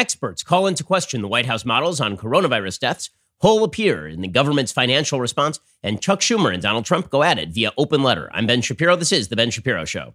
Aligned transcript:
Experts 0.00 0.42
call 0.42 0.66
into 0.66 0.82
question 0.82 1.20
the 1.20 1.28
White 1.28 1.44
House 1.44 1.66
models 1.66 2.00
on 2.00 2.16
coronavirus 2.16 2.78
deaths. 2.78 3.10
Hole 3.40 3.62
appear 3.64 4.08
in 4.08 4.22
the 4.22 4.28
government's 4.28 4.72
financial 4.72 5.20
response, 5.20 5.60
and 5.82 6.00
Chuck 6.00 6.20
Schumer 6.20 6.54
and 6.54 6.62
Donald 6.62 6.86
Trump 6.86 7.10
go 7.10 7.22
at 7.22 7.38
it 7.38 7.50
via 7.50 7.70
open 7.76 8.02
letter. 8.02 8.30
I'm 8.32 8.46
Ben 8.46 8.62
Shapiro. 8.62 8.96
This 8.96 9.12
is 9.12 9.28
The 9.28 9.36
Ben 9.36 9.50
Shapiro 9.50 9.84
Show. 9.84 10.14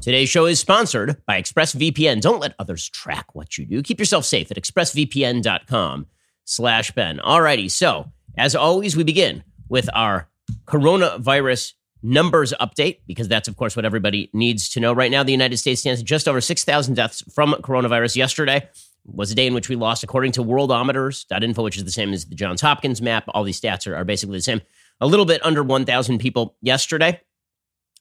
Today's 0.00 0.30
show 0.30 0.46
is 0.46 0.58
sponsored 0.58 1.22
by 1.26 1.42
ExpressVPN. 1.42 2.22
Don't 2.22 2.40
let 2.40 2.54
others 2.58 2.88
track 2.88 3.34
what 3.34 3.58
you 3.58 3.66
do. 3.66 3.82
Keep 3.82 3.98
yourself 3.98 4.24
safe 4.24 4.50
at 4.50 4.56
expressvpn.com 4.56 6.06
slash 6.46 6.92
Ben. 6.92 7.18
Alrighty, 7.18 7.70
so 7.70 8.10
as 8.38 8.56
always, 8.56 8.96
we 8.96 9.04
begin 9.04 9.44
with 9.68 9.90
our 9.92 10.30
coronavirus 10.64 11.74
numbers 12.02 12.52
update, 12.60 12.98
because 13.06 13.28
that's, 13.28 13.48
of 13.48 13.56
course, 13.56 13.76
what 13.76 13.84
everybody 13.84 14.30
needs 14.32 14.68
to 14.70 14.80
know. 14.80 14.92
Right 14.92 15.10
now, 15.10 15.22
the 15.22 15.32
United 15.32 15.56
States 15.56 15.80
stands 15.80 16.00
at 16.00 16.06
just 16.06 16.28
over 16.28 16.40
6,000 16.40 16.94
deaths 16.94 17.22
from 17.34 17.54
coronavirus. 17.54 18.16
Yesterday 18.16 18.68
was 19.04 19.30
a 19.30 19.34
day 19.34 19.46
in 19.46 19.54
which 19.54 19.68
we 19.68 19.76
lost, 19.76 20.02
according 20.02 20.32
to 20.32 20.42
worldometers.info, 20.42 21.62
which 21.62 21.76
is 21.76 21.84
the 21.84 21.92
same 21.92 22.12
as 22.12 22.26
the 22.26 22.34
Johns 22.34 22.60
Hopkins 22.60 23.00
map. 23.00 23.24
All 23.28 23.44
these 23.44 23.60
stats 23.60 23.86
are, 23.86 23.96
are 23.96 24.04
basically 24.04 24.38
the 24.38 24.42
same. 24.42 24.60
A 25.00 25.06
little 25.06 25.26
bit 25.26 25.44
under 25.44 25.62
1,000 25.62 26.18
people 26.18 26.56
yesterday. 26.60 27.20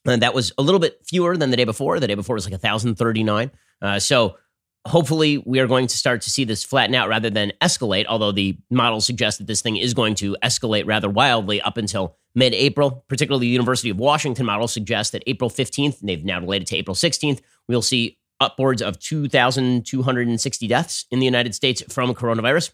And 0.05 0.21
that 0.21 0.33
was 0.33 0.51
a 0.57 0.61
little 0.61 0.79
bit 0.79 0.99
fewer 1.07 1.35
than 1.35 1.49
the 1.49 1.57
day 1.57 1.63
before. 1.63 1.99
The 1.99 2.07
day 2.07 2.15
before 2.15 2.35
was 2.35 2.45
like 2.45 2.51
1,039. 2.61 3.51
Uh, 3.81 3.99
so 3.99 4.37
hopefully 4.85 5.39
we 5.39 5.59
are 5.59 5.67
going 5.67 5.87
to 5.87 5.97
start 5.97 6.21
to 6.21 6.29
see 6.29 6.43
this 6.43 6.63
flatten 6.63 6.95
out 6.95 7.09
rather 7.09 7.29
than 7.29 7.51
escalate, 7.61 8.05
although 8.07 8.31
the 8.31 8.57
models 8.69 9.05
suggest 9.05 9.39
that 9.39 9.47
this 9.47 9.61
thing 9.61 9.77
is 9.77 9.93
going 9.93 10.15
to 10.15 10.37
escalate 10.43 10.85
rather 10.85 11.09
wildly 11.09 11.61
up 11.61 11.77
until 11.77 12.15
mid 12.35 12.53
April. 12.53 13.03
Particularly, 13.07 13.47
the 13.47 13.51
University 13.51 13.89
of 13.89 13.97
Washington 13.97 14.45
model 14.45 14.67
suggests 14.67 15.11
that 15.11 15.23
April 15.27 15.49
15th, 15.49 15.99
and 15.99 16.09
they've 16.09 16.23
now 16.23 16.39
related 16.39 16.67
to 16.67 16.77
April 16.77 16.95
16th, 16.95 17.41
we'll 17.67 17.81
see 17.81 18.17
upwards 18.39 18.81
of 18.81 18.99
2,260 18.99 20.67
deaths 20.67 21.05
in 21.09 21.19
the 21.19 21.25
United 21.25 21.55
States 21.55 21.81
from 21.89 22.13
coronavirus. 22.13 22.71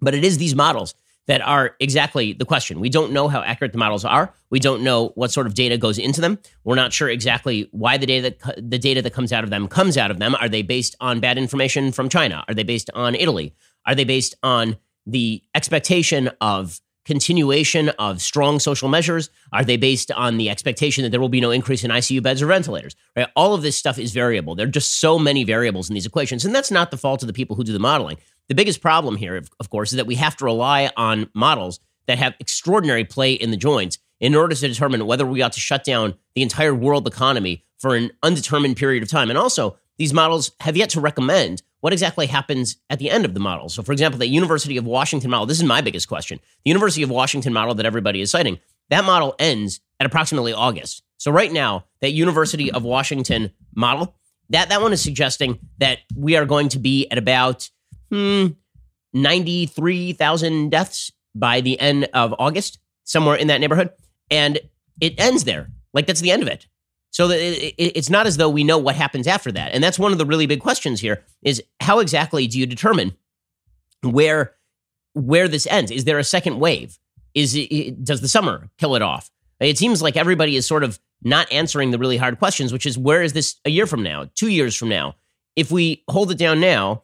But 0.00 0.14
it 0.14 0.24
is 0.24 0.38
these 0.38 0.54
models 0.54 0.94
that 1.28 1.42
are 1.42 1.76
exactly 1.78 2.32
the 2.32 2.44
question. 2.44 2.80
We 2.80 2.88
don't 2.88 3.12
know 3.12 3.28
how 3.28 3.42
accurate 3.42 3.72
the 3.72 3.78
models 3.78 4.04
are. 4.04 4.34
We 4.50 4.58
don't 4.58 4.82
know 4.82 5.12
what 5.14 5.30
sort 5.30 5.46
of 5.46 5.54
data 5.54 5.78
goes 5.78 5.98
into 5.98 6.20
them. 6.20 6.38
We're 6.64 6.74
not 6.74 6.92
sure 6.92 7.08
exactly 7.08 7.68
why 7.70 7.98
the 7.98 8.06
data 8.06 8.34
that, 8.40 8.70
the 8.70 8.78
data 8.78 9.02
that 9.02 9.12
comes 9.12 9.32
out 9.32 9.44
of 9.44 9.50
them 9.50 9.68
comes 9.68 9.96
out 9.96 10.10
of 10.10 10.18
them. 10.18 10.34
Are 10.34 10.48
they 10.48 10.62
based 10.62 10.96
on 11.00 11.20
bad 11.20 11.38
information 11.38 11.92
from 11.92 12.08
China? 12.08 12.44
Are 12.48 12.54
they 12.54 12.64
based 12.64 12.90
on 12.94 13.14
Italy? 13.14 13.54
Are 13.86 13.94
they 13.94 14.04
based 14.04 14.34
on 14.42 14.76
the 15.06 15.42
expectation 15.54 16.30
of 16.40 16.80
continuation 17.04 17.88
of 17.98 18.20
strong 18.20 18.58
social 18.58 18.88
measures? 18.88 19.30
Are 19.52 19.64
they 19.64 19.78
based 19.78 20.10
on 20.10 20.36
the 20.36 20.50
expectation 20.50 21.04
that 21.04 21.10
there 21.10 21.20
will 21.20 21.30
be 21.30 21.40
no 21.40 21.50
increase 21.50 21.84
in 21.84 21.90
ICU 21.90 22.22
beds 22.22 22.42
or 22.42 22.46
ventilators? 22.46 22.96
Right? 23.16 23.28
All 23.36 23.54
of 23.54 23.62
this 23.62 23.76
stuff 23.76 23.98
is 23.98 24.12
variable. 24.12 24.54
There 24.54 24.66
are 24.66 24.70
just 24.70 25.00
so 25.00 25.18
many 25.18 25.44
variables 25.44 25.88
in 25.88 25.94
these 25.94 26.04
equations, 26.04 26.44
and 26.44 26.54
that's 26.54 26.70
not 26.70 26.90
the 26.90 26.98
fault 26.98 27.22
of 27.22 27.26
the 27.26 27.32
people 27.32 27.56
who 27.56 27.64
do 27.64 27.72
the 27.72 27.78
modeling. 27.78 28.18
The 28.48 28.54
biggest 28.54 28.80
problem 28.80 29.16
here, 29.16 29.36
of, 29.60 29.70
course, 29.70 29.92
is 29.92 29.96
that 29.96 30.06
we 30.06 30.14
have 30.14 30.36
to 30.36 30.44
rely 30.44 30.90
on 30.96 31.28
models 31.34 31.80
that 32.06 32.18
have 32.18 32.34
extraordinary 32.40 33.04
play 33.04 33.32
in 33.32 33.50
the 33.50 33.56
joints 33.56 33.98
in 34.20 34.34
order 34.34 34.54
to 34.54 34.68
determine 34.68 35.06
whether 35.06 35.26
we 35.26 35.42
ought 35.42 35.52
to 35.52 35.60
shut 35.60 35.84
down 35.84 36.14
the 36.34 36.42
entire 36.42 36.74
world 36.74 37.06
economy 37.06 37.64
for 37.76 37.94
an 37.94 38.10
undetermined 38.22 38.76
period 38.76 39.02
of 39.02 39.10
time. 39.10 39.28
And 39.28 39.38
also, 39.38 39.76
these 39.98 40.14
models 40.14 40.52
have 40.60 40.76
yet 40.76 40.90
to 40.90 41.00
recommend 41.00 41.62
what 41.80 41.92
exactly 41.92 42.26
happens 42.26 42.76
at 42.90 42.98
the 42.98 43.10
end 43.10 43.24
of 43.24 43.34
the 43.34 43.40
model. 43.40 43.68
So, 43.68 43.82
for 43.82 43.92
example, 43.92 44.18
the 44.18 44.26
University 44.26 44.76
of 44.76 44.86
Washington 44.86 45.30
model, 45.30 45.46
this 45.46 45.58
is 45.58 45.64
my 45.64 45.80
biggest 45.80 46.08
question. 46.08 46.40
The 46.64 46.70
University 46.70 47.02
of 47.02 47.10
Washington 47.10 47.52
model 47.52 47.74
that 47.74 47.86
everybody 47.86 48.20
is 48.20 48.30
citing, 48.30 48.58
that 48.88 49.04
model 49.04 49.34
ends 49.38 49.80
at 50.00 50.06
approximately 50.06 50.52
August. 50.52 51.02
So, 51.18 51.30
right 51.30 51.52
now, 51.52 51.84
that 52.00 52.12
University 52.12 52.72
of 52.72 52.82
Washington 52.82 53.52
model, 53.74 54.16
that, 54.50 54.70
that 54.70 54.80
one 54.80 54.92
is 54.92 55.02
suggesting 55.02 55.58
that 55.78 55.98
we 56.16 56.36
are 56.36 56.46
going 56.46 56.70
to 56.70 56.78
be 56.78 57.06
at 57.10 57.18
about 57.18 57.70
hmm, 58.10 58.46
93,000 59.12 60.70
deaths 60.70 61.12
by 61.34 61.60
the 61.60 61.78
end 61.80 62.08
of 62.14 62.34
August, 62.38 62.78
somewhere 63.04 63.36
in 63.36 63.48
that 63.48 63.60
neighborhood. 63.60 63.90
And 64.30 64.58
it 65.00 65.18
ends 65.18 65.44
there. 65.44 65.68
Like 65.94 66.06
that's 66.06 66.20
the 66.20 66.30
end 66.30 66.42
of 66.42 66.48
it. 66.48 66.66
So 67.10 67.30
it, 67.30 67.74
it, 67.78 67.96
it's 67.96 68.10
not 68.10 68.26
as 68.26 68.36
though 68.36 68.48
we 68.48 68.64
know 68.64 68.78
what 68.78 68.94
happens 68.94 69.26
after 69.26 69.50
that. 69.52 69.72
And 69.72 69.82
that's 69.82 69.98
one 69.98 70.12
of 70.12 70.18
the 70.18 70.26
really 70.26 70.46
big 70.46 70.60
questions 70.60 71.00
here 71.00 71.24
is 71.42 71.62
how 71.80 72.00
exactly 72.00 72.46
do 72.46 72.58
you 72.58 72.66
determine 72.66 73.14
where 74.02 74.54
where 75.14 75.48
this 75.48 75.66
ends? 75.66 75.90
Is 75.90 76.04
there 76.04 76.18
a 76.18 76.24
second 76.24 76.60
wave? 76.60 76.98
Is 77.34 77.54
it, 77.56 78.04
does 78.04 78.20
the 78.20 78.28
summer 78.28 78.68
kill 78.78 78.94
it 78.94 79.02
off? 79.02 79.30
It 79.58 79.78
seems 79.78 80.00
like 80.00 80.16
everybody 80.16 80.54
is 80.54 80.66
sort 80.66 80.84
of 80.84 81.00
not 81.22 81.50
answering 81.50 81.90
the 81.90 81.98
really 81.98 82.16
hard 82.16 82.38
questions, 82.38 82.72
which 82.72 82.86
is 82.86 82.96
where 82.96 83.22
is 83.22 83.32
this 83.32 83.56
a 83.64 83.70
year 83.70 83.86
from 83.86 84.02
now, 84.02 84.28
two 84.34 84.48
years 84.48 84.76
from 84.76 84.88
now? 84.88 85.16
If 85.56 85.72
we 85.72 86.04
hold 86.08 86.30
it 86.30 86.38
down 86.38 86.60
now, 86.60 87.02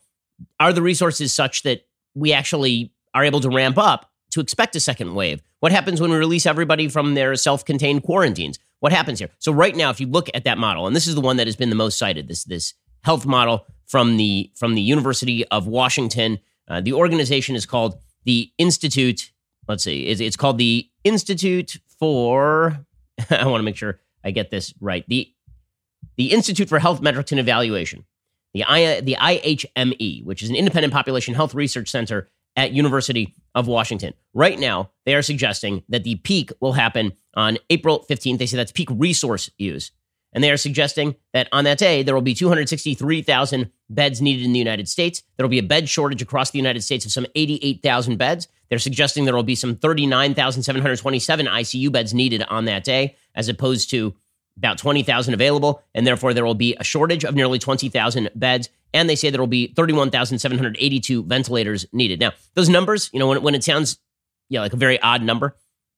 are 0.60 0.72
the 0.72 0.82
resources 0.82 1.32
such 1.32 1.62
that 1.62 1.86
we 2.14 2.32
actually 2.32 2.92
are 3.14 3.24
able 3.24 3.40
to 3.40 3.50
ramp 3.50 3.78
up 3.78 4.10
to 4.30 4.40
expect 4.40 4.76
a 4.76 4.80
second 4.80 5.14
wave? 5.14 5.42
What 5.60 5.72
happens 5.72 6.00
when 6.00 6.10
we 6.10 6.16
release 6.16 6.46
everybody 6.46 6.88
from 6.88 7.14
their 7.14 7.34
self 7.36 7.64
contained 7.64 8.02
quarantines? 8.02 8.58
What 8.80 8.92
happens 8.92 9.18
here? 9.18 9.30
So, 9.38 9.52
right 9.52 9.74
now, 9.74 9.90
if 9.90 10.00
you 10.00 10.06
look 10.06 10.28
at 10.34 10.44
that 10.44 10.58
model, 10.58 10.86
and 10.86 10.94
this 10.94 11.06
is 11.06 11.14
the 11.14 11.20
one 11.20 11.38
that 11.38 11.46
has 11.46 11.56
been 11.56 11.70
the 11.70 11.76
most 11.76 11.96
cited, 11.96 12.28
this, 12.28 12.44
this 12.44 12.74
health 13.02 13.24
model 13.24 13.66
from 13.86 14.16
the, 14.16 14.50
from 14.54 14.74
the 14.74 14.82
University 14.82 15.46
of 15.48 15.66
Washington, 15.66 16.38
uh, 16.68 16.80
the 16.80 16.92
organization 16.92 17.56
is 17.56 17.64
called 17.64 17.98
the 18.24 18.52
Institute. 18.58 19.32
Let's 19.68 19.84
see, 19.84 20.06
it's, 20.06 20.20
it's 20.20 20.36
called 20.36 20.58
the 20.58 20.88
Institute 21.02 21.78
for, 21.98 22.84
I 23.30 23.46
want 23.46 23.60
to 23.60 23.64
make 23.64 23.76
sure 23.76 24.00
I 24.22 24.32
get 24.32 24.50
this 24.50 24.74
right. 24.80 25.04
The, 25.08 25.32
the 26.16 26.32
Institute 26.32 26.68
for 26.68 26.78
Health 26.78 27.00
Metrics 27.00 27.32
and 27.32 27.40
Evaluation 27.40 28.04
the, 28.54 28.64
I, 28.64 29.00
the 29.00 29.16
IHME, 29.20 30.24
which 30.24 30.42
is 30.42 30.48
an 30.48 30.56
independent 30.56 30.92
population 30.92 31.34
health 31.34 31.54
research 31.54 31.90
center 31.90 32.30
at 32.56 32.72
University 32.72 33.34
of 33.54 33.66
Washington. 33.66 34.14
Right 34.32 34.58
now, 34.58 34.90
they 35.04 35.14
are 35.14 35.22
suggesting 35.22 35.82
that 35.88 36.04
the 36.04 36.16
peak 36.16 36.52
will 36.60 36.72
happen 36.72 37.12
on 37.34 37.58
April 37.68 38.06
15th. 38.08 38.38
They 38.38 38.46
say 38.46 38.56
that's 38.56 38.72
peak 38.72 38.88
resource 38.92 39.50
use. 39.58 39.90
And 40.32 40.42
they 40.42 40.50
are 40.50 40.56
suggesting 40.56 41.14
that 41.32 41.48
on 41.52 41.64
that 41.64 41.78
day, 41.78 42.02
there 42.02 42.14
will 42.14 42.22
be 42.22 42.34
263,000 42.34 43.70
beds 43.88 44.20
needed 44.20 44.44
in 44.44 44.52
the 44.52 44.58
United 44.58 44.88
States. 44.88 45.22
There 45.36 45.44
will 45.44 45.50
be 45.50 45.60
a 45.60 45.64
bed 45.64 45.88
shortage 45.88 46.22
across 46.22 46.50
the 46.50 46.58
United 46.58 46.82
States 46.82 47.04
of 47.04 47.12
some 47.12 47.26
88,000 47.36 48.16
beds. 48.16 48.48
They're 48.68 48.80
suggesting 48.80 49.24
there 49.24 49.36
will 49.36 49.44
be 49.44 49.54
some 49.54 49.76
39,727 49.76 51.46
ICU 51.46 51.92
beds 51.92 52.12
needed 52.12 52.42
on 52.48 52.64
that 52.64 52.82
day, 52.82 53.16
as 53.36 53.48
opposed 53.48 53.90
to 53.90 54.14
about 54.56 54.78
20,000 54.78 55.34
available, 55.34 55.82
and 55.94 56.06
therefore 56.06 56.32
there 56.32 56.44
will 56.44 56.54
be 56.54 56.76
a 56.78 56.84
shortage 56.84 57.24
of 57.24 57.34
nearly 57.34 57.58
20,000 57.58 58.30
beds. 58.34 58.68
And 58.92 59.10
they 59.10 59.16
say 59.16 59.30
there 59.30 59.40
will 59.40 59.46
be 59.48 59.68
31,782 59.74 61.24
ventilators 61.24 61.86
needed. 61.92 62.20
Now, 62.20 62.32
those 62.54 62.68
numbers, 62.68 63.10
you 63.12 63.18
know, 63.18 63.26
when, 63.26 63.42
when 63.42 63.54
it 63.54 63.64
sounds 63.64 63.98
yeah, 64.48 64.60
like 64.60 64.72
a 64.72 64.76
very 64.76 65.00
odd 65.00 65.22
number, 65.22 65.56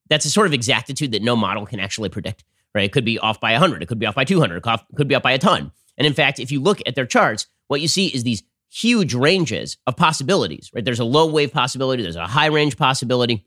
that's 0.08 0.24
a 0.24 0.30
sort 0.30 0.46
of 0.46 0.52
exactitude 0.52 1.12
that 1.12 1.22
no 1.22 1.36
model 1.36 1.66
can 1.66 1.80
actually 1.80 2.08
predict, 2.08 2.44
right? 2.74 2.84
It 2.84 2.92
could 2.92 3.04
be 3.04 3.18
off 3.18 3.40
by 3.40 3.52
100, 3.52 3.82
it 3.82 3.86
could 3.86 3.98
be 3.98 4.06
off 4.06 4.14
by 4.14 4.24
200, 4.24 4.56
it 4.56 4.80
could 4.94 5.08
be 5.08 5.14
off 5.14 5.22
by 5.22 5.32
a 5.32 5.38
ton. 5.38 5.72
And 5.98 6.06
in 6.06 6.14
fact, 6.14 6.38
if 6.38 6.50
you 6.50 6.60
look 6.60 6.80
at 6.86 6.94
their 6.94 7.06
charts, 7.06 7.46
what 7.68 7.80
you 7.80 7.88
see 7.88 8.06
is 8.06 8.22
these 8.22 8.42
huge 8.70 9.14
ranges 9.14 9.76
of 9.86 9.96
possibilities, 9.96 10.70
right? 10.74 10.84
There's 10.84 11.00
a 11.00 11.04
low 11.04 11.30
wave 11.30 11.52
possibility, 11.52 12.02
there's 12.02 12.16
a 12.16 12.26
high 12.26 12.46
range 12.46 12.76
possibility. 12.76 13.46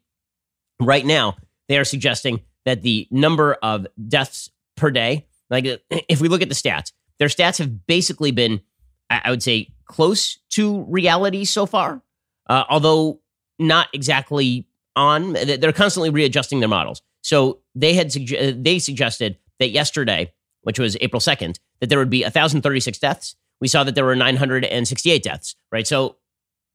Right 0.80 1.06
now, 1.06 1.38
they 1.68 1.78
are 1.78 1.86
suggesting 1.86 2.42
that 2.66 2.82
the 2.82 3.08
number 3.12 3.54
of 3.62 3.88
deaths 4.08 4.50
per 4.80 4.92
day. 4.92 5.28
Like 5.50 5.66
if 5.90 6.22
we 6.22 6.28
look 6.28 6.42
at 6.42 6.50
the 6.50 6.56
stats, 6.56 6.92
their 7.20 7.28
stats 7.28 7.58
have 7.60 7.86
basically 7.86 8.32
been, 8.32 8.62
I 9.10 9.30
would 9.30 9.44
say, 9.44 9.74
close 9.86 10.38
to 10.52 10.84
reality 10.84 11.46
so 11.46 11.66
far, 11.66 12.02
uh, 12.48 12.64
although 12.70 13.22
not 13.58 13.88
exactly 13.94 14.68
on. 14.96 15.34
They're 15.34 15.74
constantly 15.74 16.10
readjusting 16.10 16.60
their 16.60 16.70
models. 16.70 17.02
So 17.22 17.60
they 17.76 17.94
had 17.94 18.08
suge- 18.08 18.64
they 18.64 18.80
suggested 18.80 19.38
that 19.60 19.70
yesterday, 19.70 20.32
which 20.62 20.80
was 20.80 20.96
April 21.02 21.20
second, 21.20 21.60
that 21.80 21.88
there 21.88 22.00
would 22.00 22.10
be 22.10 22.24
1,036 22.24 22.98
deaths. 23.00 23.36
We 23.60 23.68
saw 23.68 23.84
that 23.84 23.96
there 23.96 24.06
were 24.06 24.16
968 24.16 25.22
deaths. 25.22 25.56
Right, 25.72 25.86
so 25.86 26.18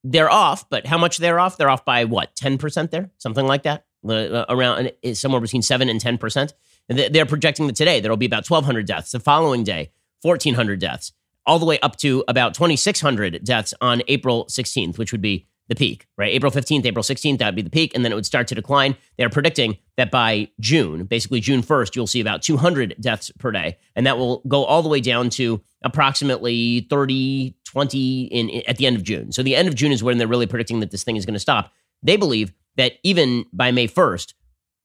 they're 0.02 0.31
off, 0.31 0.69
but 0.69 0.87
how 0.87 0.99
much 0.99 1.17
they're 1.17 1.40
off? 1.40 1.56
They're 1.56 1.70
off 1.70 1.84
by 1.84 2.05
what, 2.05 2.37
10% 2.37 2.90
there? 2.90 3.11
Something 3.19 3.46
like 3.46 3.62
that? 3.62 3.87
Uh, 4.06 4.44
around 4.50 4.93
somewhere 5.14 5.40
between 5.40 5.62
7 5.62 5.88
and 5.88 5.99
10%. 5.99 6.52
They're 6.88 7.26
projecting 7.26 7.66
that 7.66 7.76
today 7.76 8.00
there 8.00 8.10
will 8.10 8.16
be 8.16 8.26
about 8.26 8.48
1,200 8.48 8.86
deaths. 8.86 9.12
The 9.12 9.20
following 9.20 9.64
day, 9.64 9.90
1,400 10.22 10.78
deaths, 10.78 11.12
all 11.46 11.58
the 11.58 11.66
way 11.66 11.78
up 11.81 11.96
to 11.96 12.25
about 12.28 12.54
2,600 12.54 13.44
deaths 13.44 13.75
on 13.81 14.02
April 14.08 14.46
16th, 14.46 14.98
which 14.98 15.12
would 15.12 15.22
be 15.22 15.46
the 15.69 15.75
peak, 15.75 16.06
right? 16.19 16.32
April 16.32 16.52
15th, 16.52 16.84
April 16.84 17.02
16th, 17.02 17.38
that 17.38 17.46
would 17.46 17.54
be 17.54 17.62
the 17.62 17.70
peak, 17.70 17.94
and 17.94 18.04
then 18.04 18.12
it 18.12 18.14
would 18.14 18.26
start 18.26 18.46
to 18.48 18.54
decline. 18.54 18.96
They're 19.16 19.31
predicting 19.31 19.78
that 19.96 20.10
by 20.10 20.48
June, 20.60 21.04
basically 21.04 21.40
June 21.40 21.62
1st, 21.62 21.96
you'll 21.96 22.06
see 22.06 22.20
about 22.20 22.42
200 22.42 22.96
deaths 23.00 23.30
per 23.38 23.50
day, 23.50 23.78
and 23.96 24.06
that 24.06 24.19
will 24.19 24.42
go 24.46 24.64
all 24.64 24.82
the 24.82 24.90
way 24.90 25.00
down 25.00 25.30
to 25.30 25.62
approximately 25.82 26.87
30, 26.90 27.56
20 27.64 28.22
in, 28.25 28.62
at 28.69 28.76
the 28.76 28.87
end 28.87 28.96
of 28.96 29.02
June. 29.02 29.32
So 29.32 29.42
the 29.42 29.56
end 29.56 29.69
of 29.69 29.75
June 29.75 29.92
is 29.92 30.02
when 30.02 30.19
they're 30.19 30.28
really 30.28 30.46
predicting 30.46 30.80
that 30.80 30.90
this 30.90 31.02
thing 31.02 31.16
is 31.16 31.25
going 31.25 31.34
to 31.34 31.40
stop. 31.40 31.72
They 32.02 32.19
believe 32.19 32.52
that 32.76 32.94
even 33.02 33.46
by 33.52 33.70
May 33.70 33.88
1st, 33.88 34.34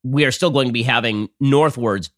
we 0.04 0.25
are 0.25 0.31
still 0.31 0.50
going 0.50 0.68
to 0.68 0.74
be 0.74 0.84
having 0.84 1.30
northwards 1.40 2.10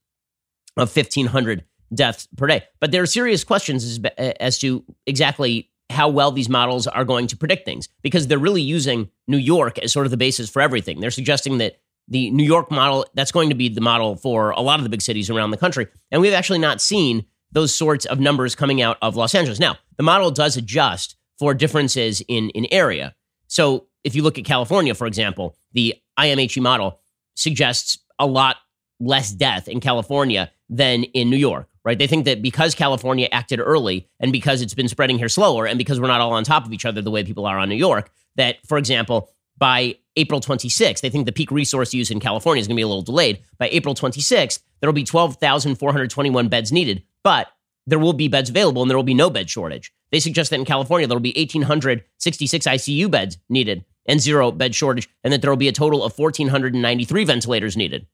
of 0.78 0.96
1,500 0.96 1.64
deaths 1.94 2.28
per 2.38 2.48
day. 2.48 2.64
But 2.80 2.92
there 2.92 3.02
are 3.02 3.08
serious 3.08 3.44
questions 3.44 3.84
as, 3.84 4.00
as 4.40 4.60
to 4.60 4.84
exactly 5.06 5.70
how 5.90 6.08
well 6.08 6.32
these 6.32 6.50
models 6.50 6.88
are 6.88 7.04
going 7.04 7.28
to 7.28 7.38
predict 7.38 7.66
things 7.66 7.90
because 8.02 8.28
they're 8.28 8.40
really 8.40 8.62
using 8.62 9.10
New 9.28 9.38
York 9.38 9.78
as 9.80 9.92
sort 9.92 10.06
of 10.06 10.12
the 10.12 10.18
basis 10.18 10.50
for 10.50 10.62
everything. 10.62 11.02
They're 11.02 11.12
suggesting 11.12 11.58
that 11.58 11.80
the 12.08 12.32
New 12.32 12.44
York 12.44 12.72
model, 12.72 13.06
that's 13.14 13.32
going 13.32 13.50
to 13.50 13.56
be 13.56 13.70
the 13.70 13.82
model 13.82 14.16
for 14.16 14.52
a 14.52 14.62
lot 14.62 14.80
of 14.80 14.84
the 14.84 14.90
big 14.90 15.02
cities 15.02 15.30
around 15.30 15.52
the 15.52 15.58
country. 15.58 15.88
And 16.10 16.22
we've 16.22 16.34
actually 16.34 16.60
not 16.60 16.82
seen 16.82 17.26
those 17.52 17.76
sorts 17.76 18.06
of 18.06 18.20
numbers 18.20 18.56
coming 18.56 18.82
out 18.82 18.98
of 19.02 19.16
Los 19.16 19.36
Angeles. 19.36 19.60
Now, 19.60 19.78
the 19.98 20.04
model 20.04 20.32
does 20.32 20.58
adjust 20.58 21.18
for 21.38 21.54
differences 21.54 22.22
in, 22.28 22.50
in 22.52 22.66
area. 22.72 23.14
So 23.48 23.88
if 24.04 24.16
you 24.16 24.24
look 24.24 24.38
at 24.38 24.46
California, 24.46 24.96
for 24.96 25.08
example, 25.08 25.58
the 25.74 25.96
IMHE 26.18 26.62
model 26.62 27.01
suggests 27.36 27.98
a 28.20 28.26
lot 28.26 28.58
less 29.00 29.32
death 29.32 29.68
in 29.68 29.80
California 29.80 30.52
than 30.70 31.04
in 31.04 31.30
New 31.30 31.38
York, 31.38 31.68
right? 31.84 31.98
They 31.98 32.08
think 32.08 32.26
that 32.26 32.42
because 32.42 32.76
California 32.76 33.28
acted 33.32 33.60
early 33.60 34.08
and 34.20 34.32
because 34.32 34.62
it's 34.62 34.74
been 34.74 34.88
spreading 34.88 35.18
here 35.18 35.30
slower 35.30 35.66
and 35.66 35.78
because 35.78 36.00
we're 36.00 36.08
not 36.08 36.22
all 36.22 36.34
on 36.34 36.44
top 36.44 36.66
of 36.66 36.74
each 36.74 36.86
other 36.86 37.02
the 37.02 37.12
way 37.12 37.24
people 37.24 37.46
are 37.46 37.58
on 37.58 37.70
New 37.70 37.76
York, 37.76 38.12
that, 38.36 38.58
for 38.68 38.78
example, 38.78 39.30
by 39.58 39.96
April 40.16 40.40
26th, 40.40 41.02
they 41.02 41.10
think 41.10 41.26
the 41.26 41.32
peak 41.32 41.52
resource 41.52 41.94
use 41.94 42.12
in 42.12 42.20
California 42.20 42.62
is 42.62 42.68
going 42.68 42.76
to 42.76 42.80
be 42.80 42.84
a 42.84 42.88
little 42.88 43.02
delayed. 43.02 43.42
By 43.58 43.70
April 43.70 43.96
26th, 43.96 44.60
there 44.80 44.88
will 44.88 44.94
be 44.94 45.04
12,421 45.04 46.48
beds 46.48 46.72
needed, 46.72 47.04
but 47.24 47.48
there 47.88 48.00
will 48.00 48.14
be 48.14 48.28
beds 48.28 48.50
available 48.50 48.82
and 48.82 48.90
there 48.90 48.98
will 48.98 49.04
be 49.04 49.14
no 49.14 49.30
bed 49.30 49.50
shortage. 49.50 49.92
They 50.12 50.20
suggest 50.20 50.50
that 50.50 50.60
in 50.60 50.66
California, 50.66 51.08
there 51.08 51.16
will 51.16 51.22
be 51.22 51.34
1,866 51.36 52.68
ICU 52.68 53.10
beds 53.10 53.38
needed 53.50 53.86
and 54.06 54.20
zero 54.20 54.52
bed 54.52 54.76
shortage, 54.76 55.10
and 55.24 55.32
that 55.32 55.42
there 55.42 55.52
will 55.52 55.58
be 55.58 55.68
a 55.68 55.74
total 55.74 56.04
of 56.04 56.18
1,493 56.18 57.24
ventilators 57.24 57.78
needed, 57.78 58.08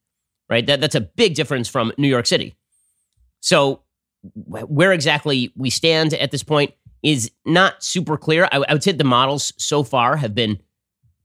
right? 0.49 0.65
That, 0.65 0.81
that's 0.81 0.95
a 0.95 1.01
big 1.01 1.35
difference 1.35 1.69
from 1.69 1.93
New 1.97 2.07
York 2.07 2.25
City. 2.25 2.55
So, 3.39 3.83
where 4.33 4.91
exactly 4.91 5.53
we 5.55 5.69
stand 5.69 6.13
at 6.13 6.31
this 6.31 6.43
point 6.43 6.73
is 7.03 7.31
not 7.45 7.83
super 7.83 8.17
clear. 8.17 8.49
I, 8.51 8.63
I 8.67 8.73
would 8.73 8.83
say 8.83 8.91
the 8.91 9.03
models 9.03 9.53
so 9.57 9.83
far 9.83 10.17
have 10.17 10.35
been 10.35 10.59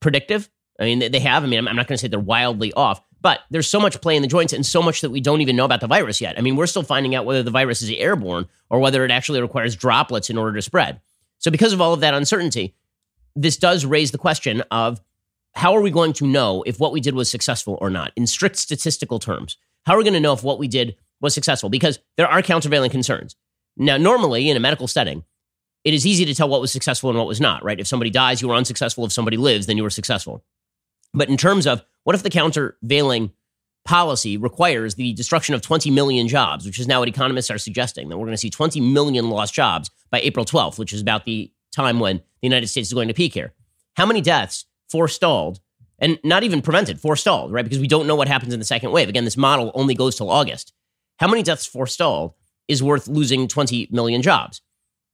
predictive. 0.00 0.48
I 0.78 0.84
mean, 0.84 1.10
they 1.10 1.20
have. 1.20 1.42
I 1.42 1.46
mean, 1.46 1.66
I'm 1.66 1.76
not 1.76 1.86
going 1.86 1.96
to 1.96 1.98
say 1.98 2.08
they're 2.08 2.20
wildly 2.20 2.72
off, 2.74 3.00
but 3.20 3.40
there's 3.50 3.68
so 3.68 3.80
much 3.80 4.00
play 4.00 4.16
in 4.16 4.22
the 4.22 4.28
joints 4.28 4.52
and 4.52 4.64
so 4.64 4.82
much 4.82 5.00
that 5.00 5.10
we 5.10 5.20
don't 5.20 5.40
even 5.40 5.56
know 5.56 5.64
about 5.64 5.80
the 5.80 5.86
virus 5.86 6.20
yet. 6.20 6.38
I 6.38 6.42
mean, 6.42 6.56
we're 6.56 6.66
still 6.66 6.82
finding 6.82 7.14
out 7.14 7.24
whether 7.24 7.42
the 7.42 7.50
virus 7.50 7.82
is 7.82 7.90
airborne 7.90 8.48
or 8.68 8.80
whether 8.80 9.04
it 9.04 9.10
actually 9.10 9.40
requires 9.40 9.76
droplets 9.76 10.28
in 10.30 10.38
order 10.38 10.54
to 10.54 10.62
spread. 10.62 11.00
So, 11.38 11.50
because 11.50 11.72
of 11.72 11.80
all 11.80 11.92
of 11.92 12.00
that 12.00 12.14
uncertainty, 12.14 12.74
this 13.34 13.56
does 13.56 13.84
raise 13.84 14.10
the 14.10 14.18
question 14.18 14.62
of 14.70 15.00
how 15.54 15.74
are 15.76 15.82
we 15.82 15.90
going 15.90 16.12
to 16.14 16.26
know 16.26 16.62
if 16.66 16.80
what 16.80 16.92
we 16.92 17.00
did 17.00 17.14
was 17.14 17.30
successful 17.30 17.78
or 17.80 17.90
not 17.90 18.12
in 18.16 18.26
strict 18.26 18.56
statistical 18.56 19.18
terms? 19.18 19.56
How 19.84 19.94
are 19.94 19.98
we 19.98 20.04
going 20.04 20.14
to 20.14 20.20
know 20.20 20.32
if 20.32 20.42
what 20.42 20.58
we 20.58 20.68
did 20.68 20.96
was 21.20 21.34
successful? 21.34 21.68
Because 21.68 21.98
there 22.16 22.28
are 22.28 22.42
countervailing 22.42 22.90
concerns. 22.90 23.36
Now, 23.76 23.96
normally 23.96 24.48
in 24.48 24.56
a 24.56 24.60
medical 24.60 24.88
setting, 24.88 25.24
it 25.84 25.94
is 25.94 26.06
easy 26.06 26.24
to 26.24 26.34
tell 26.34 26.48
what 26.48 26.60
was 26.60 26.72
successful 26.72 27.10
and 27.10 27.18
what 27.18 27.26
was 27.26 27.40
not, 27.40 27.64
right? 27.64 27.80
If 27.80 27.86
somebody 27.86 28.10
dies, 28.10 28.40
you 28.40 28.48
were 28.48 28.54
unsuccessful. 28.54 29.04
If 29.04 29.12
somebody 29.12 29.36
lives, 29.36 29.66
then 29.66 29.76
you 29.76 29.82
were 29.82 29.90
successful. 29.90 30.44
But 31.12 31.28
in 31.28 31.36
terms 31.36 31.66
of 31.66 31.84
what 32.04 32.14
if 32.14 32.22
the 32.22 32.30
countervailing 32.30 33.32
policy 33.84 34.36
requires 34.36 34.94
the 34.94 35.12
destruction 35.12 35.54
of 35.54 35.62
20 35.62 35.90
million 35.90 36.28
jobs, 36.28 36.64
which 36.64 36.78
is 36.78 36.86
now 36.86 37.00
what 37.00 37.08
economists 37.08 37.50
are 37.50 37.58
suggesting, 37.58 38.08
that 38.08 38.16
we're 38.16 38.26
going 38.26 38.34
to 38.34 38.40
see 38.40 38.50
20 38.50 38.80
million 38.80 39.28
lost 39.28 39.54
jobs 39.54 39.90
by 40.10 40.20
April 40.20 40.44
12th, 40.44 40.78
which 40.78 40.92
is 40.92 41.00
about 41.00 41.24
the 41.24 41.52
time 41.74 42.00
when 42.00 42.16
the 42.18 42.48
United 42.48 42.68
States 42.68 42.88
is 42.88 42.94
going 42.94 43.08
to 43.08 43.14
peak 43.14 43.34
here. 43.34 43.52
How 43.96 44.06
many 44.06 44.20
deaths 44.20 44.66
forestalled 44.90 45.60
and 45.98 46.18
not 46.24 46.42
even 46.42 46.62
prevented, 46.62 47.00
forestalled, 47.00 47.52
right? 47.52 47.64
Because 47.64 47.78
we 47.78 47.88
don't 47.88 48.06
know 48.06 48.16
what 48.16 48.28
happens 48.28 48.52
in 48.52 48.58
the 48.58 48.64
second 48.64 48.90
wave. 48.90 49.08
Again, 49.08 49.24
this 49.24 49.36
model 49.36 49.70
only 49.74 49.94
goes 49.94 50.16
till 50.16 50.30
August. 50.30 50.72
How 51.18 51.28
many 51.28 51.42
deaths 51.42 51.64
forestalled 51.64 52.34
is 52.68 52.82
worth 52.82 53.06
losing 53.06 53.46
20 53.46 53.88
million 53.90 54.22
jobs? 54.22 54.60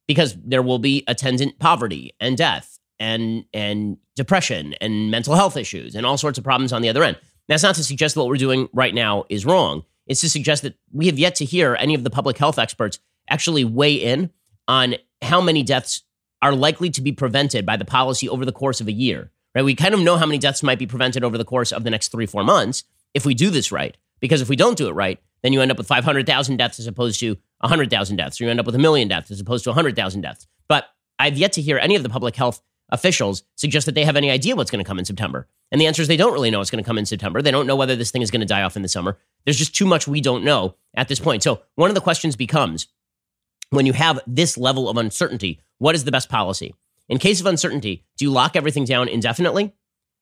Because 0.06 0.34
there 0.42 0.62
will 0.62 0.78
be 0.78 1.04
attendant 1.06 1.58
poverty 1.58 2.14
and 2.18 2.36
death 2.36 2.78
and 2.98 3.44
and 3.52 3.98
depression 4.16 4.74
and 4.80 5.10
mental 5.10 5.34
health 5.34 5.56
issues 5.56 5.94
and 5.94 6.04
all 6.04 6.16
sorts 6.16 6.38
of 6.38 6.44
problems 6.44 6.72
on 6.72 6.82
the 6.82 6.88
other 6.88 7.04
end. 7.04 7.18
That's 7.46 7.62
not 7.62 7.76
to 7.76 7.84
suggest 7.84 8.14
that 8.14 8.20
what 8.20 8.28
we're 8.28 8.36
doing 8.36 8.68
right 8.72 8.94
now 8.94 9.24
is 9.28 9.46
wrong. 9.46 9.84
It's 10.06 10.20
to 10.22 10.30
suggest 10.30 10.62
that 10.62 10.74
we 10.92 11.06
have 11.06 11.18
yet 11.18 11.34
to 11.36 11.44
hear 11.44 11.76
any 11.78 11.94
of 11.94 12.02
the 12.02 12.10
public 12.10 12.38
health 12.38 12.58
experts 12.58 12.98
actually 13.28 13.64
weigh 13.64 13.94
in 13.94 14.30
on 14.66 14.96
how 15.22 15.40
many 15.40 15.62
deaths 15.62 16.02
are 16.42 16.54
likely 16.54 16.90
to 16.90 17.02
be 17.02 17.12
prevented 17.12 17.66
by 17.66 17.76
the 17.76 17.84
policy 17.84 18.28
over 18.28 18.44
the 18.44 18.52
course 18.52 18.80
of 18.80 18.88
a 18.88 18.92
year. 18.92 19.30
Right? 19.54 19.64
We 19.64 19.74
kind 19.74 19.94
of 19.94 20.00
know 20.00 20.16
how 20.16 20.26
many 20.26 20.38
deaths 20.38 20.62
might 20.62 20.78
be 20.78 20.86
prevented 20.86 21.24
over 21.24 21.38
the 21.38 21.44
course 21.44 21.72
of 21.72 21.84
the 21.84 21.90
next 21.90 22.08
three, 22.08 22.26
four 22.26 22.44
months 22.44 22.84
if 23.14 23.24
we 23.24 23.34
do 23.34 23.50
this 23.50 23.72
right. 23.72 23.96
Because 24.20 24.40
if 24.40 24.48
we 24.48 24.56
don't 24.56 24.76
do 24.76 24.88
it 24.88 24.92
right, 24.92 25.18
then 25.42 25.52
you 25.52 25.60
end 25.60 25.70
up 25.70 25.78
with 25.78 25.86
500,000 25.86 26.56
deaths 26.56 26.78
as 26.78 26.86
opposed 26.86 27.20
to 27.20 27.36
100,000 27.60 28.16
deaths, 28.16 28.40
or 28.40 28.44
you 28.44 28.50
end 28.50 28.60
up 28.60 28.66
with 28.66 28.74
a 28.74 28.78
million 28.78 29.08
deaths 29.08 29.30
as 29.30 29.40
opposed 29.40 29.64
to 29.64 29.70
100,000 29.70 30.20
deaths. 30.20 30.46
But 30.68 30.86
I've 31.18 31.38
yet 31.38 31.52
to 31.54 31.62
hear 31.62 31.78
any 31.78 31.96
of 31.96 32.02
the 32.02 32.08
public 32.08 32.36
health 32.36 32.60
officials 32.90 33.42
suggest 33.56 33.86
that 33.86 33.94
they 33.94 34.04
have 34.04 34.16
any 34.16 34.30
idea 34.30 34.56
what's 34.56 34.70
going 34.70 34.84
to 34.84 34.88
come 34.88 34.98
in 34.98 35.04
September. 35.04 35.46
And 35.70 35.80
the 35.80 35.86
answer 35.86 36.02
is 36.02 36.08
they 36.08 36.16
don't 36.16 36.32
really 36.32 36.50
know 36.50 36.58
what's 36.58 36.70
going 36.70 36.82
to 36.82 36.86
come 36.86 36.98
in 36.98 37.06
September. 37.06 37.42
They 37.42 37.50
don't 37.50 37.66
know 37.66 37.76
whether 37.76 37.96
this 37.96 38.10
thing 38.10 38.22
is 38.22 38.30
going 38.30 38.40
to 38.40 38.46
die 38.46 38.62
off 38.62 38.76
in 38.76 38.82
the 38.82 38.88
summer. 38.88 39.18
There's 39.44 39.58
just 39.58 39.74
too 39.74 39.86
much 39.86 40.08
we 40.08 40.20
don't 40.20 40.44
know 40.44 40.76
at 40.94 41.08
this 41.08 41.20
point. 41.20 41.42
So 41.42 41.60
one 41.74 41.90
of 41.90 41.94
the 41.94 42.00
questions 42.00 42.36
becomes 42.36 42.88
when 43.70 43.84
you 43.84 43.92
have 43.92 44.20
this 44.26 44.56
level 44.56 44.88
of 44.88 44.96
uncertainty, 44.96 45.60
what 45.78 45.94
is 45.94 46.04
the 46.04 46.12
best 46.12 46.28
policy? 46.28 46.74
In 47.08 47.18
case 47.18 47.40
of 47.40 47.46
uncertainty, 47.46 48.04
do 48.16 48.24
you 48.24 48.30
lock 48.30 48.54
everything 48.54 48.84
down 48.84 49.08
indefinitely? 49.08 49.72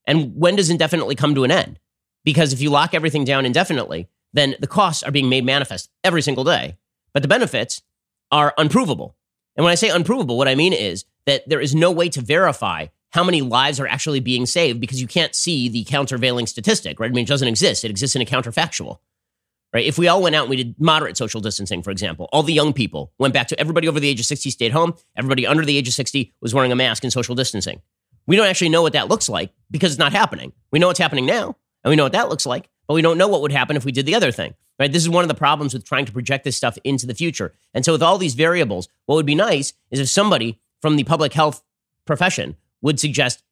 And 0.06 0.37
when 0.37 0.56
does 0.56 0.70
indefinitely 0.70 1.17
come 1.17 1.35
to 1.35 1.44
an 1.44 1.50
end? 1.50 1.79
Because 2.25 2.53
if 2.53 2.61
you 2.61 2.70
lock 2.70 2.94
everything 2.94 3.25
down 3.25 3.44
indefinitely, 3.44 4.08
then 4.32 4.55
the 4.61 4.67
costs 4.67 5.03
are 5.03 5.11
being 5.11 5.29
made 5.29 5.44
manifest 5.44 5.91
every 6.05 6.23
single 6.23 6.44
day, 6.44 6.76
but 7.12 7.23
the 7.23 7.29
benefits 7.29 7.82
are 8.31 8.55
unprovable. 8.58 9.17
And 9.56 9.64
when 9.64 9.73
I 9.73 9.76
say 9.76 9.88
unprovable, 9.88 10.37
what 10.37 10.49
I 10.49 10.55
mean 10.55 10.73
is 10.73 11.05
that 11.25 11.49
there 11.49 11.61
is 11.61 11.75
no 11.75 11.91
way 11.91 12.09
to 12.11 12.20
verify 12.20 12.87
how 13.11 13.25
many 13.25 13.41
lives 13.41 13.81
are 13.81 13.87
actually 13.87 14.20
being 14.20 14.44
saved 14.44 14.81
because 14.81 15.00
you 15.00 15.06
can't 15.06 15.35
see 15.35 15.69
the 15.69 15.85
countervailing 15.85 16.47
statistic, 16.47 17.00
right? 17.00 17.11
I 17.11 17.14
mean, 17.14 17.25
it 17.25 17.29
doesn't 17.29 17.49
exist. 17.49 17.85
It 17.85 17.91
exists 17.91 18.14
in 18.14 18.23
a 18.23 18.26
counterfactual, 18.26 18.99
right? 19.76 19.84
If 19.84 19.99
we 19.99 20.08
all 20.08 20.23
went 20.23 20.34
out 20.34 20.44
and 20.44 20.50
we 20.50 20.56
did 20.56 20.75
moderate 20.81 21.19
social 21.19 21.43
distancing, 21.43 21.82
for 21.82 21.90
example, 21.90 22.31
all 22.32 22.43
the 22.43 22.55
young 22.55 22.73
people 22.73 23.12
went 23.19 23.34
back 23.34 23.46
to 23.49 23.61
everybody 23.61 23.87
over 23.88 24.00
the 24.00 24.08
age 24.08 24.19
of 24.19 24.25
60 24.25 24.49
stayed 24.49 24.73
home, 24.73 24.94
everybody 25.19 25.46
under 25.46 25.67
the 25.67 25.76
age 25.76 25.87
of 25.87 25.93
60 25.93 26.32
was 26.40 26.55
wearing 26.55 26.73
a 26.73 26.76
mask 26.76 27.05
and 27.05 27.12
social 27.12 27.34
distancing. 27.34 27.82
We 28.26 28.37
don't 28.37 28.46
actually 28.46 28.70
know 28.70 28.81
what 28.81 28.94
that 28.94 29.08
looks 29.08 29.28
like 29.28 29.52
because 29.70 29.93
it's 29.93 29.99
not 29.99 30.12
happening. 30.12 30.55
We 30.73 30.78
know 30.78 30.87
what's 30.87 30.99
happening 30.99 31.26
now, 31.26 31.56
and 31.84 31.90
we 31.90 31.96
know 31.96 32.05
what 32.05 32.12
that 32.12 32.31
looks 32.31 32.46
like, 32.46 32.70
but 32.88 32.94
we 32.94 33.02
don't 33.02 33.19
know 33.19 33.28
what 33.28 33.43
would 33.43 33.52
happen 33.52 33.76
if 33.76 33.84
we 33.84 33.93
did 33.93 34.06
the 34.06 34.14
other 34.14 34.32
thing. 34.32 34.55
Right? 34.81 34.90
This 34.90 35.02
is 35.02 35.11
one 35.11 35.25
of 35.25 35.28
the 35.28 35.34
problems 35.34 35.75
with 35.75 35.84
trying 35.84 36.06
to 36.06 36.12
project 36.12 36.44
this 36.44 36.56
stuff 36.56 36.78
into 36.82 37.06
the 37.06 37.14
future. 37.14 37.52
And 37.75 37.84
so 37.84 37.93
with 37.93 38.02
all 38.02 38.17
these 38.17 38.34
variables, 38.34 38.88
what 39.04 39.16
would 39.16 39.26
be 39.26 39.35
nice 39.35 39.75
is 39.90 40.00
if 40.00 40.09
somebody 40.09 40.59
from 40.80 40.97
the 40.97 41.04
public 41.04 41.35
health 41.35 41.62
profession 42.06 42.56
would 42.80 42.99
suggest 42.99 43.42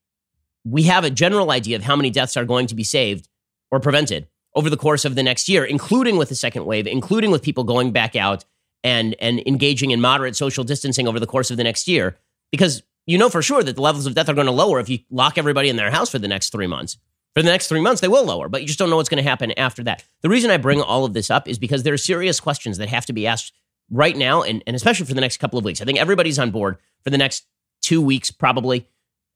we 0.65 0.85
have 0.85 1.05
a 1.05 1.11
general 1.11 1.51
idea 1.51 1.77
of 1.77 1.83
how 1.83 1.97
many 1.97 2.09
deaths 2.09 2.39
are 2.39 2.47
going 2.47 2.67
to 2.69 2.75
be 2.75 2.85
saved 2.85 3.29
or 3.71 3.79
prevented 3.79 4.27
over 4.55 4.71
the 4.71 4.77
course 4.77 5.05
of 5.05 5.15
the 5.15 5.23
next 5.23 5.49
year, 5.49 5.65
including 5.65 6.17
with 6.17 6.29
the 6.29 6.35
second 6.35 6.65
wave, 6.65 6.87
including 6.87 7.31
with 7.31 7.43
people 7.43 7.65
going 7.65 7.91
back 7.91 8.15
out 8.15 8.45
and, 8.83 9.17
and 9.19 9.43
engaging 9.47 9.91
in 9.91 10.01
moderate 10.01 10.37
social 10.37 10.65
distancing 10.65 11.09
over 11.09 11.19
the 11.19 11.27
course 11.27 11.51
of 11.51 11.57
the 11.57 11.65
next 11.65 11.89
year, 11.89 12.17
because 12.53 12.83
you 13.07 13.19
know 13.19 13.29
for 13.29 13.43
sure 13.43 13.63
that 13.63 13.77
the 13.77 13.83
levels 13.83 14.07
of 14.07 14.15
death 14.15 14.29
are 14.29 14.35
going 14.35 14.47
to 14.47 14.53
lower 14.53 14.81
if 14.81 14.89
you 14.89 14.99
lock 15.11 15.39
everybody 15.39 15.69
in 15.69 15.77
their 15.77 15.91
house 15.91 16.11
for 16.11 16.19
the 16.19 16.29
next 16.29 16.51
three 16.51 16.67
months. 16.67 16.97
For 17.35 17.43
the 17.43 17.51
next 17.51 17.67
three 17.67 17.81
months, 17.81 18.01
they 18.01 18.07
will 18.07 18.25
lower, 18.25 18.49
but 18.49 18.61
you 18.61 18.69
just 18.69 18.79
don't 18.79 18.91
know 18.91 18.97
what's 18.97 19.09
going 19.09 19.23
to 19.23 19.29
happen 19.29 19.51
after 19.59 19.83
that. 19.85 20.05
The 20.23 20.29
reason 20.29 20.53
I 20.53 20.57
bring 20.57 20.81
all 20.81 21.05
of 21.05 21.15
this 21.15 21.31
up 21.31 21.49
is 21.49 21.59
because 21.59 21.83
there 21.83 21.93
are 21.93 21.99
serious 21.99 22.39
questions 22.39 22.79
that 22.79 22.89
have 22.89 23.07
to 23.07 23.13
be 23.13 23.27
asked 23.27 23.53
right 23.91 24.17
now, 24.17 24.43
and, 24.43 24.63
and 24.69 24.77
especially 24.77 25.07
for 25.07 25.15
the 25.15 25.21
next 25.21 25.39
couple 25.39 25.59
of 25.59 25.65
weeks. 25.65 25.83
I 25.83 25.85
think 25.85 25.99
everybody's 25.99 26.39
on 26.39 26.53
board 26.53 26.79
for 27.03 27.11
the 27.11 27.19
next 27.19 27.45
two 27.83 28.01
weeks 28.01 28.31
probably 28.31 28.87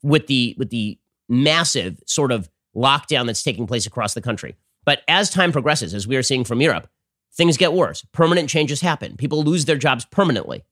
with 0.03 0.29
the 0.29 0.55
with 0.59 0.71
the 0.71 0.99
massive 1.29 2.01
sort 2.07 2.31
of 2.31 2.49
lockdown 2.75 3.27
that's 3.27 3.43
taking 3.43 3.67
place 3.67 3.87
across 3.87 4.15
the 4.15 4.21
country. 4.21 4.55
But 4.88 5.02
as 5.07 5.28
time 5.28 5.52
progresses, 5.52 5.92
as 5.92 6.07
we 6.07 6.16
are 6.16 6.23
seeing 6.23 6.45
from 6.45 6.62
Europe, 6.62 6.88
things 7.35 7.59
get 7.59 7.75
worse. 7.75 8.07
Permanent 8.12 8.49
changes 8.49 8.80
happen. 8.80 9.18
People 9.18 9.42
lose 9.42 9.66
their 9.66 9.76
jobs 9.76 10.07
permanently. 10.07 10.64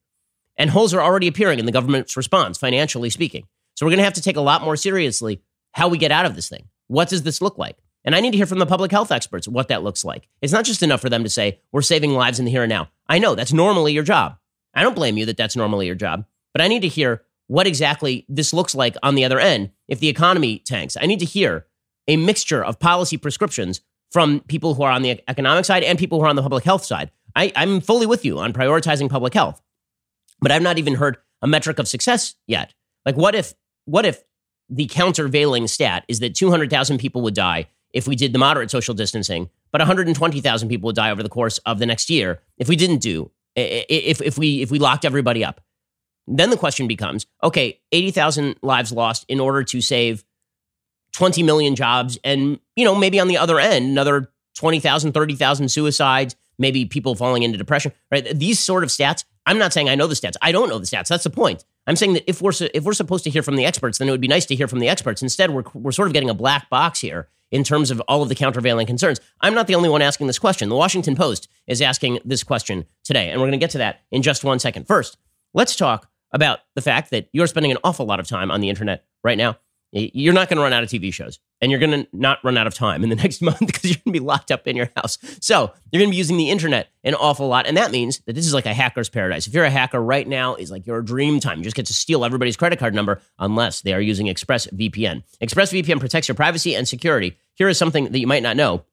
And 0.57 0.71
holes 0.71 0.95
are 0.95 1.03
already 1.03 1.27
appearing 1.27 1.59
in 1.59 1.67
the 1.67 1.71
government's 1.71 2.17
response, 2.17 2.57
financially 2.57 3.11
speaking. 3.11 3.47
So 3.75 3.85
we're 3.85 3.91
going 3.91 3.99
to 3.99 4.05
have 4.05 4.15
to 4.15 4.23
take 4.23 4.39
a 4.39 4.41
lot 4.41 4.65
more 4.65 4.75
seriously 4.75 5.43
how 5.73 5.89
we 5.89 5.99
get 5.99 6.13
out 6.13 6.25
of 6.25 6.35
this 6.35 6.49
thing. 6.49 6.71
What 6.87 7.11
does 7.11 7.25
this 7.25 7.43
look 7.43 7.59
like? 7.59 7.77
And 8.07 8.17
I 8.17 8.21
need 8.21 8.31
to 8.31 8.39
hear 8.39 8.47
from 8.47 8.59
the 8.59 8.65
public 8.65 8.91
health 8.91 9.13
experts 9.13 9.47
what 9.47 9.69
that 9.69 9.83
looks 9.83 10.03
like. 10.03 10.29
It's 10.41 10.51
not 10.51 10.65
just 10.65 10.83
enough 10.83 11.03
for 11.03 11.11
them 11.11 11.23
to 11.25 11.29
say, 11.29 11.61
we're 11.71 11.83
saving 11.83 12.15
lives 12.15 12.39
in 12.39 12.47
the 12.47 12.51
here 12.51 12.63
and 12.63 12.71
now. 12.71 12.89
I 13.11 13.19
know 13.19 13.35
that's 13.35 13.53
normally 13.53 13.93
your 13.93 14.03
job. 14.03 14.39
I 14.73 14.83
don't 14.83 14.97
blame 14.97 15.19
you 15.19 15.27
that 15.27 15.37
that's 15.37 15.57
normally 15.57 15.85
your 15.85 15.95
job, 15.95 16.25
but 16.55 16.63
I 16.63 16.69
need 16.69 16.81
to 16.81 16.89
hear 16.89 17.23
what 17.49 17.67
exactly 17.67 18.25
this 18.31 18.55
looks 18.55 18.75
like 18.75 18.97
on 19.03 19.15
the 19.15 19.27
other 19.27 19.39
end 19.39 19.73
if 19.89 20.01
the 20.01 20.09
economy 20.09 20.61
tanks. 20.61 20.97
I 20.99 21.05
need 21.05 21.21
to 21.21 21.27
hear 21.27 21.67
a 22.09 22.17
mixture 22.17 22.65
of 22.65 22.79
policy 22.79 23.19
prescriptions 23.19 23.83
from 24.11 24.41
people 24.49 24.75
who 24.75 24.83
are 24.83 24.93
on 24.93 25.03
the 25.03 25.21
economic 25.29 25.65
side 25.65 25.83
and 25.83 25.99
people 25.99 26.19
who 26.19 26.25
are 26.25 26.29
on 26.29 26.37
the 26.37 26.43
public 26.43 26.65
health 26.65 26.85
side. 26.85 27.11
I, 27.35 27.53
I'm 27.55 27.81
fully 27.81 28.07
with 28.07 28.25
you 28.25 28.39
on 28.39 28.53
prioritizing 28.53 29.11
public 29.11 29.35
health, 29.35 29.61
but 30.41 30.51
I've 30.51 30.63
not 30.63 30.79
even 30.79 30.95
heard 30.95 31.19
a 31.43 31.47
metric 31.47 31.79
of 31.79 31.87
success 31.87 32.35
yet. 32.47 32.73
Like, 33.05 33.17
what 33.17 33.35
if, 33.35 33.55
what 33.85 34.07
if 34.07 34.23
the 34.69 34.87
countervailing 34.87 35.67
stat 35.69 36.05
is 36.09 36.21
that 36.21 36.35
200,000 36.35 36.99
people 36.99 37.23
would 37.23 37.35
die 37.35 37.69
if 37.93 38.09
we 38.09 38.17
did 38.17 38.33
the 38.33 38.39
moderate 38.39 38.71
social 38.71 38.95
distancing, 38.95 39.49
but 39.71 39.81
120,000 39.81 40.69
people 40.69 40.87
would 40.87 40.97
die 40.97 41.11
over 41.11 41.23
the 41.23 41.29
course 41.29 41.59
of 41.59 41.79
the 41.79 41.87
next 41.87 42.11
year 42.11 42.41
if 42.59 42.69
we 42.69 42.77
didn't 42.77 42.99
do 42.99 43.31
if 43.57 44.21
if 44.21 44.37
we 44.37 44.63
if 44.63 44.71
we 44.71 44.79
locked 44.79 45.05
everybody 45.05 45.45
up. 45.45 45.61
Then 46.27 46.51
the 46.51 46.57
question 46.57 46.89
becomes, 46.89 47.25
okay, 47.43 47.81
80,000 47.93 48.57
lives 48.61 48.93
lost 48.93 49.25
in 49.29 49.39
order 49.39 49.63
to 49.65 49.81
save 49.81 50.25
20 51.17 51.43
million 51.43 51.75
jobs 51.75 52.19
and, 52.25 52.61
you 52.77 52.85
know, 52.85 52.95
maybe 52.95 53.19
on 53.19 53.27
the 53.27 53.39
other 53.39 53.59
end 53.59 53.87
another 53.87 54.31
20,000, 54.57 55.13
30,000 55.13 55.71
suicides, 55.71 56.37
maybe 56.59 56.85
people 56.85 57.15
falling 57.15 57.43
into 57.43 57.57
depression, 57.57 57.91
right? 58.13 58.39
These 58.39 58.59
sort 58.59 58.85
of 58.85 58.91
stats, 58.91 59.25
I'm 59.47 59.57
not 59.57 59.73
saying 59.73 59.89
I 59.89 59.95
know 59.95 60.07
the 60.07 60.15
stats. 60.15 60.35
I 60.43 60.53
don't 60.53 60.69
know 60.69 60.79
the 60.79 60.85
stats. 60.85 61.09
That's 61.09 61.25
the 61.25 61.31
point. 61.31 61.65
I'm 61.87 61.97
saying 61.97 62.15
that 62.15 62.29
if 62.29 62.43
we're 62.43 62.53
if 62.75 62.85
we're 62.85 62.93
supposed 62.93 63.25
to 63.25 63.31
hear 63.31 63.43
from 63.43 63.57
the 63.57 63.65
experts, 63.65 63.99
then 63.99 64.09
it 64.09 64.11
would 64.11 64.21
be 64.21 64.29
nice 64.29 64.45
to 64.47 64.55
hear 64.55 64.69
from 64.69 64.81
the 64.81 64.89
experts. 64.89 65.23
Instead, 65.23 65.53
we're 65.53 65.63
we're 65.73 65.93
sort 65.93 66.09
of 66.09 66.13
getting 66.13 66.29
a 66.29 66.35
black 66.35 66.69
box 66.69 67.01
here 67.01 67.29
in 67.51 67.65
terms 67.65 67.91
of 67.91 68.01
all 68.09 68.23
of 68.23 68.29
the 68.29 68.35
countervailing 68.35 68.87
concerns. 68.87 69.21
I'm 69.41 69.55
not 69.55 69.69
the 69.69 69.77
only 69.77 69.89
one 69.89 70.03
asking 70.03 70.27
this 70.27 70.39
question. 70.39 70.69
The 70.69 70.77
Washington 70.77 71.15
Post 71.15 71.49
is 71.67 71.81
asking 71.81 72.19
this 72.25 72.43
question 72.43 72.85
today, 73.05 73.31
and 73.31 73.41
we're 73.41 73.47
going 73.47 73.59
to 73.59 73.65
get 73.65 73.71
to 73.71 73.79
that 73.79 74.01
in 74.11 74.21
just 74.21 74.43
one 74.45 74.59
second. 74.59 74.87
First, 74.87 75.17
let's 75.55 75.77
talk 75.77 76.11
about 76.33 76.61
the 76.75 76.83
fact 76.83 77.11
that 77.11 77.29
you're 77.33 77.47
spending 77.47 77.71
an 77.71 77.79
awful 77.85 78.05
lot 78.05 78.19
of 78.19 78.27
time 78.27 78.51
on 78.51 78.61
the 78.61 78.69
internet 78.69 79.05
right 79.23 79.39
now. 79.39 79.57
You're 79.93 80.35
not 80.35 80.49
going 80.49 80.57
to 80.57 80.63
run 80.63 80.73
out 80.73 80.83
of 80.83 80.89
TV 80.89 81.13
shows, 81.13 81.39
and 81.61 81.71
you're 81.71 81.81
going 81.81 82.05
to 82.05 82.09
not 82.13 82.39
run 82.45 82.59
out 82.59 82.67
of 82.67 82.75
time 82.75 83.03
in 83.03 83.09
the 83.09 83.17
next 83.25 83.41
month 83.41 83.61
because 83.61 83.85
you're 83.85 84.01
going 84.05 84.13
to 84.15 84.21
be 84.21 84.25
locked 84.25 84.51
up 84.51 84.67
in 84.67 84.77
your 84.77 84.91
house. 84.97 85.19
So 85.41 85.73
you're 85.91 86.01
going 86.01 86.11
to 86.11 86.13
be 86.13 86.17
using 86.17 86.37
the 86.37 86.51
internet 86.51 86.89
an 87.05 87.15
awful 87.15 87.49
lot, 87.49 87.67
and 87.67 87.77
that 87.77 87.91
means 87.91 88.21
that 88.27 88.35
this 88.35 88.47
is 88.47 88.55
like 88.55 88.67
a 88.67 88.75
hacker's 88.75 89.09
paradise. 89.09 89.47
If 89.47 89.55
you're 89.55 89.65
a 89.65 89.71
hacker 89.71 90.01
right 90.01 90.27
now, 90.27 90.55
is 90.57 90.71
like 90.71 90.87
your 90.87 91.03
dream 91.03 91.41
time. 91.41 91.59
You 91.59 91.65
just 91.65 91.77
get 91.77 91.87
to 91.87 91.95
steal 91.95 92.25
everybody's 92.25 92.57
credit 92.57 92.79
card 92.79 92.95
number 92.95 93.21
unless 93.39 93.81
they 93.83 93.95
are 93.95 94.01
using 94.01 94.27
ExpressVPN. 94.27 95.23
ExpressVPN 95.41 96.01
protects 96.01 96.29
your 96.29 96.35
privacy 96.35 96.75
and 96.75 96.87
security. 96.87 97.37
Here 97.55 97.69
is 97.69 97.79
something 97.79 98.11
that 98.11 98.19
you 98.19 98.27
might 98.27 98.43
not 98.43 98.57
know. 98.57 98.85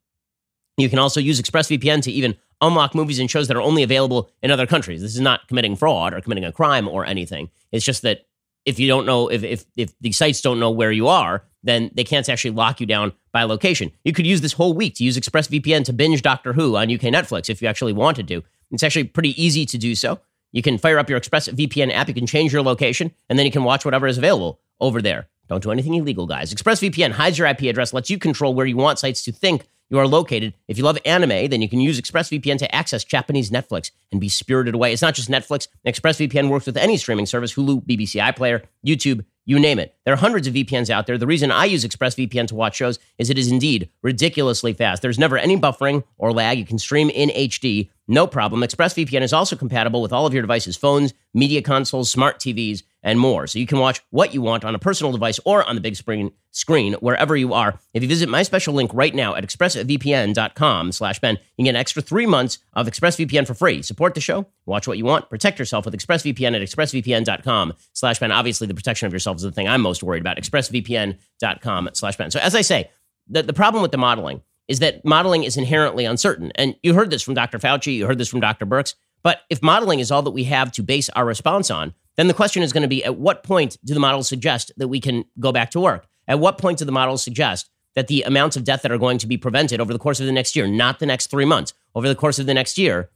You 0.77 0.89
can 0.89 0.99
also 0.99 1.19
use 1.19 1.41
ExpressVPN 1.41 2.01
to 2.03 2.11
even 2.11 2.35
unlock 2.61 2.95
movies 2.95 3.19
and 3.19 3.29
shows 3.29 3.47
that 3.47 3.57
are 3.57 3.61
only 3.61 3.83
available 3.83 4.29
in 4.41 4.51
other 4.51 4.65
countries. 4.65 5.01
This 5.01 5.13
is 5.13 5.21
not 5.21 5.47
committing 5.47 5.75
fraud 5.75 6.13
or 6.13 6.21
committing 6.21 6.45
a 6.45 6.51
crime 6.51 6.87
or 6.87 7.05
anything. 7.05 7.49
It's 7.71 7.85
just 7.85 8.01
that 8.03 8.25
if 8.65 8.79
you 8.79 8.87
don't 8.87 9.05
know 9.05 9.29
if 9.29 9.43
if 9.43 9.65
if 9.75 9.97
the 9.99 10.11
sites 10.11 10.41
don't 10.41 10.59
know 10.59 10.71
where 10.71 10.91
you 10.91 11.07
are, 11.07 11.43
then 11.63 11.91
they 11.93 12.03
can't 12.03 12.27
actually 12.29 12.51
lock 12.51 12.79
you 12.79 12.85
down 12.85 13.13
by 13.31 13.43
location. 13.43 13.91
You 14.03 14.13
could 14.13 14.27
use 14.27 14.41
this 14.41 14.53
whole 14.53 14.73
week 14.73 14.95
to 14.95 15.03
use 15.03 15.17
ExpressVPN 15.17 15.85
to 15.85 15.93
binge 15.93 16.21
Doctor 16.21 16.53
Who 16.53 16.75
on 16.75 16.93
UK 16.93 17.01
Netflix 17.01 17.49
if 17.49 17.61
you 17.61 17.67
actually 17.67 17.93
wanted 17.93 18.27
to. 18.29 18.43
It's 18.71 18.83
actually 18.83 19.05
pretty 19.05 19.41
easy 19.41 19.65
to 19.65 19.77
do 19.77 19.95
so. 19.95 20.19
You 20.51 20.61
can 20.61 20.77
fire 20.77 20.99
up 20.99 21.09
your 21.09 21.19
ExpressVPN 21.19 21.91
app, 21.91 22.07
you 22.07 22.13
can 22.13 22.27
change 22.27 22.53
your 22.53 22.61
location, 22.61 23.11
and 23.29 23.39
then 23.39 23.45
you 23.45 23.51
can 23.51 23.63
watch 23.63 23.85
whatever 23.85 24.07
is 24.07 24.17
available 24.17 24.59
over 24.79 25.01
there. 25.01 25.27
Don't 25.49 25.63
do 25.63 25.71
anything 25.71 25.95
illegal, 25.95 26.25
guys. 26.25 26.53
ExpressVPN 26.53 27.11
hides 27.11 27.37
your 27.37 27.47
IP 27.47 27.63
address, 27.63 27.93
lets 27.93 28.09
you 28.09 28.17
control 28.17 28.53
where 28.53 28.65
you 28.65 28.77
want 28.77 28.99
sites 28.99 29.23
to 29.23 29.31
think 29.31 29.65
you 29.93 29.99
are 29.99 30.07
located. 30.07 30.55
If 30.67 30.79
you 30.79 30.83
love 30.83 30.97
anime, 31.05 31.49
then 31.49 31.61
you 31.61 31.69
can 31.69 31.79
use 31.79 32.01
ExpressVPN 32.01 32.57
to 32.57 32.75
access 32.75 33.03
Japanese 33.03 33.51
Netflix 33.51 33.91
and 34.11 34.19
be 34.19 34.27
spirited 34.27 34.73
away. 34.73 34.91
It's 34.91 35.03
not 35.03 35.13
just 35.13 35.29
Netflix. 35.29 35.67
ExpressVPN 35.85 36.49
works 36.49 36.65
with 36.65 36.77
any 36.77 36.97
streaming 36.97 37.27
service 37.27 37.53
Hulu, 37.53 37.85
BBC 37.85 38.19
iPlayer, 38.19 38.63
YouTube, 38.83 39.23
you 39.45 39.59
name 39.59 39.77
it. 39.77 39.95
There 40.03 40.13
are 40.13 40.17
hundreds 40.17 40.47
of 40.47 40.55
VPNs 40.55 40.89
out 40.89 41.05
there. 41.05 41.19
The 41.19 41.27
reason 41.27 41.51
I 41.51 41.65
use 41.65 41.85
ExpressVPN 41.85 42.47
to 42.47 42.55
watch 42.55 42.75
shows 42.75 42.97
is 43.19 43.29
it 43.29 43.37
is 43.37 43.51
indeed 43.51 43.87
ridiculously 44.01 44.73
fast. 44.73 45.03
There's 45.03 45.19
never 45.19 45.37
any 45.37 45.57
buffering 45.57 46.03
or 46.17 46.33
lag. 46.33 46.57
You 46.57 46.65
can 46.65 46.79
stream 46.79 47.11
in 47.11 47.29
HD, 47.29 47.89
no 48.07 48.27
problem. 48.27 48.61
ExpressVPN 48.61 49.21
is 49.21 49.33
also 49.33 49.55
compatible 49.55 50.01
with 50.01 50.11
all 50.11 50.25
of 50.25 50.33
your 50.33 50.41
devices, 50.41 50.75
phones, 50.75 51.13
media 51.33 51.61
consoles, 51.61 52.11
smart 52.11 52.39
TVs, 52.39 52.83
and 53.01 53.19
more. 53.19 53.47
So 53.47 53.59
you 53.59 53.67
can 53.67 53.79
watch 53.79 54.01
what 54.09 54.33
you 54.33 54.41
want 54.41 54.63
on 54.63 54.75
a 54.75 54.79
personal 54.79 55.11
device 55.11 55.39
or 55.45 55.63
on 55.67 55.75
the 55.75 55.81
big 55.81 55.95
screen, 55.95 56.31
screen 56.51 56.93
wherever 56.95 57.35
you 57.35 57.53
are. 57.53 57.79
If 57.93 58.01
you 58.01 58.09
visit 58.09 58.29
my 58.29 58.43
special 58.43 58.73
link 58.73 58.91
right 58.93 59.13
now 59.13 59.35
at 59.35 59.45
expressvpn.com 59.45 60.91
slash 60.91 61.19
Ben, 61.19 61.35
you 61.35 61.41
can 61.57 61.65
get 61.65 61.71
an 61.71 61.75
extra 61.75 62.01
three 62.01 62.25
months 62.25 62.59
of 62.73 62.87
ExpressVPN 62.87 63.45
for 63.45 63.53
free. 63.53 63.81
Support 63.81 64.15
the 64.15 64.21
show, 64.21 64.47
watch 64.65 64.87
what 64.87 64.97
you 64.97 65.05
want, 65.05 65.29
protect 65.29 65.59
yourself 65.59 65.85
with 65.85 65.93
ExpressVPN 65.93 66.55
at 66.55 66.61
expressvpn.com 66.61 67.73
slash 67.93 68.19
Ben. 68.19 68.31
Obviously, 68.31 68.67
the 68.67 68.73
protection 68.73 69.05
of 69.05 69.13
yourself 69.13 69.37
is 69.37 69.43
the 69.43 69.51
thing 69.51 69.67
I'm 69.67 69.81
most 69.81 70.03
worried 70.03 70.21
about. 70.21 70.37
ExpressVPN.com 70.37 71.89
slash 71.93 72.15
Ben. 72.15 72.31
So 72.31 72.39
as 72.39 72.55
I 72.55 72.61
say, 72.61 72.89
the, 73.27 73.43
the 73.43 73.53
problem 73.53 73.81
with 73.81 73.91
the 73.91 73.97
modeling 73.97 74.41
is 74.67 74.79
that 74.79 75.03
modeling 75.03 75.43
is 75.43 75.57
inherently 75.57 76.05
uncertain. 76.05 76.51
And 76.55 76.75
you 76.83 76.93
heard 76.93 77.09
this 77.09 77.21
from 77.21 77.33
Dr. 77.33 77.59
Fauci, 77.59 77.95
you 77.95 78.07
heard 78.07 78.17
this 78.17 78.29
from 78.29 78.39
Dr. 78.39 78.65
Birx. 78.65 78.95
But 79.23 79.41
if 79.49 79.61
modeling 79.61 79.99
is 79.99 80.11
all 80.11 80.21
that 80.21 80.31
we 80.31 80.45
have 80.45 80.71
to 80.73 80.83
base 80.83 81.09
our 81.09 81.25
response 81.25 81.71
on, 81.71 81.93
then 82.17 82.27
the 82.27 82.33
question 82.33 82.61
is 82.61 82.73
going 82.73 82.83
to 82.83 82.87
be 82.87 83.03
at 83.03 83.17
what 83.17 83.43
point 83.43 83.77
do 83.83 83.93
the 83.93 83.99
models 83.99 84.27
suggest 84.27 84.71
that 84.77 84.87
we 84.87 84.99
can 84.99 85.25
go 85.39 85.51
back 85.51 85.71
to 85.71 85.79
work? 85.79 86.07
At 86.27 86.39
what 86.39 86.57
point 86.57 86.79
do 86.79 86.85
the 86.85 86.91
models 86.91 87.23
suggest 87.23 87.69
that 87.95 88.07
the 88.07 88.23
amounts 88.23 88.55
of 88.55 88.63
death 88.63 88.81
that 88.81 88.91
are 88.91 88.97
going 88.97 89.17
to 89.19 89.27
be 89.27 89.37
prevented 89.37 89.79
over 89.79 89.93
the 89.93 89.99
course 89.99 90.19
of 90.19 90.25
the 90.25 90.31
next 90.31 90.55
year, 90.55 90.67
not 90.67 90.99
the 90.99 91.05
next 91.05 91.27
three 91.27 91.45
months, 91.45 91.73
over 91.95 92.07
the 92.07 92.15
course 92.15 92.39
of 92.39 92.45
the 92.45 92.53
next 92.53 92.77
year, 92.77 93.09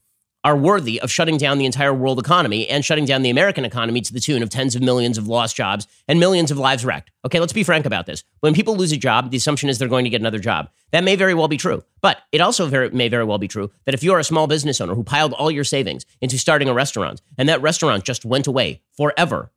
are 0.43 0.55
worthy 0.55 1.01
of 1.01 1.11
shutting 1.11 1.37
down 1.37 1.57
the 1.57 1.65
entire 1.65 1.93
world 1.93 2.19
economy 2.19 2.67
and 2.67 2.85
shutting 2.85 3.05
down 3.05 3.21
the 3.21 3.29
American 3.29 3.65
economy 3.65 4.01
to 4.01 4.13
the 4.13 4.19
tune 4.19 4.41
of 4.41 4.49
tens 4.49 4.75
of 4.75 4.81
millions 4.81 5.17
of 5.17 5.27
lost 5.27 5.55
jobs 5.55 5.87
and 6.07 6.19
millions 6.19 6.51
of 6.51 6.57
lives 6.57 6.85
wrecked. 6.85 7.11
Okay, 7.25 7.39
let's 7.39 7.53
be 7.53 7.63
frank 7.63 7.85
about 7.85 8.05
this. 8.05 8.23
When 8.39 8.53
people 8.53 8.75
lose 8.75 8.91
a 8.91 8.97
job, 8.97 9.31
the 9.31 9.37
assumption 9.37 9.67
is 9.67 9.77
they're 9.77 9.87
going 9.87 10.05
to 10.05 10.09
get 10.09 10.21
another 10.21 10.39
job. 10.39 10.69
That 10.91 11.03
may 11.03 11.15
very 11.15 11.33
well 11.33 11.47
be 11.47 11.57
true, 11.57 11.83
but 12.01 12.19
it 12.31 12.39
also 12.39 12.67
very, 12.67 12.89
may 12.91 13.09
very 13.09 13.25
well 13.25 13.37
be 13.37 13.47
true 13.47 13.71
that 13.85 13.93
if 13.93 14.03
you're 14.03 14.19
a 14.19 14.23
small 14.23 14.47
business 14.47 14.79
owner 14.79 14.95
who 14.95 15.03
piled 15.03 15.33
all 15.33 15.51
your 15.51 15.63
savings 15.63 16.05
into 16.21 16.37
starting 16.37 16.69
a 16.69 16.73
restaurant 16.73 17.21
and 17.37 17.49
that 17.49 17.61
restaurant 17.61 18.03
just 18.03 18.23
went 18.23 18.47
away 18.47 18.81
forever, 18.95 19.51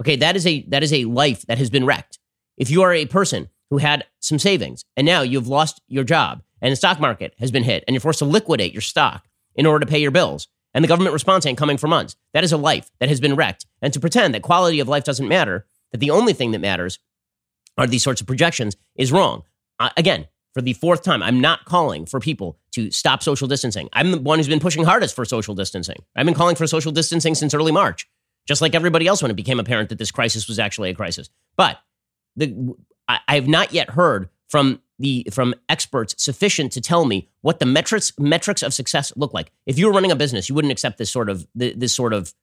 okay, 0.00 0.16
that 0.16 0.36
is 0.36 0.46
a 0.46 0.62
that 0.68 0.82
is 0.82 0.92
a 0.92 1.04
life 1.06 1.46
that 1.46 1.58
has 1.58 1.70
been 1.70 1.86
wrecked. 1.86 2.18
If 2.56 2.70
you 2.70 2.82
are 2.82 2.92
a 2.92 3.06
person 3.06 3.48
who 3.70 3.78
had 3.78 4.04
some 4.20 4.38
savings 4.38 4.84
and 4.96 5.06
now 5.06 5.22
you've 5.22 5.48
lost 5.48 5.80
your 5.88 6.04
job 6.04 6.42
and 6.60 6.72
the 6.72 6.76
stock 6.76 7.00
market 7.00 7.34
has 7.38 7.50
been 7.50 7.64
hit 7.64 7.84
and 7.86 7.94
you're 7.94 8.00
forced 8.00 8.18
to 8.20 8.24
liquidate 8.24 8.72
your 8.72 8.82
stock 8.82 9.27
in 9.58 9.66
order 9.66 9.84
to 9.84 9.90
pay 9.90 9.98
your 9.98 10.10
bills, 10.12 10.48
and 10.72 10.82
the 10.82 10.88
government 10.88 11.12
response 11.12 11.44
ain't 11.44 11.58
coming 11.58 11.76
for 11.76 11.88
months. 11.88 12.16
That 12.32 12.44
is 12.44 12.52
a 12.52 12.56
life 12.56 12.90
that 13.00 13.08
has 13.08 13.20
been 13.20 13.34
wrecked. 13.34 13.66
And 13.82 13.92
to 13.92 14.00
pretend 14.00 14.32
that 14.32 14.42
quality 14.42 14.80
of 14.80 14.88
life 14.88 15.04
doesn't 15.04 15.28
matter, 15.28 15.66
that 15.92 15.98
the 15.98 16.10
only 16.10 16.32
thing 16.32 16.52
that 16.52 16.60
matters 16.60 17.00
are 17.76 17.86
these 17.86 18.04
sorts 18.04 18.20
of 18.20 18.26
projections 18.26 18.76
is 18.96 19.12
wrong. 19.12 19.42
Uh, 19.78 19.90
again, 19.96 20.26
for 20.54 20.62
the 20.62 20.72
fourth 20.72 21.02
time, 21.02 21.22
I'm 21.22 21.40
not 21.40 21.64
calling 21.64 22.06
for 22.06 22.20
people 22.20 22.58
to 22.72 22.90
stop 22.90 23.22
social 23.22 23.48
distancing. 23.48 23.88
I'm 23.92 24.10
the 24.10 24.20
one 24.20 24.38
who's 24.38 24.48
been 24.48 24.60
pushing 24.60 24.84
hardest 24.84 25.14
for 25.14 25.24
social 25.24 25.54
distancing. 25.54 25.98
I've 26.16 26.26
been 26.26 26.34
calling 26.34 26.56
for 26.56 26.66
social 26.66 26.92
distancing 26.92 27.34
since 27.34 27.52
early 27.52 27.72
March, 27.72 28.08
just 28.46 28.62
like 28.62 28.74
everybody 28.74 29.06
else 29.06 29.22
when 29.22 29.30
it 29.30 29.36
became 29.36 29.60
apparent 29.60 29.88
that 29.88 29.98
this 29.98 30.10
crisis 30.10 30.48
was 30.48 30.58
actually 30.58 30.90
a 30.90 30.94
crisis. 30.94 31.28
But 31.56 31.78
the, 32.36 32.74
I, 33.08 33.18
I 33.28 33.34
have 33.34 33.48
not 33.48 33.72
yet 33.72 33.90
heard 33.90 34.28
from 34.48 34.80
the 34.98 35.26
from 35.30 35.54
experts 35.68 36.14
sufficient 36.22 36.72
to 36.72 36.80
tell 36.80 37.04
me 37.04 37.28
what 37.42 37.60
the 37.60 37.66
metrics 37.66 38.12
metrics 38.18 38.62
of 38.62 38.74
success 38.74 39.12
look 39.16 39.32
like. 39.32 39.52
If 39.66 39.78
you 39.78 39.86
were 39.86 39.92
running 39.92 40.10
a 40.10 40.16
business, 40.16 40.48
you 40.48 40.54
wouldn't 40.54 40.72
accept 40.72 40.98
this 40.98 41.10
sort 41.10 41.28
of 41.28 41.46
this 41.54 41.94
sort 41.94 42.12
of 42.12 42.34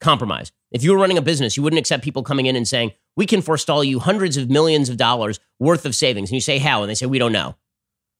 compromise. 0.00 0.52
If 0.70 0.84
you 0.84 0.92
were 0.92 0.98
running 0.98 1.18
a 1.18 1.22
business, 1.22 1.56
you 1.56 1.62
wouldn't 1.62 1.80
accept 1.80 2.04
people 2.04 2.22
coming 2.22 2.46
in 2.46 2.56
and 2.56 2.68
saying, 2.68 2.92
"We 3.16 3.26
can 3.26 3.42
forestall 3.42 3.82
you 3.82 3.98
hundreds 3.98 4.36
of 4.36 4.50
millions 4.50 4.88
of 4.88 4.96
dollars 4.96 5.40
worth 5.58 5.84
of 5.86 5.94
savings." 5.94 6.30
And 6.30 6.34
you 6.34 6.40
say, 6.40 6.58
"How?" 6.58 6.82
And 6.82 6.90
they 6.90 6.94
say, 6.94 7.06
"We 7.06 7.18
don't 7.18 7.32
know." 7.32 7.56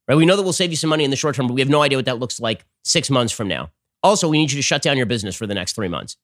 Right? 0.09 0.17
We 0.17 0.25
know 0.25 0.37
that 0.37 0.43
we'll 0.43 0.53
save 0.53 0.71
you 0.71 0.77
some 0.77 0.91
money 0.91 1.05
in 1.05 1.11
the 1.11 1.17
short 1.17 1.35
term, 1.35 1.49
but 1.49 1.55
we 1.55 1.61
have 1.61 1.69
no 1.69 1.83
idea 1.83 1.99
what 1.99 2.05
that 2.05 2.21
looks 2.21 2.39
like 2.39 2.65
6 2.85 3.11
months 3.11 3.33
from 3.33 3.49
now. 3.49 3.73
Also, 4.03 4.29
we 4.29 4.39
need 4.39 4.53
you 4.53 4.57
to 4.57 4.63
shut 4.63 4.83
down 4.83 4.97
your 4.97 5.07
business 5.07 5.35
for 5.35 5.49
the 5.49 5.55
next 5.55 5.75
3 5.75 5.89
months. 5.89 6.17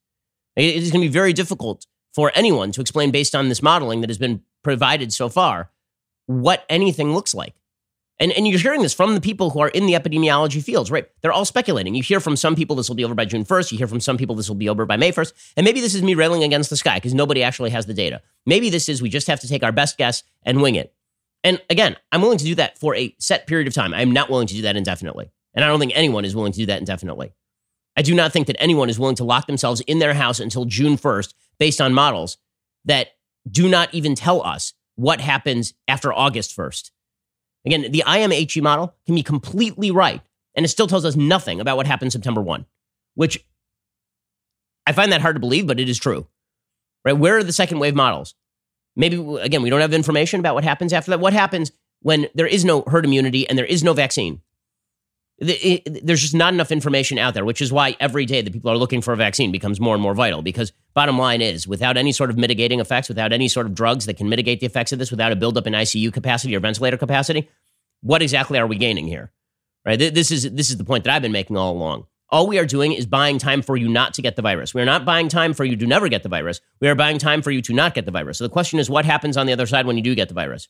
It 0.55 0.75
is 0.75 0.89
going 0.89 1.01
to 1.01 1.09
be 1.09 1.13
very 1.13 1.33
difficult 1.33 1.85
for 2.13 2.31
anyone 2.33 2.71
to 2.71 2.81
explain 2.81 3.11
based 3.11 3.35
on 3.35 3.49
this 3.49 3.61
modeling 3.61 4.01
that 4.01 4.09
has 4.09 4.17
been 4.17 4.41
provided 4.63 5.11
so 5.11 5.27
far 5.27 5.71
what 6.25 6.65
anything 6.69 7.13
looks 7.13 7.33
like. 7.33 7.55
And, 8.19 8.31
and 8.31 8.47
you're 8.47 8.59
hearing 8.59 8.83
this 8.83 8.93
from 8.93 9.15
the 9.15 9.21
people 9.21 9.49
who 9.49 9.59
are 9.59 9.69
in 9.69 9.87
the 9.87 9.93
epidemiology 9.93 10.63
fields, 10.63 10.91
right? 10.91 11.07
They're 11.21 11.33
all 11.33 11.45
speculating. 11.45 11.95
You 11.95 12.03
hear 12.03 12.19
from 12.19 12.35
some 12.35 12.55
people 12.55 12.75
this 12.75 12.87
will 12.87 12.95
be 12.95 13.03
over 13.03 13.15
by 13.15 13.25
June 13.25 13.43
1st. 13.43 13.71
You 13.71 13.77
hear 13.79 13.87
from 13.87 13.99
some 13.99 14.17
people 14.17 14.35
this 14.35 14.47
will 14.47 14.55
be 14.55 14.69
over 14.69 14.85
by 14.85 14.97
May 14.97 15.11
1st. 15.11 15.33
And 15.57 15.65
maybe 15.65 15.81
this 15.81 15.95
is 15.95 16.03
me 16.03 16.13
railing 16.13 16.43
against 16.43 16.69
the 16.69 16.77
sky 16.77 16.97
because 16.97 17.13
nobody 17.13 17.41
actually 17.41 17.71
has 17.71 17.87
the 17.87 17.93
data. 17.93 18.21
Maybe 18.45 18.69
this 18.69 18.87
is 18.87 19.01
we 19.01 19.09
just 19.09 19.27
have 19.27 19.39
to 19.39 19.47
take 19.47 19.63
our 19.63 19.71
best 19.71 19.97
guess 19.97 20.23
and 20.43 20.61
wing 20.61 20.75
it. 20.75 20.93
And 21.43 21.61
again, 21.69 21.97
I'm 22.11 22.21
willing 22.21 22.37
to 22.37 22.45
do 22.45 22.55
that 22.55 22.77
for 22.77 22.95
a 22.95 23.13
set 23.19 23.47
period 23.47 23.67
of 23.67 23.73
time. 23.73 23.93
I'm 23.93 24.11
not 24.11 24.29
willing 24.29 24.47
to 24.47 24.53
do 24.53 24.61
that 24.61 24.77
indefinitely. 24.77 25.31
And 25.53 25.65
I 25.65 25.67
don't 25.67 25.79
think 25.79 25.91
anyone 25.95 26.23
is 26.23 26.35
willing 26.35 26.53
to 26.53 26.59
do 26.59 26.67
that 26.67 26.79
indefinitely. 26.79 27.33
I 27.97 28.01
do 28.01 28.15
not 28.15 28.31
think 28.31 28.47
that 28.47 28.61
anyone 28.61 28.89
is 28.89 28.97
willing 28.97 29.15
to 29.17 29.23
lock 29.23 29.47
themselves 29.47 29.81
in 29.81 29.99
their 29.99 30.13
house 30.13 30.39
until 30.39 30.65
June 30.65 30.97
1st 30.97 31.33
based 31.59 31.81
on 31.81 31.93
models 31.93 32.37
that 32.85 33.09
do 33.49 33.67
not 33.67 33.93
even 33.93 34.15
tell 34.15 34.45
us 34.45 34.73
what 34.95 35.21
happens 35.21 35.73
after 35.87 36.13
August 36.13 36.55
1st. 36.55 36.91
Again, 37.65 37.91
the 37.91 38.03
IMHE 38.05 38.61
model 38.61 38.95
can 39.05 39.15
be 39.15 39.23
completely 39.23 39.91
right, 39.91 40.21
and 40.55 40.65
it 40.65 40.69
still 40.69 40.87
tells 40.87 41.05
us 41.05 41.15
nothing 41.15 41.59
about 41.61 41.77
what 41.77 41.87
happened 41.87 42.11
September 42.11 42.41
1, 42.41 42.65
which 43.15 43.43
I 44.85 44.91
find 44.91 45.11
that 45.11 45.21
hard 45.21 45.35
to 45.35 45.39
believe, 45.39 45.67
but 45.67 45.79
it 45.79 45.89
is 45.89 45.97
true. 45.97 46.27
Right? 47.05 47.17
Where 47.17 47.37
are 47.37 47.43
the 47.43 47.53
second 47.53 47.79
wave 47.79 47.95
models? 47.95 48.35
Maybe, 48.95 49.15
again, 49.39 49.61
we 49.61 49.69
don't 49.69 49.81
have 49.81 49.93
information 49.93 50.39
about 50.39 50.55
what 50.55 50.63
happens 50.63 50.93
after 50.93 51.11
that. 51.11 51.19
What 51.19 51.33
happens 51.33 51.71
when 52.01 52.27
there 52.35 52.47
is 52.47 52.63
no 52.63 52.83
herd 52.83 53.05
immunity 53.05 53.47
and 53.47 53.57
there 53.57 53.65
is 53.65 53.83
no 53.83 53.93
vaccine? 53.93 54.41
There's 55.43 56.21
just 56.21 56.33
not 56.33 56.53
enough 56.53 56.71
information 56.71 57.17
out 57.17 57.33
there, 57.33 57.45
which 57.45 57.61
is 57.61 57.71
why 57.71 57.95
every 57.99 58.25
day 58.25 58.41
that 58.41 58.51
people 58.51 58.71
are 58.71 58.77
looking 58.77 59.01
for 59.01 59.13
a 59.13 59.17
vaccine 59.17 59.51
becomes 59.51 59.79
more 59.79 59.93
and 59.93 60.01
more 60.01 60.13
vital. 60.13 60.41
Because 60.41 60.71
bottom 60.93 61.17
line 61.17 61.41
is, 61.41 61.67
without 61.67 61.97
any 61.97 62.11
sort 62.11 62.29
of 62.29 62.37
mitigating 62.37 62.79
effects, 62.79 63.09
without 63.09 63.33
any 63.33 63.47
sort 63.47 63.65
of 63.65 63.73
drugs 63.73 64.05
that 64.05 64.15
can 64.15 64.29
mitigate 64.29 64.59
the 64.59 64.65
effects 64.65 64.91
of 64.91 64.99
this, 64.99 65.11
without 65.11 65.31
a 65.31 65.35
buildup 65.35 65.67
in 65.67 65.73
ICU 65.73 66.11
capacity 66.13 66.55
or 66.55 66.59
ventilator 66.59 66.97
capacity, 66.97 67.49
what 68.01 68.21
exactly 68.21 68.59
are 68.59 68.67
we 68.67 68.77
gaining 68.77 69.07
here? 69.07 69.31
Right? 69.85 69.99
This 69.99 70.31
is 70.31 70.49
this 70.51 70.69
is 70.69 70.77
the 70.77 70.85
point 70.85 71.03
that 71.03 71.13
I've 71.13 71.21
been 71.21 71.31
making 71.31 71.57
all 71.57 71.73
along. 71.73 72.07
All 72.29 72.47
we 72.47 72.57
are 72.57 72.65
doing 72.65 72.93
is 72.93 73.05
buying 73.05 73.37
time 73.37 73.61
for 73.61 73.77
you 73.77 73.87
not 73.87 74.15
to 74.15 74.21
get 74.21 74.35
the 74.35 74.41
virus. 74.41 74.73
We 74.73 74.81
are 74.81 74.85
not 74.85 75.05
buying 75.05 75.29
time 75.29 75.53
for 75.53 75.65
you 75.65 75.75
to 75.75 75.85
never 75.85 76.07
get 76.07 76.23
the 76.23 76.29
virus. 76.29 76.61
We 76.79 76.87
are 76.87 76.95
buying 76.95 77.19
time 77.19 77.41
for 77.41 77.51
you 77.51 77.61
to 77.61 77.73
not 77.73 77.93
get 77.93 78.05
the 78.05 78.11
virus. 78.11 78.39
So 78.39 78.43
the 78.43 78.49
question 78.49 78.79
is, 78.79 78.89
what 78.89 79.05
happens 79.05 79.37
on 79.37 79.45
the 79.45 79.53
other 79.53 79.67
side 79.67 79.85
when 79.85 79.97
you 79.97 80.03
do 80.03 80.15
get 80.15 80.29
the 80.29 80.33
virus? 80.33 80.67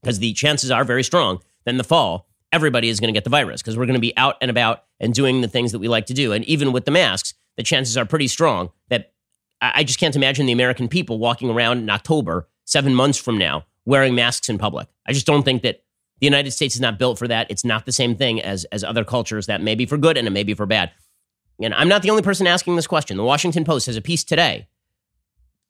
Because 0.00 0.20
the 0.20 0.32
chances 0.34 0.70
are 0.70 0.84
very 0.84 1.02
strong 1.02 1.40
Then 1.64 1.78
the 1.78 1.84
fall, 1.84 2.28
everybody 2.52 2.88
is 2.88 3.00
going 3.00 3.12
to 3.12 3.16
get 3.16 3.24
the 3.24 3.30
virus 3.30 3.62
because 3.62 3.76
we're 3.76 3.86
going 3.86 3.94
to 3.94 4.00
be 4.00 4.16
out 4.16 4.36
and 4.40 4.50
about 4.50 4.84
and 5.00 5.12
doing 5.14 5.40
the 5.40 5.48
things 5.48 5.72
that 5.72 5.78
we 5.78 5.88
like 5.88 6.06
to 6.06 6.14
do. 6.14 6.32
And 6.32 6.44
even 6.44 6.72
with 6.72 6.84
the 6.84 6.90
masks, 6.90 7.34
the 7.56 7.62
chances 7.62 7.96
are 7.96 8.04
pretty 8.04 8.28
strong 8.28 8.70
that 8.88 9.12
I 9.60 9.84
just 9.84 9.98
can't 9.98 10.14
imagine 10.14 10.46
the 10.46 10.52
American 10.52 10.88
people 10.88 11.18
walking 11.18 11.50
around 11.50 11.78
in 11.78 11.90
October, 11.90 12.48
seven 12.64 12.94
months 12.94 13.18
from 13.18 13.38
now, 13.38 13.64
wearing 13.84 14.14
masks 14.14 14.48
in 14.48 14.58
public. 14.58 14.88
I 15.06 15.12
just 15.12 15.26
don't 15.26 15.42
think 15.42 15.62
that 15.62 15.82
the 16.20 16.26
United 16.26 16.50
States 16.50 16.74
is 16.74 16.80
not 16.80 16.98
built 16.98 17.18
for 17.18 17.28
that. 17.28 17.50
It's 17.50 17.64
not 17.64 17.86
the 17.86 17.92
same 17.92 18.16
thing 18.16 18.40
as, 18.40 18.64
as 18.66 18.84
other 18.84 19.04
cultures 19.04 19.46
that 19.46 19.62
may 19.62 19.74
be 19.74 19.86
for 19.86 19.96
good 19.98 20.16
and 20.16 20.26
it 20.26 20.30
may 20.30 20.42
be 20.42 20.54
for 20.54 20.66
bad. 20.66 20.90
And 21.60 21.74
I'm 21.74 21.88
not 21.88 22.02
the 22.02 22.10
only 22.10 22.22
person 22.22 22.46
asking 22.46 22.76
this 22.76 22.86
question. 22.86 23.16
The 23.16 23.24
Washington 23.24 23.64
Post 23.64 23.86
has 23.86 23.96
a 23.96 24.02
piece 24.02 24.24
today 24.24 24.68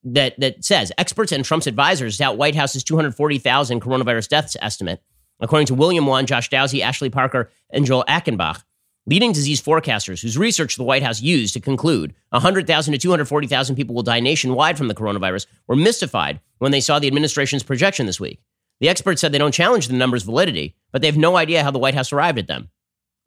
that, 0.03 0.39
that 0.39 0.65
says 0.65 0.93
experts 0.99 1.33
and 1.33 1.45
Trump's 1.45 1.67
advisors 1.67 2.19
doubt 2.19 2.37
White 2.37 2.55
House's 2.55 2.85
240,000 2.85 3.81
coronavirus 3.81 4.29
deaths 4.29 4.57
estimate. 4.61 5.03
According 5.41 5.67
to 5.67 5.75
William 5.75 6.07
Wan, 6.07 6.27
Josh 6.27 6.49
Dawsey, 6.49 6.81
Ashley 6.81 7.11
Parker, 7.11 7.51
and 7.71 7.85
Joel 7.85 8.05
Achenbach, 8.09 8.63
leading 9.07 9.33
disease 9.33 9.63
forecasters 9.63 10.21
whose 10.23 10.39
research 10.39 10.77
the 10.77 10.83
White 10.83 11.03
House 11.03 11.21
used 11.21 11.55
to 11.55 11.61
conclude 11.61 12.15
100,000 12.31 12.93
to 12.93 12.99
240,000 12.99 13.77
people 13.77 13.95
will 13.95 14.03
die 14.03 14.21
nationwide 14.21 14.77
from 14.77 14.89
the 14.89 14.95
coronavirus 14.95 15.47
were 15.67 15.77
mystified 15.77 16.41
when 16.59 16.73
they 16.73 16.81
saw 16.81 16.99
the 16.99 17.07
administration's 17.07 17.63
projection 17.63 18.07
this 18.07 18.21
week. 18.21 18.41
The 18.81 18.89
experts 18.89 19.21
said 19.21 19.33
they 19.33 19.39
don't 19.39 19.55
challenge 19.55 19.89
the 19.89 19.95
numbers' 19.95 20.23
validity, 20.23 20.75
but 20.93 21.01
they 21.01 21.09
have 21.09 21.17
no 21.17 21.37
idea 21.37 21.63
how 21.63 21.71
the 21.71 21.79
White 21.79 21.95
House 21.95 22.13
arrived 22.13 22.39
at 22.39 22.47
them. 22.47 22.71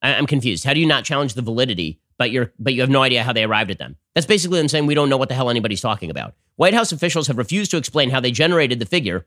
I- 0.02 0.12
am 0.12 0.28
confused. 0.28 0.64
How 0.64 0.74
do 0.74 0.80
you 0.80 0.86
not 0.86 1.06
challenge 1.06 1.34
the 1.34 1.42
validity, 1.42 2.00
but 2.18 2.32
you're 2.32 2.54
but 2.60 2.74
you 2.74 2.82
have 2.82 2.90
no 2.90 3.02
idea 3.02 3.24
how 3.24 3.34
they 3.34 3.44
arrived 3.44 3.72
at 3.72 3.80
them? 3.80 3.98
That's 4.14 4.28
basically 4.28 4.60
them 4.60 4.68
saying 4.68 4.86
we 4.86 4.96
don't 4.96 5.10
know 5.10 5.18
what 5.18 5.30
the 5.30 5.36
hell 5.36 5.50
anybody's 5.50 5.82
talking 5.82 6.10
about. 6.10 6.36
White 6.56 6.74
House 6.74 6.92
officials 6.92 7.28
have 7.28 7.38
refused 7.38 7.72
to 7.72 7.78
explain 7.78 8.10
how 8.10 8.20
they 8.20 8.32
generated 8.32 8.80
the 8.80 8.86
figure. 8.86 9.26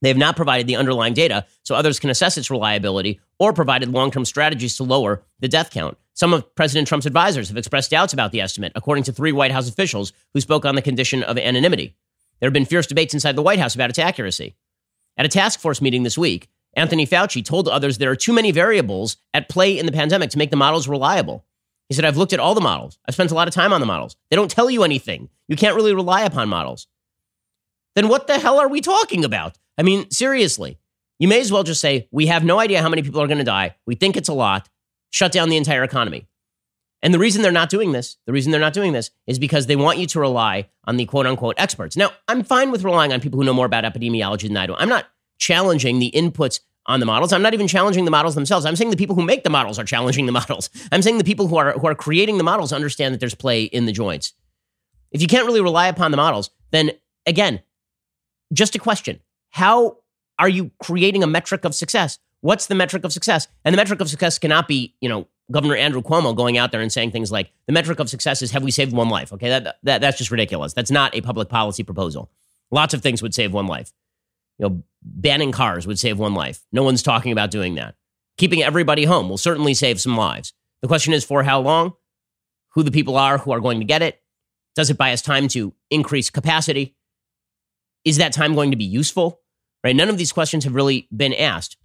They 0.00 0.08
have 0.08 0.16
not 0.16 0.36
provided 0.36 0.66
the 0.66 0.76
underlying 0.76 1.14
data 1.14 1.46
so 1.62 1.74
others 1.74 1.98
can 1.98 2.10
assess 2.10 2.38
its 2.38 2.50
reliability 2.50 3.20
or 3.38 3.52
provided 3.52 3.90
long 3.90 4.10
term 4.10 4.24
strategies 4.24 4.76
to 4.76 4.84
lower 4.84 5.22
the 5.40 5.48
death 5.48 5.70
count. 5.70 5.98
Some 6.14 6.32
of 6.32 6.54
President 6.54 6.88
Trump's 6.88 7.06
advisors 7.06 7.48
have 7.48 7.56
expressed 7.56 7.90
doubts 7.90 8.12
about 8.12 8.32
the 8.32 8.40
estimate, 8.40 8.72
according 8.74 9.04
to 9.04 9.12
three 9.12 9.32
White 9.32 9.52
House 9.52 9.68
officials 9.68 10.12
who 10.34 10.40
spoke 10.40 10.64
on 10.64 10.74
the 10.74 10.82
condition 10.82 11.22
of 11.22 11.38
anonymity. 11.38 11.96
There 12.40 12.46
have 12.46 12.54
been 12.54 12.64
fierce 12.64 12.86
debates 12.86 13.14
inside 13.14 13.36
the 13.36 13.42
White 13.42 13.58
House 13.58 13.74
about 13.74 13.90
its 13.90 13.98
accuracy. 13.98 14.56
At 15.16 15.26
a 15.26 15.28
task 15.28 15.60
force 15.60 15.80
meeting 15.80 16.04
this 16.04 16.18
week, 16.18 16.48
Anthony 16.74 17.06
Fauci 17.06 17.44
told 17.44 17.68
others 17.68 17.98
there 17.98 18.10
are 18.10 18.16
too 18.16 18.32
many 18.32 18.52
variables 18.52 19.16
at 19.34 19.48
play 19.48 19.76
in 19.76 19.86
the 19.86 19.92
pandemic 19.92 20.30
to 20.30 20.38
make 20.38 20.50
the 20.50 20.56
models 20.56 20.86
reliable. 20.86 21.44
He 21.88 21.94
said, 21.94 22.04
I've 22.04 22.16
looked 22.16 22.32
at 22.32 22.40
all 22.40 22.54
the 22.54 22.60
models. 22.60 22.98
I've 23.06 23.14
spent 23.14 23.30
a 23.30 23.34
lot 23.34 23.48
of 23.48 23.54
time 23.54 23.72
on 23.72 23.80
the 23.80 23.86
models. 23.86 24.16
They 24.30 24.36
don't 24.36 24.50
tell 24.50 24.70
you 24.70 24.84
anything. 24.84 25.30
You 25.48 25.56
can't 25.56 25.74
really 25.74 25.94
rely 25.94 26.22
upon 26.22 26.48
models. 26.48 26.86
Then 27.94 28.08
what 28.08 28.26
the 28.26 28.38
hell 28.38 28.60
are 28.60 28.68
we 28.68 28.80
talking 28.80 29.24
about? 29.24 29.58
I 29.78 29.82
mean, 29.82 30.10
seriously, 30.10 30.78
you 31.18 31.28
may 31.28 31.40
as 31.40 31.52
well 31.52 31.62
just 31.62 31.80
say, 31.80 32.08
we 32.10 32.26
have 32.26 32.44
no 32.44 32.58
idea 32.58 32.82
how 32.82 32.88
many 32.88 33.02
people 33.02 33.20
are 33.22 33.26
going 33.26 33.38
to 33.38 33.44
die. 33.44 33.76
We 33.86 33.94
think 33.94 34.16
it's 34.16 34.28
a 34.28 34.34
lot. 34.34 34.68
Shut 35.10 35.32
down 35.32 35.48
the 35.48 35.56
entire 35.56 35.84
economy. 35.84 36.26
And 37.00 37.14
the 37.14 37.18
reason 37.18 37.42
they're 37.42 37.52
not 37.52 37.70
doing 37.70 37.92
this, 37.92 38.16
the 38.26 38.32
reason 38.32 38.50
they're 38.50 38.60
not 38.60 38.72
doing 38.72 38.92
this 38.92 39.10
is 39.26 39.38
because 39.38 39.66
they 39.66 39.76
want 39.76 39.98
you 39.98 40.06
to 40.08 40.20
rely 40.20 40.68
on 40.84 40.96
the 40.96 41.06
quote 41.06 41.26
unquote 41.26 41.54
experts. 41.58 41.96
Now, 41.96 42.10
I'm 42.26 42.42
fine 42.42 42.72
with 42.72 42.82
relying 42.82 43.12
on 43.12 43.20
people 43.20 43.38
who 43.38 43.46
know 43.46 43.54
more 43.54 43.66
about 43.66 43.84
epidemiology 43.84 44.48
than 44.48 44.56
I 44.56 44.66
do. 44.66 44.74
I'm 44.76 44.88
not 44.88 45.06
challenging 45.38 46.00
the 46.00 46.10
inputs 46.10 46.60
on 46.86 47.00
the 47.00 47.06
models. 47.06 47.32
I'm 47.32 47.42
not 47.42 47.54
even 47.54 47.68
challenging 47.68 48.04
the 48.04 48.10
models 48.10 48.34
themselves. 48.34 48.66
I'm 48.66 48.74
saying 48.74 48.90
the 48.90 48.96
people 48.96 49.14
who 49.14 49.22
make 49.22 49.44
the 49.44 49.50
models 49.50 49.78
are 49.78 49.84
challenging 49.84 50.26
the 50.26 50.32
models. 50.40 50.70
I'm 50.90 51.02
saying 51.02 51.18
the 51.18 51.24
people 51.24 51.46
who 51.46 51.56
are 51.56 51.72
who 51.72 51.86
are 51.86 51.94
creating 51.94 52.38
the 52.38 52.44
models 52.44 52.72
understand 52.72 53.14
that 53.14 53.20
there's 53.20 53.34
play 53.34 53.64
in 53.64 53.86
the 53.86 53.92
joints. 53.92 54.32
If 55.12 55.22
you 55.22 55.28
can't 55.28 55.46
really 55.46 55.60
rely 55.60 55.86
upon 55.86 56.10
the 56.10 56.16
models, 56.16 56.50
then 56.72 56.90
again, 57.26 57.62
just 58.52 58.74
a 58.74 58.78
question. 58.78 59.20
How 59.50 59.98
are 60.38 60.48
you 60.48 60.70
creating 60.82 61.22
a 61.22 61.26
metric 61.26 61.64
of 61.64 61.74
success? 61.74 62.18
What's 62.40 62.66
the 62.66 62.74
metric 62.74 63.04
of 63.04 63.12
success? 63.12 63.48
And 63.64 63.72
the 63.72 63.76
metric 63.76 64.00
of 64.00 64.08
success 64.08 64.38
cannot 64.38 64.68
be, 64.68 64.94
you 65.00 65.08
know, 65.08 65.26
Governor 65.50 65.76
Andrew 65.76 66.02
Cuomo 66.02 66.36
going 66.36 66.58
out 66.58 66.72
there 66.72 66.80
and 66.80 66.92
saying 66.92 67.10
things 67.10 67.32
like 67.32 67.50
the 67.66 67.72
metric 67.72 67.98
of 68.00 68.08
success 68.08 68.42
is 68.42 68.50
have 68.50 68.62
we 68.62 68.70
saved 68.70 68.92
one 68.92 69.08
life? 69.08 69.32
Okay, 69.32 69.48
that, 69.48 69.78
that 69.82 70.00
that's 70.00 70.18
just 70.18 70.30
ridiculous. 70.30 70.74
That's 70.74 70.90
not 70.90 71.14
a 71.14 71.22
public 71.22 71.48
policy 71.48 71.82
proposal. 71.82 72.30
Lots 72.70 72.92
of 72.92 73.02
things 73.02 73.22
would 73.22 73.34
save 73.34 73.52
one 73.52 73.66
life. 73.66 73.92
You 74.58 74.68
know, 74.68 74.82
banning 75.02 75.52
cars 75.52 75.86
would 75.86 75.98
save 75.98 76.18
one 76.18 76.34
life. 76.34 76.60
No 76.70 76.82
one's 76.82 77.02
talking 77.02 77.32
about 77.32 77.50
doing 77.50 77.76
that. 77.76 77.94
Keeping 78.36 78.62
everybody 78.62 79.04
home 79.04 79.28
will 79.28 79.38
certainly 79.38 79.72
save 79.72 80.00
some 80.00 80.16
lives. 80.16 80.52
The 80.82 80.88
question 80.88 81.12
is 81.12 81.24
for 81.24 81.42
how 81.42 81.60
long? 81.60 81.94
Who 82.72 82.82
the 82.82 82.90
people 82.90 83.16
are 83.16 83.38
who 83.38 83.50
are 83.50 83.60
going 83.60 83.80
to 83.80 83.86
get 83.86 84.02
it? 84.02 84.20
Does 84.76 84.90
it 84.90 84.98
buy 84.98 85.12
us 85.12 85.22
time 85.22 85.48
to 85.48 85.74
increase 85.90 86.30
capacity? 86.30 86.94
Is 88.08 88.16
that 88.16 88.32
time 88.32 88.54
going 88.54 88.70
to 88.70 88.76
be 88.76 88.84
useful? 88.84 89.40
Right? 89.84 89.94
None 89.94 90.08
of 90.08 90.16
these 90.16 90.32
questions 90.32 90.64
have 90.64 90.74
really 90.74 91.06
been 91.14 91.34
asked. 91.34 91.76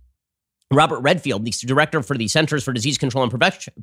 Robert 0.71 0.99
Redfield, 0.99 1.45
the 1.45 1.51
director 1.67 2.01
for 2.01 2.17
the 2.17 2.29
Centers 2.29 2.63
for 2.63 2.71
Disease 2.71 2.97
Control 2.97 3.23
and 3.23 3.31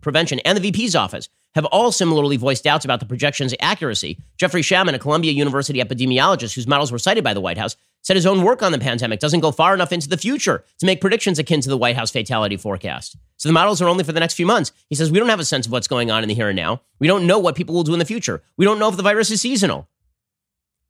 Prevention, 0.01 0.41
and 0.41 0.57
the 0.57 0.63
VP's 0.63 0.97
office 0.97 1.29
have 1.55 1.67
all 1.67 1.93
similarly 1.93 2.39
voiced 2.39 2.65
doubts 2.65 2.85
about 2.85 2.99
the 2.99 3.07
projection's 3.07 3.55
accuracy. 3.61 4.19
Jeffrey 4.39 4.63
Shaman, 4.63 4.95
a 4.95 4.99
Columbia 4.99 5.33
University 5.33 5.81
epidemiologist 5.81 6.55
whose 6.55 6.67
models 6.67 6.91
were 6.91 6.99
cited 6.99 7.23
by 7.23 7.35
the 7.35 7.41
White 7.43 7.59
House, 7.59 7.77
said 8.03 8.17
his 8.17 8.27
own 8.27 8.43
work 8.43 8.63
on 8.63 8.73
the 8.73 8.79
pandemic 8.79 9.21
doesn't 9.21 9.41
go 9.41 9.53
far 9.53 9.75
enough 9.75 9.93
into 9.93 10.09
the 10.09 10.17
future 10.17 10.65
to 10.79 10.87
make 10.87 11.03
predictions 11.03 11.39
akin 11.39 11.61
to 11.61 11.69
the 11.69 11.77
White 11.77 11.97
House 11.97 12.11
fatality 12.11 12.57
forecast. 12.57 13.17
So 13.37 13.49
the 13.49 13.53
models 13.53 13.83
are 13.83 13.89
only 13.89 14.05
for 14.05 14.13
the 14.13 14.21
next 14.21 14.35
few 14.35 14.47
months. 14.47 14.73
He 14.89 14.95
says, 14.95 15.11
We 15.11 15.19
don't 15.19 15.29
have 15.29 15.41
a 15.41 15.45
sense 15.45 15.67
of 15.67 15.73
what's 15.73 15.89
going 15.89 16.11
on 16.11 16.23
in 16.23 16.29
the 16.29 16.35
here 16.35 16.49
and 16.49 16.57
now. 16.57 16.81
We 16.99 17.07
don't 17.07 17.27
know 17.27 17.39
what 17.39 17.55
people 17.55 17.75
will 17.75 17.85
do 17.85 17.93
in 17.93 17.99
the 17.99 18.05
future. 18.07 18.43
We 18.57 18.65
don't 18.65 18.79
know 18.79 18.89
if 18.89 18.97
the 18.97 19.03
virus 19.03 19.31
is 19.31 19.43
seasonal. 19.43 19.87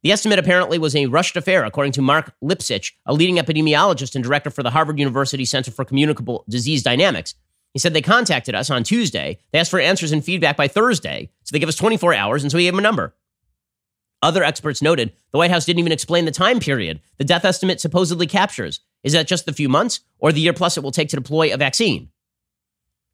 The 0.02 0.12
estimate 0.12 0.38
apparently 0.38 0.78
was 0.78 0.96
a 0.96 1.06
rushed 1.06 1.36
affair, 1.36 1.62
according 1.64 1.92
to 1.92 2.02
Marc 2.02 2.32
Lipsitch, 2.42 2.92
a 3.04 3.12
leading 3.12 3.36
epidemiologist 3.36 4.14
and 4.14 4.24
director 4.24 4.50
for 4.50 4.62
the 4.62 4.70
Harvard 4.70 4.98
University 4.98 5.44
Center 5.44 5.70
for 5.70 5.84
Communicable 5.84 6.44
Disease 6.48 6.82
Dynamics. 6.82 7.34
He 7.74 7.78
said 7.78 7.92
they 7.92 8.00
contacted 8.00 8.54
us 8.54 8.70
on 8.70 8.82
Tuesday. 8.82 9.38
They 9.52 9.58
asked 9.58 9.70
for 9.70 9.78
answers 9.78 10.10
and 10.10 10.24
feedback 10.24 10.56
by 10.56 10.68
Thursday. 10.68 11.30
So 11.44 11.52
they 11.52 11.58
gave 11.58 11.68
us 11.68 11.76
24 11.76 12.14
hours, 12.14 12.42
and 12.42 12.50
so 12.50 12.56
we 12.56 12.64
gave 12.64 12.72
them 12.72 12.78
a 12.78 12.82
number. 12.82 13.14
Other 14.22 14.42
experts 14.42 14.82
noted 14.82 15.12
the 15.32 15.38
White 15.38 15.50
House 15.50 15.66
didn't 15.66 15.80
even 15.80 15.92
explain 15.92 16.24
the 16.24 16.30
time 16.30 16.60
period 16.60 17.00
the 17.18 17.24
death 17.24 17.44
estimate 17.44 17.80
supposedly 17.80 18.26
captures. 18.26 18.80
Is 19.02 19.12
that 19.12 19.26
just 19.26 19.46
the 19.46 19.52
few 19.52 19.68
months 19.68 20.00
or 20.18 20.32
the 20.32 20.40
year 20.40 20.52
plus 20.52 20.76
it 20.76 20.82
will 20.82 20.90
take 20.92 21.08
to 21.10 21.16
deploy 21.16 21.52
a 21.52 21.56
vaccine? 21.56 22.10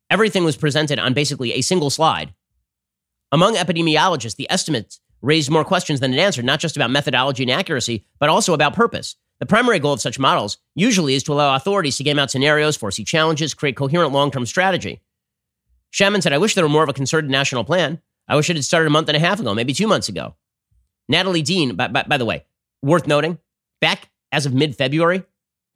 Everything 0.08 0.44
was 0.44 0.56
presented 0.56 0.98
on 0.98 1.14
basically 1.14 1.52
a 1.52 1.60
single 1.60 1.90
slide. 1.90 2.32
Among 3.32 3.54
epidemiologists, 3.54 4.36
the 4.36 4.50
estimates 4.50 5.00
raised 5.26 5.50
more 5.50 5.64
questions 5.64 5.98
than 6.00 6.14
it 6.14 6.20
answered, 6.20 6.44
not 6.44 6.60
just 6.60 6.76
about 6.76 6.90
methodology 6.90 7.42
and 7.42 7.50
accuracy, 7.50 8.06
but 8.20 8.28
also 8.28 8.54
about 8.54 8.74
purpose. 8.74 9.16
The 9.40 9.46
primary 9.46 9.80
goal 9.80 9.92
of 9.92 10.00
such 10.00 10.18
models 10.18 10.58
usually 10.74 11.14
is 11.14 11.24
to 11.24 11.32
allow 11.32 11.56
authorities 11.56 11.96
to 11.96 12.04
game 12.04 12.18
out 12.18 12.30
scenarios, 12.30 12.76
foresee 12.76 13.04
challenges, 13.04 13.52
create 13.52 13.76
coherent 13.76 14.12
long 14.12 14.30
term 14.30 14.46
strategy. 14.46 15.02
Shaman 15.90 16.22
said, 16.22 16.32
I 16.32 16.38
wish 16.38 16.54
there 16.54 16.64
were 16.64 16.70
more 16.70 16.84
of 16.84 16.88
a 16.88 16.94
concerted 16.94 17.30
national 17.30 17.64
plan. 17.64 18.00
I 18.28 18.36
wish 18.36 18.48
it 18.48 18.56
had 18.56 18.64
started 18.64 18.86
a 18.86 18.90
month 18.90 19.08
and 19.08 19.16
a 19.16 19.20
half 19.20 19.40
ago, 19.40 19.52
maybe 19.52 19.72
two 19.72 19.86
months 19.86 20.08
ago. 20.08 20.36
Natalie 21.08 21.42
Dean, 21.42 21.74
by, 21.74 21.88
by, 21.88 22.04
by 22.04 22.16
the 22.16 22.24
way, 22.24 22.44
worth 22.82 23.06
noting, 23.06 23.38
back 23.80 24.10
as 24.32 24.46
of 24.46 24.54
mid 24.54 24.76
February, 24.76 25.24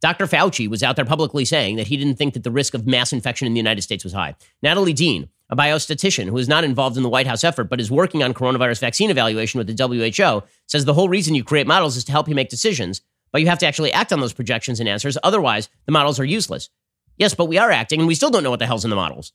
Dr. 0.00 0.26
Fauci 0.26 0.68
was 0.68 0.82
out 0.82 0.96
there 0.96 1.04
publicly 1.04 1.44
saying 1.44 1.76
that 1.76 1.88
he 1.88 1.96
didn't 1.96 2.16
think 2.16 2.34
that 2.34 2.44
the 2.44 2.50
risk 2.50 2.74
of 2.74 2.86
mass 2.86 3.12
infection 3.12 3.46
in 3.46 3.52
the 3.52 3.58
United 3.58 3.82
States 3.82 4.04
was 4.04 4.12
high. 4.12 4.34
Natalie 4.62 4.94
Dean, 4.94 5.28
a 5.50 5.56
biostatistician 5.56 6.28
who 6.28 6.38
is 6.38 6.48
not 6.48 6.64
involved 6.64 6.96
in 6.96 7.02
the 7.02 7.08
White 7.08 7.26
House 7.26 7.44
effort 7.44 7.64
but 7.64 7.80
is 7.80 7.90
working 7.90 8.22
on 8.22 8.32
coronavirus 8.32 8.80
vaccine 8.80 9.10
evaluation 9.10 9.58
with 9.58 9.66
the 9.66 10.12
WHO, 10.12 10.46
says 10.66 10.84
the 10.84 10.94
whole 10.94 11.08
reason 11.08 11.34
you 11.34 11.44
create 11.44 11.66
models 11.66 11.96
is 11.96 12.04
to 12.04 12.12
help 12.12 12.28
you 12.28 12.34
make 12.34 12.48
decisions, 12.48 13.02
but 13.32 13.40
you 13.40 13.48
have 13.48 13.58
to 13.58 13.66
actually 13.66 13.92
act 13.92 14.12
on 14.12 14.20
those 14.20 14.32
projections 14.32 14.80
and 14.80 14.88
answers. 14.88 15.18
Otherwise, 15.22 15.68
the 15.86 15.92
models 15.92 16.20
are 16.20 16.24
useless. 16.24 16.70
Yes, 17.16 17.34
but 17.34 17.46
we 17.46 17.58
are 17.58 17.70
acting 17.70 18.00
and 18.00 18.08
we 18.08 18.14
still 18.14 18.30
don't 18.30 18.42
know 18.42 18.50
what 18.50 18.60
the 18.60 18.66
hell's 18.66 18.84
in 18.84 18.90
the 18.90 18.96
models. 18.96 19.32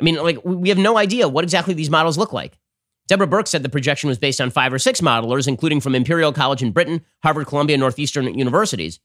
I 0.00 0.04
mean, 0.04 0.16
like, 0.16 0.38
we 0.44 0.70
have 0.70 0.78
no 0.78 0.96
idea 0.96 1.28
what 1.28 1.44
exactly 1.44 1.74
these 1.74 1.90
models 1.90 2.18
look 2.18 2.32
like. 2.32 2.58
Deborah 3.06 3.28
Birx 3.28 3.48
said 3.48 3.62
the 3.62 3.68
projection 3.68 4.08
was 4.08 4.18
based 4.18 4.40
on 4.40 4.50
five 4.50 4.72
or 4.72 4.78
six 4.78 5.00
modelers, 5.00 5.46
including 5.46 5.80
from 5.80 5.94
Imperial 5.94 6.32
College 6.32 6.62
in 6.62 6.72
Britain, 6.72 7.04
Harvard, 7.22 7.46
Columbia, 7.46 7.76
Northeastern 7.76 8.32
universities. 8.36 8.98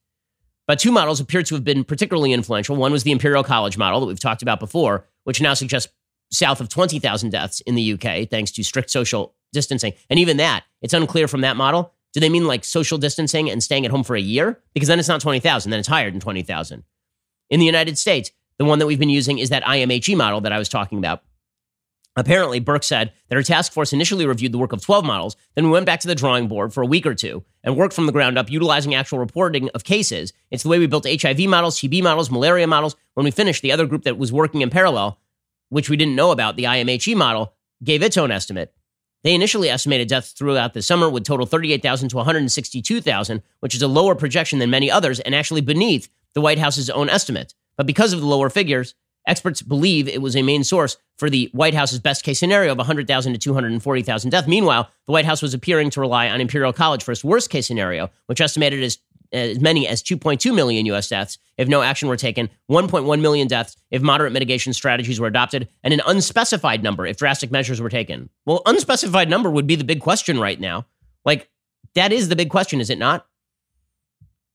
But 0.70 0.78
two 0.78 0.92
models 0.92 1.20
appear 1.20 1.42
to 1.42 1.56
have 1.56 1.64
been 1.64 1.84
particularly 1.84 2.32
influential. 2.32 2.76
One 2.76 2.92
was 2.92 3.02
the 3.02 3.12
Imperial 3.12 3.44
College 3.44 3.76
model 3.76 4.02
that 4.02 4.06
we've 4.06 4.20
talked 4.20 4.44
about 4.44 4.60
before, 4.60 5.04
which 5.24 5.42
now 5.42 5.56
suggests 5.56 5.92
south 6.32 6.62
of 6.62 6.70
20,000 6.70 7.32
deaths 7.32 7.60
in 7.62 7.74
the 7.74 7.94
UK, 7.94 8.30
thanks 8.30 8.52
to 8.52 8.64
strict 8.64 8.92
social 8.92 9.34
distancing. 9.52 9.94
And 10.12 10.20
even 10.20 10.38
that, 10.38 10.66
it's 10.84 10.94
unclear 10.94 11.28
from 11.28 11.42
that 11.42 11.58
model. 11.58 11.96
Do 12.14 12.20
they 12.20 12.30
mean 12.30 12.46
like 12.46 12.64
social 12.64 13.00
distancing 13.00 13.50
and 13.50 13.64
staying 13.64 13.84
at 13.84 13.90
home 13.90 14.04
for 14.04 14.16
a 14.16 14.22
year? 14.22 14.62
Because 14.76 14.88
then 14.88 15.00
it's 15.00 15.08
not 15.08 15.22
20,000, 15.22 15.72
then 15.72 15.80
it's 15.80 15.90
higher 15.90 16.12
than 16.12 16.20
20,000. 16.20 16.84
In 17.50 17.60
the 17.60 17.66
United 17.66 17.98
States, 17.98 18.30
the 18.60 18.66
one 18.66 18.78
that 18.78 18.86
we've 18.86 19.00
been 19.00 19.10
using 19.10 19.40
is 19.40 19.50
that 19.50 19.64
IMHE 19.64 20.16
model 20.16 20.42
that 20.42 20.52
I 20.52 20.60
was 20.60 20.70
talking 20.70 21.00
about. 21.00 21.24
Apparently, 22.16 22.60
Birx 22.60 22.86
said 22.86 23.14
that 23.28 23.36
her 23.36 23.44
task 23.44 23.72
force 23.72 23.94
initially 23.94 24.26
reviewed 24.26 24.52
the 24.52 24.58
work 24.58 24.74
of 24.74 24.82
12 24.82 25.06
models, 25.06 25.38
then 25.56 25.66
we 25.66 25.72
went 25.72 25.86
back 25.86 26.00
to 26.02 26.08
the 26.08 26.16
drawing 26.16 26.48
board 26.48 26.74
for 26.74 26.82
a 26.82 26.88
week 26.88 27.06
or 27.06 27.16
two 27.16 27.44
and 27.64 27.78
worked 27.78 27.94
from 27.94 28.08
the 28.08 28.12
ground 28.12 28.38
up 28.38 28.50
utilizing 28.50 28.94
actual 28.94 29.20
reporting 29.20 29.70
of 29.70 29.84
cases. 29.84 30.34
It's 30.52 30.64
the 30.64 30.70
way 30.70 30.80
we 30.80 30.88
built 30.88 31.06
HIV 31.06 31.40
models, 31.42 31.78
TB 31.80 32.04
models, 32.04 32.30
malaria 32.32 32.68
models. 32.68 32.96
When 33.14 33.24
we 33.24 33.32
finished, 33.32 33.62
the 33.62 33.72
other 33.72 33.86
group 33.86 34.04
that 34.04 34.18
was 34.18 34.34
working 34.34 34.62
in 34.62 34.70
parallel 34.70 35.20
which 35.70 35.90
we 35.90 35.98
didn't 35.98 36.16
know 36.16 36.32
about, 36.32 36.56
the 36.56 36.66
IMHE 36.66 37.16
model, 37.16 37.54
gave 37.84 38.04
its 38.04 38.18
own 38.18 38.32
estimate. 38.32 38.74
They 39.24 39.34
initially 39.34 39.70
estimated 39.70 40.08
deaths 40.08 40.32
throughout 40.32 40.74
the 40.74 40.82
summer 40.82 41.10
would 41.10 41.26
total 41.26 41.46
38,000 41.46 42.10
to 42.10 42.18
162,000, 42.18 43.42
which 43.60 43.76
is 43.76 43.82
a 43.82 43.88
lower 43.88 44.16
projection 44.16 44.60
than 44.60 44.70
many 44.70 44.90
others 44.90 45.20
and 45.20 45.36
actually 45.36 45.62
beneath 45.62 46.10
the 46.34 46.42
White 46.42 46.60
House's 46.60 46.90
own 46.90 47.10
estimate. 47.10 47.54
But 47.76 47.86
because 47.86 48.14
of 48.14 48.22
the 48.22 48.26
lower 48.26 48.50
figures, 48.50 48.96
experts 49.28 49.62
believe 49.62 50.08
it 50.08 50.22
was 50.22 50.36
a 50.36 50.42
main 50.42 50.64
source 50.64 50.98
for 51.18 51.30
the 51.30 51.50
White 51.54 51.74
House's 51.74 52.00
best 52.00 52.24
case 52.24 52.40
scenario 52.40 52.72
of 52.72 52.78
100,000 52.78 53.34
to 53.34 53.40
240,000 53.40 54.30
deaths. 54.32 54.48
Meanwhile, 54.48 54.90
the 55.06 55.12
White 55.12 55.26
House 55.26 55.42
was 55.42 55.54
appearing 55.54 55.90
to 55.92 56.00
rely 56.00 56.30
on 56.30 56.42
Imperial 56.42 56.74
College 56.74 57.04
for 57.04 57.12
its 57.12 57.24
worst 57.24 57.50
case 57.50 57.68
scenario, 57.68 58.10
which 58.28 58.42
estimated 58.42 58.84
as 58.84 59.00
as 59.32 59.60
many 59.60 59.88
as 59.88 60.02
2.2 60.02 60.54
million 60.54 60.86
U.S. 60.88 61.10
deaths 61.10 61.38
if 61.58 61.68
no 61.68 61.82
action 61.82 62.08
were 62.08 62.18
taken, 62.18 62.50
1.1 62.70 63.22
million 63.22 63.48
deaths 63.48 63.78
if 63.92 64.02
moderate 64.02 64.34
mitigation 64.34 64.74
strategies 64.74 65.20
were 65.20 65.28
adopted, 65.28 65.68
and 65.84 65.94
an 65.94 66.02
unspecified 66.08 66.84
number 66.84 67.06
if 67.06 67.18
drastic 67.18 67.52
measures 67.52 67.82
were 67.82 67.90
taken. 67.90 68.30
Well, 68.46 68.62
unspecified 68.66 69.30
number 69.30 69.50
would 69.50 69.68
be 69.68 69.76
the 69.76 69.84
big 69.84 70.02
question 70.02 70.40
right 70.40 70.60
now. 70.60 70.86
Like, 71.26 71.50
that 71.96 72.12
is 72.12 72.30
the 72.30 72.36
big 72.36 72.50
question, 72.50 72.80
is 72.80 72.90
it 72.90 72.98
not? 72.98 73.28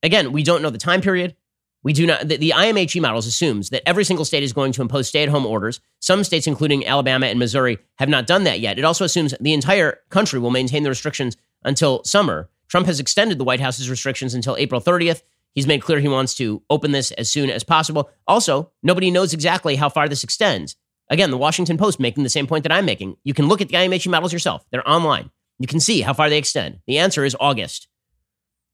Again, 0.02 0.32
we 0.32 0.42
don't 0.42 0.62
know 0.62 0.70
the 0.70 0.78
time 0.78 1.00
period. 1.00 1.36
We 1.84 1.92
do 1.92 2.06
not. 2.06 2.26
The, 2.26 2.38
the 2.38 2.54
IMHE 2.56 3.00
models 3.00 3.26
assumes 3.26 3.68
that 3.70 3.86
every 3.86 4.04
single 4.04 4.24
state 4.24 4.42
is 4.42 4.54
going 4.54 4.72
to 4.72 4.82
impose 4.82 5.06
stay-at-home 5.06 5.46
orders. 5.46 5.80
Some 6.00 6.24
states, 6.24 6.46
including 6.46 6.86
Alabama 6.86 7.26
and 7.26 7.38
Missouri, 7.38 7.78
have 7.98 8.08
not 8.08 8.26
done 8.26 8.44
that 8.44 8.58
yet. 8.58 8.78
It 8.78 8.84
also 8.84 9.04
assumes 9.04 9.34
the 9.38 9.52
entire 9.52 10.00
country 10.08 10.40
will 10.40 10.50
maintain 10.50 10.82
the 10.82 10.88
restrictions 10.88 11.36
until 11.62 12.02
summer. 12.02 12.48
Trump 12.68 12.86
has 12.86 12.98
extended 12.98 13.38
the 13.38 13.44
White 13.44 13.60
House's 13.60 13.90
restrictions 13.90 14.34
until 14.34 14.56
April 14.56 14.80
30th. 14.80 15.22
He's 15.52 15.66
made 15.66 15.82
clear 15.82 16.00
he 16.00 16.08
wants 16.08 16.34
to 16.36 16.62
open 16.70 16.90
this 16.90 17.12
as 17.12 17.28
soon 17.28 17.50
as 17.50 17.62
possible. 17.62 18.10
Also, 18.26 18.72
nobody 18.82 19.10
knows 19.10 19.34
exactly 19.34 19.76
how 19.76 19.88
far 19.88 20.08
this 20.08 20.24
extends. 20.24 20.74
Again, 21.10 21.30
the 21.30 21.36
Washington 21.36 21.76
Post 21.76 22.00
making 22.00 22.24
the 22.24 22.30
same 22.30 22.46
point 22.46 22.62
that 22.62 22.72
I'm 22.72 22.86
making. 22.86 23.16
You 23.24 23.34
can 23.34 23.46
look 23.46 23.60
at 23.60 23.68
the 23.68 23.76
IMHE 23.76 24.10
models 24.10 24.32
yourself, 24.32 24.64
they're 24.70 24.88
online. 24.88 25.30
You 25.58 25.66
can 25.66 25.80
see 25.80 26.00
how 26.00 26.14
far 26.14 26.28
they 26.30 26.38
extend. 26.38 26.80
The 26.86 26.98
answer 26.98 27.24
is 27.24 27.36
August. 27.38 27.88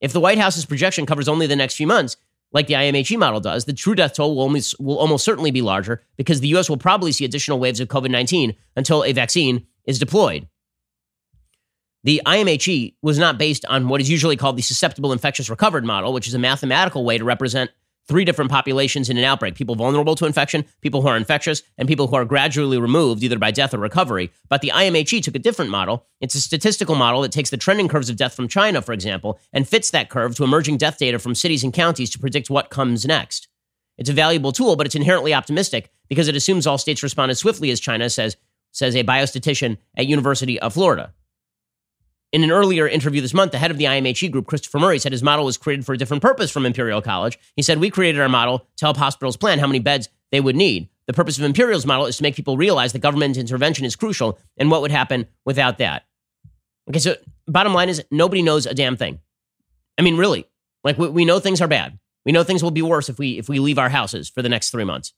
If 0.00 0.12
the 0.12 0.20
White 0.20 0.38
House's 0.38 0.64
projection 0.64 1.04
covers 1.04 1.28
only 1.28 1.46
the 1.46 1.56
next 1.56 1.74
few 1.74 1.86
months, 1.86 2.16
like 2.52 2.66
the 2.66 2.74
IMHE 2.74 3.18
model 3.18 3.40
does, 3.40 3.64
the 3.64 3.72
true 3.72 3.94
death 3.94 4.14
toll 4.14 4.34
will, 4.34 4.42
almost, 4.42 4.78
will 4.80 4.98
almost 4.98 5.24
certainly 5.24 5.50
be 5.50 5.62
larger 5.62 6.02
because 6.16 6.40
the 6.40 6.48
US 6.48 6.68
will 6.68 6.76
probably 6.76 7.12
see 7.12 7.24
additional 7.24 7.58
waves 7.58 7.80
of 7.80 7.88
COVID 7.88 8.10
19 8.10 8.54
until 8.76 9.04
a 9.04 9.12
vaccine 9.12 9.66
is 9.84 9.98
deployed. 9.98 10.48
The 12.02 12.22
IMHE 12.24 12.94
was 13.02 13.18
not 13.18 13.36
based 13.36 13.64
on 13.66 13.88
what 13.88 14.00
is 14.00 14.08
usually 14.08 14.36
called 14.36 14.56
the 14.56 14.62
susceptible 14.62 15.12
infectious 15.12 15.50
recovered 15.50 15.84
model, 15.84 16.12
which 16.12 16.26
is 16.26 16.34
a 16.34 16.38
mathematical 16.38 17.04
way 17.04 17.18
to 17.18 17.24
represent 17.24 17.70
three 18.10 18.24
different 18.24 18.50
populations 18.50 19.08
in 19.08 19.16
an 19.16 19.22
outbreak 19.22 19.54
people 19.54 19.76
vulnerable 19.76 20.16
to 20.16 20.26
infection, 20.26 20.64
people 20.80 21.00
who 21.00 21.06
are 21.06 21.16
infectious, 21.16 21.62
and 21.78 21.86
people 21.86 22.08
who 22.08 22.16
are 22.16 22.24
gradually 22.24 22.76
removed 22.76 23.22
either 23.22 23.38
by 23.38 23.52
death 23.52 23.72
or 23.72 23.78
recovery. 23.78 24.32
But 24.48 24.62
the 24.62 24.72
IMHE 24.74 25.22
took 25.22 25.36
a 25.36 25.38
different 25.38 25.70
model. 25.70 26.06
It's 26.20 26.34
a 26.34 26.40
statistical 26.40 26.96
model 26.96 27.20
that 27.22 27.30
takes 27.30 27.50
the 27.50 27.56
trending 27.56 27.86
curves 27.86 28.10
of 28.10 28.16
death 28.16 28.34
from 28.34 28.48
China, 28.48 28.82
for 28.82 28.92
example, 28.92 29.38
and 29.52 29.68
fits 29.68 29.92
that 29.92 30.10
curve 30.10 30.34
to 30.34 30.44
emerging 30.44 30.78
death 30.78 30.98
data 30.98 31.20
from 31.20 31.36
cities 31.36 31.62
and 31.62 31.72
counties 31.72 32.10
to 32.10 32.18
predict 32.18 32.50
what 32.50 32.68
comes 32.68 33.06
next. 33.06 33.46
It's 33.96 34.10
a 34.10 34.14
valuable 34.14 34.50
tool, 34.50 34.74
but 34.74 34.86
it's 34.86 34.96
inherently 34.96 35.32
optimistic 35.32 35.92
because 36.08 36.26
it 36.26 36.34
assumes 36.34 36.66
all 36.66 36.78
states 36.78 37.04
respond 37.04 37.30
as 37.30 37.38
swiftly 37.38 37.70
as 37.70 37.78
China, 37.78 38.10
says, 38.10 38.36
says 38.72 38.96
a 38.96 39.04
biostatistician 39.04 39.78
at 39.96 40.08
University 40.08 40.58
of 40.58 40.74
Florida. 40.74 41.14
In 42.32 42.44
an 42.44 42.50
earlier 42.52 42.86
interview 42.86 43.20
this 43.20 43.34
month, 43.34 43.50
the 43.50 43.58
head 43.58 43.72
of 43.72 43.78
the 43.78 43.86
IMHE 43.86 44.30
group, 44.30 44.46
Christopher 44.46 44.78
Murray, 44.78 45.00
said 45.00 45.10
his 45.10 45.22
model 45.22 45.44
was 45.44 45.56
created 45.56 45.84
for 45.84 45.92
a 45.92 45.98
different 45.98 46.22
purpose 46.22 46.50
from 46.50 46.64
Imperial 46.64 47.02
College. 47.02 47.38
He 47.56 47.62
said, 47.62 47.78
We 47.78 47.90
created 47.90 48.20
our 48.20 48.28
model 48.28 48.60
to 48.76 48.84
help 48.84 48.96
hospitals 48.96 49.36
plan 49.36 49.58
how 49.58 49.66
many 49.66 49.80
beds 49.80 50.08
they 50.30 50.40
would 50.40 50.54
need. 50.54 50.88
The 51.06 51.12
purpose 51.12 51.38
of 51.38 51.44
Imperial's 51.44 51.86
model 51.86 52.06
is 52.06 52.18
to 52.18 52.22
make 52.22 52.36
people 52.36 52.56
realize 52.56 52.92
that 52.92 53.00
government 53.00 53.36
intervention 53.36 53.84
is 53.84 53.96
crucial 53.96 54.38
and 54.56 54.70
what 54.70 54.80
would 54.80 54.92
happen 54.92 55.26
without 55.44 55.78
that. 55.78 56.04
Okay, 56.88 57.00
so 57.00 57.16
bottom 57.48 57.74
line 57.74 57.88
is 57.88 58.04
nobody 58.12 58.42
knows 58.42 58.64
a 58.64 58.74
damn 58.74 58.96
thing. 58.96 59.18
I 59.98 60.02
mean, 60.02 60.16
really, 60.16 60.46
like 60.84 60.98
we, 60.98 61.08
we 61.08 61.24
know 61.24 61.40
things 61.40 61.60
are 61.60 61.66
bad. 61.68 61.98
We 62.24 62.30
know 62.30 62.44
things 62.44 62.62
will 62.62 62.70
be 62.70 62.82
worse 62.82 63.08
if 63.08 63.18
we 63.18 63.38
if 63.38 63.48
we 63.48 63.58
leave 63.58 63.78
our 63.78 63.88
houses 63.88 64.28
for 64.28 64.40
the 64.40 64.48
next 64.48 64.70
three 64.70 64.84
months. 64.84 65.12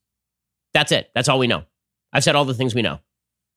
That's 0.72 0.92
it. 0.92 1.11
That's 1.14 1.29
all 1.29 1.38
we 1.38 1.46
know. 1.46 1.64
I've 2.11 2.25
said 2.25 2.37
all 2.37 2.46
the 2.46 2.55
things 2.55 2.75
we 2.75 2.83
know. 2.83 3.01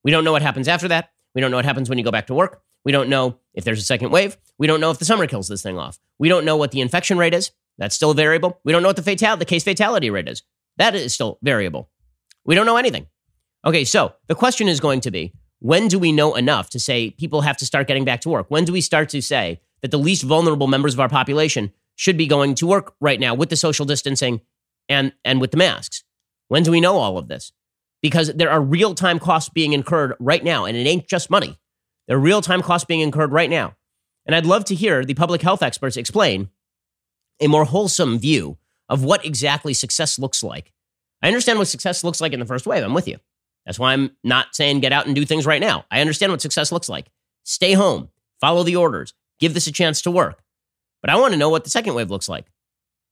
We 0.04 0.12
don't 0.12 0.26
know 0.26 0.34
what 0.34 0.42
happens 0.42 0.68
after 0.68 0.90
that. 0.90 1.12
We 1.34 1.42
don't 1.42 1.52
know 1.52 1.58
what 1.58 1.66
happens 1.66 1.88
when 1.88 1.98
you 1.98 2.04
go 2.04 2.12
back 2.12 2.28
to 2.28 2.34
work. 2.34 2.62
We 2.86 2.92
don't 2.92 3.10
know 3.10 3.40
if 3.54 3.66
there's 3.66 3.80
a 3.80 3.86
second 3.86 4.12
wave. 4.12 4.38
We 4.58 4.68
don't 4.68 4.80
know 4.80 4.92
if 4.92 5.00
the 5.00 5.06
summer 5.06 5.28
kills 5.28 5.50
this 5.50 5.64
thing 5.64 5.78
off. 5.78 6.00
We 6.20 6.30
don't 6.30 6.46
know 6.46 6.56
what 6.56 6.72
the 6.72 6.82
infection 6.82 7.18
rate 7.18 7.34
is. 7.34 7.52
That's 7.78 7.96
still 7.96 8.12
a 8.12 8.16
variable. 8.16 8.62
We 8.64 8.72
don't 8.72 8.84
know 8.84 8.90
what 8.90 8.96
the 8.96 9.02
fatal 9.02 9.36
the 9.36 9.46
case 9.46 9.64
fatality 9.64 10.10
rate 10.10 10.30
is. 10.30 10.44
That 10.78 10.96
is 10.96 11.14
still 11.14 11.40
variable. 11.42 11.90
We 12.46 12.56
don't 12.56 12.66
know 12.66 12.78
anything. 12.78 13.08
Okay, 13.66 13.84
so 13.84 14.14
the 14.28 14.36
question 14.36 14.68
is 14.68 14.80
going 14.80 15.02
to 15.02 15.12
be 15.12 15.34
when 15.60 15.88
do 15.88 15.98
we 15.98 16.12
know 16.12 16.36
enough 16.36 16.70
to 16.70 16.80
say 16.80 17.10
people 17.12 17.42
have 17.42 17.58
to 17.58 17.66
start 17.66 17.88
getting 17.88 18.06
back 18.06 18.22
to 18.22 18.30
work? 18.30 18.46
When 18.50 18.66
do 18.66 18.72
we 18.72 18.82
start 18.82 19.10
to 19.10 19.22
say 19.22 19.62
that 19.82 19.92
the 19.92 19.98
least 19.98 20.24
vulnerable 20.24 20.68
members 20.68 20.94
of 20.94 21.00
our 21.00 21.10
population 21.10 21.74
should 21.96 22.18
be 22.18 22.28
going 22.28 22.56
to 22.56 22.68
work 22.68 22.94
right 23.00 23.20
now 23.20 23.34
with 23.34 23.50
the 23.50 23.56
social 23.56 23.86
distancing 23.86 24.42
and, 24.88 25.14
and 25.24 25.42
with 25.42 25.52
the 25.52 25.58
masks? 25.58 26.04
When 26.50 26.64
do 26.64 26.72
we 26.72 26.82
know 26.82 26.98
all 26.98 27.18
of 27.18 27.28
this? 27.28 27.52
Because 28.02 28.34
there 28.34 28.52
are 28.52 28.62
real 28.62 28.94
time 28.94 29.18
costs 29.18 29.50
being 29.50 29.74
incurred 29.74 30.14
right 30.20 30.44
now, 30.44 30.66
and 30.66 30.78
it 30.78 30.86
ain't 30.86 31.08
just 31.08 31.32
money. 31.32 31.58
There 32.08 32.18
are 32.18 32.20
real 32.20 32.42
time 32.42 32.62
costs 32.62 32.86
being 32.86 33.02
incurred 33.02 33.32
right 33.32 33.50
now. 33.50 33.76
And 34.26 34.36
I'd 34.36 34.46
love 34.46 34.66
to 34.66 34.76
hear 34.76 35.04
the 35.04 35.14
public 35.14 35.42
health 35.42 35.62
experts 35.62 35.98
explain 35.98 36.50
a 37.40 37.48
more 37.48 37.66
wholesome 37.66 38.18
view 38.18 38.58
of 38.90 39.04
what 39.04 39.26
exactly 39.26 39.74
success 39.74 40.18
looks 40.18 40.44
like. 40.44 40.72
I 41.22 41.28
understand 41.28 41.60
what 41.60 41.68
success 41.68 42.04
looks 42.04 42.22
like 42.22 42.34
in 42.34 42.40
the 42.40 42.46
first 42.46 42.66
wave. 42.66 42.84
I'm 42.84 42.94
with 42.94 43.08
you. 43.08 43.18
That's 43.66 43.80
why 43.80 43.94
I'm 43.94 44.12
not 44.24 44.56
saying 44.56 44.80
get 44.80 44.94
out 44.94 45.08
and 45.08 45.16
do 45.16 45.26
things 45.26 45.46
right 45.46 45.62
now. 45.62 45.86
I 45.90 46.02
understand 46.02 46.32
what 46.32 46.42
success 46.42 46.72
looks 46.72 46.90
like. 46.90 47.08
Stay 47.44 47.74
home, 47.74 48.10
follow 48.40 48.64
the 48.64 48.76
orders, 48.76 49.14
give 49.40 49.54
this 49.54 49.68
a 49.68 49.72
chance 49.72 50.02
to 50.04 50.12
work. 50.12 50.44
But 51.02 51.10
I 51.10 51.16
want 51.18 51.34
to 51.34 51.38
know 51.38 51.50
what 51.50 51.64
the 51.64 51.70
second 51.70 51.96
wave 51.96 52.12
looks 52.12 52.30
like. 52.30 52.46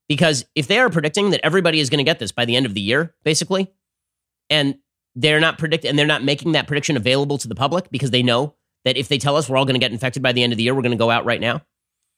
Because 0.08 0.46
if 0.56 0.68
they 0.68 0.80
are 0.80 0.90
predicting 0.90 1.30
that 1.32 1.42
everybody 1.44 1.80
is 1.80 1.90
going 1.90 2.00
to 2.00 2.04
get 2.04 2.20
this 2.20 2.32
by 2.32 2.46
the 2.46 2.56
end 2.56 2.66
of 2.66 2.74
the 2.74 2.82
year, 2.82 3.16
basically, 3.24 3.72
and 4.50 4.78
they're 5.16 5.40
not 5.40 5.58
predicting 5.58 5.90
and 5.90 5.98
they're 5.98 6.06
not 6.06 6.24
making 6.24 6.52
that 6.54 6.68
prediction 6.68 6.98
available 6.98 7.38
to 7.38 7.48
the 7.48 7.56
public 7.56 7.90
because 7.90 8.12
they 8.12 8.24
know 8.24 8.56
that 8.86 8.98
if 8.98 9.08
they 9.08 9.18
tell 9.18 9.36
us 9.36 9.50
we're 9.50 9.58
all 9.58 9.66
going 9.66 9.76
to 9.76 9.80
get 9.80 9.92
infected 9.92 10.24
by 10.24 10.32
the 10.32 10.44
end 10.44 10.54
of 10.54 10.58
the 10.58 10.64
year, 10.64 10.76
we're 10.76 10.82
going 10.82 10.92
to 10.92 10.98
go 10.98 11.12
out 11.12 11.26
right 11.26 11.42
now? 11.42 11.62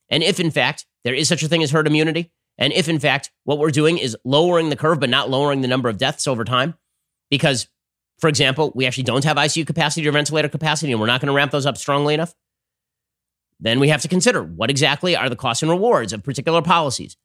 And 0.09 0.23
if 0.23 0.39
in 0.39 0.51
fact 0.51 0.85
there 1.03 1.13
is 1.13 1.27
such 1.27 1.43
a 1.43 1.47
thing 1.47 1.63
as 1.63 1.71
herd 1.71 1.87
immunity, 1.87 2.31
and 2.57 2.71
if 2.73 2.87
in 2.87 2.99
fact 2.99 3.31
what 3.43 3.59
we're 3.59 3.71
doing 3.71 3.97
is 3.97 4.15
lowering 4.23 4.69
the 4.69 4.75
curve 4.75 4.99
but 4.99 5.09
not 5.09 5.29
lowering 5.29 5.61
the 5.61 5.67
number 5.67 5.89
of 5.89 5.97
deaths 5.97 6.27
over 6.27 6.43
time, 6.43 6.75
because 7.29 7.67
for 8.19 8.29
example, 8.29 8.71
we 8.75 8.85
actually 8.85 9.03
don't 9.03 9.23
have 9.23 9.37
ICU 9.37 9.67
capacity 9.67 10.07
or 10.07 10.11
ventilator 10.11 10.47
capacity 10.47 10.91
and 10.91 11.01
we're 11.01 11.07
not 11.07 11.21
going 11.21 11.27
to 11.27 11.33
ramp 11.35 11.51
those 11.51 11.65
up 11.65 11.77
strongly 11.77 12.13
enough, 12.13 12.33
then 13.59 13.79
we 13.79 13.89
have 13.89 14.01
to 14.01 14.07
consider 14.07 14.43
what 14.43 14.69
exactly 14.69 15.15
are 15.15 15.29
the 15.29 15.35
costs 15.35 15.63
and 15.63 15.71
rewards 15.71 16.13
of 16.13 16.23
particular 16.23 16.61
policies. 16.61 17.17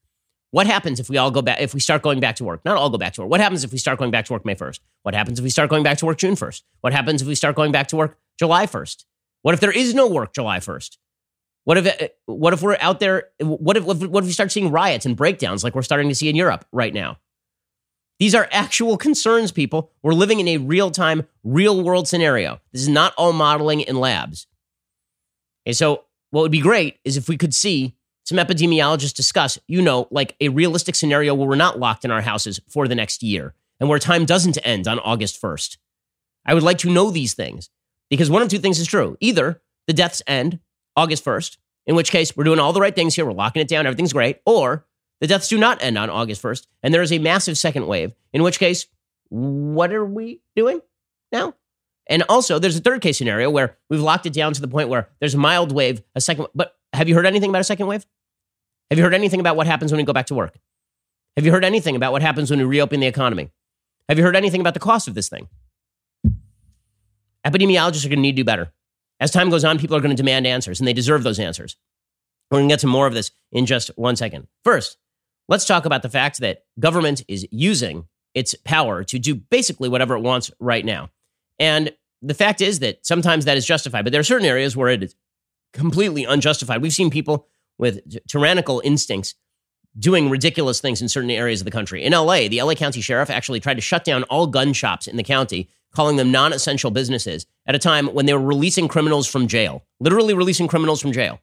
What 0.53 0.67
happens 0.67 0.99
if 0.99 1.09
we 1.09 1.17
all 1.17 1.31
go 1.31 1.43
back, 1.43 1.61
if 1.61 1.75
we 1.75 1.81
start 1.81 2.03
going 2.03 2.19
back 2.19 2.37
to 2.37 2.45
work? 2.45 2.65
Not 2.65 2.77
all 2.77 2.91
go 2.91 2.99
back 2.99 3.13
to 3.15 3.21
work. 3.21 3.31
What 3.31 3.41
happens 3.41 3.63
if 3.63 3.71
we 3.71 3.79
start 3.79 4.01
going 4.01 4.11
back 4.11 4.25
to 4.27 4.33
work 4.33 4.45
May 4.45 4.57
1st? 4.57 4.81
What 5.03 5.15
happens 5.15 5.39
if 5.39 5.45
we 5.45 5.51
start 5.51 5.71
going 5.71 5.85
back 5.85 5.99
to 5.99 6.07
work 6.07 6.19
June 6.19 6.35
1st? 6.35 6.63
What 6.81 6.93
happens 6.93 7.23
if 7.23 7.29
we 7.29 7.37
start 7.37 7.55
going 7.55 7.71
back 7.71 7.87
to 7.89 7.97
work 7.97 8.19
July 8.37 8.67
1st? 8.67 9.05
What 9.43 9.55
if 9.55 9.61
there 9.61 9.73
is 9.73 9.95
no 9.95 10.07
work 10.09 10.35
July 10.35 10.59
1st? 10.59 10.99
What 11.65 11.79
if 11.79 12.03
uh, 12.03 12.09
what 12.27 12.53
if 12.53 12.63
we're 12.63 12.79
out 12.81 13.01
there? 13.01 13.25
What 13.41 13.77
if 13.77 13.85
what 13.85 14.23
if 14.23 14.27
we 14.27 14.33
start 14.33 14.51
seeing 14.51 14.71
riots 14.71 15.05
and 15.05 15.17
breakdowns 15.17 15.63
like 15.63 15.75
we're 15.75 15.83
starting 15.83 16.09
to 16.09 16.15
see 16.15 16.29
in 16.29 16.37
Europe 16.37 16.65
right 16.73 16.93
now? 16.93 17.19
These 18.19 18.35
are 18.35 18.49
actual 18.51 18.97
concerns, 18.97 19.51
people. 19.51 19.93
We're 20.03 20.13
living 20.13 20.41
in 20.41 20.49
a 20.49 20.59
real 20.59 20.91
time, 20.91 21.27
real 21.43 21.83
world 21.83 22.07
scenario. 22.07 22.61
This 22.73 22.83
is 22.83 22.89
not 22.89 23.15
all 23.17 23.33
modeling 23.33 23.81
in 23.81 23.97
labs. 23.97 24.47
And 25.65 25.77
so, 25.77 26.05
what 26.31 26.43
would 26.43 26.53
be 26.53 26.61
great 26.61 26.99
is 27.05 27.17
if 27.17 27.29
we 27.29 27.37
could 27.37 27.55
see 27.55 27.97
some 28.25 28.39
epidemiologists 28.39 29.15
discuss, 29.15 29.59
you 29.67 29.83
know, 29.83 30.07
like 30.11 30.37
a 30.41 30.51
realistic 30.51 30.95
scenario 30.95 31.35
where 31.35 31.49
we're 31.49 31.57
not 31.57 31.79
locked 31.79 32.05
in 32.05 32.11
our 32.11 32.21
houses 32.21 32.61
for 32.69 32.87
the 32.87 32.95
next 32.95 33.23
year 33.23 33.55
and 33.81 33.89
where 33.89 33.99
time 33.99 34.25
doesn't 34.25 34.59
end 34.65 34.87
on 34.87 34.99
August 35.01 35.41
1st. 35.41 35.79
I 36.45 36.55
would 36.55 36.63
like 36.63 36.79
to 36.79 36.91
know 36.91 37.11
these 37.11 37.35
things. 37.35 37.71
Because 38.11 38.29
one 38.29 38.43
of 38.43 38.49
two 38.49 38.59
things 38.59 38.79
is 38.79 38.87
true. 38.87 39.17
Either 39.21 39.63
the 39.87 39.93
deaths 39.93 40.21
end 40.27 40.59
August 40.97 41.25
1st, 41.25 41.57
in 41.87 41.95
which 41.95 42.11
case 42.11 42.37
we're 42.37 42.45
doing 42.45 42.59
all 42.59 42.73
the 42.73 42.81
right 42.81 42.95
things 42.95 43.15
here, 43.15 43.25
we're 43.25 43.33
locking 43.33 43.63
it 43.63 43.69
down, 43.69 43.87
everything's 43.87 44.13
great, 44.13 44.41
or 44.45 44.85
the 45.21 45.27
deaths 45.27 45.49
do 45.49 45.59
not 45.59 45.83
end 45.83 45.97
on 45.97 46.11
August 46.11 46.43
1st, 46.43 46.67
and 46.83 46.93
there 46.93 47.03
is 47.03 47.13
a 47.13 47.19
massive 47.19 47.57
second 47.57 47.87
wave, 47.87 48.13
in 48.33 48.43
which 48.43 48.59
case, 48.59 48.87
what 49.29 49.93
are 49.93 50.05
we 50.05 50.41
doing 50.57 50.81
now? 51.33 51.55
And 52.09 52.25
also, 52.29 52.59
there's 52.59 52.77
a 52.77 52.81
third 52.81 53.01
case 53.01 53.19
scenario 53.19 53.49
where 53.49 53.77
we've 53.89 54.01
locked 54.01 54.27
it 54.27 54.33
down 54.33 54.53
to 54.53 54.61
the 54.61 54.67
point 54.67 54.89
where 54.89 55.09
there's 55.21 55.35
a 55.35 55.39
mild 55.39 55.71
wave, 55.71 56.03
a 56.17 56.21
second. 56.21 56.49
But 56.55 56.77
have 56.93 57.09
you 57.09 57.15
heard 57.15 57.27
anything 57.27 57.51
about 57.51 57.61
a 57.61 57.65
second 57.65 57.87
wave? 57.87 58.05
Have 58.91 58.99
you 58.99 59.05
heard 59.05 59.15
anything 59.15 59.39
about 59.39 59.55
what 59.55 59.69
happens 59.69 59.93
when 59.93 59.99
we 59.99 60.05
go 60.05 60.13
back 60.13 60.27
to 60.27 60.35
work? 60.35 60.59
Have 61.37 61.47
you 61.47 61.53
heard 61.53 61.65
anything 61.65 61.95
about 61.95 62.11
what 62.11 62.23
happens 62.23 62.51
when 62.51 62.59
we 62.59 62.65
reopen 62.65 62.99
the 62.99 63.07
economy? 63.07 63.51
Have 64.09 64.19
you 64.19 64.25
heard 64.25 64.35
anything 64.35 64.61
about 64.61 64.75
the 64.75 64.81
cost 64.81 65.07
of 65.07 65.15
this 65.15 65.29
thing? 65.29 65.49
Epidemiologists 67.47 68.05
are 68.05 68.09
going 68.09 68.19
to 68.19 68.23
need 68.23 68.33
to 68.33 68.43
do 68.43 68.45
better. 68.45 68.73
As 69.19 69.31
time 69.31 69.51
goes 69.51 69.65
on, 69.65 69.79
people 69.79 69.97
are 69.97 70.01
going 70.01 70.15
to 70.15 70.17
demand 70.17 70.47
answers, 70.47 70.81
and 70.81 70.87
they 70.87 70.93
deserve 70.93 71.23
those 71.23 71.39
answers. 71.39 71.77
We're 72.51 72.59
going 72.59 72.69
to 72.69 72.73
get 72.73 72.81
to 72.81 72.87
more 72.87 73.07
of 73.07 73.15
this 73.15 73.31
in 73.53 73.67
just 73.67 73.89
one 73.97 74.17
second. 74.17 74.49
First, 74.65 74.97
let's 75.49 75.65
talk 75.65 75.85
about 75.85 76.03
the 76.03 76.09
fact 76.09 76.41
that 76.41 76.65
government 76.79 77.23
is 77.29 77.47
using 77.51 78.07
its 78.35 78.55
power 78.65 79.05
to 79.05 79.19
do 79.19 79.35
basically 79.35 79.89
whatever 79.89 80.17
it 80.17 80.21
wants 80.21 80.51
right 80.59 80.85
now. 80.85 81.11
And 81.59 81.93
the 82.23 82.35
fact 82.35 82.61
is 82.61 82.81
that 82.81 83.05
sometimes 83.05 83.45
that 83.45 83.57
is 83.57 83.67
justified, 83.67 84.05
but 84.05 84.13
there 84.13 84.21
are 84.21 84.25
certain 84.25 84.47
areas 84.47 84.77
where 84.77 84.89
it 84.89 85.03
is 85.03 85.15
completely 85.73 86.25
unjustified. 86.25 86.83
We've 86.83 86.93
seen 86.93 87.11
people 87.11 87.47
with 87.79 88.01
tyrannical 88.29 88.81
instincts 88.85 89.35
doing 89.99 90.31
ridiculous 90.31 90.81
things 90.81 91.03
in 91.03 91.09
certain 91.09 91.31
areas 91.31 91.61
of 91.61 91.65
the 91.65 91.71
country. 91.71 92.05
In 92.05 92.13
LA, 92.13 92.49
the 92.49 92.63
LA 92.63 92.75
County 92.75 93.01
Sheriff 93.01 93.31
actually 93.31 93.61
tried 93.61 93.75
to 93.75 93.81
shut 93.81 94.05
down 94.05 94.23
all 94.25 94.47
gun 94.47 94.73
shops 94.73 95.09
in 95.09 95.17
the 95.17 95.23
county, 95.23 95.69
calling 95.95 96.17
them 96.17 96.31
non 96.31 96.53
essential 96.53 96.91
businesses 96.91 97.47
at 97.67 97.75
a 97.75 97.79
time 97.79 98.09
when 98.09 98.27
they 98.27 98.35
were 98.35 98.41
releasing 98.41 98.89
criminals 98.89 99.27
from 99.27 99.47
jail, 99.47 99.85
literally 100.01 100.35
releasing 100.35 100.69
criminals 100.69 101.01
from 101.01 101.13
jail. 101.13 101.41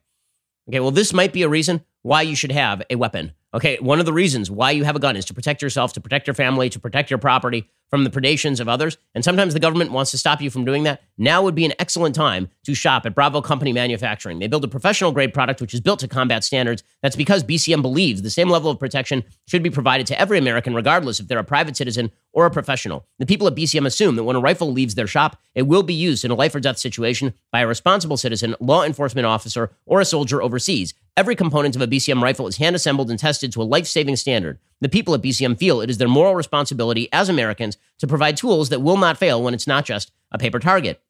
Okay, 0.68 0.80
well, 0.80 0.90
this 0.90 1.12
might 1.12 1.32
be 1.32 1.42
a 1.42 1.48
reason 1.48 1.82
why 2.02 2.22
you 2.22 2.34
should 2.36 2.52
have 2.52 2.82
a 2.90 2.96
weapon. 2.96 3.32
Okay, 3.54 3.78
one 3.80 3.98
of 3.98 4.04
the 4.04 4.12
reasons 4.12 4.50
why 4.50 4.72
you 4.72 4.84
have 4.84 4.94
a 4.94 4.98
gun 4.98 5.16
is 5.16 5.24
to 5.26 5.34
protect 5.34 5.62
yourself, 5.62 5.94
to 5.94 6.02
protect 6.02 6.26
your 6.26 6.34
family, 6.34 6.68
to 6.68 6.78
protect 6.78 7.10
your 7.10 7.18
property 7.18 7.66
from 7.88 8.04
the 8.04 8.10
predations 8.10 8.60
of 8.60 8.68
others. 8.68 8.98
And 9.14 9.24
sometimes 9.24 9.54
the 9.54 9.60
government 9.60 9.90
wants 9.90 10.10
to 10.10 10.18
stop 10.18 10.42
you 10.42 10.50
from 10.50 10.66
doing 10.66 10.82
that. 10.82 11.00
Now 11.16 11.42
would 11.42 11.54
be 11.54 11.64
an 11.64 11.72
excellent 11.78 12.14
time 12.14 12.50
to 12.64 12.74
shop 12.74 13.06
at 13.06 13.14
Bravo 13.14 13.40
Company 13.40 13.72
Manufacturing. 13.72 14.38
They 14.38 14.46
build 14.46 14.64
a 14.64 14.68
professional 14.68 15.12
grade 15.12 15.32
product 15.32 15.62
which 15.62 15.72
is 15.72 15.80
built 15.80 16.00
to 16.00 16.08
combat 16.08 16.44
standards. 16.44 16.82
That's 17.02 17.16
because 17.16 17.42
BCM 17.42 17.80
believes 17.80 18.20
the 18.20 18.28
same 18.28 18.50
level 18.50 18.70
of 18.70 18.78
protection 18.78 19.24
should 19.46 19.62
be 19.62 19.70
provided 19.70 20.06
to 20.08 20.20
every 20.20 20.38
American, 20.38 20.74
regardless 20.74 21.18
if 21.18 21.28
they're 21.28 21.38
a 21.38 21.44
private 21.44 21.76
citizen 21.76 22.12
or 22.32 22.44
a 22.44 22.50
professional. 22.50 23.06
The 23.18 23.26
people 23.26 23.46
at 23.46 23.54
BCM 23.54 23.86
assume 23.86 24.16
that 24.16 24.24
when 24.24 24.36
a 24.36 24.40
rifle 24.40 24.70
leaves 24.70 24.94
their 24.94 25.06
shop, 25.06 25.40
it 25.54 25.62
will 25.62 25.82
be 25.82 25.94
used 25.94 26.24
in 26.24 26.30
a 26.30 26.34
life 26.34 26.54
or 26.54 26.60
death 26.60 26.78
situation 26.78 27.32
by 27.50 27.60
a 27.60 27.66
responsible 27.66 28.18
citizen, 28.18 28.54
law 28.60 28.84
enforcement 28.84 29.26
officer, 29.26 29.72
or 29.86 30.00
a 30.00 30.04
soldier 30.04 30.42
overseas. 30.42 30.92
Every 31.16 31.34
component 31.34 31.74
of 31.74 31.82
a 31.82 31.88
BCM 31.88 32.22
rifle 32.22 32.46
is 32.46 32.58
hand 32.58 32.76
assembled 32.76 33.10
and 33.10 33.18
tested 33.18 33.47
to 33.52 33.62
a 33.62 33.64
life 33.64 33.86
saving 33.86 34.16
standard. 34.16 34.58
The 34.80 34.88
people 34.88 35.14
at 35.14 35.22
BCM 35.22 35.58
feel 35.58 35.80
it 35.80 35.90
is 35.90 35.98
their 35.98 36.08
moral 36.08 36.34
responsibility 36.34 37.08
as 37.12 37.28
Americans 37.28 37.76
to 37.98 38.06
provide 38.06 38.36
tools 38.36 38.68
that 38.68 38.82
will 38.82 38.96
not 38.96 39.18
fail 39.18 39.42
when 39.42 39.54
it's 39.54 39.66
not 39.66 39.84
just 39.84 40.12
a 40.30 40.38
paper 40.38 40.58
target. 40.58 41.02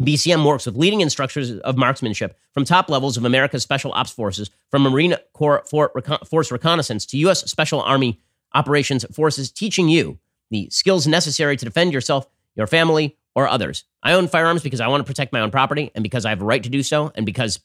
BCM 0.00 0.44
works 0.46 0.66
with 0.66 0.76
leading 0.76 1.00
instructors 1.00 1.50
of 1.50 1.76
marksmanship 1.76 2.38
from 2.52 2.64
top 2.64 2.88
levels 2.88 3.16
of 3.16 3.24
America's 3.24 3.62
Special 3.62 3.92
Ops 3.92 4.10
Forces, 4.10 4.50
from 4.70 4.82
Marine 4.82 5.16
Corps 5.32 5.62
Force 5.66 6.50
Reconnaissance 6.50 7.06
to 7.06 7.18
U.S. 7.18 7.50
Special 7.50 7.80
Army 7.80 8.18
Operations 8.54 9.04
Forces, 9.12 9.50
teaching 9.50 9.88
you 9.88 10.18
the 10.50 10.68
skills 10.70 11.06
necessary 11.06 11.56
to 11.56 11.64
defend 11.64 11.92
yourself, 11.92 12.26
your 12.56 12.66
family, 12.66 13.16
or 13.34 13.48
others. 13.48 13.84
I 14.02 14.12
own 14.12 14.28
firearms 14.28 14.62
because 14.62 14.80
I 14.80 14.88
want 14.88 15.00
to 15.02 15.10
protect 15.10 15.32
my 15.32 15.40
own 15.40 15.50
property 15.50 15.90
and 15.94 16.02
because 16.02 16.26
I 16.26 16.30
have 16.30 16.42
a 16.42 16.44
right 16.44 16.62
to 16.62 16.68
do 16.68 16.82
so, 16.82 17.12
and 17.14 17.24
because 17.24 17.60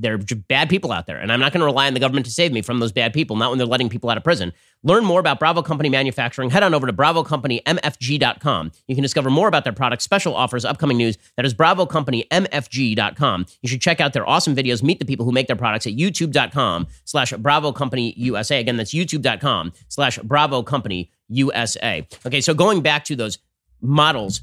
there 0.00 0.14
are 0.14 0.36
bad 0.48 0.68
people 0.68 0.92
out 0.92 1.06
there, 1.06 1.18
and 1.18 1.30
I'm 1.32 1.40
not 1.40 1.52
going 1.52 1.60
to 1.60 1.66
rely 1.66 1.86
on 1.86 1.94
the 1.94 2.00
government 2.00 2.26
to 2.26 2.32
save 2.32 2.52
me 2.52 2.62
from 2.62 2.78
those 2.80 2.92
bad 2.92 3.12
people, 3.12 3.36
not 3.36 3.50
when 3.50 3.58
they're 3.58 3.66
letting 3.66 3.88
people 3.88 4.10
out 4.10 4.16
of 4.16 4.24
prison. 4.24 4.52
Learn 4.82 5.04
more 5.04 5.20
about 5.20 5.38
Bravo 5.38 5.60
Company 5.62 5.90
Manufacturing. 5.90 6.48
Head 6.48 6.62
on 6.62 6.72
over 6.72 6.86
to 6.86 6.92
BravoCompanyMFG.com. 6.92 8.72
You 8.88 8.94
can 8.94 9.02
discover 9.02 9.28
more 9.28 9.46
about 9.46 9.64
their 9.64 9.74
products, 9.74 10.04
special 10.04 10.34
offers, 10.34 10.64
upcoming 10.64 10.96
news. 10.96 11.18
That 11.36 11.44
is 11.44 11.52
BravoCompanyMFG.com. 11.54 13.46
You 13.60 13.68
should 13.68 13.82
check 13.82 14.00
out 14.00 14.14
their 14.14 14.26
awesome 14.26 14.56
videos, 14.56 14.82
meet 14.82 14.98
the 14.98 15.04
people 15.04 15.26
who 15.26 15.32
make 15.32 15.48
their 15.48 15.56
products 15.56 15.86
at 15.86 15.92
YouTube.com 15.92 16.86
slash 17.04 17.32
Bravo 17.32 17.72
Company 17.72 18.14
USA. 18.16 18.58
Again, 18.58 18.78
that's 18.78 18.94
YouTube.com 18.94 19.72
slash 19.88 20.18
Bravo 20.18 20.62
Company 20.62 21.10
USA. 21.28 22.06
Okay, 22.26 22.40
so 22.40 22.54
going 22.54 22.80
back 22.80 23.04
to 23.04 23.16
those 23.16 23.38
models, 23.82 24.40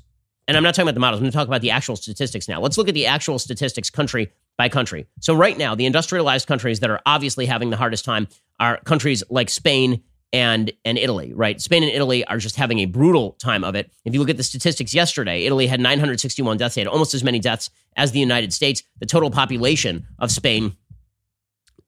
and 0.48 0.56
I'm 0.56 0.64
not 0.64 0.76
talking 0.76 0.86
about 0.86 0.94
the 0.94 1.00
models, 1.00 1.20
I'm 1.20 1.24
going 1.24 1.32
to 1.32 1.38
talk 1.38 1.48
about 1.48 1.62
the 1.62 1.72
actual 1.72 1.96
statistics 1.96 2.48
now. 2.48 2.62
Let's 2.62 2.78
look 2.78 2.88
at 2.88 2.94
the 2.94 3.08
actual 3.08 3.40
statistics 3.40 3.90
country 3.90 4.32
by 4.58 4.70
country. 4.70 5.08
So, 5.20 5.34
right 5.36 5.58
now, 5.58 5.76
the 5.76 5.86
industrialized 5.86 6.48
countries 6.48 6.80
that 6.80 6.90
are 6.90 7.02
obviously 7.06 7.46
having 7.46 7.70
the 7.70 7.78
hardest 7.78 8.06
time 8.06 8.28
are 8.60 8.78
countries 8.78 9.24
like 9.30 9.50
Spain 9.50 10.04
and 10.34 10.72
and 10.84 10.98
Italy, 10.98 11.34
right? 11.34 11.62
Spain 11.62 11.84
and 11.84 11.92
Italy 11.92 12.26
are 12.26 12.38
just 12.38 12.56
having 12.56 12.80
a 12.80 12.86
brutal 12.86 13.34
time 13.34 13.64
of 13.64 13.76
it. 13.76 13.92
If 14.04 14.14
you 14.14 14.20
look 14.20 14.30
at 14.30 14.38
the 14.38 14.44
statistics 14.44 14.94
yesterday, 14.94 15.46
Italy 15.46 15.68
had 15.68 15.80
961 15.80 16.58
deaths. 16.58 16.76
They 16.76 16.82
had 16.82 16.88
almost 16.88 17.14
as 17.14 17.24
many 17.24 17.40
deaths 17.40 17.70
as 17.96 18.12
the 18.12 18.20
United 18.20 18.52
States. 18.52 18.84
The 19.00 19.06
total 19.06 19.32
population 19.32 20.08
of 20.20 20.32
Spain 20.32 20.76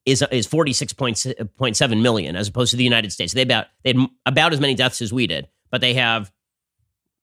is 0.05 0.23
is 0.31 0.47
46.7 0.47 2.01
million 2.01 2.35
as 2.35 2.47
opposed 2.47 2.71
to 2.71 2.77
the 2.77 2.83
United 2.83 3.11
States. 3.11 3.33
They 3.33 3.41
about 3.41 3.67
they 3.83 3.93
had 3.93 4.07
about 4.25 4.53
as 4.53 4.59
many 4.59 4.75
deaths 4.75 5.01
as 5.01 5.11
we 5.11 5.27
did, 5.27 5.47
but 5.71 5.81
they 5.81 5.95
have 5.95 6.31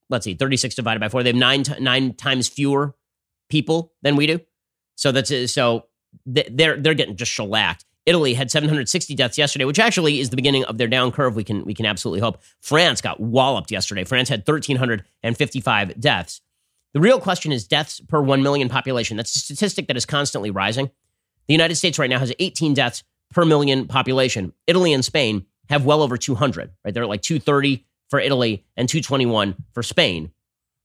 let's 0.09 0.23
see, 0.23 0.35
36 0.35 0.75
divided 0.75 0.99
by 0.99 1.09
4. 1.09 1.23
They 1.23 1.29
have 1.29 1.35
9 1.35 1.63
nine 1.79 2.13
times 2.13 2.47
fewer 2.47 2.95
people 3.49 3.93
than 4.01 4.15
we 4.15 4.27
do. 4.27 4.39
So 4.97 5.11
that's 5.11 5.31
uh, 5.31 5.47
so 5.47 5.85
they're 6.25 6.75
they're 6.75 6.93
getting 6.93 7.15
just 7.15 7.31
shellacked. 7.31 7.85
Italy 8.05 8.33
had 8.33 8.49
760 8.49 9.15
deaths 9.15 9.37
yesterday, 9.37 9.65
which 9.65 9.79
actually 9.79 10.19
is 10.19 10.29
the 10.29 10.37
beginning 10.37 10.63
of 10.65 10.77
their 10.77 10.87
down 10.87 11.11
curve. 11.11 11.35
We 11.35 11.43
can 11.43 11.63
we 11.65 11.73
can 11.73 11.85
absolutely 11.85 12.19
hope. 12.19 12.41
France 12.61 12.99
got 13.01 13.19
walloped 13.19 13.71
yesterday. 13.71 14.03
France 14.03 14.27
had 14.27 14.47
1,355 14.47 15.99
deaths. 15.99 16.41
The 16.93 16.99
real 16.99 17.19
question 17.19 17.51
is 17.51 17.67
deaths 17.67 17.99
per 17.99 18.21
1 18.21 18.41
million 18.41 18.69
population. 18.69 19.17
That's 19.17 19.35
a 19.35 19.39
statistic 19.39 19.87
that 19.87 19.97
is 19.97 20.05
constantly 20.05 20.51
rising. 20.51 20.89
The 21.47 21.53
United 21.53 21.75
States 21.75 21.99
right 21.99 22.09
now 22.09 22.19
has 22.19 22.33
18 22.39 22.73
deaths 22.73 23.03
per 23.31 23.45
million 23.45 23.87
population. 23.87 24.53
Italy 24.65 24.93
and 24.93 25.05
Spain 25.05 25.45
have 25.69 25.85
well 25.85 26.01
over 26.01 26.17
200, 26.17 26.71
right? 26.83 26.93
They're 26.93 27.05
like 27.05 27.21
230 27.21 27.85
for 28.09 28.19
Italy 28.19 28.65
and 28.75 28.89
221 28.89 29.55
for 29.73 29.83
Spain. 29.83 30.31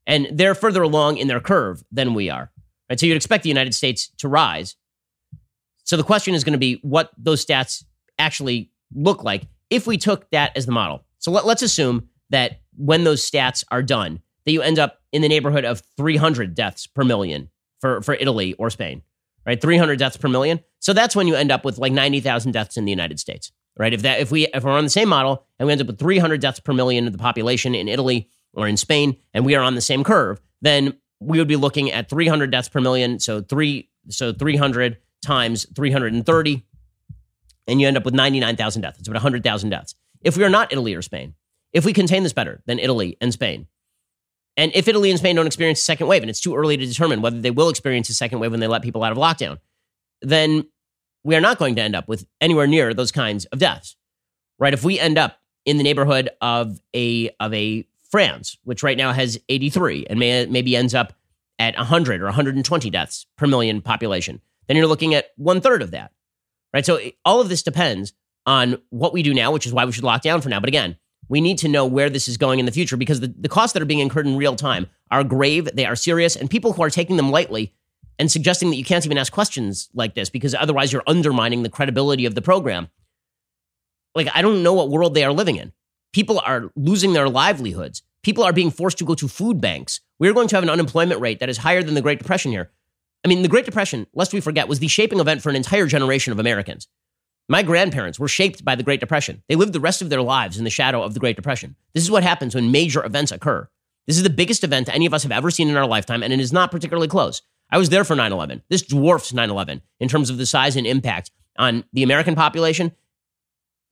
And 0.07 0.29
they're 0.33 0.57
further 0.57 0.83
along 0.83 1.19
in 1.19 1.29
their 1.29 1.41
curve 1.41 1.85
than 1.93 2.15
we 2.15 2.29
are. 2.29 2.51
Right? 2.93 3.01
So 3.01 3.07
you'd 3.07 3.17
expect 3.17 3.43
the 3.43 3.49
United 3.49 3.75
States 3.75 4.11
to 4.19 4.29
rise. 4.29 4.77
So 5.85 5.97
the 5.97 6.03
question 6.03 6.35
is 6.35 6.45
going 6.45 6.53
to 6.53 6.59
be 6.59 6.75
what 6.83 7.11
those 7.17 7.43
stats 7.43 7.85
actually 8.19 8.71
look 8.95 9.25
like 9.25 9.47
if 9.71 9.87
we 9.87 9.97
took 9.97 10.31
that 10.31 10.55
as 10.59 10.67
the 10.67 10.73
model. 10.73 11.03
So 11.17 11.31
let, 11.31 11.47
let's 11.47 11.63
assume 11.63 12.11
that 12.29 12.61
when 12.77 13.05
those 13.05 13.25
stats 13.25 13.65
are 13.71 13.83
done, 13.83 14.21
that 14.45 14.53
you 14.53 14.61
end 14.61 14.79
up 14.79 15.01
in 15.11 15.23
the 15.23 15.29
neighborhood 15.29 15.65
of 15.65 15.83
300 15.97 16.55
deaths 16.55 16.87
per 16.87 17.03
million 17.03 17.49
for, 17.81 18.03
for 18.03 18.13
Italy 18.13 18.53
or 18.59 18.69
Spain, 18.69 19.01
right? 19.47 19.59
300 19.59 19.99
deaths 19.99 20.19
per 20.19 20.29
million. 20.29 20.61
So 20.81 20.93
that's 20.93 21.17
when 21.17 21.27
you 21.27 21.35
end 21.35 21.51
up 21.51 21.65
with 21.65 21.79
like 21.79 21.95
90,000 21.95 22.53
deaths 22.53 22.77
in 22.77 22.85
the 22.85 22.93
United 22.93 23.19
States, 23.19 23.53
right? 23.79 23.95
If 23.95 24.03
that 24.03 24.21
if 24.21 24.31
we 24.31 24.49
if 24.49 24.65
we're 24.65 24.73
on 24.73 24.85
the 24.85 24.91
same 24.91 25.09
model 25.09 25.47
and 25.59 25.67
we 25.67 25.73
end 25.73 25.81
up 25.81 25.87
with 25.87 25.99
300 25.99 26.43
deaths 26.43 26.61
per 26.61 26.75
million 26.75 27.07
of 27.07 27.15
the 27.15 27.19
population 27.19 27.75
in 27.75 27.89
Italy 27.89 28.29
or 28.53 28.69
in 28.69 28.77
Spain, 28.77 29.17
and 29.33 29.47
we 29.47 29.55
are 29.55 29.63
on 29.63 29.77
the 29.77 29.81
same 29.81 30.05
curve, 30.05 30.43
then 30.61 30.93
we 31.27 31.39
would 31.39 31.49
be 31.49 31.57
looking 31.57 31.91
at 31.91 32.09
300 32.09 32.51
deaths 32.51 32.69
per 32.69 32.81
million. 32.81 33.19
So 33.19 33.41
three, 33.41 33.91
so 34.09 34.33
300 34.33 34.99
times 35.25 35.67
330, 35.75 36.67
and 37.67 37.81
you 37.81 37.87
end 37.87 37.97
up 37.97 38.05
with 38.05 38.15
99,000 38.15 38.83
deaths. 38.83 38.99
It's 38.99 39.09
about 39.09 39.17
100,000 39.17 39.71
deaths. 39.71 39.95
If 40.23 40.37
we 40.37 40.45
are 40.45 40.51
not 40.51 40.73
Italy 40.73 40.95
or 40.95 41.03
Spain, 41.03 41.35
if 41.73 41.85
we 41.85 41.93
contain 41.93 42.23
this 42.23 42.33
better 42.33 42.63
than 42.67 42.79
Italy 42.79 43.17
and 43.21 43.33
Spain, 43.33 43.67
and 44.57 44.71
if 44.75 44.87
Italy 44.89 45.11
and 45.11 45.19
Spain 45.19 45.37
don't 45.37 45.47
experience 45.47 45.81
a 45.81 45.85
second 45.85 46.09
wave, 46.09 46.23
and 46.23 46.29
it's 46.29 46.41
too 46.41 46.55
early 46.55 46.77
to 46.77 46.85
determine 46.85 47.23
whether 47.23 47.41
they 47.41 47.51
will 47.51 47.71
experience 47.71 48.09
a 48.11 48.15
second 48.15 48.41
wave 48.41 48.51
when 48.51 48.61
they 48.61 48.67
let 48.67 48.83
people 48.83 49.03
out 49.03 49.13
of 49.13 49.19
lockdown, 49.19 49.59
then 50.21 50.67
we 51.25 51.35
are 51.35 51.41
not 51.41 51.59
going 51.59 51.77
to 51.77 51.83
end 51.83 51.97
up 51.97 52.09
with 52.09 52.27
anywhere 52.41 52.67
near 52.67 52.93
those 52.93 53.13
kinds 53.13 53.45
of 53.47 53.59
deaths, 53.59 53.97
right? 54.59 54.75
If 54.75 54.85
we 54.85 54.99
end 54.99 55.17
up 55.19 55.39
in 55.65 55.79
the 55.79 55.85
neighborhood 55.85 56.29
of 56.41 56.81
a 56.95 57.31
of 57.41 57.55
a 57.55 57.87
France, 58.13 58.59
which 58.65 58.83
right 58.83 58.99
now 58.99 59.13
has 59.13 59.39
83 59.49 60.07
and 60.09 60.21
may, 60.21 60.47
maybe 60.47 60.77
ends 60.77 60.95
up 60.95 61.15
at 61.59 61.77
100 61.77 62.21
or 62.21 62.27
120 62.27 62.91
deaths 62.91 63.27
per 63.37 63.47
million 63.47 63.81
population, 63.81 64.41
then 64.69 64.77
you're 64.77 64.87
looking 64.87 65.15
at 65.15 65.31
one 65.37 65.61
third 65.61 65.81
of 65.83 65.91
that, 65.93 66.13
right? 66.75 66.85
So 66.85 67.01
all 67.25 67.41
of 67.41 67.49
this 67.49 67.63
depends 67.63 68.13
on 68.47 68.81
what 68.91 69.13
we 69.13 69.23
do 69.23 69.33
now, 69.33 69.51
which 69.51 69.67
is 69.67 69.73
why 69.73 69.85
we 69.87 69.93
should 69.93 70.05
lock 70.05 70.23
down 70.23 70.43
for 70.43 70.51
now. 70.51 70.61
But 70.61 70.69
again, 70.69 70.97
we 71.29 71.41
need 71.41 71.57
to 71.59 71.69
know 71.69 71.87
where 71.87 72.11
this 72.11 72.29
is 72.29 72.37
going 72.37 72.59
in 72.59 72.67
the 72.67 72.73
future 72.73 72.99
because 72.99 73.21
the, 73.21 73.35
the 73.39 73.49
costs 73.49 73.73
that 73.73 73.83
are 73.83 73.87
being 73.87 74.01
incurred 74.01 74.27
in 74.27 74.37
real 74.37 74.57
time 74.57 74.89
are 75.11 75.25
grave, 75.25 75.69
they 75.73 75.87
are 75.87 75.97
serious, 75.97 76.37
and 76.37 76.51
people 76.51 76.75
who 76.75 76.83
are 76.83 76.91
taking 76.91 77.17
them 77.17 77.31
lightly 77.31 77.73
and 78.19 78.31
suggesting 78.31 78.69
that 78.71 78.77
you 78.77 78.85
can't 78.85 79.07
even 79.07 79.17
ask 79.17 79.33
questions 79.33 79.89
like 79.95 80.15
this 80.15 80.29
because 80.29 80.55
otherwise 80.55 80.93
you're 80.93 81.03
undermining 81.07 81.63
the 81.63 81.71
credibility 81.71 82.27
of 82.27 82.35
the 82.35 82.43
program. 82.43 82.89
Like, 84.15 84.29
I 84.35 84.43
don't 84.43 84.63
know 84.63 84.75
what 84.75 84.91
world 84.91 85.15
they 85.15 85.25
are 85.25 85.33
living 85.33 85.57
in. 85.57 85.73
People 86.13 86.41
are 86.45 86.71
losing 86.77 87.13
their 87.13 87.29
livelihoods. 87.29 88.03
People 88.23 88.45
are 88.45 88.53
being 88.53 88.71
forced 88.71 88.99
to 88.99 89.05
go 89.05 89.15
to 89.15 89.29
food 89.29 89.61
banks. 89.61 90.01
We're 90.19 90.35
going 90.35 90.49
to 90.49 90.57
have 90.57 90.63
an 90.63 90.71
unemployment 90.71 91.21
rate 91.21 91.41
that 91.41 91.49
is 91.49 91.59
higher 91.59 91.83
than 91.83 91.95
the 91.95 92.03
Great 92.03 92.19
Depression 92.19 92.53
here. 92.53 92.71
I 93.25 93.29
mean, 93.29 93.43
the 93.43 93.49
Great 93.49 93.65
Depression, 93.65 94.07
lest 94.15 94.33
we 94.33 94.41
forget, 94.41 94.69
was 94.69 94.79
the 94.79 94.89
shaping 94.89 95.21
event 95.21 95.43
for 95.43 95.51
an 95.51 95.57
entire 95.57 95.87
generation 95.87 96.33
of 96.33 96.39
Americans. 96.39 96.89
My 97.49 97.63
grandparents 97.63 98.19
were 98.19 98.29
shaped 98.29 98.65
by 98.65 98.75
the 98.75 98.83
Great 98.83 99.01
Depression. 99.01 99.43
They 99.49 99.57
lived 99.57 99.73
the 99.73 99.81
rest 99.81 100.03
of 100.03 100.11
their 100.11 100.23
lives 100.23 100.59
in 100.59 100.65
the 100.65 100.71
shadow 100.71 101.03
of 101.03 101.15
the 101.15 101.21
Great 101.21 101.37
Depression. 101.37 101.77
This 101.95 102.05
is 102.05 102.11
what 102.11 102.23
happens 102.23 102.55
when 102.55 102.71
major 102.71 103.05
events 103.05 103.33
occur. 103.33 103.69
This 104.07 104.17
is 104.17 104.23
the 104.23 104.31
biggest 104.31 104.65
event 104.65 104.89
any 104.89 105.07
of 105.07 105.15
us 105.15 105.23
have 105.23 105.33
ever 105.33 105.51
seen 105.51 105.69
in 105.69 105.77
our 105.77 105.87
lifetime, 105.87 106.23
and 106.23 106.33
it 106.33 106.41
is 106.41 106.53
not 106.53 106.71
particularly 106.71 107.09
close. 107.09 107.43
I 107.71 107.79
was 107.79 107.89
there 107.89 108.05
for 108.05 108.15
9 108.15 108.33
11. 108.33 108.63
This 108.69 108.83
dwarfs 108.83 109.33
9 109.33 109.51
11 109.51 109.83
in 109.99 110.09
terms 110.09 110.31
of 110.31 110.39
the 110.39 110.47
size 110.47 110.77
and 110.77 110.87
impact 110.87 111.31
on 111.57 111.85
the 111.93 112.03
American 112.03 112.35
population. 112.35 112.93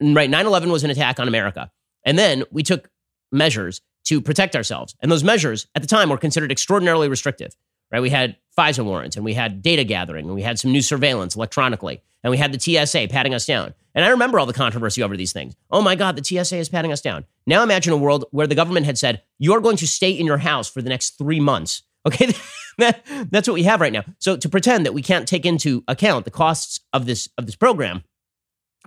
Right, 0.01 0.29
9 0.29 0.45
11 0.45 0.71
was 0.71 0.83
an 0.83 0.91
attack 0.91 1.19
on 1.19 1.27
America. 1.27 1.71
And 2.03 2.17
then 2.17 2.43
we 2.51 2.63
took 2.63 2.89
measures 3.31 3.81
to 4.05 4.21
protect 4.21 4.55
ourselves. 4.55 4.95
And 5.01 5.11
those 5.11 5.23
measures 5.23 5.67
at 5.75 5.81
the 5.81 5.87
time 5.87 6.09
were 6.09 6.17
considered 6.17 6.51
extraordinarily 6.51 7.07
restrictive, 7.07 7.55
right? 7.91 8.01
We 8.01 8.09
had 8.09 8.37
FISA 8.57 8.83
warrants 8.83 9.15
and 9.15 9.23
we 9.23 9.33
had 9.33 9.61
data 9.61 9.83
gathering 9.83 10.25
and 10.25 10.35
we 10.35 10.41
had 10.41 10.59
some 10.59 10.71
new 10.71 10.81
surveillance 10.81 11.35
electronically 11.35 12.01
and 12.23 12.31
we 12.31 12.37
had 12.37 12.51
the 12.51 12.59
TSA 12.59 13.07
patting 13.09 13.33
us 13.33 13.45
down. 13.45 13.73
And 13.93 14.05
I 14.05 14.09
remember 14.09 14.39
all 14.39 14.45
the 14.45 14.53
controversy 14.53 15.03
over 15.03 15.17
these 15.17 15.33
things. 15.33 15.55
Oh 15.69 15.81
my 15.81 15.95
God, 15.95 16.15
the 16.15 16.23
TSA 16.23 16.57
is 16.57 16.69
patting 16.69 16.91
us 16.91 17.01
down. 17.01 17.25
Now 17.45 17.63
imagine 17.63 17.93
a 17.93 17.97
world 17.97 18.25
where 18.31 18.47
the 18.47 18.55
government 18.55 18.85
had 18.85 18.97
said, 18.97 19.21
you're 19.39 19.61
going 19.61 19.77
to 19.77 19.87
stay 19.87 20.11
in 20.11 20.25
your 20.25 20.37
house 20.37 20.69
for 20.69 20.81
the 20.81 20.89
next 20.89 21.17
three 21.17 21.39
months. 21.39 21.83
Okay, 22.03 22.33
that, 22.79 23.05
that's 23.29 23.47
what 23.47 23.53
we 23.53 23.61
have 23.61 23.79
right 23.79 23.93
now. 23.93 24.03
So 24.17 24.35
to 24.35 24.49
pretend 24.49 24.87
that 24.87 24.93
we 24.95 25.03
can't 25.03 25.27
take 25.27 25.45
into 25.45 25.83
account 25.87 26.25
the 26.25 26.31
costs 26.31 26.79
of 26.93 27.05
this 27.05 27.29
of 27.37 27.45
this 27.45 27.55
program, 27.55 28.03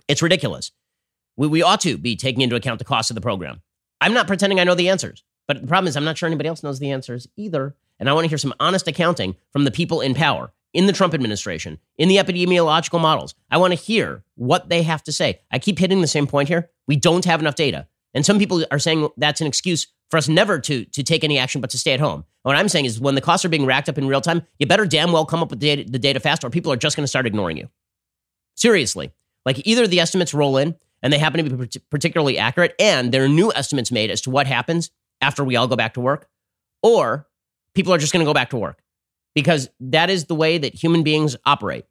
it's 0.09 0.21
ridiculous. 0.21 0.73
We, 1.37 1.49
we 1.49 1.63
ought 1.63 1.81
to 1.83 1.99
be 1.99 2.17
taking 2.17 2.43
into 2.43 2.57
account 2.57 2.79
the 2.79 2.85
cost 2.85 3.11
of 3.11 3.15
the 3.15 3.21
program. 3.21 3.63
I'm 4.01 4.15
not 4.15 4.27
pretending 4.27 4.61
I 4.61 4.65
know 4.65 4.75
the 4.75 4.89
answers, 4.89 5.25
but 5.47 5.61
the 5.61 5.67
problem 5.67 5.89
is 5.89 5.97
I'm 5.97 6.05
not 6.05 6.19
sure 6.19 6.27
anybody 6.27 6.49
else 6.49 6.63
knows 6.63 6.79
the 6.79 6.91
answers 6.91 7.27
either. 7.37 7.77
And 7.99 8.09
I 8.09 8.13
want 8.13 8.25
to 8.25 8.29
hear 8.29 8.39
some 8.39 8.55
honest 8.59 8.89
accounting 8.89 9.37
from 9.53 9.65
the 9.65 9.71
people 9.71 10.01
in 10.01 10.15
power 10.15 10.53
in 10.75 10.87
the 10.87 10.93
Trump 10.93 11.15
administration, 11.15 11.79
in 11.97 12.09
the 12.09 12.17
epidemiological 12.17 13.01
models. 13.01 13.35
I 13.51 13.59
want 13.59 13.73
to 13.73 13.79
hear 13.79 14.25
what 14.35 14.69
they 14.69 14.83
have 14.83 15.05
to 15.05 15.13
say. 15.13 15.41
I 15.51 15.61
keep 15.61 15.79
hitting 15.79 16.01
the 16.01 16.09
same 16.09 16.27
point 16.27 16.49
here. 16.49 16.69
We 16.89 16.97
don't 16.97 17.25
have 17.25 17.41
enough 17.41 17.55
data. 17.55 17.87
And 18.13 18.27
some 18.27 18.39
people 18.39 18.65
are 18.71 18.79
saying 18.79 19.09
that's 19.17 19.41
an 19.41 19.47
excuse 19.47 19.87
for 20.11 20.19
us 20.19 20.29
never 20.29 20.59
to, 20.61 20.85
to 20.85 21.03
take 21.03 21.25
any 21.25 21.39
action 21.39 21.61
but 21.61 21.71
to 21.71 21.79
stay 21.79 21.93
at 21.93 22.01
home. 22.01 22.25
What 22.43 22.57
I'm 22.57 22.69
saying 22.69 22.85
is 22.85 23.01
when 23.01 23.15
the 23.15 23.21
costs 23.21 23.45
are 23.45 23.49
being 23.49 23.65
racked 23.65 23.89
up 23.89 23.99
in 23.99 24.07
real 24.07 24.21
time, 24.21 24.43
you 24.59 24.67
better 24.67 24.85
damn 24.85 25.13
well 25.13 25.25
come 25.25 25.43
up 25.43 25.51
with 25.51 25.61
the 25.61 25.77
data, 25.77 25.91
the 25.91 25.99
data 25.99 26.21
fast 26.21 26.45
or 26.45 26.51
people 26.51 26.73
are 26.73 26.77
just 26.77 26.97
going 26.97 27.05
to 27.05 27.09
start 27.09 27.27
ignoring 27.27 27.57
you. 27.57 27.69
Seriously. 28.57 29.13
Like 29.47 29.67
either 29.67 29.87
the 29.87 30.01
estimates 30.01 30.35
roll 30.35 30.57
in 30.57 30.75
and 31.05 31.13
they 31.13 31.19
happen 31.19 31.45
to 31.45 31.57
be 31.57 31.81
particularly 31.91 32.39
accurate 32.39 32.75
and 32.81 33.13
there 33.13 33.23
are 33.23 33.29
new 33.29 33.53
estimates 33.55 33.93
made 33.93 34.11
as 34.11 34.23
to 34.23 34.31
what 34.31 34.49
happens 34.49 34.91
after 35.21 35.45
we 35.45 35.55
all 35.55 35.69
go 35.69 35.77
back 35.77 35.95
to 35.95 36.01
work, 36.01 36.29
or 36.83 37.29
people 37.75 37.93
are 37.93 37.99
just 37.99 38.13
going 38.13 38.25
to 38.25 38.29
go 38.29 38.35
back 38.35 38.51
to 38.51 38.57
work 38.57 38.83
because 39.35 39.69
that 39.79 40.11
is 40.11 40.25
the 40.25 40.35
way 40.35 40.59
that 40.59 40.75
human 40.75 41.03
beings 41.03 41.37
operate. 41.45 41.85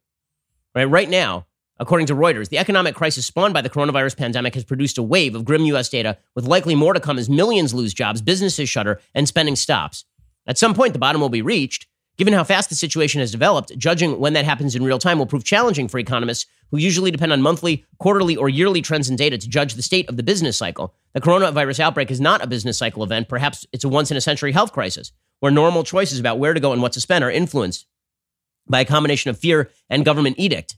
Right, 0.74 0.84
right 0.84 1.08
now, 1.08 1.46
according 1.78 2.08
to 2.08 2.14
Reuters, 2.14 2.48
the 2.48 2.58
economic 2.58 2.96
crisis 2.96 3.24
spawned 3.24 3.54
by 3.54 3.60
the 3.60 3.70
coronavirus 3.70 4.16
pandemic 4.16 4.54
has 4.54 4.64
produced 4.64 4.98
a 4.98 5.02
wave 5.02 5.36
of 5.36 5.44
grim 5.44 5.64
US 5.66 5.88
data 5.88 6.18
with 6.34 6.46
likely 6.46 6.74
more 6.74 6.92
to 6.92 7.00
come 7.00 7.16
as 7.16 7.30
millions 7.30 7.72
lose 7.72 7.94
jobs, 7.94 8.20
businesses 8.20 8.68
shutter, 8.68 9.00
and 9.14 9.28
spending 9.28 9.54
stops. 9.54 10.04
At 10.46 10.58
some 10.58 10.74
point, 10.74 10.92
the 10.92 10.98
bottom 10.98 11.20
will 11.20 11.28
be 11.28 11.42
reached. 11.42 11.86
Given 12.16 12.32
how 12.32 12.44
fast 12.44 12.68
the 12.68 12.76
situation 12.76 13.20
has 13.20 13.32
developed, 13.32 13.76
judging 13.76 14.20
when 14.20 14.34
that 14.34 14.44
happens 14.44 14.76
in 14.76 14.84
real 14.84 15.00
time 15.00 15.18
will 15.18 15.26
prove 15.26 15.42
challenging 15.42 15.88
for 15.88 15.98
economists 15.98 16.46
who 16.70 16.76
usually 16.76 17.10
depend 17.10 17.32
on 17.32 17.42
monthly, 17.42 17.84
quarterly, 17.98 18.36
or 18.36 18.48
yearly 18.48 18.82
trends 18.82 19.08
and 19.08 19.18
data 19.18 19.36
to 19.36 19.48
judge 19.48 19.74
the 19.74 19.82
state 19.82 20.08
of 20.08 20.16
the 20.16 20.22
business 20.22 20.56
cycle. 20.56 20.94
The 21.12 21.20
coronavirus 21.20 21.80
outbreak 21.80 22.12
is 22.12 22.20
not 22.20 22.42
a 22.42 22.46
business 22.46 22.78
cycle 22.78 23.02
event. 23.02 23.28
Perhaps 23.28 23.66
it's 23.72 23.84
a 23.84 23.88
once 23.88 24.12
in 24.12 24.16
a 24.16 24.20
century 24.20 24.52
health 24.52 24.72
crisis 24.72 25.10
where 25.40 25.50
normal 25.50 25.82
choices 25.82 26.20
about 26.20 26.38
where 26.38 26.54
to 26.54 26.60
go 26.60 26.72
and 26.72 26.80
what 26.80 26.92
to 26.92 27.00
spend 27.00 27.24
are 27.24 27.30
influenced 27.30 27.86
by 28.68 28.80
a 28.80 28.84
combination 28.84 29.28
of 29.28 29.38
fear 29.38 29.70
and 29.90 30.04
government 30.04 30.36
edict. 30.38 30.76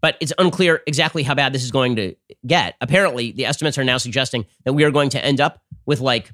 But 0.00 0.16
it's 0.20 0.32
unclear 0.38 0.82
exactly 0.86 1.22
how 1.22 1.34
bad 1.34 1.52
this 1.52 1.64
is 1.64 1.70
going 1.70 1.96
to 1.96 2.14
get. 2.46 2.74
Apparently, 2.80 3.32
the 3.32 3.46
estimates 3.46 3.78
are 3.78 3.84
now 3.84 3.98
suggesting 3.98 4.44
that 4.64 4.72
we 4.72 4.84
are 4.84 4.90
going 4.90 5.10
to 5.10 5.24
end 5.24 5.40
up 5.40 5.62
with 5.86 6.00
like 6.00 6.32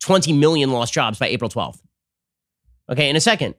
20 0.00 0.32
million 0.32 0.70
lost 0.70 0.92
jobs 0.92 1.18
by 1.18 1.26
April 1.26 1.50
12th. 1.50 1.80
Okay, 2.90 3.08
in 3.08 3.14
a 3.14 3.20
second, 3.20 3.54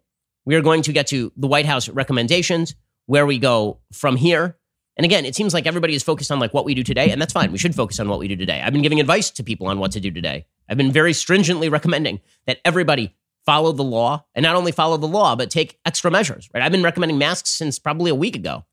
we 0.46 0.56
are 0.56 0.62
going 0.62 0.82
to 0.84 0.92
get 0.92 1.08
to 1.08 1.32
the 1.38 1.48
White 1.48 1.66
House 1.66 1.88
recommendations, 1.88 2.76
where 3.06 3.26
we 3.26 3.40
go 3.40 3.80
from 3.94 4.18
here. 4.18 4.58
And 4.98 5.06
again, 5.06 5.26
it 5.26 5.36
seems 5.36 5.54
like 5.54 5.66
everybody 5.66 5.96
is 5.96 6.04
focused 6.04 6.32
on 6.32 6.40
like 6.40 6.54
what 6.54 6.66
we 6.66 6.76
do 6.76 6.84
today, 6.84 7.12
and 7.12 7.22
that's 7.22 7.32
fine. 7.32 7.52
We 7.52 7.58
should 7.58 7.74
focus 7.74 8.00
on 8.00 8.10
what 8.10 8.20
we 8.20 8.28
do 8.28 8.36
today. 8.36 8.62
I've 8.62 8.74
been 8.74 8.82
giving 8.82 9.00
advice 9.00 9.30
to 9.32 9.44
people 9.44 9.68
on 9.68 9.80
what 9.80 9.92
to 9.94 10.02
do 10.02 10.12
today. 10.12 10.46
I've 10.68 10.78
been 10.78 10.92
very 10.92 11.14
stringently 11.14 11.70
recommending 11.70 12.20
that 12.46 12.60
everybody 12.66 13.16
follow 13.46 13.72
the 13.72 13.84
law 13.84 14.26
and 14.36 14.44
not 14.44 14.56
only 14.56 14.72
follow 14.72 14.98
the 14.98 15.08
law, 15.08 15.36
but 15.36 15.50
take 15.50 15.80
extra 15.86 16.12
measures, 16.12 16.50
right? 16.54 16.62
I've 16.62 16.72
been 16.72 16.84
recommending 16.84 17.18
masks 17.18 17.50
since 17.50 17.80
probably 17.80 18.12
a 18.12 18.16
week 18.16 18.36
ago, 18.36 18.66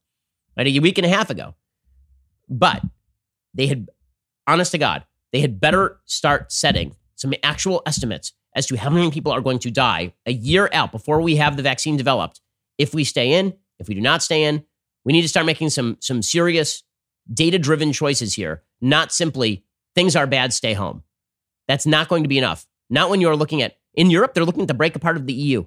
right? 0.57 0.67
A 0.67 0.79
week 0.81 0.99
and 0.99 1.07
a 1.07 1.11
half 1.11 1.31
ago. 1.31 1.55
But 2.49 2.83
they 3.55 3.69
had, 3.69 3.89
honest 4.47 4.73
to 4.73 4.79
God, 4.79 5.05
they 5.33 5.41
had 5.41 5.61
better 5.61 6.01
start 6.05 6.53
setting 6.53 6.97
some 7.15 7.33
actual 7.43 7.83
estimates 7.87 8.33
as 8.59 8.67
to 8.67 8.77
how 8.77 8.91
many 8.91 9.11
people 9.13 9.31
are 9.31 9.41
going 9.41 9.61
to 9.61 9.71
die 9.71 10.13
a 10.27 10.33
year 10.33 10.69
out 10.73 10.91
before 10.91 11.21
we 11.23 11.37
have 11.37 11.57
the 11.57 11.63
vaccine 11.63 11.97
developed 11.97 12.41
if 12.77 12.93
we 12.93 13.05
stay 13.05 13.35
in, 13.35 13.55
if 13.79 13.89
we 13.89 13.95
do 13.95 14.01
not 14.01 14.21
stay 14.21 14.43
in. 14.43 14.65
We 15.05 15.13
need 15.13 15.23
to 15.23 15.29
start 15.29 15.47
making 15.47 15.71
some, 15.71 15.97
some 16.01 16.23
serious 16.23 16.83
data 17.33 17.59
driven 17.59 17.93
choices 17.93 18.35
here, 18.35 18.65
not 18.81 19.13
simply 19.13 19.65
things 19.95 20.17
are 20.17 20.27
bad, 20.27 20.53
stay 20.53 20.75
home. 20.75 21.05
That's 21.69 21.87
not 21.87 22.09
going 22.09 22.25
to 22.25 22.29
be 22.29 22.37
enough. 22.37 22.67
Not 22.91 23.11
when 23.11 23.21
you're 23.21 23.37
looking 23.37 23.63
at, 23.63 23.77
in 23.95 24.11
Europe, 24.11 24.35
they're 24.35 24.45
looking 24.45 24.67
to 24.67 24.75
break 24.75 24.97
apart 24.97 25.17
of 25.17 25.27
the 25.27 25.33
EU. 25.33 25.65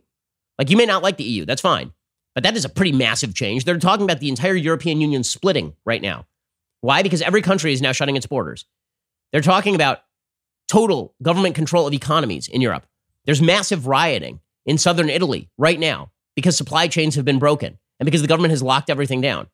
Like 0.60 0.70
you 0.70 0.76
may 0.76 0.86
not 0.86 1.02
like 1.02 1.16
the 1.16 1.24
EU, 1.24 1.46
that's 1.46 1.62
fine. 1.62 1.94
But 2.36 2.44
that 2.44 2.58
is 2.58 2.66
a 2.66 2.70
pretty 2.70 2.92
massive 2.92 3.34
change. 3.34 3.64
They're 3.64 3.78
talking 3.78 4.04
about 4.04 4.20
the 4.20 4.30
entire 4.30 4.56
European 4.56 5.00
Union 5.00 5.24
splitting 5.24 5.76
right 5.86 6.02
now. 6.02 6.26
Why? 6.82 7.04
Because 7.04 7.22
every 7.22 7.42
country 7.42 7.72
is 7.72 7.82
now 7.82 7.94
shutting 7.94 8.18
its 8.18 8.26
borders. 8.26 8.66
They're 9.32 9.42
talking 9.42 9.76
about 9.76 10.00
total 10.72 11.14
government 11.22 11.54
control 11.54 11.86
of 11.86 11.94
economies 11.94 12.48
in 12.48 12.62
Europe. 12.62 12.86
There's 13.26 13.42
massive 13.42 13.88
rioting 13.88 14.40
in 14.66 14.78
southern 14.78 15.10
Italy 15.10 15.50
right 15.58 15.78
now 15.78 16.12
because 16.34 16.56
supply 16.56 16.88
chains 16.88 17.16
have 17.16 17.26
been 17.26 17.40
broken 17.40 17.78
and 18.00 18.06
because 18.06 18.22
the 18.22 18.28
government 18.30 18.52
has 18.52 18.64
locked 18.64 18.90
everything 18.90 19.20
down. 19.20 19.48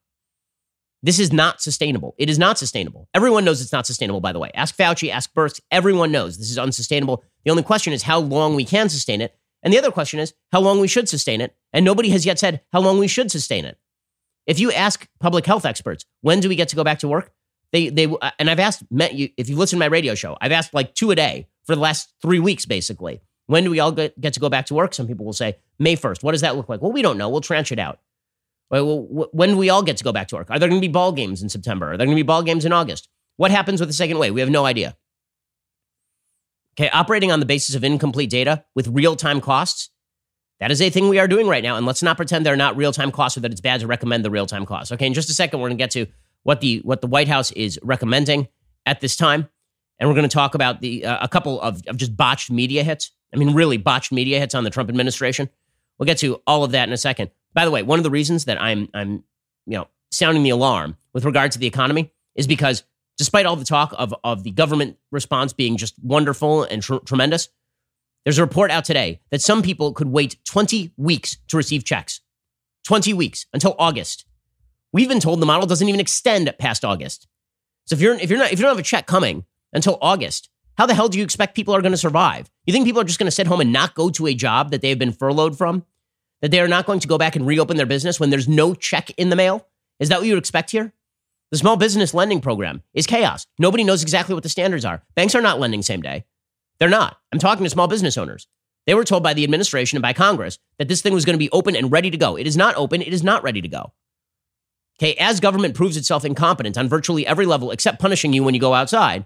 This 1.01 1.19
is 1.19 1.33
not 1.33 1.59
sustainable. 1.59 2.13
It 2.19 2.29
is 2.29 2.37
not 2.37 2.59
sustainable. 2.59 3.09
Everyone 3.15 3.43
knows 3.43 3.61
it's 3.61 3.71
not 3.71 3.87
sustainable, 3.87 4.21
by 4.21 4.31
the 4.31 4.37
way. 4.37 4.51
Ask 4.53 4.77
Fauci, 4.77 5.09
ask 5.09 5.33
Birx. 5.33 5.59
Everyone 5.71 6.11
knows 6.11 6.37
this 6.37 6.51
is 6.51 6.59
unsustainable. 6.59 7.23
The 7.45 7.49
only 7.51 7.63
question 7.63 7.93
is 7.93 8.03
how 8.03 8.19
long 8.19 8.53
we 8.53 8.63
can 8.63 8.87
sustain 8.87 9.19
it. 9.19 9.35
And 9.63 9.73
the 9.73 9.79
other 9.79 9.91
question 9.91 10.19
is 10.19 10.35
how 10.51 10.59
long 10.59 10.79
we 10.79 10.87
should 10.87 11.09
sustain 11.09 11.41
it. 11.41 11.55
And 11.73 11.83
nobody 11.83 12.09
has 12.09 12.27
yet 12.27 12.37
said 12.37 12.61
how 12.71 12.81
long 12.81 12.99
we 12.99 13.07
should 13.07 13.31
sustain 13.31 13.65
it. 13.65 13.79
If 14.45 14.59
you 14.59 14.71
ask 14.71 15.07
public 15.19 15.47
health 15.47 15.65
experts, 15.65 16.05
when 16.21 16.41
do 16.41 16.47
we 16.47 16.55
get 16.55 16.69
to 16.69 16.75
go 16.75 16.83
back 16.83 16.99
to 16.99 17.07
work? 17.07 17.33
They 17.71 17.89
they 17.89 18.05
uh, 18.05 18.31
and 18.39 18.49
I've 18.49 18.59
asked 18.59 18.83
if 18.91 19.49
you 19.49 19.55
listen 19.55 19.77
to 19.77 19.79
my 19.79 19.87
radio 19.87 20.15
show, 20.15 20.37
I've 20.39 20.51
asked 20.51 20.73
like 20.73 20.95
two 20.95 21.11
a 21.11 21.15
day 21.15 21.47
for 21.65 21.75
the 21.75 21.81
last 21.81 22.13
three 22.21 22.39
weeks, 22.39 22.65
basically. 22.65 23.21
When 23.47 23.63
do 23.63 23.71
we 23.71 23.79
all 23.79 23.93
get, 23.93 24.19
get 24.19 24.33
to 24.33 24.39
go 24.39 24.49
back 24.49 24.65
to 24.67 24.73
work? 24.73 24.93
Some 24.93 25.07
people 25.07 25.25
will 25.25 25.33
say 25.33 25.57
May 25.79 25.95
first. 25.95 26.21
What 26.21 26.33
does 26.33 26.41
that 26.41 26.57
look 26.57 26.67
like? 26.67 26.81
Well, 26.81 26.91
we 26.91 27.01
don't 27.01 27.17
know. 27.17 27.29
We'll 27.29 27.41
tranche 27.41 27.71
it 27.71 27.79
out. 27.79 27.99
Well, 28.69 29.03
when 29.31 29.51
do 29.51 29.57
we 29.57 29.69
all 29.69 29.83
get 29.83 29.95
to 29.97 30.03
go 30.03 30.11
back 30.11 30.27
to 30.29 30.35
work? 30.35 30.51
Are 30.51 30.59
there 30.59 30.67
going 30.67 30.81
to 30.81 30.85
be 30.85 30.91
ball 30.91 31.13
games 31.13 31.41
in 31.41 31.47
September? 31.47 31.93
Are 31.93 31.97
there 31.97 32.05
going 32.05 32.17
to 32.17 32.21
be 32.21 32.27
ball 32.27 32.43
games 32.43 32.65
in 32.65 32.73
August? 32.73 33.07
What 33.37 33.51
happens 33.51 33.79
with 33.79 33.87
the 33.87 33.93
second 33.93 34.17
wave? 34.17 34.33
We 34.33 34.41
have 34.41 34.49
no 34.49 34.65
idea. 34.65 34.97
Okay, 36.77 36.89
operating 36.89 37.31
on 37.31 37.39
the 37.39 37.45
basis 37.45 37.75
of 37.75 37.83
incomplete 37.83 38.29
data 38.29 38.65
with 38.75 38.87
real 38.89 39.15
time 39.15 39.39
costs, 39.39 39.89
that 40.59 40.69
is 40.69 40.81
a 40.81 40.89
thing 40.89 41.07
we 41.07 41.19
are 41.19 41.27
doing 41.27 41.47
right 41.47 41.63
now. 41.63 41.77
And 41.77 41.85
let's 41.85 42.03
not 42.03 42.17
pretend 42.17 42.45
they're 42.45 42.55
not 42.55 42.75
real 42.75 42.91
time 42.91 43.11
costs 43.11 43.37
or 43.37 43.41
that 43.41 43.51
it's 43.51 43.61
bad 43.61 43.79
to 43.79 43.87
recommend 43.87 44.25
the 44.25 44.29
real 44.29 44.45
time 44.45 44.65
costs. 44.65 44.91
Okay, 44.91 45.07
in 45.07 45.13
just 45.13 45.29
a 45.29 45.33
second, 45.33 45.59
we're 45.59 45.69
going 45.69 45.77
to 45.77 45.81
get 45.81 45.91
to 45.91 46.07
what 46.43 46.61
the 46.61 46.79
what 46.79 47.01
the 47.01 47.07
White 47.07 47.27
House 47.27 47.51
is 47.51 47.79
recommending 47.83 48.47
at 48.85 49.01
this 49.01 49.15
time, 49.15 49.47
and 49.99 50.09
we're 50.09 50.15
going 50.15 50.27
to 50.27 50.33
talk 50.33 50.55
about 50.55 50.81
the 50.81 51.05
uh, 51.05 51.17
a 51.21 51.27
couple 51.27 51.59
of, 51.61 51.81
of 51.87 51.97
just 51.97 52.15
botched 52.15 52.51
media 52.51 52.83
hits. 52.83 53.11
I 53.33 53.37
mean, 53.37 53.53
really 53.53 53.77
botched 53.77 54.11
media 54.11 54.39
hits 54.39 54.55
on 54.55 54.63
the 54.63 54.69
Trump 54.69 54.89
administration. 54.89 55.49
We'll 55.97 56.05
get 56.05 56.19
to 56.19 56.41
all 56.47 56.63
of 56.63 56.71
that 56.71 56.87
in 56.87 56.93
a 56.93 56.97
second. 56.97 57.31
By 57.53 57.65
the 57.65 57.71
way, 57.71 57.83
one 57.83 57.99
of 57.99 58.03
the 58.03 58.11
reasons 58.11 58.45
that 58.45 58.61
I'm 58.61 58.89
I'm 58.93 59.23
you 59.65 59.77
know 59.77 59.87
sounding 60.11 60.43
the 60.43 60.51
alarm 60.51 60.97
with 61.13 61.25
regard 61.25 61.51
to 61.51 61.59
the 61.59 61.67
economy 61.67 62.11
is 62.35 62.47
because 62.47 62.83
despite 63.17 63.45
all 63.45 63.55
the 63.55 63.65
talk 63.65 63.93
of 63.97 64.13
of 64.23 64.43
the 64.43 64.51
government 64.51 64.97
response 65.11 65.53
being 65.53 65.77
just 65.77 65.95
wonderful 66.01 66.63
and 66.63 66.81
tr- 66.81 66.97
tremendous, 67.05 67.49
there's 68.23 68.37
a 68.37 68.43
report 68.43 68.71
out 68.71 68.85
today 68.85 69.21
that 69.31 69.41
some 69.41 69.61
people 69.61 69.93
could 69.93 70.09
wait 70.09 70.37
20 70.45 70.91
weeks 70.97 71.37
to 71.47 71.57
receive 71.57 71.83
checks. 71.83 72.21
20 72.85 73.13
weeks 73.13 73.45
until 73.53 73.75
August. 73.79 74.25
We've 74.97 75.07
been 75.07 75.19
told 75.19 75.39
the 75.39 75.45
model 75.45 75.67
doesn't 75.67 75.87
even 75.87 75.99
extend 75.99 76.51
past 76.57 76.83
August. 76.83 77.27
So 77.85 77.93
if 77.93 78.01
you're 78.01 78.15
if 78.15 78.31
you're 78.31 78.39
not 78.39 78.51
if 78.51 78.57
you 78.57 78.63
don't 78.63 78.71
have 78.71 78.79
a 78.79 78.81
check 78.81 79.05
coming 79.05 79.45
until 79.71 79.99
August, 80.01 80.49
how 80.75 80.87
the 80.87 80.95
hell 80.95 81.07
do 81.07 81.19
you 81.19 81.23
expect 81.23 81.55
people 81.55 81.75
are 81.75 81.83
going 81.83 81.91
to 81.91 81.99
survive? 81.99 82.49
You 82.65 82.73
think 82.73 82.87
people 82.87 83.01
are 83.01 83.03
just 83.03 83.19
going 83.19 83.27
to 83.27 83.31
sit 83.31 83.45
home 83.45 83.61
and 83.61 83.71
not 83.71 83.93
go 83.93 84.09
to 84.09 84.25
a 84.25 84.33
job 84.33 84.71
that 84.71 84.81
they've 84.81 84.97
been 84.97 85.11
furloughed 85.11 85.55
from? 85.55 85.85
That 86.41 86.49
they 86.49 86.59
are 86.61 86.67
not 86.67 86.87
going 86.87 86.99
to 87.01 87.07
go 87.07 87.19
back 87.19 87.35
and 87.35 87.45
reopen 87.45 87.77
their 87.77 87.85
business 87.85 88.19
when 88.19 88.31
there's 88.31 88.47
no 88.47 88.73
check 88.73 89.11
in 89.17 89.29
the 89.29 89.35
mail? 89.35 89.67
Is 89.99 90.09
that 90.09 90.17
what 90.17 90.25
you 90.25 90.33
would 90.33 90.39
expect 90.41 90.71
here? 90.71 90.91
The 91.51 91.59
small 91.59 91.77
business 91.77 92.15
lending 92.15 92.41
program 92.41 92.81
is 92.95 93.05
chaos. 93.05 93.45
Nobody 93.59 93.83
knows 93.83 94.01
exactly 94.01 94.33
what 94.33 94.41
the 94.41 94.49
standards 94.49 94.83
are. 94.83 95.03
Banks 95.13 95.35
are 95.35 95.43
not 95.43 95.59
lending 95.59 95.83
same 95.83 96.01
day. 96.01 96.25
They're 96.79 96.89
not. 96.89 97.19
I'm 97.31 97.37
talking 97.37 97.65
to 97.65 97.69
small 97.69 97.87
business 97.87 98.17
owners. 98.17 98.47
They 98.87 98.95
were 98.95 99.05
told 99.05 99.21
by 99.21 99.35
the 99.35 99.43
administration 99.43 99.97
and 99.97 100.01
by 100.01 100.13
Congress 100.13 100.57
that 100.79 100.87
this 100.87 101.03
thing 101.03 101.13
was 101.13 101.23
going 101.23 101.35
to 101.35 101.45
be 101.45 101.51
open 101.51 101.75
and 101.75 101.91
ready 101.91 102.09
to 102.09 102.17
go. 102.17 102.35
It 102.35 102.47
is 102.47 102.57
not 102.57 102.75
open. 102.77 103.03
It 103.03 103.13
is 103.13 103.21
not 103.21 103.43
ready 103.43 103.61
to 103.61 103.67
go. 103.67 103.93
Okay, 104.99 105.13
as 105.15 105.39
government 105.39 105.75
proves 105.75 105.95
itself 105.95 106.25
incompetent 106.25 106.77
on 106.77 106.89
virtually 106.89 107.25
every 107.25 107.45
level 107.45 107.69
except 107.71 107.99
punishing 107.99 108.33
you 108.33 108.43
when 108.43 108.55
you 108.55 108.59
go 108.59 108.73
outside, 108.73 109.25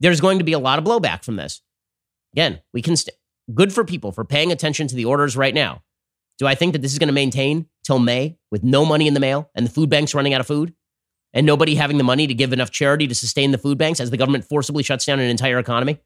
there's 0.00 0.20
going 0.20 0.38
to 0.38 0.44
be 0.44 0.54
a 0.54 0.58
lot 0.58 0.78
of 0.78 0.84
blowback 0.84 1.24
from 1.24 1.36
this. 1.36 1.60
Again, 2.32 2.60
we 2.72 2.80
can 2.80 2.96
st- 2.96 3.16
good 3.54 3.72
for 3.72 3.84
people 3.84 4.12
for 4.12 4.24
paying 4.24 4.50
attention 4.50 4.88
to 4.88 4.94
the 4.94 5.04
orders 5.04 5.36
right 5.36 5.54
now. 5.54 5.82
Do 6.38 6.46
I 6.46 6.54
think 6.54 6.72
that 6.72 6.82
this 6.82 6.92
is 6.92 6.98
going 6.98 7.08
to 7.08 7.14
maintain 7.14 7.66
till 7.84 7.98
May 7.98 8.38
with 8.50 8.62
no 8.62 8.84
money 8.84 9.06
in 9.06 9.14
the 9.14 9.20
mail 9.20 9.50
and 9.54 9.66
the 9.66 9.70
food 9.70 9.90
banks 9.90 10.14
running 10.14 10.32
out 10.32 10.40
of 10.40 10.46
food 10.46 10.72
and 11.34 11.44
nobody 11.44 11.74
having 11.74 11.98
the 11.98 12.04
money 12.04 12.26
to 12.26 12.34
give 12.34 12.52
enough 12.52 12.70
charity 12.70 13.06
to 13.08 13.14
sustain 13.14 13.50
the 13.50 13.58
food 13.58 13.76
banks 13.76 14.00
as 14.00 14.10
the 14.10 14.16
government 14.16 14.44
forcibly 14.44 14.82
shuts 14.82 15.04
down 15.04 15.18
an 15.18 15.28
entire 15.28 15.58
economy? 15.58 15.98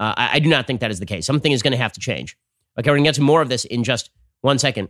Uh, 0.00 0.14
I, 0.16 0.30
I 0.34 0.38
do 0.40 0.48
not 0.48 0.66
think 0.66 0.80
that 0.80 0.90
is 0.90 0.98
the 0.98 1.06
case. 1.06 1.26
Something 1.26 1.52
is 1.52 1.62
going 1.62 1.72
to 1.72 1.78
have 1.78 1.92
to 1.92 2.00
change. 2.00 2.36
Okay, 2.78 2.90
we're 2.90 2.96
going 2.96 3.04
to 3.04 3.08
get 3.08 3.14
to 3.16 3.22
more 3.22 3.42
of 3.42 3.48
this 3.48 3.64
in 3.64 3.84
just 3.84 4.10
one 4.40 4.58
second. 4.58 4.88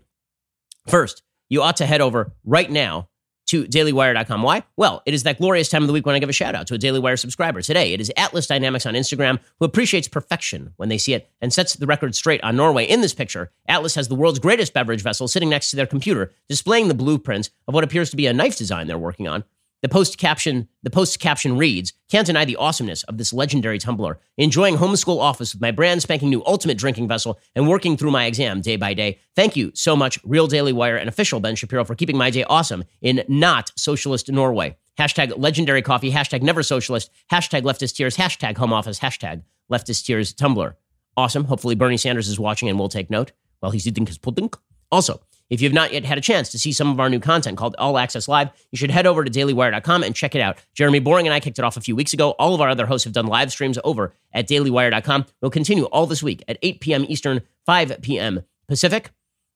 First, 0.87 1.23
you 1.49 1.63
ought 1.63 1.77
to 1.79 1.87
head 1.87 2.01
over 2.01 2.33
right 2.45 2.71
now 2.71 3.09
to 3.47 3.65
dailywire.com. 3.65 4.43
Why? 4.43 4.63
Well, 4.77 5.03
it 5.07 5.15
is 5.15 5.23
that 5.23 5.39
glorious 5.39 5.69
time 5.69 5.83
of 5.83 5.87
the 5.87 5.93
week 5.93 6.07
when 6.07 6.15
I 6.15 6.19
give 6.19 6.29
a 6.29 6.33
shout 6.33 6.55
out 6.55 6.67
to 6.69 6.75
a 6.75 6.79
Daily 6.79 6.99
Wire 6.99 7.17
subscriber. 7.17 7.63
Today, 7.63 7.93
it 7.93 8.01
is 8.01 8.13
Atlas 8.17 8.47
Dynamics 8.47 8.87
on 8.87 8.95
Instagram 8.95 9.39
who 9.59 9.65
appreciates 9.65 10.09
perfection 10.09 10.73
when 10.77 10.89
they 10.89 10.99
see 10.99 11.15
it 11.15 11.31
and 11.41 11.53
sets 11.53 11.75
the 11.75 11.87
record 11.87 12.15
straight 12.15 12.43
on 12.43 12.57
Norway. 12.57 12.85
In 12.85 13.01
this 13.01 13.15
picture, 13.15 13.51
Atlas 13.69 13.95
has 13.95 14.09
the 14.09 14.15
world's 14.15 14.39
greatest 14.39 14.75
beverage 14.75 15.03
vessel 15.03 15.29
sitting 15.29 15.49
next 15.49 15.71
to 15.71 15.77
their 15.77 15.87
computer, 15.87 16.33
displaying 16.49 16.89
the 16.89 16.95
blueprints 16.95 17.51
of 17.69 17.75
what 17.75 17.85
appears 17.85 18.11
to 18.11 18.17
be 18.17 18.27
a 18.27 18.33
knife 18.33 18.57
design 18.57 18.87
they're 18.87 18.99
working 18.99 19.29
on. 19.29 19.45
The 19.83 19.89
post 19.89 20.19
caption, 20.19 20.69
the 20.83 20.91
post 20.91 21.21
caption 21.21 21.57
reads, 21.57 21.93
"Can't 22.11 22.27
deny 22.27 22.45
the 22.45 22.57
awesomeness 22.57 23.03
of 23.05 23.19
this 23.19 23.33
legendary 23.33 23.79
tumbler. 23.79 24.19
Enjoying 24.37 24.79
homeschool 24.79 25.21
office 25.21 25.53
with 25.53 25.61
my 25.61 25.71
brand 25.71 26.03
spanking 26.03 26.31
new 26.31 26.43
ultimate 26.47 26.79
drinking 26.79 27.09
vessel 27.09 27.39
and 27.55 27.69
working 27.69 27.97
through 27.97 28.11
my 28.11 28.25
exam 28.25 28.63
day 28.63 28.77
by 28.77 28.95
day. 28.95 29.19
Thank 29.37 29.55
you 29.55 29.73
so 29.75 29.95
much, 29.95 30.19
Real 30.25 30.47
Daily 30.47 30.73
Wire 30.73 30.97
and 30.97 31.09
official 31.09 31.41
Ben 31.41 31.57
Shapiro 31.57 31.85
for 31.85 31.95
keeping 31.95 32.17
my 32.17 32.31
day 32.31 32.45
awesome 32.45 32.85
in 33.03 33.23
not 33.29 33.71
socialist 33.77 34.31
Norway. 34.31 34.77
Hashtag 34.99 35.35
legendary 35.37 35.83
coffee. 35.83 36.11
Hashtag 36.11 36.43
never 36.43 36.63
socialist. 36.63 37.11
Hashtag 37.31 37.63
leftist 37.63 37.97
tears. 37.97 38.17
Hashtag 38.17 38.57
home 38.57 38.73
office. 38.73 39.01
Hashtag 39.01 39.43
leftist 39.71 40.07
tears 40.07 40.33
tumbler. 40.33 40.79
Awesome. 41.19 41.45
Hopefully 41.45 41.75
Bernie 41.75 41.99
Sanders 41.99 42.29
is 42.29 42.41
watching 42.41 42.69
and 42.69 42.79
will 42.79 42.89
take 42.89 43.11
note 43.11 43.33
while 43.61 43.73
he's 43.73 43.87
eating 43.87 44.07
his 44.07 44.19
pudding. 44.19 44.51
Also, 44.91 45.21
if 45.51 45.61
you 45.61 45.69
have 45.69 45.75
not 45.75 45.93
yet 45.93 46.05
had 46.05 46.19
a 46.19 46.21
chance 46.21 46.51
to 46.51 46.59
see 46.59 46.73
some 46.73 46.91
of 46.91 46.99
our 46.99 47.09
new 47.09 47.21
content 47.21 47.57
called 47.57 47.77
All 47.79 47.99
Access 47.99 48.29
Live, 48.29 48.51
you 48.73 48.77
should 48.77 48.91
head 48.91 49.07
over 49.07 49.25
to 49.25 49.31
dailywire.com 49.31 50.03
and 50.03 50.15
check 50.15 50.35
it 50.35 50.41
out. 50.41 50.59
Jeremy 50.75 50.99
Boring 50.99 51.27
and 51.27 51.35
I 51.35 51.41
kicked 51.41 51.59
it 51.59 51.65
off 51.65 51.77
a 51.77 51.81
few 51.81 51.95
weeks 51.95 52.13
ago. 52.13 52.31
All 52.33 52.55
of 52.55 52.61
our 52.61 52.69
other 52.69 52.87
hosts 52.87 53.05
have 53.05 53.13
done 53.13 53.27
live 53.27 53.53
streams 53.53 53.79
over 53.85 54.13
at 54.33 54.49
dailywire.com. 54.49 55.27
We'll 55.41 55.51
continue 55.51 55.85
all 55.85 56.07
this 56.07 56.23
week 56.23 56.43
at 56.49 56.59
8 56.63 56.81
p.m. 56.81 57.07
Eastern, 57.09 57.43
5 57.67 58.03
p.m. 58.03 58.43
Pacific. 58.69 59.11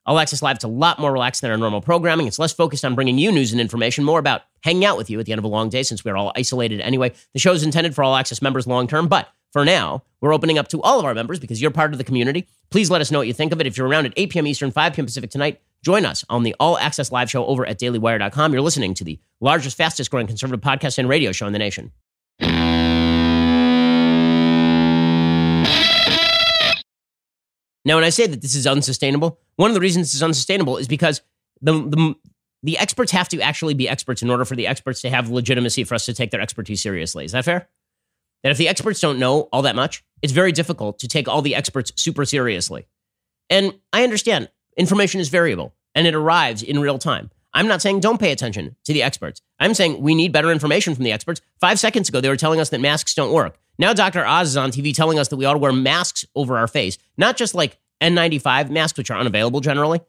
All 0.06 0.18
Access 0.18 0.42
Live 0.42 0.56
is 0.56 0.64
a 0.64 0.68
lot 0.68 0.98
more 0.98 1.12
relaxed 1.12 1.42
than 1.42 1.50
our 1.50 1.58
normal 1.58 1.80
programming. 1.80 2.26
It's 2.26 2.38
less 2.38 2.52
focused 2.52 2.84
on 2.84 2.94
bringing 2.94 3.18
you 3.18 3.30
news 3.30 3.52
and 3.52 3.60
information, 3.60 4.02
more 4.02 4.18
about 4.18 4.42
hanging 4.62 4.84
out 4.84 4.96
with 4.96 5.10
you 5.10 5.20
at 5.20 5.26
the 5.26 5.32
end 5.32 5.38
of 5.38 5.44
a 5.44 5.48
long 5.48 5.68
day 5.68 5.82
since 5.82 6.04
we're 6.04 6.16
all 6.16 6.32
isolated 6.34 6.80
anyway. 6.80 7.12
The 7.34 7.38
show 7.38 7.52
is 7.52 7.62
intended 7.62 7.94
for 7.94 8.02
All 8.02 8.16
Access 8.16 8.40
members 8.40 8.66
long 8.66 8.88
term, 8.88 9.08
but 9.08 9.28
for 9.52 9.64
now, 9.64 10.04
we're 10.20 10.32
opening 10.32 10.58
up 10.58 10.68
to 10.68 10.80
all 10.82 10.98
of 10.98 11.04
our 11.04 11.14
members 11.14 11.40
because 11.40 11.60
you're 11.60 11.70
part 11.70 11.92
of 11.92 11.98
the 11.98 12.04
community. 12.04 12.46
Please 12.70 12.90
let 12.90 13.00
us 13.00 13.10
know 13.10 13.18
what 13.18 13.26
you 13.26 13.32
think 13.32 13.52
of 13.52 13.60
it. 13.60 13.66
If 13.66 13.76
you're 13.76 13.88
around 13.88 14.06
at 14.06 14.12
8 14.16 14.30
p.m. 14.30 14.46
Eastern, 14.46 14.70
5 14.70 14.94
p.m. 14.94 15.06
Pacific 15.06 15.30
tonight, 15.30 15.60
join 15.82 16.04
us 16.04 16.24
on 16.28 16.42
the 16.44 16.54
All 16.60 16.78
Access 16.78 17.10
Live 17.10 17.30
show 17.30 17.44
over 17.46 17.66
at 17.66 17.78
dailywire.com. 17.78 18.52
You're 18.52 18.62
listening 18.62 18.94
to 18.94 19.04
the 19.04 19.18
largest, 19.40 19.76
fastest 19.76 20.10
growing 20.10 20.26
conservative 20.26 20.60
podcast 20.60 20.98
and 20.98 21.08
radio 21.08 21.32
show 21.32 21.46
in 21.46 21.52
the 21.52 21.58
nation. 21.58 21.90
Now, 27.84 27.96
when 27.96 28.04
I 28.04 28.10
say 28.10 28.26
that 28.26 28.42
this 28.42 28.54
is 28.54 28.66
unsustainable, 28.66 29.40
one 29.56 29.70
of 29.70 29.74
the 29.74 29.80
reasons 29.80 30.08
this 30.08 30.14
is 30.14 30.22
unsustainable 30.22 30.76
is 30.76 30.86
because 30.86 31.22
the, 31.62 31.72
the, 31.72 32.14
the 32.62 32.78
experts 32.78 33.10
have 33.12 33.28
to 33.30 33.40
actually 33.40 33.74
be 33.74 33.88
experts 33.88 34.22
in 34.22 34.30
order 34.30 34.44
for 34.44 34.54
the 34.54 34.66
experts 34.66 35.00
to 35.00 35.10
have 35.10 35.30
legitimacy 35.30 35.84
for 35.84 35.94
us 35.94 36.04
to 36.04 36.14
take 36.14 36.30
their 36.30 36.42
expertise 36.42 36.82
seriously. 36.82 37.24
Is 37.24 37.32
that 37.32 37.46
fair? 37.46 37.68
That 38.42 38.50
if 38.50 38.58
the 38.58 38.68
experts 38.68 39.00
don't 39.00 39.18
know 39.18 39.48
all 39.52 39.62
that 39.62 39.76
much, 39.76 40.04
it's 40.22 40.32
very 40.32 40.52
difficult 40.52 40.98
to 41.00 41.08
take 41.08 41.28
all 41.28 41.42
the 41.42 41.54
experts 41.54 41.92
super 41.96 42.24
seriously. 42.24 42.86
And 43.48 43.74
I 43.92 44.04
understand 44.04 44.50
information 44.76 45.20
is 45.20 45.28
variable 45.28 45.74
and 45.94 46.06
it 46.06 46.14
arrives 46.14 46.62
in 46.62 46.78
real 46.78 46.98
time. 46.98 47.30
I'm 47.52 47.66
not 47.66 47.82
saying 47.82 48.00
don't 48.00 48.20
pay 48.20 48.30
attention 48.30 48.76
to 48.84 48.92
the 48.92 49.02
experts. 49.02 49.42
I'm 49.58 49.74
saying 49.74 50.00
we 50.00 50.14
need 50.14 50.32
better 50.32 50.52
information 50.52 50.94
from 50.94 51.04
the 51.04 51.12
experts. 51.12 51.40
Five 51.60 51.80
seconds 51.80 52.08
ago, 52.08 52.20
they 52.20 52.28
were 52.28 52.36
telling 52.36 52.60
us 52.60 52.68
that 52.70 52.80
masks 52.80 53.14
don't 53.14 53.32
work. 53.32 53.58
Now, 53.78 53.92
Dr. 53.92 54.24
Oz 54.24 54.48
is 54.48 54.56
on 54.56 54.70
TV 54.70 54.94
telling 54.94 55.18
us 55.18 55.28
that 55.28 55.36
we 55.36 55.44
ought 55.46 55.54
to 55.54 55.58
wear 55.58 55.72
masks 55.72 56.24
over 56.34 56.56
our 56.56 56.68
face, 56.68 56.98
not 57.16 57.36
just 57.36 57.54
like 57.54 57.78
N95 58.00 58.70
masks, 58.70 58.96
which 58.96 59.10
are 59.10 59.18
unavailable 59.18 59.60
generally, 59.60 60.00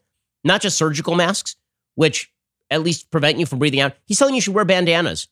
not 0.44 0.62
just 0.62 0.78
surgical 0.78 1.16
masks, 1.16 1.56
which 1.96 2.32
at 2.70 2.84
least 2.84 3.10
prevent 3.12 3.40
you 3.40 3.46
from 3.46 3.60
breathing 3.60 3.80
out. 3.80 3.94
He's 4.06 4.20
telling 4.20 4.36
you 4.36 4.42
should 4.42 4.54
wear 4.54 4.66
bandanas. 4.66 5.28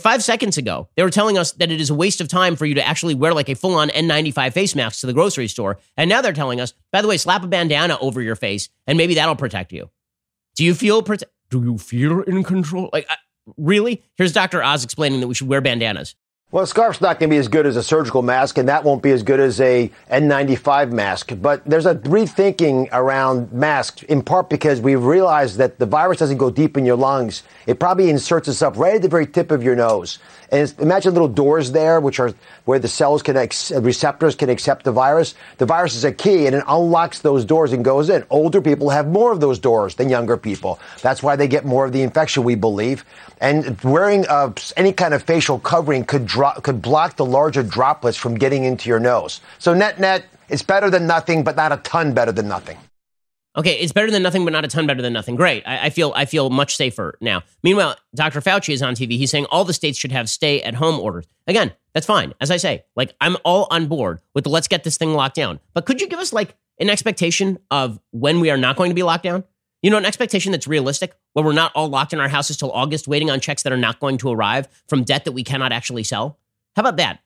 Five 0.00 0.22
seconds 0.22 0.56
ago, 0.56 0.88
they 0.96 1.02
were 1.02 1.10
telling 1.10 1.36
us 1.36 1.52
that 1.52 1.70
it 1.70 1.80
is 1.80 1.90
a 1.90 1.94
waste 1.94 2.20
of 2.20 2.28
time 2.28 2.56
for 2.56 2.64
you 2.64 2.74
to 2.76 2.86
actually 2.86 3.14
wear 3.14 3.34
like 3.34 3.48
a 3.50 3.54
full 3.54 3.74
on 3.74 3.90
N95 3.90 4.52
face 4.52 4.74
mask 4.74 5.00
to 5.00 5.06
the 5.06 5.12
grocery 5.12 5.48
store. 5.48 5.78
And 5.96 6.08
now 6.08 6.22
they're 6.22 6.32
telling 6.32 6.60
us, 6.60 6.72
by 6.92 7.02
the 7.02 7.08
way, 7.08 7.18
slap 7.18 7.44
a 7.44 7.46
bandana 7.46 7.98
over 8.00 8.22
your 8.22 8.36
face 8.36 8.68
and 8.86 8.96
maybe 8.96 9.14
that'll 9.14 9.36
protect 9.36 9.70
you. 9.72 9.90
Do 10.56 10.64
you 10.64 10.74
feel 10.74 11.02
prote- 11.02 11.24
Do 11.50 11.62
you 11.62 11.76
feel 11.78 12.22
in 12.22 12.42
control? 12.42 12.88
Like, 12.92 13.06
uh, 13.10 13.16
really? 13.56 14.02
Here's 14.16 14.32
Dr. 14.32 14.62
Oz 14.62 14.82
explaining 14.84 15.20
that 15.20 15.28
we 15.28 15.34
should 15.34 15.48
wear 15.48 15.60
bandanas. 15.60 16.14
Well, 16.52 16.64
a 16.64 16.66
scarf's 16.66 17.00
not 17.00 17.18
going 17.18 17.30
to 17.30 17.34
be 17.34 17.38
as 17.38 17.48
good 17.48 17.64
as 17.64 17.76
a 17.76 17.82
surgical 17.82 18.20
mask, 18.20 18.58
and 18.58 18.68
that 18.68 18.84
won't 18.84 19.02
be 19.02 19.10
as 19.10 19.22
good 19.22 19.40
as 19.40 19.58
a 19.58 19.90
N95 20.10 20.92
mask. 20.92 21.32
But 21.40 21.64
there's 21.64 21.86
a 21.86 21.94
rethinking 21.94 22.90
around 22.92 23.50
masks, 23.54 24.02
in 24.02 24.20
part 24.20 24.50
because 24.50 24.78
we've 24.78 25.02
realized 25.02 25.56
that 25.56 25.78
the 25.78 25.86
virus 25.86 26.18
doesn't 26.18 26.36
go 26.36 26.50
deep 26.50 26.76
in 26.76 26.84
your 26.84 26.96
lungs. 26.96 27.42
It 27.66 27.80
probably 27.80 28.10
inserts 28.10 28.48
itself 28.48 28.76
right 28.76 28.96
at 28.96 29.00
the 29.00 29.08
very 29.08 29.26
tip 29.26 29.50
of 29.50 29.62
your 29.62 29.74
nose. 29.74 30.18
And 30.52 30.72
imagine 30.80 31.14
little 31.14 31.28
doors 31.28 31.72
there, 31.72 31.98
which 31.98 32.20
are 32.20 32.34
where 32.66 32.78
the 32.78 32.86
cells 32.86 33.22
can, 33.22 33.38
ex- 33.38 33.72
receptors 33.72 34.36
can 34.36 34.50
accept 34.50 34.84
the 34.84 34.92
virus. 34.92 35.34
The 35.56 35.64
virus 35.64 35.96
is 35.96 36.04
a 36.04 36.12
key, 36.12 36.46
and 36.46 36.54
it 36.54 36.62
unlocks 36.68 37.20
those 37.20 37.46
doors 37.46 37.72
and 37.72 37.82
goes 37.82 38.10
in. 38.10 38.22
Older 38.28 38.60
people 38.60 38.90
have 38.90 39.08
more 39.08 39.32
of 39.32 39.40
those 39.40 39.58
doors 39.58 39.94
than 39.94 40.10
younger 40.10 40.36
people. 40.36 40.78
That's 41.00 41.22
why 41.22 41.36
they 41.36 41.48
get 41.48 41.64
more 41.64 41.86
of 41.86 41.92
the 41.92 42.02
infection, 42.02 42.44
we 42.44 42.54
believe. 42.54 43.06
And 43.40 43.80
wearing 43.80 44.26
uh, 44.28 44.52
any 44.76 44.92
kind 44.92 45.14
of 45.14 45.22
facial 45.22 45.58
covering 45.58 46.04
could 46.04 46.26
drop, 46.26 46.62
could 46.62 46.82
block 46.82 47.16
the 47.16 47.24
larger 47.24 47.62
droplets 47.62 48.18
from 48.18 48.34
getting 48.34 48.64
into 48.64 48.90
your 48.90 49.00
nose. 49.00 49.40
So 49.58 49.72
net 49.72 49.98
net, 49.98 50.26
it's 50.50 50.62
better 50.62 50.90
than 50.90 51.06
nothing, 51.06 51.44
but 51.44 51.56
not 51.56 51.72
a 51.72 51.78
ton 51.78 52.12
better 52.12 52.30
than 52.30 52.46
nothing. 52.46 52.76
Okay, 53.54 53.74
it's 53.74 53.92
better 53.92 54.10
than 54.10 54.22
nothing, 54.22 54.44
but 54.44 54.52
not 54.52 54.64
a 54.64 54.68
ton 54.68 54.86
better 54.86 55.02
than 55.02 55.12
nothing. 55.12 55.36
Great. 55.36 55.62
I, 55.66 55.86
I, 55.86 55.90
feel 55.90 56.12
I 56.16 56.24
feel 56.24 56.48
much 56.48 56.74
safer 56.74 57.18
now. 57.20 57.42
Meanwhile, 57.62 57.96
Dr. 58.14 58.40
Fauci 58.40 58.72
is 58.72 58.80
on 58.80 58.94
TV. 58.94 59.18
He's 59.18 59.30
saying 59.30 59.44
all 59.50 59.64
the 59.64 59.74
states 59.74 59.98
should 59.98 60.12
have 60.12 60.30
stay 60.30 60.62
at 60.62 60.74
home 60.74 60.98
orders. 60.98 61.26
Again, 61.46 61.72
that's 61.92 62.06
fine. 62.06 62.32
As 62.40 62.50
I 62.50 62.56
say, 62.56 62.84
like 62.96 63.14
I'm 63.20 63.36
all 63.44 63.66
on 63.70 63.88
board 63.88 64.20
with 64.34 64.44
the 64.44 64.50
let's 64.50 64.68
get 64.68 64.84
this 64.84 64.96
thing 64.96 65.12
locked 65.12 65.34
down. 65.34 65.60
But 65.74 65.84
could 65.84 66.00
you 66.00 66.08
give 66.08 66.18
us 66.18 66.32
like 66.32 66.56
an 66.80 66.88
expectation 66.88 67.58
of 67.70 68.00
when 68.10 68.40
we 68.40 68.50
are 68.50 68.56
not 68.56 68.76
going 68.76 68.90
to 68.90 68.94
be 68.94 69.02
locked 69.02 69.24
down? 69.24 69.44
You 69.82 69.90
know, 69.90 69.98
an 69.98 70.06
expectation 70.06 70.52
that's 70.52 70.68
realistic, 70.68 71.12
where 71.32 71.44
we're 71.44 71.52
not 71.52 71.72
all 71.74 71.88
locked 71.88 72.12
in 72.12 72.20
our 72.20 72.28
houses 72.28 72.56
till 72.56 72.70
August, 72.70 73.08
waiting 73.08 73.30
on 73.30 73.40
checks 73.40 73.64
that 73.64 73.72
are 73.72 73.76
not 73.76 73.98
going 73.98 74.16
to 74.18 74.30
arrive 74.30 74.68
from 74.88 75.02
debt 75.02 75.24
that 75.24 75.32
we 75.32 75.42
cannot 75.42 75.72
actually 75.72 76.04
sell. 76.04 76.38
How 76.76 76.80
about 76.80 76.96
that? 76.98 77.18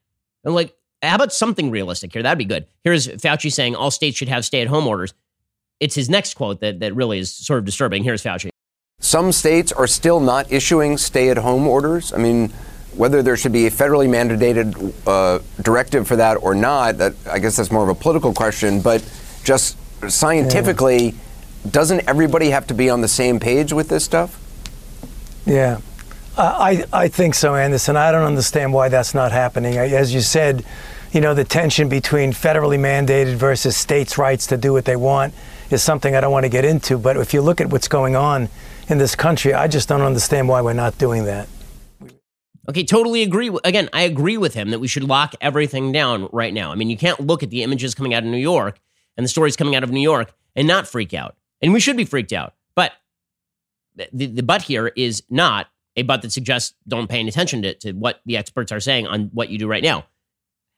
And 0.42 0.54
like, 0.54 0.74
how 1.02 1.14
about 1.14 1.34
something 1.34 1.70
realistic 1.70 2.14
here? 2.14 2.22
That'd 2.22 2.38
be 2.38 2.46
good. 2.46 2.66
Here's 2.82 3.06
Fauci 3.08 3.52
saying 3.52 3.76
all 3.76 3.90
states 3.90 4.16
should 4.16 4.28
have 4.28 4.44
stay 4.44 4.62
at 4.62 4.68
home 4.68 4.88
orders 4.88 5.12
it's 5.80 5.94
his 5.94 6.08
next 6.08 6.34
quote 6.34 6.60
that, 6.60 6.80
that 6.80 6.94
really 6.94 7.18
is 7.18 7.32
sort 7.32 7.58
of 7.58 7.64
disturbing. 7.64 8.04
Here's 8.04 8.22
Fauci. 8.22 8.48
Some 8.98 9.30
states 9.32 9.72
are 9.72 9.86
still 9.86 10.20
not 10.20 10.50
issuing 10.50 10.96
stay 10.96 11.28
at 11.28 11.36
home 11.36 11.66
orders. 11.66 12.12
I 12.12 12.16
mean, 12.16 12.48
whether 12.94 13.22
there 13.22 13.36
should 13.36 13.52
be 13.52 13.66
a 13.66 13.70
federally 13.70 14.08
mandated 14.08 14.94
uh, 15.06 15.42
directive 15.62 16.08
for 16.08 16.16
that 16.16 16.36
or 16.36 16.54
not, 16.54 16.98
that 16.98 17.14
I 17.30 17.38
guess 17.38 17.56
that's 17.56 17.70
more 17.70 17.82
of 17.82 17.90
a 17.90 17.94
political 17.94 18.32
question. 18.32 18.80
But 18.80 19.04
just 19.44 19.76
scientifically, 20.10 21.10
yeah. 21.10 21.70
doesn't 21.70 22.08
everybody 22.08 22.50
have 22.50 22.66
to 22.68 22.74
be 22.74 22.88
on 22.88 23.02
the 23.02 23.08
same 23.08 23.38
page 23.38 23.72
with 23.72 23.88
this 23.88 24.04
stuff? 24.04 24.40
Yeah. 25.44 25.80
I, 26.38 26.84
I 26.92 27.08
think 27.08 27.34
so, 27.34 27.54
Anderson. 27.54 27.96
I 27.96 28.12
don't 28.12 28.24
understand 28.24 28.72
why 28.72 28.90
that's 28.90 29.14
not 29.14 29.32
happening. 29.32 29.78
As 29.78 30.12
you 30.12 30.20
said, 30.20 30.64
you 31.12 31.22
know, 31.22 31.32
the 31.32 31.44
tension 31.44 31.88
between 31.88 32.32
federally 32.32 32.78
mandated 32.78 33.36
versus 33.36 33.74
states' 33.74 34.18
rights 34.18 34.46
to 34.48 34.58
do 34.58 34.72
what 34.72 34.84
they 34.84 34.96
want 34.96 35.32
is 35.70 35.82
something 35.82 36.14
I 36.14 36.20
don't 36.20 36.32
want 36.32 36.44
to 36.44 36.50
get 36.50 36.64
into. 36.64 36.98
But 36.98 37.16
if 37.16 37.34
you 37.34 37.42
look 37.42 37.60
at 37.60 37.70
what's 37.70 37.88
going 37.88 38.16
on 38.16 38.48
in 38.88 38.98
this 38.98 39.14
country, 39.14 39.52
I 39.54 39.68
just 39.68 39.88
don't 39.88 40.02
understand 40.02 40.48
why 40.48 40.60
we're 40.60 40.72
not 40.72 40.98
doing 40.98 41.24
that. 41.24 41.48
Okay, 42.68 42.84
totally 42.84 43.22
agree. 43.22 43.56
Again, 43.64 43.88
I 43.92 44.02
agree 44.02 44.36
with 44.36 44.54
him 44.54 44.70
that 44.70 44.80
we 44.80 44.88
should 44.88 45.04
lock 45.04 45.34
everything 45.40 45.92
down 45.92 46.28
right 46.32 46.52
now. 46.52 46.72
I 46.72 46.74
mean, 46.74 46.90
you 46.90 46.96
can't 46.96 47.20
look 47.20 47.42
at 47.42 47.50
the 47.50 47.62
images 47.62 47.94
coming 47.94 48.12
out 48.12 48.24
of 48.24 48.28
New 48.28 48.38
York 48.38 48.80
and 49.16 49.24
the 49.24 49.28
stories 49.28 49.56
coming 49.56 49.76
out 49.76 49.84
of 49.84 49.90
New 49.90 50.00
York 50.00 50.32
and 50.56 50.66
not 50.66 50.88
freak 50.88 51.14
out. 51.14 51.36
And 51.62 51.72
we 51.72 51.80
should 51.80 51.96
be 51.96 52.04
freaked 52.04 52.32
out. 52.32 52.54
But 52.74 52.92
the, 53.94 54.26
the 54.26 54.42
but 54.42 54.62
here 54.62 54.88
is 54.96 55.22
not 55.30 55.68
a 55.96 56.02
but 56.02 56.22
that 56.22 56.32
suggests 56.32 56.74
don't 56.86 57.08
pay 57.08 57.20
any 57.20 57.28
attention 57.28 57.62
to, 57.62 57.74
to 57.74 57.92
what 57.92 58.20
the 58.26 58.36
experts 58.36 58.72
are 58.72 58.80
saying 58.80 59.06
on 59.06 59.30
what 59.32 59.48
you 59.48 59.58
do 59.58 59.68
right 59.68 59.82
now. 59.82 60.04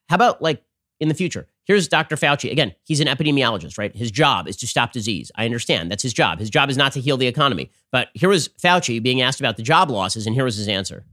How 0.09 0.17
about 0.17 0.43
like 0.43 0.63
in 1.01 1.09
the 1.09 1.15
future? 1.15 1.47
Here's 1.69 1.87
Dr. 1.87 2.17
Fauci. 2.17 2.51
Again, 2.51 2.75
he's 2.87 3.01
an 3.01 3.09
epidemiologist, 3.09 3.77
right? 3.77 3.95
His 3.95 4.11
job 4.11 4.49
is 4.49 4.57
to 4.57 4.67
stop 4.67 4.91
disease. 4.91 5.31
I 5.35 5.45
understand. 5.45 5.91
That's 5.91 6.03
his 6.03 6.15
job. 6.15 6.39
His 6.39 6.49
job 6.49 6.71
is 6.71 6.79
not 6.79 6.93
to 6.93 7.01
heal 7.01 7.19
the 7.19 7.27
economy. 7.27 7.71
But 7.93 8.09
here 8.15 8.31
was 8.31 8.49
Fauci 8.49 9.03
being 9.03 9.21
asked 9.21 9.39
about 9.39 9.59
the 9.59 9.63
job 9.63 9.91
losses, 9.91 10.27
and 10.27 10.35
here 10.35 10.45
was 10.45 10.57
his 10.57 10.67
answer. 10.67 11.05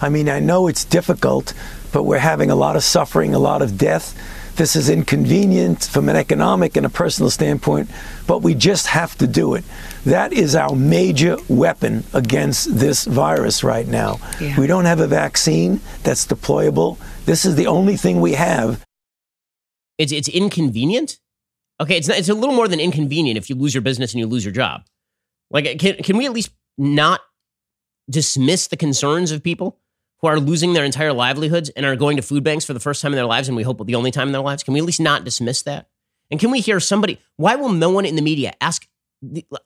I 0.00 0.08
mean, 0.08 0.28
I 0.28 0.40
know 0.40 0.66
it's 0.66 0.84
difficult, 0.84 1.54
but 1.92 2.02
we're 2.02 2.18
having 2.18 2.50
a 2.50 2.56
lot 2.56 2.74
of 2.74 2.82
suffering, 2.82 3.36
a 3.36 3.38
lot 3.38 3.62
of 3.62 3.78
death. 3.78 4.18
This 4.56 4.74
is 4.74 4.88
inconvenient 4.88 5.84
from 5.84 6.08
an 6.08 6.16
economic 6.16 6.76
and 6.76 6.84
a 6.84 6.88
personal 6.88 7.30
standpoint, 7.30 7.88
but 8.26 8.42
we 8.42 8.54
just 8.54 8.88
have 8.88 9.16
to 9.18 9.28
do 9.28 9.54
it. 9.54 9.64
That 10.06 10.32
is 10.32 10.56
our 10.56 10.74
major 10.74 11.36
weapon 11.48 12.02
against 12.12 12.76
this 12.76 13.04
virus 13.04 13.62
right 13.62 13.86
now. 13.86 14.18
Yeah. 14.40 14.58
We 14.58 14.66
don't 14.66 14.86
have 14.86 15.00
a 15.00 15.06
vaccine 15.06 15.80
that's 16.02 16.26
deployable. 16.26 16.98
This 17.26 17.44
is 17.44 17.54
the 17.54 17.68
only 17.68 17.96
thing 17.96 18.20
we 18.20 18.32
have 18.32 18.84
it's 19.98 20.12
it's 20.12 20.28
inconvenient. 20.28 21.18
Okay, 21.80 21.96
it's 21.96 22.08
not, 22.08 22.18
it's 22.18 22.28
a 22.28 22.34
little 22.34 22.54
more 22.54 22.68
than 22.68 22.80
inconvenient 22.80 23.36
if 23.36 23.50
you 23.50 23.56
lose 23.56 23.74
your 23.74 23.82
business 23.82 24.12
and 24.12 24.20
you 24.20 24.26
lose 24.26 24.44
your 24.44 24.52
job. 24.52 24.84
Like, 25.50 25.66
uh, 25.66 25.74
can 25.78 25.96
can 25.96 26.16
we 26.16 26.26
at 26.26 26.32
least 26.32 26.50
not 26.78 27.20
dismiss 28.10 28.68
the 28.68 28.76
concerns 28.76 29.32
of 29.32 29.42
people 29.42 29.78
who 30.20 30.28
are 30.28 30.38
losing 30.38 30.72
their 30.72 30.84
entire 30.84 31.12
livelihoods 31.12 31.68
and 31.70 31.84
are 31.84 31.96
going 31.96 32.16
to 32.16 32.22
food 32.22 32.44
banks 32.44 32.64
for 32.64 32.72
the 32.74 32.80
first 32.80 33.02
time 33.02 33.12
in 33.12 33.16
their 33.16 33.26
lives, 33.26 33.48
and 33.48 33.56
we 33.56 33.62
hope 33.62 33.84
the 33.86 33.94
only 33.94 34.10
time 34.10 34.28
in 34.28 34.32
their 34.32 34.42
lives? 34.42 34.62
Can 34.62 34.74
we 34.74 34.80
at 34.80 34.86
least 34.86 35.00
not 35.00 35.24
dismiss 35.24 35.62
that? 35.62 35.88
And 36.30 36.40
can 36.40 36.50
we 36.50 36.60
hear 36.60 36.80
somebody? 36.80 37.18
Why 37.36 37.56
will 37.56 37.70
no 37.70 37.90
one 37.90 38.04
in 38.04 38.16
the 38.16 38.22
media 38.22 38.52
ask? 38.60 38.86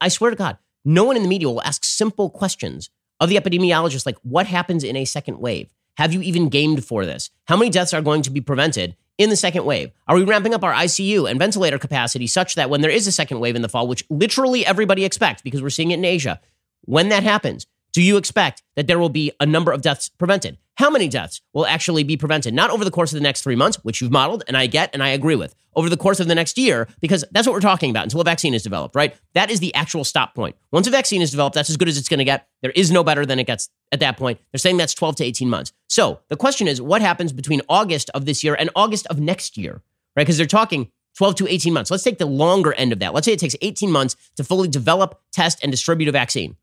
I 0.01 0.09
swear 0.09 0.31
to 0.31 0.37
God, 0.37 0.59
no 0.85 1.05
one 1.05 1.17
in 1.17 1.23
the 1.23 1.29
media 1.29 1.49
will 1.49 1.63
ask 1.63 1.85
simple 1.85 2.31
questions 2.31 2.91
of 3.21 3.29
the 3.29 3.37
epidemiologist, 3.37 4.07
like 4.07 4.17
what 4.23 4.47
happens 4.47 4.85
in 4.85 4.97
a 4.97 5.05
second 5.05 5.39
wave? 5.39 5.73
Have 5.97 6.13
you 6.13 6.23
even 6.23 6.49
gamed 6.49 6.85
for 6.85 7.05
this? 7.05 7.31
How 7.47 7.57
many 7.57 7.71
deaths 7.71 7.93
are 7.93 8.03
going 8.03 8.23
to 8.23 8.31
be 8.31 8.41
prevented 8.41 8.97
in 9.19 9.31
the 9.31 9.37
second 9.37 9.65
wave? 9.65 9.91
Are 10.07 10.17
we 10.17 10.23
ramping 10.23 10.55
up 10.55 10.65
our 10.65 10.73
ICU 10.73 11.29
and 11.29 11.39
ventilator 11.39 11.79
capacity 11.79 12.27
such 12.27 12.55
that 12.55 12.71
when 12.71 12.81
there 12.81 12.91
is 12.91 13.07
a 13.07 13.13
second 13.13 13.41
wave 13.41 13.57
in 13.57 13.63
the 13.63 13.69
fall, 13.69 13.87
which 13.87 14.05
literally 14.09 14.65
everybody 14.65 15.05
expects 15.05 15.43
because 15.43 15.61
we're 15.61 15.71
seeing 15.71 15.91
it 15.91 15.99
in 15.99 16.05
Asia, 16.05 16.41
when 16.83 17.11
that 17.11 17.25
happens, 17.25 17.67
do 17.93 18.01
you 18.01 18.17
expect 18.17 18.63
that 18.77 18.87
there 18.87 18.99
will 18.99 19.09
be 19.09 19.33
a 19.41 19.47
number 19.47 19.73
of 19.73 19.83
deaths 19.83 20.09
prevented? 20.09 20.57
How 20.79 20.91
many 20.91 21.09
deaths 21.09 21.41
will 21.53 21.67
actually 21.67 22.05
be 22.05 22.17
prevented? 22.17 22.55
Not 22.55 22.71
over 22.71 22.85
the 22.85 22.93
course 22.93 23.11
of 23.11 23.17
the 23.17 23.23
next 23.23 23.43
three 23.43 23.57
months, 23.57 23.83
which 23.83 24.01
you've 24.01 24.13
modeled 24.13 24.45
and 24.47 24.57
I 24.57 24.69
get 24.69 24.91
and 24.93 25.03
I 25.03 25.09
agree 25.09 25.35
with, 25.35 25.57
over 25.75 25.89
the 25.89 25.97
course 25.97 26.21
of 26.21 26.29
the 26.29 26.37
next 26.37 26.57
year, 26.57 26.87
because 27.01 27.25
that's 27.33 27.49
what 27.49 27.53
we're 27.53 27.59
talking 27.59 27.91
about 27.91 28.05
until 28.05 28.21
a 28.21 28.25
vaccine 28.25 28.55
is 28.55 28.63
developed, 28.63 28.95
right? 28.95 29.17
That 29.35 29.51
is 29.51 29.59
the 29.59 29.75
actual 29.75 30.05
stop 30.05 30.37
point. 30.37 30.55
Once 30.71 30.87
a 30.87 30.91
vaccine 30.91 31.21
is 31.21 31.33
developed, 31.33 31.57
that's 31.57 31.69
as 31.69 31.77
good 31.77 31.89
as 31.89 31.99
it's 31.99 32.09
going 32.09 32.19
to 32.19 32.25
get. 32.25 32.47
There 32.63 32.71
is 32.71 32.93
no 32.93 33.03
better 33.03 33.27
than 33.27 33.41
it 33.41 33.49
gets 33.49 33.71
at 33.91 33.99
that 33.99 34.17
point. 34.17 34.39
They're 34.53 34.61
saying 34.61 34.77
that's 34.77 34.95
12 34.95 35.17
to 35.17 35.25
18 35.25 35.51
months. 35.51 35.73
So 35.89 36.21
the 36.29 36.37
question 36.37 36.69
is, 36.69 36.81
what 36.81 37.03
happens 37.03 37.33
between 37.33 37.61
August 37.69 38.09
of 38.15 38.25
this 38.25 38.45
year 38.45 38.55
and 38.55 38.71
August 38.77 39.09
of 39.09 39.19
next 39.19 39.57
year, 39.59 39.83
right? 40.15 40.23
Because 40.23 40.37
they're 40.37 40.47
talking 40.47 40.93
12 41.17 41.35
to 41.35 41.53
18 41.53 41.73
months. 41.73 41.91
Let's 41.91 42.05
take 42.05 42.19
the 42.19 42.27
longer 42.27 42.73
end 42.75 42.93
of 42.93 43.01
that. 43.01 43.15
Let's 43.15 43.25
say 43.25 43.33
it 43.33 43.41
takes 43.41 43.57
18 43.63 43.91
months 43.91 44.15
to 44.37 44.45
fully 44.45 44.69
develop, 44.69 45.21
test, 45.33 45.59
and 45.61 45.73
distribute 45.73 46.09
a 46.09 46.13
vaccine. 46.13 46.57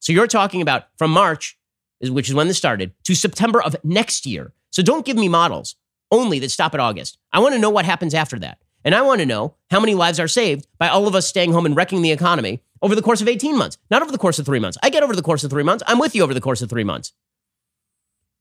So 0.00 0.14
you're 0.14 0.26
talking 0.26 0.62
about 0.62 0.84
from 0.96 1.10
March, 1.10 1.57
which 2.02 2.28
is 2.28 2.34
when 2.34 2.48
this 2.48 2.58
started, 2.58 2.92
to 3.04 3.14
September 3.14 3.62
of 3.62 3.76
next 3.84 4.26
year. 4.26 4.52
So 4.70 4.82
don't 4.82 5.04
give 5.04 5.16
me 5.16 5.28
models 5.28 5.76
only 6.10 6.38
that 6.38 6.50
stop 6.50 6.74
at 6.74 6.80
August. 6.80 7.18
I 7.32 7.40
want 7.40 7.54
to 7.54 7.60
know 7.60 7.70
what 7.70 7.84
happens 7.84 8.14
after 8.14 8.38
that. 8.38 8.58
And 8.84 8.94
I 8.94 9.02
want 9.02 9.20
to 9.20 9.26
know 9.26 9.54
how 9.70 9.80
many 9.80 9.94
lives 9.94 10.20
are 10.20 10.28
saved 10.28 10.66
by 10.78 10.88
all 10.88 11.08
of 11.08 11.14
us 11.14 11.26
staying 11.26 11.52
home 11.52 11.66
and 11.66 11.76
wrecking 11.76 12.02
the 12.02 12.12
economy 12.12 12.62
over 12.80 12.94
the 12.94 13.02
course 13.02 13.20
of 13.20 13.28
18 13.28 13.58
months, 13.58 13.76
not 13.90 14.02
over 14.02 14.12
the 14.12 14.18
course 14.18 14.38
of 14.38 14.46
three 14.46 14.60
months. 14.60 14.78
I 14.82 14.90
get 14.90 15.02
over 15.02 15.16
the 15.16 15.22
course 15.22 15.44
of 15.44 15.50
three 15.50 15.64
months. 15.64 15.82
I'm 15.86 15.98
with 15.98 16.14
you 16.14 16.22
over 16.22 16.32
the 16.32 16.40
course 16.40 16.62
of 16.62 16.70
three 16.70 16.84
months. 16.84 17.12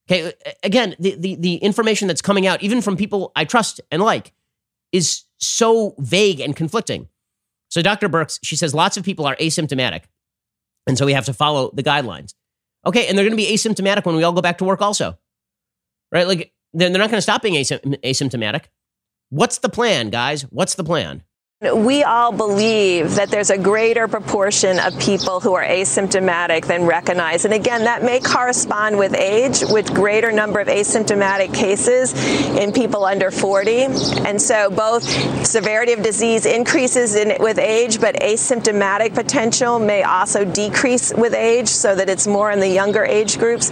Okay, 0.10 0.28
uh, 0.28 0.52
again, 0.64 0.96
the, 1.00 1.16
the, 1.16 1.36
the 1.36 1.56
information 1.56 2.08
that's 2.08 2.22
coming 2.22 2.48
out, 2.48 2.62
even 2.64 2.82
from 2.82 2.96
people 2.96 3.32
I 3.36 3.46
trust 3.46 3.82
and 3.92 4.02
like, 4.02 4.34
is 4.92 5.24
so 5.38 5.96
vague 5.98 6.40
and 6.40 6.56
conflicting. 6.56 7.10
So 7.70 7.82
Dr. 7.82 8.08
Birx, 8.08 8.40
she 8.42 8.56
says 8.56 8.74
lots 8.74 8.96
of 8.96 9.04
people 9.04 9.26
are 9.26 9.36
asymptomatic. 9.36 10.04
And 10.86 10.98
so 10.98 11.06
we 11.06 11.14
have 11.14 11.26
to 11.26 11.34
follow 11.34 11.72
the 11.74 11.84
guidelines. 11.84 12.34
Okay, 12.88 13.08
and 13.08 13.18
they're 13.18 13.26
going 13.26 13.38
to 13.38 13.44
be 13.44 13.54
asymptomatic 13.54 14.06
when 14.06 14.16
we 14.16 14.24
all 14.24 14.32
go 14.32 14.42
back 14.42 14.58
to 14.60 14.64
work, 14.64 14.82
also. 14.82 15.18
Right? 16.12 16.26
Like, 16.26 16.54
they're 16.74 16.90
not 16.90 17.10
going 17.10 17.18
to 17.18 17.22
stop 17.22 17.42
being 17.42 17.56
asymptomatic. 17.56 18.66
What's 19.30 19.58
the 19.58 19.70
plan, 19.70 20.10
guys? 20.10 20.44
What's 20.44 20.76
the 20.76 20.86
plan? 20.86 21.24
We 21.60 22.04
all 22.04 22.32
believe 22.32 23.16
that 23.16 23.32
there's 23.32 23.50
a 23.50 23.58
greater 23.58 24.08
proportion 24.08 24.78
of 24.78 24.96
people 25.00 25.40
who 25.40 25.56
are 25.56 25.66
asymptomatic 25.66 26.68
than 26.68 26.86
recognized. 26.86 27.46
And 27.46 27.54
again, 27.56 27.86
that 27.86 28.04
may 28.04 28.20
correspond 28.20 29.00
with 29.00 29.16
age, 29.16 29.64
with 29.68 29.92
greater 29.92 30.32
number 30.32 30.60
of 30.60 30.68
asymptomatic 30.68 31.56
cases 31.56 32.14
in 32.56 32.72
people 32.72 33.06
under 33.06 33.32
40. 33.32 33.86
And 34.28 34.40
so 34.40 34.70
both 34.70 35.02
severity 35.48 35.94
of 35.94 36.04
disease 36.04 36.46
increases 36.46 37.16
in, 37.16 37.42
with 37.42 37.58
age, 37.58 38.00
but 38.00 38.14
asymptomatic 38.18 39.16
potential 39.16 39.80
may 39.80 40.04
also 40.04 40.46
decrease 40.46 41.12
with 41.12 41.34
age 41.34 41.70
so 41.70 41.96
that 41.96 42.08
it's 42.08 42.28
more 42.28 42.52
in 42.52 42.60
the 42.60 42.70
younger 42.70 43.04
age 43.04 43.40
groups. 43.40 43.72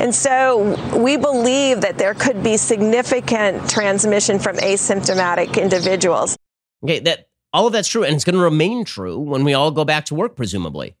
And 0.00 0.14
so 0.14 0.74
we 0.98 1.18
believe 1.18 1.82
that 1.82 1.98
there 1.98 2.14
could 2.14 2.42
be 2.42 2.56
significant 2.56 3.68
transmission 3.68 4.38
from 4.38 4.56
asymptomatic 4.56 5.60
individuals. 5.60 6.38
Okay, 6.84 6.98
that 7.00 7.28
all 7.52 7.66
of 7.66 7.72
that's 7.72 7.88
true, 7.88 8.04
and 8.04 8.14
it's 8.14 8.24
going 8.24 8.36
to 8.36 8.42
remain 8.42 8.84
true 8.84 9.18
when 9.18 9.44
we 9.44 9.54
all 9.54 9.70
go 9.70 9.84
back 9.84 10.04
to 10.06 10.14
work, 10.14 10.36
presumably. 10.36 10.96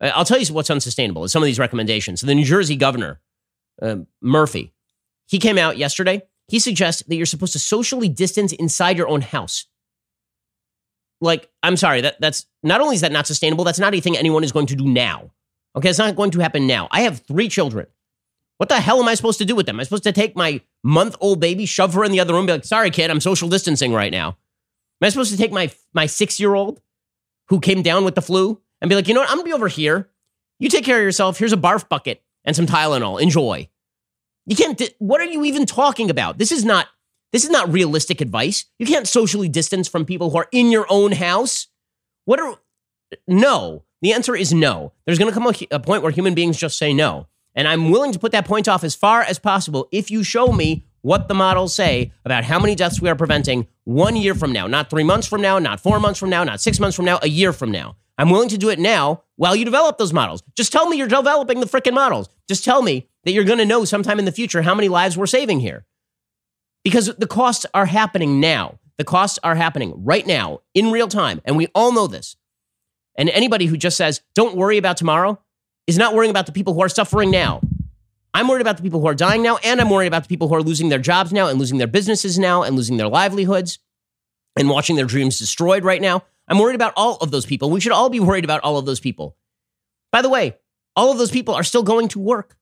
I'll 0.00 0.24
tell 0.24 0.38
you 0.38 0.52
what's 0.52 0.70
unsustainable 0.70 1.24
is 1.24 1.32
some 1.32 1.42
of 1.42 1.46
these 1.46 1.58
recommendations. 1.58 2.20
So 2.20 2.26
the 2.26 2.34
New 2.34 2.44
Jersey 2.44 2.74
governor, 2.76 3.20
uh, 3.82 3.96
Murphy, 4.22 4.72
he 5.26 5.38
came 5.38 5.58
out 5.58 5.76
yesterday. 5.76 6.22
He 6.48 6.58
suggests 6.58 7.02
that 7.06 7.14
you're 7.14 7.26
supposed 7.26 7.52
to 7.52 7.58
socially 7.58 8.08
distance 8.08 8.52
inside 8.52 8.96
your 8.96 9.08
own 9.08 9.20
house. 9.20 9.66
Like, 11.20 11.50
I'm 11.62 11.76
sorry, 11.76 12.00
that 12.00 12.20
that's 12.20 12.46
not 12.62 12.80
only 12.80 12.94
is 12.94 13.02
that 13.02 13.12
not 13.12 13.26
sustainable, 13.26 13.62
that's 13.62 13.78
not 13.78 13.88
anything 13.88 14.16
anyone 14.16 14.42
is 14.42 14.52
going 14.52 14.66
to 14.66 14.76
do 14.76 14.84
now. 14.84 15.30
Okay, 15.76 15.90
it's 15.90 15.98
not 15.98 16.16
going 16.16 16.30
to 16.32 16.40
happen 16.40 16.66
now. 16.66 16.88
I 16.90 17.02
have 17.02 17.20
three 17.20 17.48
children. 17.48 17.86
What 18.56 18.68
the 18.68 18.80
hell 18.80 19.00
am 19.00 19.08
I 19.08 19.14
supposed 19.14 19.38
to 19.38 19.44
do 19.44 19.54
with 19.54 19.66
them? 19.66 19.76
Am 19.76 19.80
I 19.80 19.84
supposed 19.84 20.02
to 20.04 20.12
take 20.12 20.34
my 20.34 20.60
month 20.82 21.16
old 21.20 21.40
baby, 21.40 21.66
shove 21.66 21.94
her 21.94 22.04
in 22.04 22.10
the 22.10 22.20
other 22.20 22.34
room, 22.34 22.46
be 22.46 22.52
like, 22.52 22.64
sorry, 22.64 22.90
kid, 22.90 23.10
I'm 23.10 23.20
social 23.20 23.48
distancing 23.48 23.92
right 23.92 24.10
now? 24.10 24.36
Am 25.00 25.06
I 25.06 25.08
supposed 25.08 25.32
to 25.32 25.38
take 25.38 25.52
my 25.52 25.70
my 25.92 26.06
six 26.06 26.38
year 26.38 26.54
old 26.54 26.80
who 27.48 27.60
came 27.60 27.82
down 27.82 28.04
with 28.04 28.14
the 28.14 28.22
flu 28.22 28.60
and 28.80 28.88
be 28.88 28.94
like, 28.94 29.08
you 29.08 29.14
know 29.14 29.20
what? 29.20 29.30
I'm 29.30 29.36
gonna 29.36 29.46
be 29.46 29.52
over 29.52 29.68
here. 29.68 30.10
You 30.58 30.68
take 30.68 30.84
care 30.84 30.98
of 30.98 31.02
yourself. 31.02 31.38
Here's 31.38 31.52
a 31.52 31.56
barf 31.56 31.88
bucket 31.88 32.22
and 32.44 32.54
some 32.54 32.66
Tylenol. 32.66 33.20
Enjoy. 33.20 33.68
You 34.46 34.56
can't. 34.56 34.80
What 34.98 35.20
are 35.20 35.26
you 35.26 35.44
even 35.44 35.66
talking 35.66 36.10
about? 36.10 36.38
This 36.38 36.52
is 36.52 36.64
not. 36.64 36.88
This 37.32 37.44
is 37.44 37.50
not 37.50 37.72
realistic 37.72 38.20
advice. 38.20 38.64
You 38.78 38.86
can't 38.86 39.06
socially 39.06 39.48
distance 39.48 39.86
from 39.86 40.04
people 40.04 40.30
who 40.30 40.38
are 40.38 40.48
in 40.50 40.72
your 40.72 40.86
own 40.90 41.12
house. 41.12 41.68
What 42.24 42.40
are? 42.40 42.58
No. 43.28 43.84
The 44.02 44.12
answer 44.12 44.34
is 44.34 44.52
no. 44.52 44.92
There's 45.04 45.18
going 45.18 45.32
to 45.32 45.38
come 45.38 45.46
a, 45.46 45.76
a 45.76 45.78
point 45.78 46.02
where 46.02 46.10
human 46.10 46.34
beings 46.34 46.56
just 46.56 46.78
say 46.78 46.92
no. 46.92 47.28
And 47.54 47.68
I'm 47.68 47.90
willing 47.90 48.12
to 48.12 48.18
put 48.18 48.32
that 48.32 48.46
point 48.46 48.66
off 48.66 48.82
as 48.82 48.94
far 48.94 49.22
as 49.22 49.38
possible 49.38 49.88
if 49.92 50.10
you 50.10 50.24
show 50.24 50.52
me 50.52 50.86
what 51.02 51.28
the 51.28 51.34
models 51.34 51.74
say 51.74 52.12
about 52.24 52.44
how 52.44 52.58
many 52.58 52.74
deaths 52.74 53.00
we 53.00 53.08
are 53.08 53.16
preventing 53.16 53.66
one 53.84 54.16
year 54.16 54.34
from 54.34 54.52
now, 54.52 54.66
not 54.66 54.90
three 54.90 55.04
months 55.04 55.26
from 55.26 55.40
now, 55.40 55.58
not 55.58 55.80
four 55.80 55.98
months 55.98 56.20
from 56.20 56.30
now, 56.30 56.44
not 56.44 56.60
six 56.60 56.78
months 56.78 56.96
from 56.96 57.04
now, 57.04 57.18
a 57.22 57.28
year 57.28 57.52
from 57.52 57.70
now. 57.70 57.96
I'm 58.18 58.28
willing 58.28 58.50
to 58.50 58.58
do 58.58 58.68
it 58.68 58.78
now 58.78 59.22
while 59.36 59.56
you 59.56 59.64
develop 59.64 59.96
those 59.96 60.12
models. 60.12 60.42
Just 60.54 60.72
tell 60.72 60.86
me 60.88 60.98
you're 60.98 61.08
developing 61.08 61.60
the 61.60 61.66
freaking 61.66 61.94
models. 61.94 62.28
Just 62.48 62.64
tell 62.64 62.82
me 62.82 63.08
that 63.24 63.32
you're 63.32 63.44
going 63.44 63.58
to 63.58 63.64
know 63.64 63.84
sometime 63.84 64.18
in 64.18 64.26
the 64.26 64.32
future 64.32 64.60
how 64.60 64.74
many 64.74 64.88
lives 64.88 65.16
we're 65.16 65.26
saving 65.26 65.60
here. 65.60 65.86
Because 66.84 67.14
the 67.16 67.26
costs 67.26 67.64
are 67.72 67.86
happening 67.86 68.40
now. 68.40 68.78
The 68.98 69.04
costs 69.04 69.38
are 69.42 69.54
happening 69.54 69.94
right 70.04 70.26
now 70.26 70.60
in 70.74 70.90
real 70.90 71.08
time. 71.08 71.40
And 71.46 71.56
we 71.56 71.68
all 71.74 71.92
know 71.92 72.06
this. 72.06 72.36
And 73.16 73.30
anybody 73.30 73.66
who 73.66 73.78
just 73.78 73.96
says, 73.96 74.20
don't 74.34 74.56
worry 74.56 74.76
about 74.76 74.98
tomorrow, 74.98 75.38
is 75.86 75.96
not 75.96 76.14
worrying 76.14 76.30
about 76.30 76.46
the 76.46 76.52
people 76.52 76.74
who 76.74 76.82
are 76.82 76.88
suffering 76.88 77.30
now. 77.30 77.60
I'm 78.32 78.48
worried 78.48 78.60
about 78.60 78.76
the 78.76 78.82
people 78.82 79.00
who 79.00 79.06
are 79.08 79.14
dying 79.14 79.42
now, 79.42 79.58
and 79.64 79.80
I'm 79.80 79.90
worried 79.90 80.06
about 80.06 80.22
the 80.22 80.28
people 80.28 80.48
who 80.48 80.54
are 80.54 80.62
losing 80.62 80.88
their 80.88 80.98
jobs 80.98 81.32
now 81.32 81.48
and 81.48 81.58
losing 81.58 81.78
their 81.78 81.86
businesses 81.86 82.38
now 82.38 82.62
and 82.62 82.76
losing 82.76 82.96
their 82.96 83.08
livelihoods 83.08 83.78
and 84.56 84.68
watching 84.68 84.96
their 84.96 85.06
dreams 85.06 85.38
destroyed 85.38 85.84
right 85.84 86.00
now. 86.00 86.22
I'm 86.48 86.58
worried 86.58 86.74
about 86.74 86.92
all 86.96 87.16
of 87.16 87.30
those 87.30 87.46
people. 87.46 87.70
We 87.70 87.80
should 87.80 87.92
all 87.92 88.10
be 88.10 88.20
worried 88.20 88.44
about 88.44 88.60
all 88.62 88.78
of 88.78 88.86
those 88.86 89.00
people. 89.00 89.36
By 90.12 90.22
the 90.22 90.28
way, 90.28 90.56
all 90.96 91.12
of 91.12 91.18
those 91.18 91.30
people 91.30 91.54
are 91.54 91.62
still 91.62 91.82
going 91.82 92.08
to 92.08 92.18
work. 92.18 92.56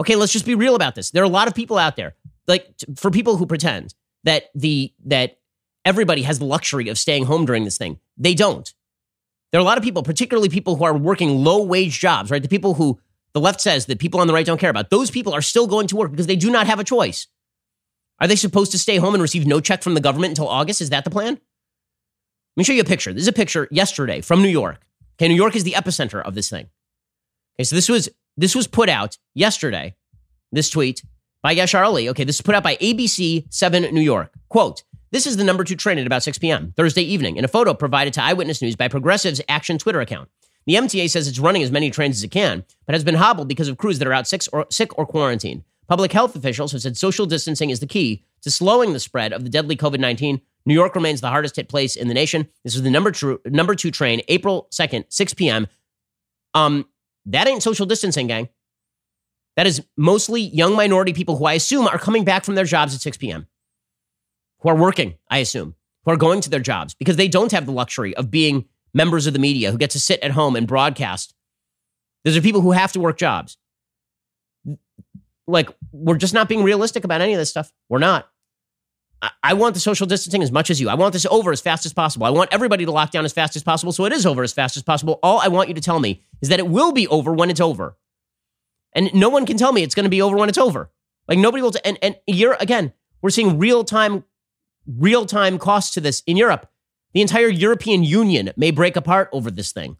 Okay, 0.00 0.16
let's 0.16 0.32
just 0.32 0.46
be 0.46 0.54
real 0.54 0.74
about 0.74 0.94
this. 0.94 1.10
There 1.10 1.22
are 1.22 1.26
a 1.26 1.28
lot 1.28 1.46
of 1.46 1.54
people 1.54 1.78
out 1.78 1.96
there, 1.96 2.14
like 2.48 2.68
for 2.96 3.10
people 3.10 3.36
who 3.36 3.46
pretend 3.46 3.94
that 4.24 4.50
the 4.54 4.92
that 5.06 5.38
everybody 5.84 6.22
has 6.22 6.38
the 6.38 6.44
luxury 6.44 6.88
of 6.88 6.98
staying 6.98 7.26
home 7.26 7.44
during 7.44 7.64
this 7.64 7.78
thing. 7.78 8.00
They 8.16 8.34
don't. 8.34 8.72
There 9.52 9.60
are 9.60 9.62
a 9.62 9.64
lot 9.64 9.78
of 9.78 9.84
people, 9.84 10.02
particularly 10.02 10.48
people 10.48 10.74
who 10.74 10.84
are 10.84 10.96
working 10.96 11.44
low 11.44 11.62
wage 11.62 12.00
jobs, 12.00 12.30
right? 12.30 12.42
The 12.42 12.48
people 12.48 12.74
who 12.74 12.98
the 13.34 13.40
left 13.40 13.60
says 13.60 13.86
that 13.86 13.98
people 13.98 14.20
on 14.20 14.26
the 14.26 14.32
right 14.32 14.46
don't 14.46 14.60
care 14.60 14.70
about. 14.70 14.90
Those 14.90 15.10
people 15.10 15.34
are 15.34 15.42
still 15.42 15.66
going 15.66 15.88
to 15.88 15.96
work 15.96 16.12
because 16.12 16.28
they 16.28 16.36
do 16.36 16.50
not 16.50 16.66
have 16.66 16.78
a 16.78 16.84
choice. 16.84 17.26
Are 18.20 18.28
they 18.28 18.36
supposed 18.36 18.70
to 18.72 18.78
stay 18.78 18.96
home 18.96 19.14
and 19.14 19.20
receive 19.20 19.46
no 19.46 19.60
check 19.60 19.82
from 19.82 19.94
the 19.94 20.00
government 20.00 20.30
until 20.30 20.48
August? 20.48 20.80
Is 20.80 20.90
that 20.90 21.04
the 21.04 21.10
plan? 21.10 21.34
Let 21.34 21.40
me 22.56 22.64
show 22.64 22.72
you 22.72 22.82
a 22.82 22.84
picture. 22.84 23.12
This 23.12 23.22
is 23.22 23.28
a 23.28 23.32
picture 23.32 23.66
yesterday 23.72 24.20
from 24.20 24.40
New 24.40 24.48
York. 24.48 24.86
Okay, 25.16 25.28
New 25.28 25.34
York 25.34 25.56
is 25.56 25.64
the 25.64 25.72
epicenter 25.72 26.22
of 26.22 26.34
this 26.34 26.48
thing. 26.48 26.68
Okay, 27.56 27.64
so 27.64 27.74
this 27.74 27.88
was 27.88 28.08
this 28.36 28.54
was 28.54 28.68
put 28.68 28.88
out 28.88 29.18
yesterday. 29.34 29.96
This 30.52 30.70
tweet 30.70 31.02
by 31.42 31.56
Yashar 31.56 31.84
Ali. 31.84 32.08
Okay, 32.10 32.22
this 32.22 32.36
is 32.36 32.40
put 32.40 32.54
out 32.54 32.62
by 32.62 32.76
ABC 32.76 33.52
7 33.52 33.92
New 33.92 34.00
York. 34.00 34.32
Quote, 34.48 34.84
this 35.10 35.26
is 35.26 35.36
the 35.36 35.44
number 35.44 35.64
two 35.64 35.76
train 35.76 35.98
at 35.98 36.06
about 36.06 36.22
6 36.22 36.38
p.m. 36.38 36.72
Thursday 36.76 37.02
evening 37.02 37.36
in 37.36 37.44
a 37.44 37.48
photo 37.48 37.74
provided 37.74 38.14
to 38.14 38.22
Eyewitness 38.22 38.62
News 38.62 38.76
by 38.76 38.86
Progressive's 38.86 39.40
Action 39.48 39.78
Twitter 39.78 40.00
account. 40.00 40.28
The 40.66 40.74
MTA 40.74 41.10
says 41.10 41.28
it's 41.28 41.38
running 41.38 41.62
as 41.62 41.70
many 41.70 41.90
trains 41.90 42.16
as 42.16 42.24
it 42.24 42.30
can, 42.30 42.64
but 42.86 42.94
has 42.94 43.04
been 43.04 43.16
hobbled 43.16 43.48
because 43.48 43.68
of 43.68 43.76
crews 43.76 43.98
that 43.98 44.08
are 44.08 44.12
out 44.12 44.26
sick 44.26 44.42
or, 44.52 44.66
sick 44.70 44.96
or 44.98 45.06
quarantined. 45.06 45.64
Public 45.88 46.12
health 46.12 46.34
officials 46.34 46.72
have 46.72 46.80
said 46.80 46.96
social 46.96 47.26
distancing 47.26 47.70
is 47.70 47.80
the 47.80 47.86
key 47.86 48.24
to 48.42 48.50
slowing 48.50 48.92
the 48.92 49.00
spread 49.00 49.32
of 49.32 49.44
the 49.44 49.50
deadly 49.50 49.76
COVID 49.76 50.00
19. 50.00 50.40
New 50.66 50.74
York 50.74 50.94
remains 50.94 51.20
the 51.20 51.28
hardest 51.28 51.56
hit 51.56 51.68
place 51.68 51.94
in 51.94 52.08
the 52.08 52.14
nation. 52.14 52.48
This 52.64 52.74
is 52.74 52.82
the 52.82 52.90
number 52.90 53.10
two, 53.10 53.40
number 53.44 53.74
two 53.74 53.90
train, 53.90 54.22
April 54.28 54.66
2nd, 54.72 55.04
6 55.10 55.34
p.m. 55.34 55.66
Um, 56.54 56.86
that 57.26 57.46
ain't 57.46 57.62
social 57.62 57.84
distancing, 57.84 58.28
gang. 58.28 58.48
That 59.56 59.66
is 59.66 59.84
mostly 59.96 60.40
young 60.40 60.74
minority 60.74 61.12
people 61.12 61.36
who 61.36 61.44
I 61.44 61.54
assume 61.54 61.86
are 61.86 61.98
coming 61.98 62.24
back 62.24 62.44
from 62.44 62.54
their 62.54 62.64
jobs 62.64 62.94
at 62.94 63.02
6 63.02 63.18
p.m., 63.18 63.46
who 64.60 64.70
are 64.70 64.76
working, 64.76 65.14
I 65.30 65.38
assume, 65.38 65.74
who 66.04 66.10
are 66.10 66.16
going 66.16 66.40
to 66.40 66.50
their 66.50 66.60
jobs 66.60 66.94
because 66.94 67.16
they 67.16 67.28
don't 67.28 67.52
have 67.52 67.66
the 67.66 67.72
luxury 67.72 68.16
of 68.16 68.30
being 68.30 68.64
members 68.94 69.26
of 69.26 69.32
the 69.32 69.38
media 69.38 69.70
who 69.70 69.78
get 69.78 69.90
to 69.90 70.00
sit 70.00 70.20
at 70.20 70.30
home 70.30 70.56
and 70.56 70.66
broadcast. 70.66 71.34
Those 72.24 72.36
are 72.36 72.40
people 72.40 72.62
who 72.62 72.72
have 72.72 72.92
to 72.92 73.00
work 73.00 73.18
jobs. 73.18 73.58
Like, 75.46 75.68
we're 75.92 76.16
just 76.16 76.32
not 76.32 76.48
being 76.48 76.62
realistic 76.62 77.04
about 77.04 77.20
any 77.20 77.34
of 77.34 77.38
this 77.38 77.50
stuff. 77.50 77.70
We're 77.90 77.98
not. 77.98 78.28
I 79.42 79.54
want 79.54 79.74
the 79.74 79.80
social 79.80 80.06
distancing 80.06 80.42
as 80.42 80.52
much 80.52 80.70
as 80.70 80.80
you. 80.80 80.88
I 80.88 80.94
want 80.94 81.12
this 81.12 81.26
over 81.26 81.50
as 81.52 81.60
fast 81.60 81.86
as 81.86 81.92
possible. 81.92 82.26
I 82.26 82.30
want 82.30 82.52
everybody 82.52 82.84
to 82.84 82.92
lock 82.92 83.10
down 83.10 83.24
as 83.24 83.32
fast 83.32 83.56
as 83.56 83.62
possible 83.62 83.92
so 83.92 84.04
it 84.04 84.12
is 84.12 84.26
over 84.26 84.42
as 84.42 84.52
fast 84.52 84.76
as 84.76 84.82
possible. 84.82 85.18
All 85.22 85.40
I 85.40 85.48
want 85.48 85.68
you 85.68 85.74
to 85.74 85.80
tell 85.80 85.98
me 85.98 86.22
is 86.42 86.48
that 86.50 86.58
it 86.58 86.68
will 86.68 86.92
be 86.92 87.08
over 87.08 87.32
when 87.32 87.50
it's 87.50 87.60
over. 87.60 87.96
And 88.92 89.12
no 89.14 89.28
one 89.28 89.46
can 89.46 89.56
tell 89.56 89.72
me 89.72 89.82
it's 89.82 89.94
going 89.94 90.04
to 90.04 90.10
be 90.10 90.22
over 90.22 90.36
when 90.36 90.48
it's 90.48 90.58
over. 90.58 90.90
Like 91.26 91.38
nobody 91.38 91.62
will. 91.62 91.72
T- 91.72 91.80
and 91.84 91.98
and 92.02 92.16
you're 92.26 92.56
again, 92.60 92.92
we're 93.22 93.30
seeing 93.30 93.58
real 93.58 93.82
time, 93.82 94.24
real 94.86 95.26
time 95.26 95.58
costs 95.58 95.94
to 95.94 96.00
this 96.00 96.22
in 96.26 96.36
Europe. 96.36 96.68
The 97.14 97.20
entire 97.20 97.48
European 97.48 98.02
Union 98.02 98.50
may 98.56 98.72
break 98.72 98.96
apart 98.96 99.28
over 99.32 99.50
this 99.50 99.72
thing. 99.72 99.96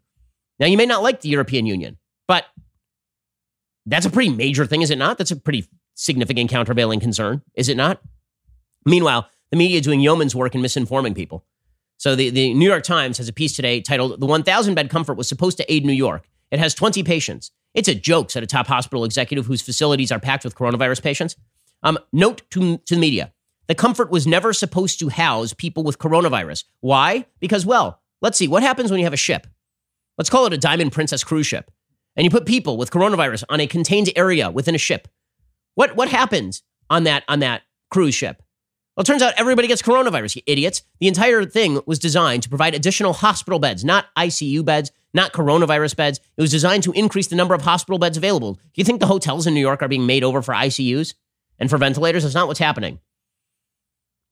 Now 0.59 0.67
you 0.67 0.77
may 0.77 0.85
not 0.85 1.01
like 1.01 1.21
the 1.21 1.29
European 1.29 1.65
Union, 1.65 1.97
but 2.27 2.45
that's 3.85 4.05
a 4.05 4.09
pretty 4.09 4.29
major 4.29 4.65
thing, 4.65 4.81
is 4.81 4.91
it 4.91 4.97
not? 4.97 5.17
That's 5.17 5.31
a 5.31 5.35
pretty 5.35 5.67
significant 5.95 6.49
countervailing 6.49 6.99
concern, 6.99 7.41
is 7.55 7.69
it 7.69 7.77
not? 7.77 8.01
Meanwhile, 8.85 9.29
the 9.51 9.57
media 9.57 9.79
is 9.79 9.85
doing 9.85 10.01
yeoman's 10.01 10.35
work 10.35 10.55
in 10.55 10.61
misinforming 10.61 11.15
people. 11.15 11.45
So 11.97 12.15
the, 12.15 12.29
the 12.29 12.53
New 12.53 12.67
York 12.67 12.83
Times 12.83 13.17
has 13.17 13.29
a 13.29 13.33
piece 13.33 13.55
today 13.55 13.79
titled 13.79 14.19
The 14.19 14.25
1,000 14.25 14.75
Bed 14.75 14.89
Comfort 14.89 15.15
was 15.15 15.29
supposed 15.29 15.57
to 15.57 15.73
aid 15.73 15.85
New 15.85 15.93
York. 15.93 16.27
It 16.51 16.59
has 16.59 16.73
20 16.73 17.03
patients. 17.03 17.51
It's 17.73 17.87
a 17.87 17.95
joke, 17.95 18.31
said 18.31 18.43
a 18.43 18.47
top 18.47 18.67
hospital 18.67 19.05
executive 19.05 19.45
whose 19.45 19.61
facilities 19.61 20.11
are 20.11 20.19
packed 20.19 20.43
with 20.43 20.55
coronavirus 20.55 21.01
patients. 21.01 21.35
Um, 21.83 21.97
note 22.11 22.41
to, 22.51 22.77
to 22.77 22.95
the 22.95 23.01
media 23.01 23.31
the 23.67 23.75
comfort 23.75 24.11
was 24.11 24.27
never 24.27 24.53
supposed 24.53 24.99
to 24.99 25.09
house 25.09 25.53
people 25.53 25.83
with 25.83 25.99
coronavirus. 25.99 26.65
Why? 26.81 27.25
Because, 27.39 27.65
well, 27.65 28.01
let's 28.21 28.37
see, 28.37 28.47
what 28.47 28.63
happens 28.63 28.91
when 28.91 28.99
you 28.99 29.05
have 29.05 29.13
a 29.13 29.17
ship? 29.17 29.47
Let's 30.17 30.29
call 30.29 30.45
it 30.45 30.53
a 30.53 30.57
Diamond 30.57 30.91
Princess 30.91 31.23
cruise 31.23 31.47
ship. 31.47 31.71
And 32.15 32.23
you 32.23 32.29
put 32.29 32.45
people 32.45 32.77
with 32.77 32.91
coronavirus 32.91 33.43
on 33.49 33.59
a 33.59 33.67
contained 33.67 34.09
area 34.15 34.49
within 34.49 34.75
a 34.75 34.79
ship. 34.79 35.07
What, 35.73 35.95
what 35.95 36.09
happens 36.09 36.63
on 36.89 37.03
that, 37.03 37.23
on 37.27 37.39
that 37.39 37.63
cruise 37.89 38.15
ship? 38.15 38.41
Well, 38.95 39.01
it 39.01 39.07
turns 39.07 39.21
out 39.21 39.33
everybody 39.35 39.67
gets 39.67 39.81
coronavirus, 39.81 40.37
you 40.37 40.41
idiots. 40.45 40.81
The 41.01 41.09
entire 41.09 41.43
thing 41.43 41.81
was 41.85 41.99
designed 41.99 42.43
to 42.43 42.49
provide 42.49 42.73
additional 42.73 43.11
hospital 43.11 43.59
beds, 43.59 43.83
not 43.83 44.05
ICU 44.17 44.63
beds, 44.63 44.91
not 45.13 45.33
coronavirus 45.33 45.97
beds. 45.97 46.21
It 46.37 46.41
was 46.41 46.51
designed 46.51 46.83
to 46.83 46.93
increase 46.93 47.27
the 47.27 47.35
number 47.35 47.53
of 47.53 47.61
hospital 47.61 47.99
beds 47.99 48.15
available. 48.15 48.53
Do 48.53 48.61
you 48.75 48.85
think 48.85 49.01
the 49.01 49.07
hotels 49.07 49.47
in 49.47 49.53
New 49.53 49.59
York 49.59 49.81
are 49.81 49.89
being 49.89 50.05
made 50.05 50.23
over 50.23 50.41
for 50.41 50.53
ICUs 50.53 51.13
and 51.59 51.69
for 51.69 51.77
ventilators? 51.77 52.23
That's 52.23 52.35
not 52.35 52.47
what's 52.47 52.59
happening. 52.59 52.99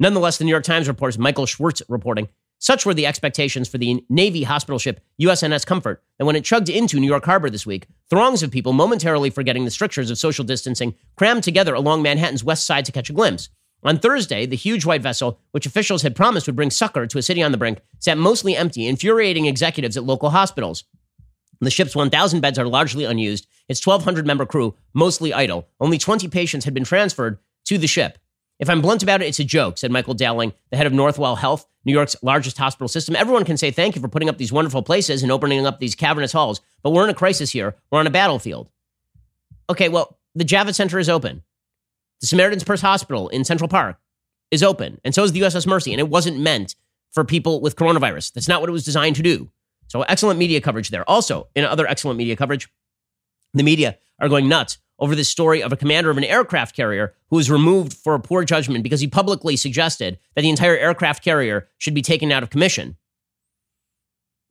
Nonetheless, 0.04 0.38
the 0.38 0.44
New 0.44 0.52
York 0.52 0.66
Times 0.66 0.90
reports 0.90 1.18
Michael 1.18 1.46
Schwirtz 1.46 1.82
reporting 1.88 2.28
such 2.60 2.86
were 2.86 2.94
the 2.94 3.06
expectations 3.06 3.70
for 3.70 3.78
the 3.78 4.04
Navy 4.10 4.44
hospital 4.44 4.78
ship 4.78 5.00
USNS 5.22 5.66
Comfort 5.66 6.04
that 6.20 6.26
when 6.26 6.36
it 6.36 6.44
chugged 6.44 6.68
into 6.68 7.00
New 7.00 7.08
York 7.08 7.24
Harbor 7.24 7.50
this 7.50 7.66
week, 7.66 7.88
throngs 8.10 8.44
of 8.44 8.52
people 8.52 8.74
momentarily 8.74 9.30
forgetting 9.30 9.64
the 9.64 9.72
strictures 9.72 10.12
of 10.12 10.18
social 10.18 10.44
distancing 10.44 10.94
crammed 11.16 11.44
together 11.44 11.74
along 11.74 12.02
Manhattan's 12.02 12.44
west 12.44 12.66
side 12.66 12.84
to 12.84 12.92
catch 12.92 13.10
a 13.10 13.14
glimpse. 13.14 13.48
On 13.82 13.98
Thursday, 13.98 14.46
the 14.46 14.58
huge 14.58 14.84
white 14.84 15.02
vessel, 15.02 15.40
which 15.52 15.66
officials 15.66 16.02
had 16.02 16.18
promised 16.18 16.48
would 16.48 16.58
bring 16.58 16.70
succor 16.70 17.08
to 17.08 17.18
a 17.18 17.22
city 17.22 17.42
on 17.42 17.54
the 17.54 17.58
brink, 17.58 17.80
sat 18.00 18.18
mostly 18.18 18.58
empty, 18.58 18.88
infuriating 18.88 19.46
executives 19.46 19.96
at 19.96 20.04
local 20.04 20.32
hospitals. 20.32 20.84
The 21.62 21.72
ship's 21.72 21.96
1,000 21.96 22.42
beds 22.42 22.60
are 22.60 22.68
largely 22.68 23.06
unused. 23.06 23.48
Its 23.70 23.86
1,200 23.86 24.28
member 24.28 24.46
crew, 24.46 24.76
mostly 24.94 25.34
idle. 25.34 25.70
Only 25.80 25.98
20 25.98 26.28
patients 26.28 26.66
had 26.66 26.74
been 26.74 26.84
transferred 26.84 27.40
to 27.68 27.78
the 27.78 27.88
ship. 27.88 28.18
If 28.60 28.70
I'm 28.70 28.82
blunt 28.82 29.04
about 29.04 29.22
it, 29.22 29.26
it's 29.26 29.40
a 29.40 29.44
joke, 29.44 29.78
said 29.78 29.92
Michael 29.92 30.14
Dowling, 30.14 30.54
the 30.70 30.78
head 30.78 30.88
of 30.88 30.94
Northwell 30.94 31.38
Health, 31.38 31.66
New 31.86 31.92
York's 31.92 32.16
largest 32.22 32.58
hospital 32.58 32.88
system. 32.88 33.16
Everyone 33.16 33.46
can 33.46 33.58
say 33.58 33.72
thank 33.72 33.96
you 33.96 34.02
for 34.02 34.08
putting 34.08 34.30
up 34.30 34.38
these 34.38 34.52
wonderful 34.52 34.84
places 34.84 35.24
and 35.24 35.32
opening 35.32 35.66
up 35.66 35.80
these 35.80 35.96
cavernous 35.96 36.32
halls, 36.32 36.62
but 36.82 36.92
we're 36.92 37.04
in 37.04 37.10
a 37.10 37.16
crisis 37.16 37.52
here. 37.52 37.76
We're 37.92 38.00
on 38.00 38.08
a 38.08 38.12
battlefield. 38.12 38.70
Okay, 39.70 39.90
well, 39.90 40.18
the 40.36 40.46
Javits 40.46 40.76
Center 40.76 41.00
is 41.00 41.10
open. 41.10 41.44
The 42.22 42.28
Samaritan's 42.28 42.64
Purse 42.64 42.82
Hospital 42.82 43.28
in 43.30 43.44
Central 43.44 43.68
Park 43.68 43.98
is 44.52 44.64
open, 44.64 45.02
and 45.04 45.14
so 45.14 45.24
is 45.24 45.32
the 45.32 45.42
USS 45.42 45.68
Mercy, 45.68 45.92
and 45.92 46.00
it 46.00 46.10
wasn't 46.10 46.40
meant 46.40 46.76
for 47.12 47.24
people 47.24 47.60
with 47.60 47.76
coronavirus. 47.76 48.34
That's 48.34 48.48
not 48.48 48.62
what 48.62 48.70
it 48.70 48.74
was 48.74 48.86
designed 48.86 49.16
to 49.18 49.24
do. 49.24 49.50
So 49.88 50.04
excellent 50.04 50.40
media 50.40 50.62
coverage 50.62 50.90
there. 50.90 51.08
Also, 51.10 51.48
in 51.56 51.66
other 51.66 51.86
excellent 51.86 52.18
media 52.18 52.36
coverage, 52.36 52.70
the 53.54 53.64
media 53.64 53.98
are 54.20 54.30
going 54.30 54.48
nuts 54.48 54.78
over 55.00 55.16
the 55.16 55.24
story 55.24 55.62
of 55.62 55.74
a 55.74 55.78
commander 55.78 56.10
of 56.10 56.18
an 56.18 56.24
aircraft 56.24 56.76
carrier 56.76 57.14
who 57.30 57.36
was 57.36 57.50
removed 57.50 57.94
for 57.94 58.14
a 58.14 58.20
poor 58.20 58.44
judgment 58.44 58.84
because 58.84 59.02
he 59.02 59.08
publicly 59.08 59.56
suggested 59.56 60.20
that 60.36 60.42
the 60.42 60.50
entire 60.50 60.78
aircraft 60.78 61.24
carrier 61.24 61.68
should 61.78 61.94
be 61.94 62.02
taken 62.02 62.32
out 62.32 62.44
of 62.44 62.50
commission. 62.50 62.96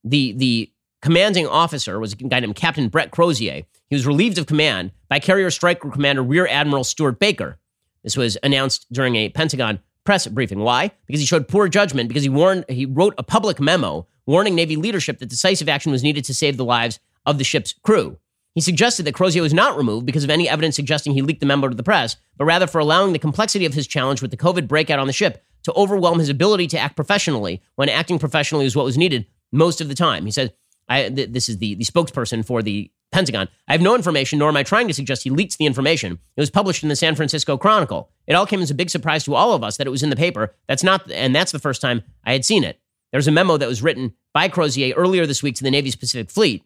The, 0.04 0.32
the 0.32 0.72
commanding 1.00 1.46
officer 1.46 2.00
was 2.00 2.12
a 2.12 2.16
guy 2.16 2.40
named 2.40 2.56
Captain 2.56 2.88
Brett 2.88 3.10
Crozier. 3.10 3.62
He 3.88 3.94
was 3.94 4.06
relieved 4.06 4.38
of 4.38 4.46
command 4.46 4.92
by 5.08 5.20
Carrier 5.20 5.50
Strike 5.50 5.80
Group 5.80 5.94
Commander 5.94 6.22
Rear 6.22 6.46
Admiral 6.48 6.84
Stuart 6.84 7.18
Baker. 7.18 7.58
This 8.02 8.16
was 8.16 8.36
announced 8.42 8.86
during 8.92 9.14
a 9.16 9.28
Pentagon 9.28 9.78
press 10.04 10.26
briefing. 10.26 10.60
Why? 10.60 10.90
Because 11.06 11.20
he 11.20 11.26
showed 11.26 11.48
poor 11.48 11.68
judgment 11.68 12.08
because 12.08 12.24
he 12.24 12.28
warned 12.28 12.64
he 12.68 12.86
wrote 12.86 13.14
a 13.18 13.22
public 13.22 13.60
memo 13.60 14.06
warning 14.26 14.54
Navy 14.54 14.76
leadership 14.76 15.18
that 15.18 15.28
decisive 15.28 15.68
action 15.68 15.92
was 15.92 16.02
needed 16.02 16.24
to 16.24 16.34
save 16.34 16.56
the 16.56 16.64
lives 16.64 17.00
of 17.26 17.38
the 17.38 17.44
ship's 17.44 17.72
crew. 17.72 18.18
He 18.54 18.60
suggested 18.60 19.04
that 19.04 19.14
Crozier 19.14 19.42
was 19.42 19.54
not 19.54 19.76
removed 19.76 20.04
because 20.04 20.24
of 20.24 20.30
any 20.30 20.48
evidence 20.48 20.76
suggesting 20.76 21.14
he 21.14 21.22
leaked 21.22 21.40
the 21.40 21.46
memo 21.46 21.68
to 21.68 21.74
the 21.74 21.82
press, 21.82 22.16
but 22.36 22.44
rather 22.44 22.66
for 22.66 22.78
allowing 22.78 23.12
the 23.12 23.18
complexity 23.18 23.64
of 23.64 23.74
his 23.74 23.86
challenge 23.86 24.20
with 24.20 24.30
the 24.30 24.36
COVID 24.36 24.68
breakout 24.68 24.98
on 24.98 25.06
the 25.06 25.12
ship 25.12 25.42
to 25.62 25.72
overwhelm 25.74 26.18
his 26.18 26.28
ability 26.28 26.66
to 26.68 26.78
act 26.78 26.96
professionally 26.96 27.62
when 27.76 27.88
acting 27.88 28.18
professionally 28.18 28.64
was 28.64 28.76
what 28.76 28.84
was 28.84 28.98
needed 28.98 29.26
most 29.52 29.80
of 29.80 29.88
the 29.88 29.94
time. 29.94 30.24
He 30.24 30.30
said, 30.30 30.52
th- 30.90 31.30
this 31.30 31.48
is 31.48 31.58
the, 31.58 31.74
the 31.74 31.84
spokesperson 31.84 32.44
for 32.44 32.62
the 32.62 32.90
Pentagon. 33.10 33.48
I 33.68 33.72
have 33.72 33.82
no 33.82 33.94
information, 33.94 34.38
nor 34.38 34.48
am 34.48 34.56
I 34.56 34.62
trying 34.62 34.88
to 34.88 34.94
suggest 34.94 35.22
he 35.22 35.30
leaked 35.30 35.58
the 35.58 35.66
information. 35.66 36.18
It 36.36 36.40
was 36.40 36.50
published 36.50 36.82
in 36.82 36.88
the 36.88 36.96
San 36.96 37.14
Francisco 37.14 37.58
Chronicle. 37.58 38.10
It 38.26 38.32
all 38.32 38.46
came 38.46 38.62
as 38.62 38.70
a 38.70 38.74
big 38.74 38.90
surprise 38.90 39.24
to 39.24 39.34
all 39.34 39.52
of 39.52 39.62
us 39.62 39.76
that 39.76 39.86
it 39.86 39.90
was 39.90 40.02
in 40.02 40.10
the 40.10 40.16
paper. 40.16 40.54
That's 40.66 40.82
not, 40.82 41.10
and 41.10 41.34
that's 41.34 41.52
the 41.52 41.58
first 41.58 41.82
time 41.82 42.02
I 42.24 42.32
had 42.32 42.44
seen 42.44 42.64
it. 42.64 42.80
There's 43.12 43.28
a 43.28 43.32
memo 43.32 43.58
that 43.58 43.68
was 43.68 43.82
written 43.82 44.14
by 44.32 44.48
Crozier 44.48 44.94
earlier 44.94 45.26
this 45.26 45.42
week 45.42 45.54
to 45.56 45.62
the 45.62 45.70
Navy's 45.70 45.96
Pacific 45.96 46.30
Fleet. 46.30 46.64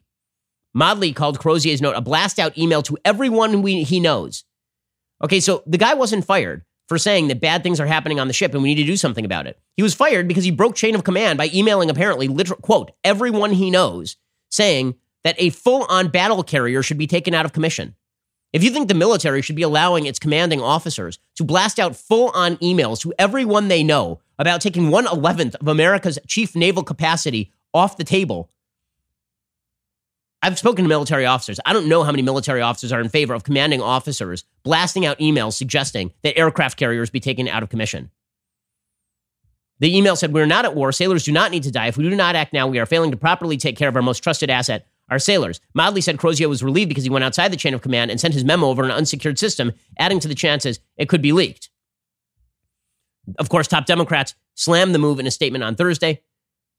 Modly 0.77 1.15
called 1.15 1.39
Crozier's 1.39 1.81
note 1.81 1.97
a 1.97 2.03
blast 2.03 2.39
out 2.39 2.59
email 2.59 2.83
to 2.83 2.99
everyone 3.03 3.63
we, 3.63 3.83
he 3.83 3.99
knows. 3.99 4.45
Okay, 5.25 5.41
so 5.41 5.63
the 5.67 5.79
guy 5.79 5.95
wasn't 5.95 6.27
fired 6.27 6.67
for 6.87 6.99
saying 6.99 7.29
that 7.29 7.41
bad 7.41 7.63
things 7.63 7.81
are 7.81 7.87
happening 7.87 8.21
on 8.21 8.27
the 8.27 8.35
ship 8.35 8.53
and 8.53 8.63
we 8.63 8.69
need 8.69 8.83
to 8.83 8.87
do 8.87 8.99
something 8.99 9.25
about 9.25 9.47
it. 9.47 9.59
He 9.79 9.83
was 9.83 9.95
fired 9.95 10.29
because 10.29 10.45
he 10.45 10.51
broke 10.51 10.77
chain 10.77 10.95
of 10.95 11.03
command 11.03 11.39
by 11.39 11.49
emailing 11.55 11.89
apparently 11.89 12.29
literal 12.29 12.61
quote 12.61 12.91
everyone 13.05 13.53
he 13.53 13.71
knows 13.71 14.19
saying 14.51 14.97
that 15.25 15.35
a 15.39 15.49
full 15.49 15.87
on 15.89 16.09
battle 16.09 16.43
carrier 16.43 16.83
should 16.83 16.99
be 16.99 17.07
taken 17.07 17.33
out 17.33 17.47
of 17.47 17.55
commission. 17.55 17.97
If 18.53 18.63
you 18.63 18.69
think 18.69 18.89
the 18.89 18.95
military 18.95 19.41
should 19.41 19.57
be 19.57 19.63
allowing 19.63 20.05
its 20.05 20.19
commanding 20.19 20.61
officers 20.61 21.19
to 21.37 21.45
blast 21.45 21.79
out 21.79 21.97
full 21.97 22.29
on 22.35 22.59
emails 22.59 23.01
to 23.01 23.15
everyone 23.19 23.69
they 23.69 23.83
know 23.83 24.21
about 24.39 24.61
taking 24.61 24.91
one 24.91 25.07
eleventh 25.07 25.55
of 25.55 25.69
America's 25.69 26.19
chief 26.27 26.55
naval 26.55 26.83
capacity 26.83 27.51
off 27.73 27.97
the 27.97 28.05
table, 28.05 28.51
I've 30.47 30.61
spoken 30.61 30.85
to 30.85 30.89
military 30.89 31.27
officers. 31.27 31.59
I 31.67 31.73
don't 31.73 31.89
know 31.89 32.05
how 32.05 32.13
many 32.13 32.23
military 32.23 32.63
officers 32.63 32.93
are 32.93 33.01
in 33.01 33.09
favor 33.09 33.35
of 33.35 33.43
commanding 33.43 33.83
officers 33.83 34.45
blasting 34.63 35.05
out 35.05 35.19
emails 35.19 35.55
suggesting 35.55 36.13
that 36.23 36.39
aircraft 36.39 36.79
carriers 36.79 37.11
be 37.11 37.19
taken 37.19 37.49
out 37.49 37.65
of 37.65 37.69
commission. 37.69 38.13
The 39.81 39.97
email 39.97 40.15
said, 40.15 40.33
We're 40.33 40.47
not 40.47 40.65
at 40.65 40.77
war. 40.77 40.93
Sailors 40.93 41.25
do 41.25 41.33
not 41.33 41.51
need 41.51 41.65
to 41.65 41.73
die. 41.73 41.89
If 41.89 41.97
we 41.97 42.09
do 42.09 42.15
not 42.15 42.37
act 42.37 42.53
now, 42.53 42.69
we 42.69 42.79
are 42.79 42.87
failing 42.87 43.11
to 43.11 43.17
properly 43.17 43.57
take 43.57 43.77
care 43.77 43.89
of 43.89 43.97
our 43.97 44.03
most 44.03 44.21
trusted 44.21 44.49
asset, 44.49 44.87
our 45.11 45.19
sailors. 45.19 45.61
Modly 45.75 46.01
said 46.01 46.17
Crozier 46.17 46.49
was 46.49 46.63
relieved 46.63 46.91
because 46.91 47.03
he 47.03 47.11
went 47.11 47.25
outside 47.25 47.53
the 47.53 47.57
chain 47.57 47.75
of 47.75 47.83
command 47.83 48.13
and 48.13 48.21
sent 48.21 48.33
his 48.33 48.45
memo 48.45 48.69
over 48.69 48.85
an 48.85 48.93
unsecured 48.93 49.41
system, 49.41 49.73
adding 49.99 50.21
to 50.21 50.29
the 50.29 50.35
chances 50.37 50.79
it 50.97 51.09
could 51.09 51.23
be 51.23 51.33
leaked. 51.33 51.71
Of 53.41 53.49
course, 53.49 53.67
top 53.67 53.87
Democrats 53.87 54.37
slammed 54.55 54.95
the 54.95 55.01
move 55.01 55.19
in 55.19 55.27
a 55.27 55.33
statement 55.33 55.65
on 55.65 55.75
Thursday. 55.75 56.23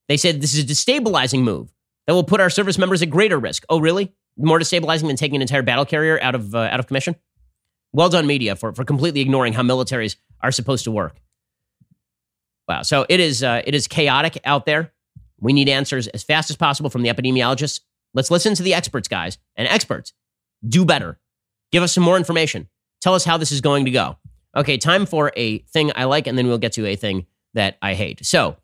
They 0.08 0.16
said 0.16 0.40
this 0.40 0.54
is 0.54 0.64
a 0.64 0.66
destabilizing 0.66 1.42
move 1.42 1.70
that 2.08 2.14
will 2.14 2.24
put 2.24 2.40
our 2.40 2.50
service 2.50 2.76
members 2.76 3.00
at 3.02 3.10
greater 3.10 3.38
risk. 3.38 3.64
Oh, 3.68 3.78
really? 3.78 4.12
More 4.36 4.58
destabilizing 4.58 5.06
than 5.06 5.14
taking 5.14 5.36
an 5.36 5.42
entire 5.42 5.62
battle 5.62 5.84
carrier 5.84 6.18
out 6.20 6.34
of, 6.34 6.52
uh, 6.52 6.58
out 6.58 6.80
of 6.80 6.88
commission? 6.88 7.14
Well 7.92 8.08
done, 8.08 8.26
media, 8.26 8.56
for, 8.56 8.72
for 8.72 8.84
completely 8.84 9.20
ignoring 9.20 9.52
how 9.52 9.62
militaries 9.62 10.16
are 10.40 10.50
supposed 10.50 10.82
to 10.84 10.90
work. 10.90 11.20
Wow. 12.66 12.82
So 12.82 13.06
it 13.08 13.20
is, 13.20 13.44
uh, 13.44 13.62
it 13.64 13.76
is 13.76 13.86
chaotic 13.86 14.38
out 14.44 14.66
there. 14.66 14.92
We 15.40 15.52
need 15.52 15.68
answers 15.68 16.08
as 16.08 16.24
fast 16.24 16.50
as 16.50 16.56
possible 16.56 16.90
from 16.90 17.02
the 17.02 17.08
epidemiologists 17.08 17.80
Let's 18.14 18.30
listen 18.30 18.54
to 18.54 18.62
the 18.62 18.74
experts, 18.74 19.08
guys. 19.08 19.38
And 19.56 19.68
experts, 19.68 20.12
do 20.66 20.84
better. 20.84 21.18
Give 21.72 21.82
us 21.82 21.92
some 21.92 22.04
more 22.04 22.16
information. 22.16 22.68
Tell 23.00 23.14
us 23.14 23.24
how 23.24 23.36
this 23.36 23.52
is 23.52 23.60
going 23.60 23.84
to 23.84 23.90
go. 23.90 24.16
Okay, 24.56 24.78
time 24.78 25.06
for 25.06 25.32
a 25.36 25.58
thing 25.58 25.92
I 25.94 26.04
like, 26.04 26.26
and 26.26 26.36
then 26.36 26.48
we'll 26.48 26.58
get 26.58 26.72
to 26.72 26.86
a 26.86 26.96
thing 26.96 27.26
that 27.54 27.76
I 27.82 27.94
hate. 27.94 28.24
So, 28.24 28.56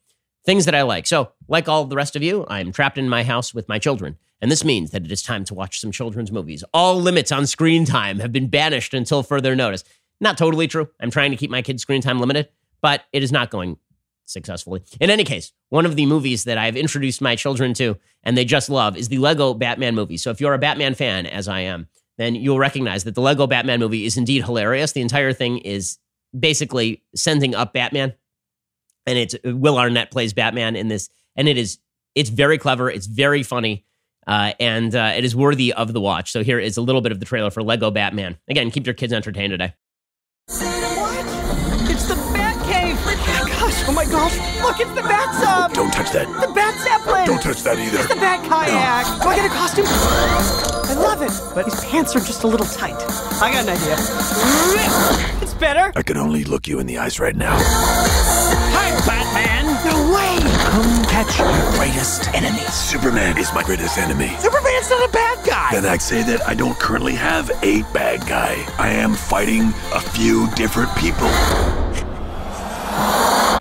things 0.47 0.64
that 0.64 0.74
I 0.74 0.82
like. 0.82 1.07
So, 1.07 1.32
like 1.49 1.68
all 1.68 1.84
the 1.84 1.97
rest 1.97 2.16
of 2.16 2.22
you, 2.22 2.47
I'm 2.49 2.72
trapped 2.72 2.99
in 2.99 3.09
my 3.09 3.24
house 3.24 3.55
with 3.55 3.68
my 3.68 3.78
children. 3.78 4.18
And 4.40 4.51
this 4.51 4.64
means 4.64 4.90
that 4.90 5.05
it 5.05 5.12
is 5.12 5.22
time 5.22 5.45
to 5.47 5.55
watch 5.55 5.80
some 5.80 5.90
children's 5.90 6.32
movies. 6.32 6.64
All 6.74 7.01
limits 7.01 7.32
on 7.32 7.47
screen 7.47 7.84
time 7.84 8.18
have 8.18 8.32
been 8.32 8.49
banished 8.49 8.92
until 8.92 9.22
further 9.22 9.57
notice. 9.57 9.84
Not 10.20 10.36
totally 10.38 10.66
true. 10.66 10.88
I'm 11.01 11.11
trying 11.11 11.30
to 11.30 11.36
keep 11.36 11.51
my 11.51 11.62
kids' 11.62 11.82
screen 11.82 12.03
time 12.03 12.20
limited, 12.20 12.49
but 12.82 13.03
it 13.12 13.22
is 13.22 13.32
not 13.32 13.51
going 13.51 13.78
successfully. 14.26 14.82
In 15.01 15.11
any 15.11 15.24
case, 15.24 15.53
one 15.68 15.86
of 15.86 15.97
the 15.97 16.07
movies 16.07 16.45
that 16.45 16.59
I've 16.59 16.76
introduced 16.76 17.20
my 17.20 17.36
children 17.36 17.74
to 17.74 17.97
and 18.22 18.36
they 18.36 18.45
just 18.45 18.70
love 18.70 18.97
is 18.97 19.09
the 19.09 19.18
Lego 19.18 19.55
Batman 19.55 19.95
movie. 19.95 20.16
So 20.16 20.30
if 20.30 20.40
you're 20.40 20.55
a 20.55 20.59
Batman 20.59 20.95
fan, 20.95 21.26
as 21.26 21.47
I 21.47 21.61
am, 21.61 21.88
then 22.16 22.34
you'll 22.34 22.59
recognize 22.59 23.05
that 23.05 23.14
the 23.14 23.20
Lego 23.20 23.47
Batman 23.47 23.80
movie 23.80 24.07
is 24.07 24.16
indeed 24.16 24.45
hilarious. 24.45 24.92
The 24.92 25.03
entire 25.03 25.32
thing 25.32 25.59
is 25.59 25.99
basically 26.38 27.03
sending 27.14 27.55
up 27.55 27.72
Batman, 27.72 28.14
and 29.07 29.18
it's 29.18 29.34
uh, 29.34 29.55
Will 29.57 29.78
Arnett 29.78 30.11
plays 30.11 30.32
Batman 30.32 30.76
in 30.76 30.88
this, 30.88 31.09
and 31.37 31.49
it 31.49 31.57
is 31.57 31.78
it's 32.14 32.30
very 32.30 32.59
clever, 32.59 32.91
it's 32.91 33.07
very 33.07 33.43
funny, 33.43 33.85
uh, 34.26 34.53
and 34.61 34.95
uh, 34.95 35.12
it 35.16 35.24
is 35.24 35.35
worthy 35.35 35.72
of 35.72 35.93
the 35.93 36.01
watch. 36.01 36.30
So 36.30 36.43
here 36.45 36.59
is 36.59 36.76
a 36.76 36.82
little 36.82 37.01
bit 37.01 37.12
of 37.12 37.20
the 37.20 37.26
trailer 37.26 37.51
for 37.51 37.62
Lego 37.62 37.91
Batman. 37.91 38.39
Again, 38.49 38.70
keep 38.70 38.87
your 38.87 38.95
kids 38.95 39.12
entertained 39.12 39.51
today. 39.51 39.74
What? 40.47 41.91
It's 41.91 42.07
the 42.07 42.14
Batcave! 42.14 42.97
Oh 42.97 43.03
my 43.35 43.47
gosh, 43.47 43.85
oh 43.89 43.93
my 43.93 44.05
gosh! 44.05 44.62
Look, 44.62 44.80
it's 44.80 44.95
the 44.95 45.03
Bat 45.03 45.35
Sub! 45.43 45.72
Don't 45.74 45.93
touch 45.93 46.12
that. 46.12 46.26
The 46.41 46.53
Bat 46.55 46.74
Zeppelin! 46.85 47.26
Don't 47.26 47.43
touch 47.43 47.62
that 47.62 47.78
either. 47.78 47.99
It's 47.99 48.09
the 48.09 48.14
Bat 48.14 48.49
Kayak! 48.49 49.22
Do 49.22 49.28
I 49.28 49.37
get 49.37 49.47
a 49.47 49.49
costume? 49.49 49.87
I 49.87 50.95
love 50.95 51.22
it, 51.22 51.32
but 51.55 51.64
his 51.64 51.85
pants 51.85 52.14
are 52.14 52.20
just 52.20 52.45
a 52.45 52.47
little 52.47 52.66
tight. 52.66 52.95
I 53.43 53.51
got 53.53 53.64
an 53.64 53.70
idea. 53.70 53.97
It's 55.43 55.55
better! 55.55 55.93
I 55.97 56.03
can 56.03 56.16
only 56.16 56.45
look 56.45 56.68
you 56.68 56.78
in 56.78 56.87
the 56.87 56.99
eyes 56.99 57.18
right 57.18 57.35
now. 57.35 57.57
Hi, 59.07 59.22
Batman! 59.22 59.66
No 59.84 60.14
way! 60.14 60.38
Come 60.70 61.05
catch 61.05 61.38
your 61.38 61.72
greatest 61.76 62.32
enemy. 62.32 62.64
Superman 62.70 63.36
is 63.36 63.52
my 63.52 63.62
greatest 63.62 63.98
enemy. 63.98 64.28
Superman's 64.38 64.88
not 64.88 65.09
a 65.09 65.12
bad 65.12 65.46
guy! 65.46 65.68
Then 65.72 65.84
I'd 65.84 66.00
say 66.00 66.22
that 66.22 66.46
I 66.46 66.55
don't 66.55 66.78
currently 66.78 67.14
have 67.14 67.50
a 67.62 67.82
bad 67.92 68.26
guy. 68.26 68.64
I 68.78 68.88
am 68.88 69.14
fighting 69.14 69.74
a 69.92 70.00
few 70.00 70.48
different 70.55 70.94
people. 70.96 71.28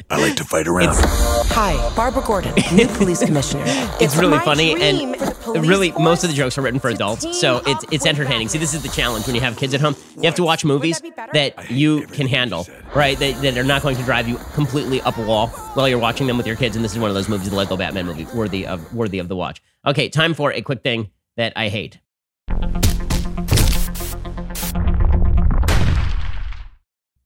I 0.09 0.19
like 0.19 0.35
to 0.37 0.43
fight 0.43 0.67
around. 0.67 0.95
Hi, 0.95 1.95
Barbara 1.95 2.23
Gordon, 2.23 2.53
new 2.75 2.87
police 2.87 3.19
commissioner. 3.25 3.63
It's 3.99 4.15
really 4.15 4.39
funny 4.39 4.73
and 4.81 5.15
for 5.17 5.25
the 5.25 5.31
police 5.31 5.67
really 5.67 5.91
most 5.91 6.23
of 6.23 6.29
the 6.29 6.35
jokes 6.35 6.57
are 6.57 6.61
written 6.61 6.79
for 6.79 6.89
adults, 6.89 7.39
so 7.39 7.61
it's 7.65 7.85
it's 7.91 8.05
entertaining. 8.05 8.47
See, 8.49 8.57
this 8.57 8.73
is 8.73 8.81
the 8.81 8.89
challenge 8.89 9.25
when 9.27 9.35
you 9.35 9.41
have 9.41 9.57
kids 9.57 9.73
at 9.73 9.81
home. 9.81 9.95
You 10.15 10.23
have 10.23 10.35
to 10.35 10.43
watch 10.43 10.65
movies 10.65 11.01
that 11.15 11.33
that 11.33 11.71
you 11.71 12.07
can 12.07 12.27
handle, 12.27 12.67
right? 12.95 13.17
That, 13.19 13.41
that 13.41 13.57
are 13.57 13.63
not 13.63 13.81
going 13.81 13.95
to 13.97 14.03
drive 14.03 14.27
you 14.27 14.37
completely 14.53 15.01
up 15.01 15.17
a 15.17 15.25
wall 15.25 15.47
while 15.47 15.87
you're 15.87 15.99
watching 15.99 16.27
them 16.27 16.37
with 16.37 16.47
your 16.47 16.55
kids. 16.55 16.75
And 16.75 16.83
this 16.83 16.93
is 16.93 16.99
one 16.99 17.09
of 17.09 17.15
those 17.15 17.29
movies, 17.29 17.49
the 17.49 17.55
Lego 17.55 17.77
Batman 17.77 18.05
movie, 18.05 18.25
worthy 18.33 18.65
of 18.65 18.93
worthy 18.93 19.19
of 19.19 19.27
the 19.27 19.35
watch. 19.35 19.61
Okay, 19.85 20.09
time 20.09 20.33
for 20.33 20.51
a 20.51 20.61
quick 20.61 20.81
thing 20.81 21.11
that 21.37 21.53
I 21.55 21.69
hate. 21.69 21.99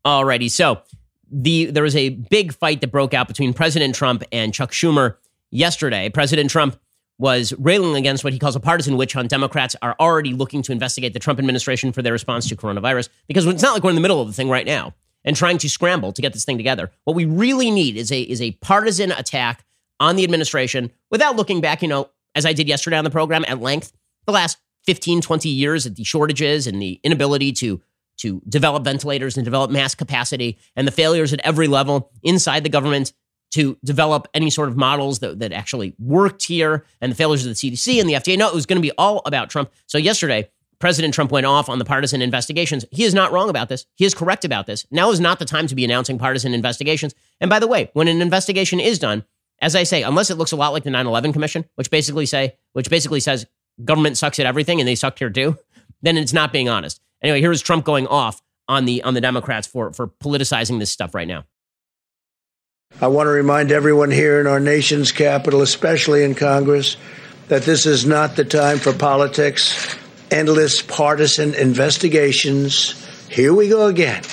Alrighty, 0.06 0.50
so 0.50 0.82
the 1.32 1.66
there 1.66 1.84
was 1.84 1.96
a 1.96 2.10
big 2.10 2.54
fight 2.54 2.82
that 2.82 2.92
broke 2.92 3.14
out 3.14 3.28
between 3.28 3.54
President 3.54 3.96
Trump 3.96 4.24
and 4.32 4.54
Chuck 4.54 4.72
Schumer 4.72 5.18
yesterday. 5.52 6.10
President 6.10 6.50
Trump 6.50 6.80
was 7.20 7.54
railing 7.58 7.96
against 7.96 8.24
what 8.24 8.34
he 8.34 8.40
calls 8.40 8.56
a 8.56 8.60
partisan 8.60 8.96
witch 8.96 9.14
hunt. 9.14 9.30
Democrats 9.30 9.76
are 9.82 9.96
already 10.00 10.34
looking 10.34 10.62
to 10.62 10.72
investigate 10.72 11.14
the 11.14 11.20
Trump 11.20 11.40
administration 11.40 11.92
for 11.92 12.02
their 12.02 12.14
response 12.14 12.48
to 12.48 12.56
coronavirus 12.56 13.10
because 13.28 13.46
it's 13.46 13.64
not 13.64 13.74
like 13.74 13.84
we're 13.84 13.90
in 13.90 13.96
the 13.96 14.02
middle 14.02 14.22
of 14.22 14.28
the 14.28 14.34
thing 14.34 14.50
right 14.50 14.66
now 14.66 14.94
and 15.24 15.36
trying 15.36 15.58
to 15.58 15.70
scramble 15.70 16.12
to 16.14 16.22
get 16.22 16.34
this 16.34 16.46
thing 16.46 16.58
together. 16.58 16.92
What 17.06 17.16
we 17.16 17.26
really 17.26 17.72
need 17.72 17.98
is 17.98 18.12
a 18.12 18.22
is 18.22 18.42
a 18.42 18.52
partisan 18.54 19.12
attack 19.12 19.66
on 20.00 20.16
the 20.16 20.24
administration 20.24 20.92
without 21.10 21.36
looking 21.36 21.60
back, 21.60 21.82
you 21.82 21.88
know, 21.88 22.10
as 22.36 22.46
I 22.46 22.54
did 22.54 22.68
yesterday 22.68 22.98
on 22.98 23.04
the 23.04 23.10
program 23.10 23.44
at 23.48 23.60
length, 23.60 23.92
the 24.26 24.32
last 24.32 24.60
15, 24.86 25.22
20 25.22 25.50
years 25.50 25.86
at 25.86 25.96
the 25.96 26.04
shortages 26.04 26.68
and 26.68 26.82
the 26.82 27.00
inability 27.04 27.52
to 27.52 27.82
to 28.18 28.42
develop 28.48 28.84
ventilators 28.84 29.38
and 29.38 29.46
develop 29.46 29.72
mass 29.72 29.96
capacity 29.96 30.58
and 30.76 30.88
the 30.88 30.92
failures 30.92 31.34
at 31.34 31.40
every 31.44 31.68
level 31.68 32.12
inside 32.24 32.64
the 32.64 32.70
government 32.70 33.14
to 33.52 33.78
develop 33.84 34.28
any 34.34 34.50
sort 34.50 34.70
of 34.70 34.78
models 34.78 35.20
that, 35.20 35.40
that 35.40 35.52
actually 35.54 35.96
worked 36.00 36.44
here 36.44 36.86
and 37.00 37.12
the 37.12 37.16
failures 37.16 37.46
of 37.46 37.50
the 37.50 37.56
CDC 37.56 38.00
and 38.00 38.10
the 38.10 38.14
FDA. 38.14 38.38
No, 38.38 38.48
it 38.48 38.54
was 38.54 38.66
going 38.66 38.78
to 38.78 38.82
be 38.82 38.92
all 38.98 39.22
about 39.26 39.50
Trump. 39.50 39.72
So 39.86 39.98
yesterday, 39.98 40.50
President 40.80 41.14
Trump 41.14 41.32
went 41.32 41.46
off 41.46 41.70
on 41.70 41.80
the 41.80 41.86
partisan 41.86 42.22
investigations. 42.22 42.86
He 42.92 43.04
is 43.04 43.14
not 43.14 43.32
wrong 43.32 43.50
about 43.50 43.70
this. 43.70 43.86
He 43.96 44.06
is 44.06 44.14
correct 44.14 44.46
about 44.46 44.68
this. 44.68 44.86
Now 44.92 45.12
is 45.12 45.20
not 45.20 45.40
the 45.40 45.46
time 45.46 45.68
to 45.68 45.76
be 45.76 45.84
announcing 45.84 46.20
partisan 46.20 46.54
investigations. 46.54 47.16
And 47.42 47.50
by 47.50 47.60
the 47.60 47.68
way, 47.68 47.90
when 47.94 48.08
an 48.08 48.22
investigation 48.22 48.80
is 48.80 49.00
done, 49.00 49.24
as 49.60 49.76
I 49.76 49.84
say, 49.84 50.04
unless 50.04 50.30
it 50.30 50.38
looks 50.38 50.52
a 50.52 50.56
lot 50.56 50.74
like 50.74 50.84
the 50.84 50.92
9/11 50.92 51.34
Commission, 51.34 51.66
which 51.76 51.90
basically 51.90 52.28
say, 52.28 52.56
which 52.74 52.90
basically 52.92 53.20
says 53.20 53.48
government 53.84 54.18
sucks 54.18 54.40
at 54.40 54.46
everything 54.46 54.80
and 54.80 54.88
they 54.88 54.96
sucked 54.96 55.20
here 55.20 55.32
too, 55.32 55.58
then 56.02 56.18
it's 56.18 56.34
not 56.34 56.54
being 56.54 56.70
honest. 56.70 57.02
Anyway, 57.28 57.42
here 57.42 57.52
is 57.52 57.62
Trump 57.62 57.84
going 57.84 58.08
off 58.08 58.42
on 58.70 58.86
the 58.86 59.04
on 59.04 59.14
the 59.14 59.20
Democrats 59.20 59.68
for 59.68 59.92
for 59.92 60.08
politicizing 60.08 60.80
this 60.80 60.90
stuff 60.90 61.14
right 61.14 61.28
now. 61.28 61.44
I 63.02 63.08
want 63.08 63.28
to 63.28 63.32
remind 63.32 63.70
everyone 63.70 64.12
here 64.12 64.40
in 64.40 64.48
our 64.48 64.62
nation's 64.62 65.12
capital, 65.12 65.62
especially 65.62 66.24
in 66.24 66.36
Congress, 66.36 66.96
that 67.50 67.64
this 67.64 67.86
is 67.86 68.06
not 68.06 68.38
the 68.38 68.46
time 68.46 68.78
for 68.78 68.94
politics, 68.94 69.98
endless 70.32 70.82
partisan 70.82 71.54
investigations. 71.54 72.96
Here 73.28 73.54
we 73.54 73.68
go 73.68 73.88
again. 73.88 74.24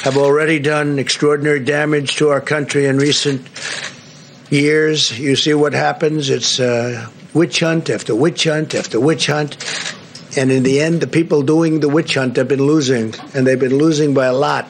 Have 0.00 0.16
already 0.16 0.58
done 0.58 0.98
extraordinary 0.98 1.60
damage 1.60 2.16
to 2.16 2.30
our 2.30 2.40
country 2.40 2.86
in 2.86 2.98
recent 2.98 3.46
years. 4.50 5.16
You 5.16 5.36
see 5.36 5.54
what 5.54 5.74
happens? 5.74 6.28
It's 6.28 6.58
uh, 6.58 7.08
witch 7.34 7.60
hunt 7.60 7.88
after 7.88 8.16
witch 8.16 8.42
hunt 8.42 8.74
after 8.74 8.98
witch 8.98 9.28
hunt. 9.28 9.56
And 10.36 10.50
in 10.50 10.62
the 10.62 10.80
end, 10.80 11.00
the 11.00 11.06
people 11.06 11.42
doing 11.42 11.80
the 11.80 11.88
witch 11.88 12.14
hunt 12.14 12.36
have 12.36 12.48
been 12.48 12.62
losing, 12.66 13.14
and 13.34 13.46
they've 13.46 13.60
been 13.60 13.76
losing 13.76 14.14
by 14.14 14.26
a 14.26 14.32
lot. 14.32 14.66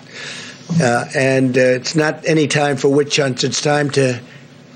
Uh, 0.80 1.04
and 1.14 1.56
uh, 1.56 1.60
it's 1.60 1.94
not 1.94 2.26
any 2.26 2.48
time 2.48 2.76
for 2.76 2.88
witch 2.88 3.16
hunts. 3.16 3.44
It's 3.44 3.60
time 3.60 3.90
to 3.90 4.20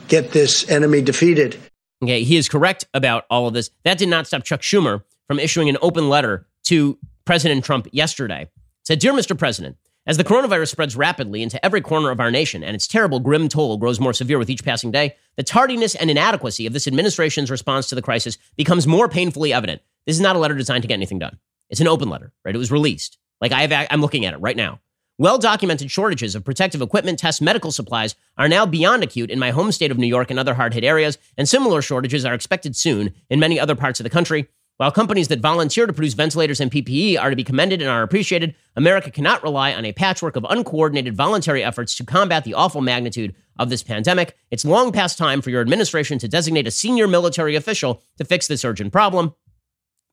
get 0.09 0.33
this 0.33 0.69
enemy 0.71 1.03
defeated. 1.03 1.59
Okay, 2.03 2.23
he 2.23 2.37
is 2.37 2.49
correct 2.49 2.87
about 2.95 3.25
all 3.31 3.49
of 3.49 3.55
this. 3.55 3.71
That 3.85 3.99
did 3.99 4.09
not 4.09 4.27
stop 4.27 4.45
Chuck 4.45 4.61
Schumer 4.61 5.03
from 5.27 5.41
issuing 5.41 5.69
an 5.69 5.79
open 5.81 6.09
letter 6.09 6.47
to 6.65 6.99
President 7.25 7.65
Trump 7.65 7.89
yesterday. 7.93 8.43
It 8.43 8.51
said, 8.85 8.99
Dear 8.99 9.13
Mr. 9.13 9.37
President, 9.37 9.77
as 10.07 10.19
the 10.19 10.25
coronavirus 10.25 10.69
spreads 10.69 10.95
rapidly 10.95 11.43
into 11.43 11.63
every 11.65 11.81
corner 11.81 12.11
of 12.11 12.21
our 12.21 12.31
nation 12.31 12.63
and 12.63 12.77
its 12.77 12.87
terrible, 12.87 13.19
grim 13.19 13.49
toll 13.49 13.77
grows 13.77 13.99
more 13.99 14.13
severe 14.13 14.39
with 14.39 14.51
each 14.51 14.63
passing 14.63 14.93
day, 14.93 15.17
the 15.37 15.43
tardiness 15.43 15.97
and 15.97 16.11
inadequacy 16.11 16.67
of 16.67 16.73
this 16.73 16.87
administration's 16.87 17.51
response 17.51 17.89
to 17.89 17.97
the 17.97 18.03
crisis 18.03 18.39
becomes 18.57 18.87
more 18.87 19.09
painfully 19.09 19.53
evident. 19.53 19.83
This 20.07 20.17
is 20.17 20.23
not 20.23 20.37
a 20.37 20.39
letter 20.39 20.55
designed 20.55 20.83
to 20.83 20.89
get 20.89 20.95
anything 20.95 21.19
done. 21.19 21.39
It's 21.69 21.81
an 21.81 21.89
open 21.89 22.09
letter, 22.09 22.33
right? 22.45 22.55
It 22.55 22.59
was 22.59 22.71
released. 22.71 23.19
Like 23.41 23.53
I 23.53 23.67
have, 23.67 23.87
I'm 23.91 24.01
looking 24.01 24.25
at 24.25 24.35
it 24.35 24.41
right 24.41 24.57
now. 24.57 24.81
Well 25.19 25.39
documented 25.39 25.91
shortages 25.91 26.35
of 26.35 26.45
protective 26.45 26.83
equipment, 26.83 27.19
tests, 27.19 27.41
medical 27.41 27.73
supplies 27.73 28.15
are 28.37 28.49
now 28.49 28.67
beyond 28.67 29.03
acute 29.03 29.31
in 29.31 29.39
my 29.39 29.51
home 29.51 29.73
state 29.73 29.91
of 29.91 29.99
New 29.99 30.07
York 30.07 30.31
and 30.31 30.39
other 30.39 30.55
hard 30.55 30.75
hit 30.75 30.85
areas, 30.85 31.17
and 31.39 31.49
similar 31.49 31.81
shortages 31.81 32.25
are 32.25 32.35
expected 32.35 32.77
soon 32.77 33.15
in 33.31 33.41
many 33.41 33.59
other 33.59 33.75
parts 33.75 33.99
of 33.99 34.05
the 34.05 34.11
country. 34.11 34.49
While 34.77 34.93
companies 34.93 35.29
that 35.29 35.41
volunteer 35.41 35.87
to 35.87 35.93
produce 35.95 36.13
ventilators 36.13 36.61
and 36.61 36.71
PPE 36.71 37.19
are 37.19 37.31
to 37.31 37.37
be 37.37 37.45
commended 37.45 37.81
and 37.81 37.91
are 37.91 38.03
appreciated, 38.03 38.55
America 38.77 39.11
cannot 39.11 39.43
rely 39.43 39.73
on 39.73 39.87
a 39.87 39.93
patchwork 39.93 40.37
of 40.37 40.45
uncoordinated 40.51 41.17
voluntary 41.17 41.65
efforts 41.65 41.95
to 41.97 42.05
combat 42.05 42.45
the 42.45 42.53
awful 42.53 42.83
magnitude 42.83 43.35
of 43.59 43.71
this 43.71 43.83
pandemic. 43.83 44.37
It's 44.51 44.67
long 44.67 44.93
past 44.93 45.17
time 45.17 45.41
for 45.41 45.49
your 45.49 45.63
administration 45.63 46.19
to 46.19 46.29
designate 46.29 46.67
a 46.67 46.71
senior 46.71 47.09
military 47.09 47.57
official 47.57 48.03
to 48.19 48.25
fix 48.27 48.49
this 48.49 48.67
urgent 48.67 48.93
problem. 48.93 49.35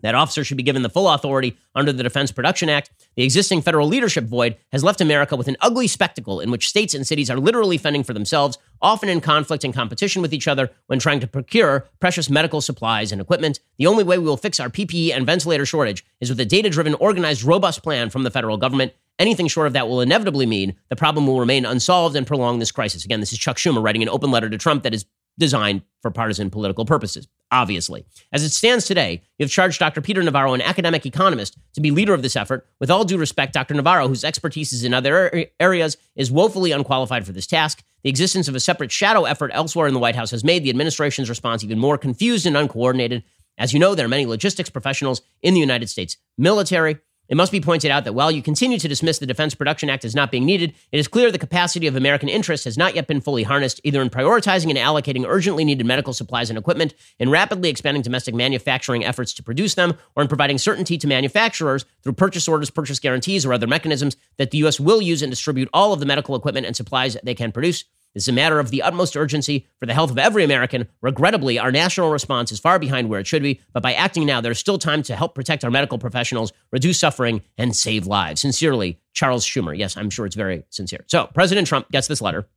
That 0.03 0.15
officer 0.15 0.43
should 0.43 0.57
be 0.57 0.63
given 0.63 0.83
the 0.83 0.89
full 0.89 1.09
authority 1.09 1.57
under 1.73 1.91
the 1.91 2.03
Defense 2.03 2.31
Production 2.31 2.69
Act. 2.69 2.91
The 3.15 3.23
existing 3.23 3.61
federal 3.61 3.87
leadership 3.87 4.25
void 4.25 4.57
has 4.71 4.83
left 4.83 5.01
America 5.01 5.35
with 5.35 5.47
an 5.47 5.57
ugly 5.61 5.87
spectacle 5.87 6.39
in 6.41 6.51
which 6.51 6.67
states 6.67 6.93
and 6.93 7.07
cities 7.07 7.29
are 7.29 7.39
literally 7.39 7.77
fending 7.77 8.03
for 8.03 8.13
themselves, 8.13 8.57
often 8.81 9.07
in 9.07 9.21
conflict 9.21 9.63
and 9.63 9.73
competition 9.73 10.21
with 10.21 10.33
each 10.33 10.47
other 10.47 10.69
when 10.87 10.99
trying 10.99 11.21
to 11.21 11.27
procure 11.27 11.87
precious 11.99 12.29
medical 12.29 12.59
supplies 12.59 13.11
and 13.11 13.21
equipment. 13.21 13.61
The 13.77 13.87
only 13.87 14.03
way 14.03 14.17
we 14.17 14.25
will 14.25 14.37
fix 14.37 14.59
our 14.59 14.69
PPE 14.69 15.15
and 15.15 15.25
ventilator 15.25 15.65
shortage 15.65 16.05
is 16.19 16.29
with 16.29 16.39
a 16.41 16.45
data 16.45 16.69
driven, 16.69 16.95
organized, 16.95 17.43
robust 17.43 17.81
plan 17.81 18.09
from 18.09 18.23
the 18.23 18.31
federal 18.31 18.57
government. 18.57 18.93
Anything 19.19 19.47
short 19.47 19.67
of 19.67 19.73
that 19.73 19.87
will 19.87 20.01
inevitably 20.01 20.45
mean 20.45 20.75
the 20.89 20.95
problem 20.97 21.27
will 21.27 21.39
remain 21.39 21.65
unsolved 21.65 22.15
and 22.15 22.27
prolong 22.27 22.59
this 22.59 22.71
crisis. 22.71 23.05
Again, 23.05 23.21
this 23.21 23.31
is 23.31 23.39
Chuck 23.39 23.57
Schumer 23.57 23.81
writing 23.81 24.01
an 24.01 24.09
open 24.09 24.31
letter 24.31 24.49
to 24.49 24.57
Trump 24.57 24.83
that 24.83 24.93
is 24.93 25.05
designed 25.37 25.81
for 26.01 26.11
partisan 26.11 26.49
political 26.49 26.85
purposes, 26.85 27.27
obviously. 27.51 28.05
As 28.31 28.43
it 28.43 28.49
stands 28.49 28.85
today, 28.85 29.21
you 29.37 29.43
have 29.43 29.51
charged 29.51 29.79
Dr. 29.79 30.01
Peter 30.01 30.21
Navarro, 30.21 30.53
an 30.53 30.61
academic 30.61 31.05
economist, 31.05 31.57
to 31.73 31.81
be 31.81 31.91
leader 31.91 32.13
of 32.13 32.21
this 32.21 32.35
effort. 32.35 32.67
With 32.79 32.91
all 32.91 33.05
due 33.05 33.17
respect, 33.17 33.53
Dr. 33.53 33.73
Navarro, 33.73 34.07
whose 34.07 34.23
expertise 34.23 34.73
is 34.73 34.83
in 34.83 34.93
other 34.93 35.45
areas, 35.59 35.97
is 36.15 36.31
woefully 36.31 36.71
unqualified 36.71 37.25
for 37.25 37.31
this 37.31 37.47
task. 37.47 37.83
The 38.03 38.09
existence 38.09 38.47
of 38.47 38.55
a 38.55 38.59
separate 38.59 38.91
shadow 38.91 39.23
effort 39.23 39.51
elsewhere 39.53 39.87
in 39.87 39.93
the 39.93 39.99
White 39.99 40.15
House 40.15 40.31
has 40.31 40.43
made 40.43 40.63
the 40.63 40.69
administration's 40.69 41.29
response 41.29 41.63
even 41.63 41.79
more 41.79 41.97
confused 41.97 42.45
and 42.45 42.57
uncoordinated. 42.57 43.23
As 43.57 43.73
you 43.73 43.79
know, 43.79 43.95
there 43.95 44.05
are 44.05 44.09
many 44.09 44.25
logistics 44.25 44.69
professionals 44.69 45.21
in 45.41 45.53
the 45.53 45.59
United 45.59 45.89
States 45.89 46.17
military. 46.37 46.97
It 47.29 47.37
must 47.37 47.53
be 47.53 47.61
pointed 47.61 47.89
out 47.89 48.03
that 48.03 48.13
while 48.13 48.29
you 48.29 48.41
continue 48.41 48.77
to 48.77 48.87
dismiss 48.87 49.17
the 49.17 49.25
Defense 49.25 49.55
Production 49.55 49.89
Act 49.89 50.03
as 50.03 50.13
not 50.13 50.29
being 50.29 50.45
needed, 50.45 50.73
it 50.91 50.99
is 50.99 51.07
clear 51.07 51.31
the 51.31 51.37
capacity 51.37 51.87
of 51.87 51.95
American 51.95 52.27
interests 52.27 52.65
has 52.65 52.77
not 52.77 52.95
yet 52.95 53.07
been 53.07 53.21
fully 53.21 53.43
harnessed, 53.43 53.79
either 53.85 54.01
in 54.01 54.09
prioritizing 54.09 54.69
and 54.69 54.77
allocating 54.77 55.25
urgently 55.25 55.63
needed 55.63 55.85
medical 55.85 56.11
supplies 56.11 56.49
and 56.49 56.59
equipment, 56.59 56.93
in 57.19 57.29
rapidly 57.29 57.69
expanding 57.69 58.03
domestic 58.03 58.35
manufacturing 58.35 59.05
efforts 59.05 59.33
to 59.35 59.43
produce 59.43 59.75
them, 59.75 59.93
or 60.17 60.21
in 60.21 60.27
providing 60.27 60.57
certainty 60.57 60.97
to 60.97 61.07
manufacturers 61.07 61.85
through 62.01 62.13
purchase 62.13 62.45
orders, 62.45 62.69
purchase 62.69 62.99
guarantees, 62.99 63.45
or 63.45 63.53
other 63.53 63.67
mechanisms 63.67 64.17
that 64.37 64.51
the 64.51 64.57
U.S. 64.59 64.77
will 64.77 65.01
use 65.01 65.21
and 65.21 65.31
distribute 65.31 65.69
all 65.71 65.93
of 65.93 66.01
the 66.01 66.05
medical 66.05 66.35
equipment 66.35 66.65
and 66.65 66.75
supplies 66.75 67.15
they 67.23 67.35
can 67.35 67.53
produce. 67.53 67.85
This 68.13 68.25
is 68.25 68.27
a 68.27 68.33
matter 68.33 68.59
of 68.59 68.69
the 68.69 68.83
utmost 68.83 69.17
urgency 69.17 69.65
for 69.79 69.87
the 69.87 69.93
health 69.93 70.11
of 70.11 70.19
every 70.19 70.43
American. 70.43 70.87
Regrettably, 71.01 71.57
our 71.57 71.71
national 71.71 72.11
response 72.11 72.51
is 72.51 72.59
far 72.59 72.77
behind 72.77 73.09
where 73.09 73.19
it 73.19 73.25
should 73.25 73.41
be, 73.41 73.59
but 73.73 73.81
by 73.81 73.93
acting 73.93 74.25
now, 74.25 74.39
there's 74.39 74.59
still 74.59 74.77
time 74.77 75.01
to 75.03 75.15
help 75.15 75.33
protect 75.33 75.63
our 75.63 75.71
medical 75.71 75.97
professionals, 75.97 76.53
reduce 76.71 76.99
suffering, 76.99 77.41
and 77.57 77.75
save 77.75 78.05
lives. 78.05 78.41
Sincerely, 78.41 78.99
Charles 79.13 79.45
Schumer. 79.45 79.75
Yes, 79.75 79.97
I'm 79.97 80.11
sure 80.11 80.25
it's 80.25 80.35
very 80.35 80.63
sincere. 80.69 81.03
So, 81.07 81.27
President 81.33 81.67
Trump 81.67 81.89
gets 81.89 82.07
this 82.07 82.21
letter, 82.21 82.47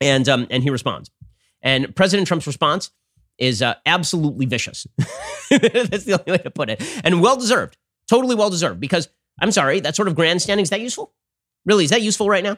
and 0.00 0.28
um, 0.28 0.46
and 0.50 0.62
he 0.62 0.70
responds. 0.70 1.10
And 1.62 1.94
President 1.94 2.26
Trump's 2.26 2.46
response 2.46 2.90
is 3.38 3.60
uh, 3.60 3.74
absolutely 3.84 4.46
vicious. 4.46 4.86
That's 5.50 6.04
the 6.04 6.18
only 6.18 6.38
way 6.38 6.42
to 6.42 6.50
put 6.50 6.70
it, 6.70 6.82
and 7.04 7.20
well 7.20 7.36
deserved. 7.36 7.76
Totally 8.08 8.34
well 8.34 8.50
deserved. 8.50 8.80
Because 8.80 9.08
I'm 9.40 9.50
sorry, 9.50 9.80
that 9.80 9.96
sort 9.96 10.08
of 10.08 10.14
grandstanding 10.14 10.62
is 10.62 10.70
that 10.70 10.80
useful? 10.80 11.12
Really, 11.66 11.84
is 11.84 11.90
that 11.90 12.02
useful 12.02 12.28
right 12.28 12.44
now? 12.44 12.56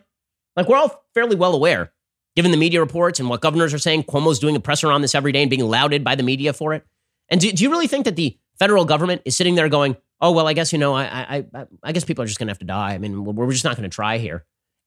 Like 0.57 0.69
we're 0.69 0.77
all 0.77 1.05
fairly 1.15 1.37
well 1.37 1.55
aware, 1.55 1.93
given 2.37 2.51
the 2.51 2.57
media 2.57 2.81
reports 2.81 3.19
and 3.19 3.29
what 3.29 3.41
governors 3.41 3.75
are 3.75 3.79
saying. 3.79 4.05
Cuomo's 4.05 4.39
doing 4.39 4.55
a 4.55 4.61
presser 4.61 4.93
on 4.93 5.03
this 5.03 5.15
every 5.15 5.33
day 5.33 5.43
and 5.43 5.51
being 5.51 5.65
lauded 5.65 6.05
by 6.05 6.15
the 6.15 6.23
media 6.23 6.53
for 6.53 6.75
it. 6.75 6.85
And 7.29 7.41
do, 7.41 7.51
do 7.51 7.65
you 7.65 7.71
really 7.71 7.89
think 7.89 8.05
that 8.05 8.15
the 8.15 8.39
federal 8.59 8.85
government 8.85 9.23
is 9.25 9.35
sitting 9.35 9.57
there 9.57 9.69
going, 9.69 9.97
"Oh 10.21 10.31
well, 10.31 10.47
I 10.47 10.53
guess 10.53 10.73
you 10.73 10.79
know, 10.79 10.95
I 10.95 11.45
I 11.55 11.67
I 11.83 11.93
guess 11.93 12.05
people 12.05 12.23
are 12.23 12.27
just 12.27 12.39
going 12.39 12.47
to 12.47 12.53
have 12.53 12.61
to 12.61 12.67
die. 12.67 12.95
I 12.95 12.99
mean, 12.99 13.25
we're 13.25 13.51
just 13.51 13.65
not 13.65 13.77
going 13.77 13.89
to 13.89 13.95
try 13.95 14.19
here." 14.19 14.45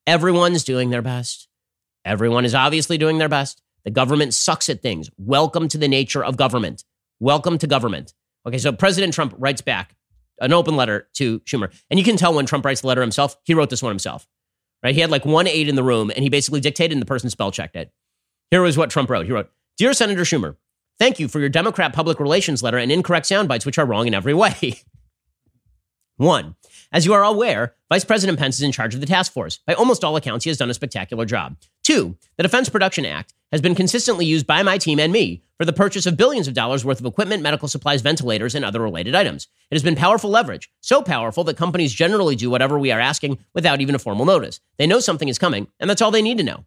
Everyone's 0.08 0.64
doing 0.64 0.89
their 0.89 1.02
best. 1.02 1.47
Everyone 2.06 2.45
is 2.45 2.56
obviously 2.56 2.97
doing 2.97 3.18
their 3.18 3.30
best. 3.30 3.62
The 3.84 3.91
government 3.91 4.34
sucks 4.34 4.70
at 4.70 4.82
things. 4.82 5.10
Welcome 5.18 5.68
to 5.70 5.78
the 5.78 5.88
nature 5.88 6.24
of 6.24 6.38
government. 6.38 6.84
Welcome 7.20 7.58
to 7.58 7.68
government. 7.68 8.14
Okay, 8.45 8.58
so 8.58 8.72
President 8.72 9.14
Trump 9.14 9.36
writes 9.38 9.62
back 9.62 9.95
an 10.39 10.54
open 10.54 10.76
letter 10.76 11.10
to 11.16 11.39
Schumer. 11.41 11.72
And 11.89 12.00
you 12.00 12.06
can 12.06 12.18
tell 12.18 12.34
when 12.34 12.45
Trump 12.45 12.66
writes 12.66 12.82
the 12.82 12.88
letter 12.88 13.02
himself, 13.02 13.36
he 13.43 13.54
wrote 13.54 13.70
this 13.70 13.84
one 13.84 13.91
himself. 13.91 14.28
Right? 14.84 14.95
He 14.95 15.01
had 15.01 15.11
like 15.11 15.25
one 15.25 15.47
aide 15.47 15.67
in 15.67 15.75
the 15.75 15.84
room 15.84 16.11
and 16.15 16.23
he 16.23 16.30
basically 16.30 16.61
dictated 16.61 16.93
and 16.93 17.01
the 17.01 17.05
person 17.05 17.30
spell 17.30 17.51
checked 17.51 17.75
it. 17.75 17.91
Here 18.51 18.61
was 18.61 18.77
what 18.77 18.89
Trump 18.89 19.09
wrote. 19.09 19.25
He 19.25 19.32
wrote, 19.32 19.49
Dear 19.77 19.93
Senator 19.93 20.21
Schumer, 20.21 20.55
thank 20.97 21.19
you 21.19 21.27
for 21.27 21.39
your 21.39 21.49
Democrat 21.49 21.93
public 21.93 22.19
relations 22.19 22.63
letter 22.63 22.77
and 22.77 22.91
incorrect 22.91 23.25
sound 23.25 23.47
bites, 23.47 23.65
which 23.65 23.77
are 23.77 23.86
wrong 23.86 24.07
in 24.07 24.13
every 24.13 24.34
way. 24.34 24.82
One, 26.20 26.55
as 26.91 27.05
you 27.05 27.13
are 27.13 27.24
all 27.24 27.34
aware, 27.34 27.76
Vice 27.88 28.03
President 28.03 28.38
Pence 28.38 28.57
is 28.57 28.61
in 28.61 28.74
charge 28.74 28.93
of 28.93 28.99
the 28.99 29.07
task 29.07 29.32
force. 29.32 29.59
By 29.65 29.74
almost 29.74 30.03
all 30.03 30.17
accounts, 30.17 30.43
he 30.43 30.49
has 30.49 30.57
done 30.57 30.70
a 30.70 30.74
spectacular 30.74 31.24
job. 31.24 31.55
Two, 31.82 32.17
the 32.36 32.43
Defense 32.43 32.67
Production 32.67 33.05
Act 33.05 33.34
has 33.53 33.61
been 33.61 33.74
consistently 33.74 34.26
used 34.26 34.45
by 34.45 34.61
my 34.61 34.78
team 34.78 34.99
and 34.99 35.13
me 35.13 35.43
for 35.57 35.63
the 35.63 35.72
purchase 35.72 36.05
of 36.05 36.17
billions 36.17 36.49
of 36.49 36.53
dollars 36.53 36.84
worth 36.84 36.99
of 36.99 37.05
equipment, 37.05 37.41
medical 37.41 37.70
supplies, 37.70 38.01
ventilators, 38.01 38.53
and 38.53 38.65
other 38.65 38.82
related 38.82 39.15
items. 39.15 39.47
It 39.72 39.76
has 39.76 39.82
been 39.82 39.95
powerful 39.95 40.30
leverage, 40.30 40.70
so 40.82 41.01
powerful 41.01 41.45
that 41.45 41.55
companies 41.55 41.93
generally 41.93 42.36
do 42.36 42.49
whatever 42.49 42.78
we 42.78 42.91
are 42.91 42.99
asking 42.99 43.39
without 43.53 43.80
even 43.80 43.95
a 43.95 43.99
formal 43.99 44.26
notice. 44.26 44.59
They 44.78 44.88
know 44.88 44.99
something 44.99 45.30
is 45.30 45.39
coming, 45.39 45.70
and 45.80 45.89
that's 45.89 46.01
all 46.01 46.11
they 46.11 46.22
need 46.22 46.39
to 46.39 46.43
know. 46.43 46.65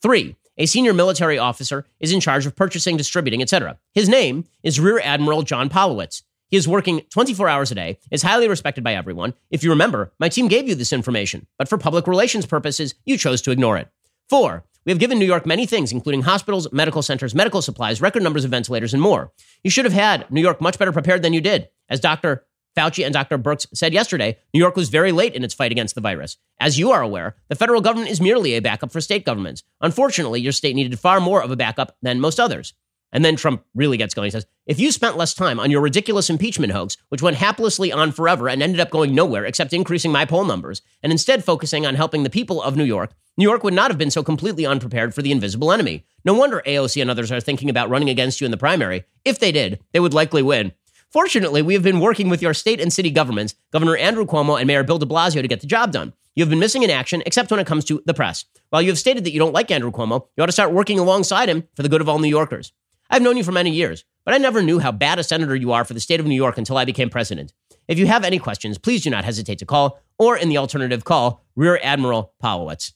Three, 0.00 0.36
a 0.56 0.66
senior 0.66 0.92
military 0.92 1.38
officer 1.38 1.86
is 1.98 2.12
in 2.12 2.20
charge 2.20 2.46
of 2.46 2.54
purchasing, 2.54 2.96
distributing, 2.96 3.42
etc. 3.42 3.78
His 3.94 4.08
name 4.08 4.44
is 4.62 4.78
Rear 4.78 5.00
Admiral 5.02 5.42
John 5.42 5.68
Polowitz. 5.68 6.22
He 6.52 6.58
is 6.58 6.68
working 6.68 7.00
24 7.08 7.48
hours 7.48 7.70
a 7.70 7.74
day, 7.74 7.98
is 8.10 8.22
highly 8.22 8.46
respected 8.46 8.84
by 8.84 8.92
everyone. 8.92 9.32
If 9.50 9.64
you 9.64 9.70
remember, 9.70 10.12
my 10.20 10.28
team 10.28 10.48
gave 10.48 10.68
you 10.68 10.74
this 10.74 10.92
information, 10.92 11.46
but 11.56 11.66
for 11.66 11.78
public 11.78 12.06
relations 12.06 12.44
purposes, 12.44 12.94
you 13.06 13.16
chose 13.16 13.40
to 13.42 13.52
ignore 13.52 13.78
it. 13.78 13.88
Four, 14.28 14.62
we 14.84 14.92
have 14.92 14.98
given 14.98 15.18
New 15.18 15.24
York 15.24 15.46
many 15.46 15.64
things, 15.64 15.92
including 15.92 16.20
hospitals, 16.20 16.70
medical 16.70 17.00
centers, 17.00 17.34
medical 17.34 17.62
supplies, 17.62 18.02
record 18.02 18.22
numbers 18.22 18.44
of 18.44 18.50
ventilators, 18.50 18.92
and 18.92 19.02
more. 19.02 19.32
You 19.64 19.70
should 19.70 19.86
have 19.86 19.94
had 19.94 20.30
New 20.30 20.42
York 20.42 20.60
much 20.60 20.78
better 20.78 20.92
prepared 20.92 21.22
than 21.22 21.32
you 21.32 21.40
did. 21.40 21.70
As 21.88 22.00
Dr. 22.00 22.44
Fauci 22.76 23.02
and 23.02 23.14
Dr. 23.14 23.38
Birx 23.38 23.66
said 23.72 23.94
yesterday, 23.94 24.36
New 24.52 24.60
York 24.60 24.76
was 24.76 24.90
very 24.90 25.10
late 25.10 25.34
in 25.34 25.44
its 25.44 25.54
fight 25.54 25.72
against 25.72 25.94
the 25.94 26.02
virus. 26.02 26.36
As 26.60 26.78
you 26.78 26.90
are 26.90 27.00
aware, 27.00 27.34
the 27.48 27.54
federal 27.54 27.80
government 27.80 28.10
is 28.10 28.20
merely 28.20 28.52
a 28.52 28.60
backup 28.60 28.92
for 28.92 29.00
state 29.00 29.24
governments. 29.24 29.62
Unfortunately, 29.80 30.42
your 30.42 30.52
state 30.52 30.76
needed 30.76 30.98
far 30.98 31.18
more 31.18 31.42
of 31.42 31.50
a 31.50 31.56
backup 31.56 31.96
than 32.02 32.20
most 32.20 32.38
others. 32.38 32.74
And 33.12 33.24
then 33.24 33.36
Trump 33.36 33.64
really 33.74 33.96
gets 33.96 34.14
going. 34.14 34.26
He 34.26 34.30
says, 34.30 34.46
if 34.66 34.80
you 34.80 34.90
spent 34.90 35.16
less 35.16 35.34
time 35.34 35.60
on 35.60 35.70
your 35.70 35.80
ridiculous 35.80 36.30
impeachment 36.30 36.72
hoax, 36.72 36.96
which 37.10 37.22
went 37.22 37.36
haplessly 37.36 37.94
on 37.94 38.12
forever 38.12 38.48
and 38.48 38.62
ended 38.62 38.80
up 38.80 38.90
going 38.90 39.14
nowhere 39.14 39.44
except 39.44 39.72
increasing 39.72 40.10
my 40.10 40.24
poll 40.24 40.44
numbers, 40.44 40.82
and 41.02 41.12
instead 41.12 41.44
focusing 41.44 41.84
on 41.84 41.94
helping 41.94 42.22
the 42.22 42.30
people 42.30 42.62
of 42.62 42.76
New 42.76 42.84
York, 42.84 43.12
New 43.36 43.44
York 43.44 43.64
would 43.64 43.74
not 43.74 43.90
have 43.90 43.98
been 43.98 44.10
so 44.10 44.22
completely 44.22 44.66
unprepared 44.66 45.14
for 45.14 45.22
the 45.22 45.32
invisible 45.32 45.72
enemy. 45.72 46.04
No 46.24 46.34
wonder 46.34 46.62
AOC 46.66 47.00
and 47.00 47.10
others 47.10 47.32
are 47.32 47.40
thinking 47.40 47.70
about 47.70 47.88
running 47.90 48.10
against 48.10 48.40
you 48.40 48.44
in 48.44 48.50
the 48.50 48.56
primary. 48.56 49.04
If 49.24 49.38
they 49.38 49.52
did, 49.52 49.80
they 49.92 50.00
would 50.00 50.14
likely 50.14 50.42
win. 50.42 50.72
Fortunately, 51.10 51.60
we 51.60 51.74
have 51.74 51.82
been 51.82 52.00
working 52.00 52.30
with 52.30 52.40
your 52.40 52.54
state 52.54 52.80
and 52.80 52.90
city 52.90 53.10
governments, 53.10 53.54
Governor 53.70 53.96
Andrew 53.96 54.24
Cuomo 54.24 54.58
and 54.58 54.66
Mayor 54.66 54.82
Bill 54.82 54.98
de 54.98 55.04
Blasio, 55.04 55.42
to 55.42 55.48
get 55.48 55.60
the 55.60 55.66
job 55.66 55.92
done. 55.92 56.14
You 56.34 56.42
have 56.42 56.48
been 56.50 56.58
missing 56.58 56.82
in 56.82 56.90
action, 56.90 57.22
except 57.26 57.50
when 57.50 57.60
it 57.60 57.66
comes 57.66 57.84
to 57.86 58.02
the 58.06 58.14
press. 58.14 58.46
While 58.70 58.80
you 58.80 58.88
have 58.88 58.98
stated 58.98 59.24
that 59.24 59.32
you 59.32 59.38
don't 59.38 59.52
like 59.52 59.70
Andrew 59.70 59.90
Cuomo, 59.90 60.26
you 60.36 60.42
ought 60.42 60.46
to 60.46 60.52
start 60.52 60.72
working 60.72 60.98
alongside 60.98 61.50
him 61.50 61.64
for 61.74 61.82
the 61.82 61.90
good 61.90 62.00
of 62.00 62.08
all 62.08 62.18
New 62.18 62.28
Yorkers. 62.28 62.72
I've 63.12 63.20
known 63.20 63.36
you 63.36 63.44
for 63.44 63.52
many 63.52 63.70
years, 63.70 64.06
but 64.24 64.32
I 64.32 64.38
never 64.38 64.62
knew 64.62 64.78
how 64.78 64.90
bad 64.90 65.18
a 65.18 65.22
senator 65.22 65.54
you 65.54 65.70
are 65.72 65.84
for 65.84 65.92
the 65.92 66.00
state 66.00 66.18
of 66.18 66.24
New 66.24 66.34
York 66.34 66.56
until 66.56 66.78
I 66.78 66.86
became 66.86 67.10
president. 67.10 67.52
If 67.86 67.98
you 67.98 68.06
have 68.06 68.24
any 68.24 68.38
questions, 68.38 68.78
please 68.78 69.02
do 69.02 69.10
not 69.10 69.22
hesitate 69.22 69.58
to 69.58 69.66
call, 69.66 70.00
or 70.18 70.38
in 70.38 70.48
the 70.48 70.56
alternative, 70.56 71.04
call 71.04 71.44
Rear 71.54 71.78
Admiral 71.82 72.32
Polowitz. 72.42 72.94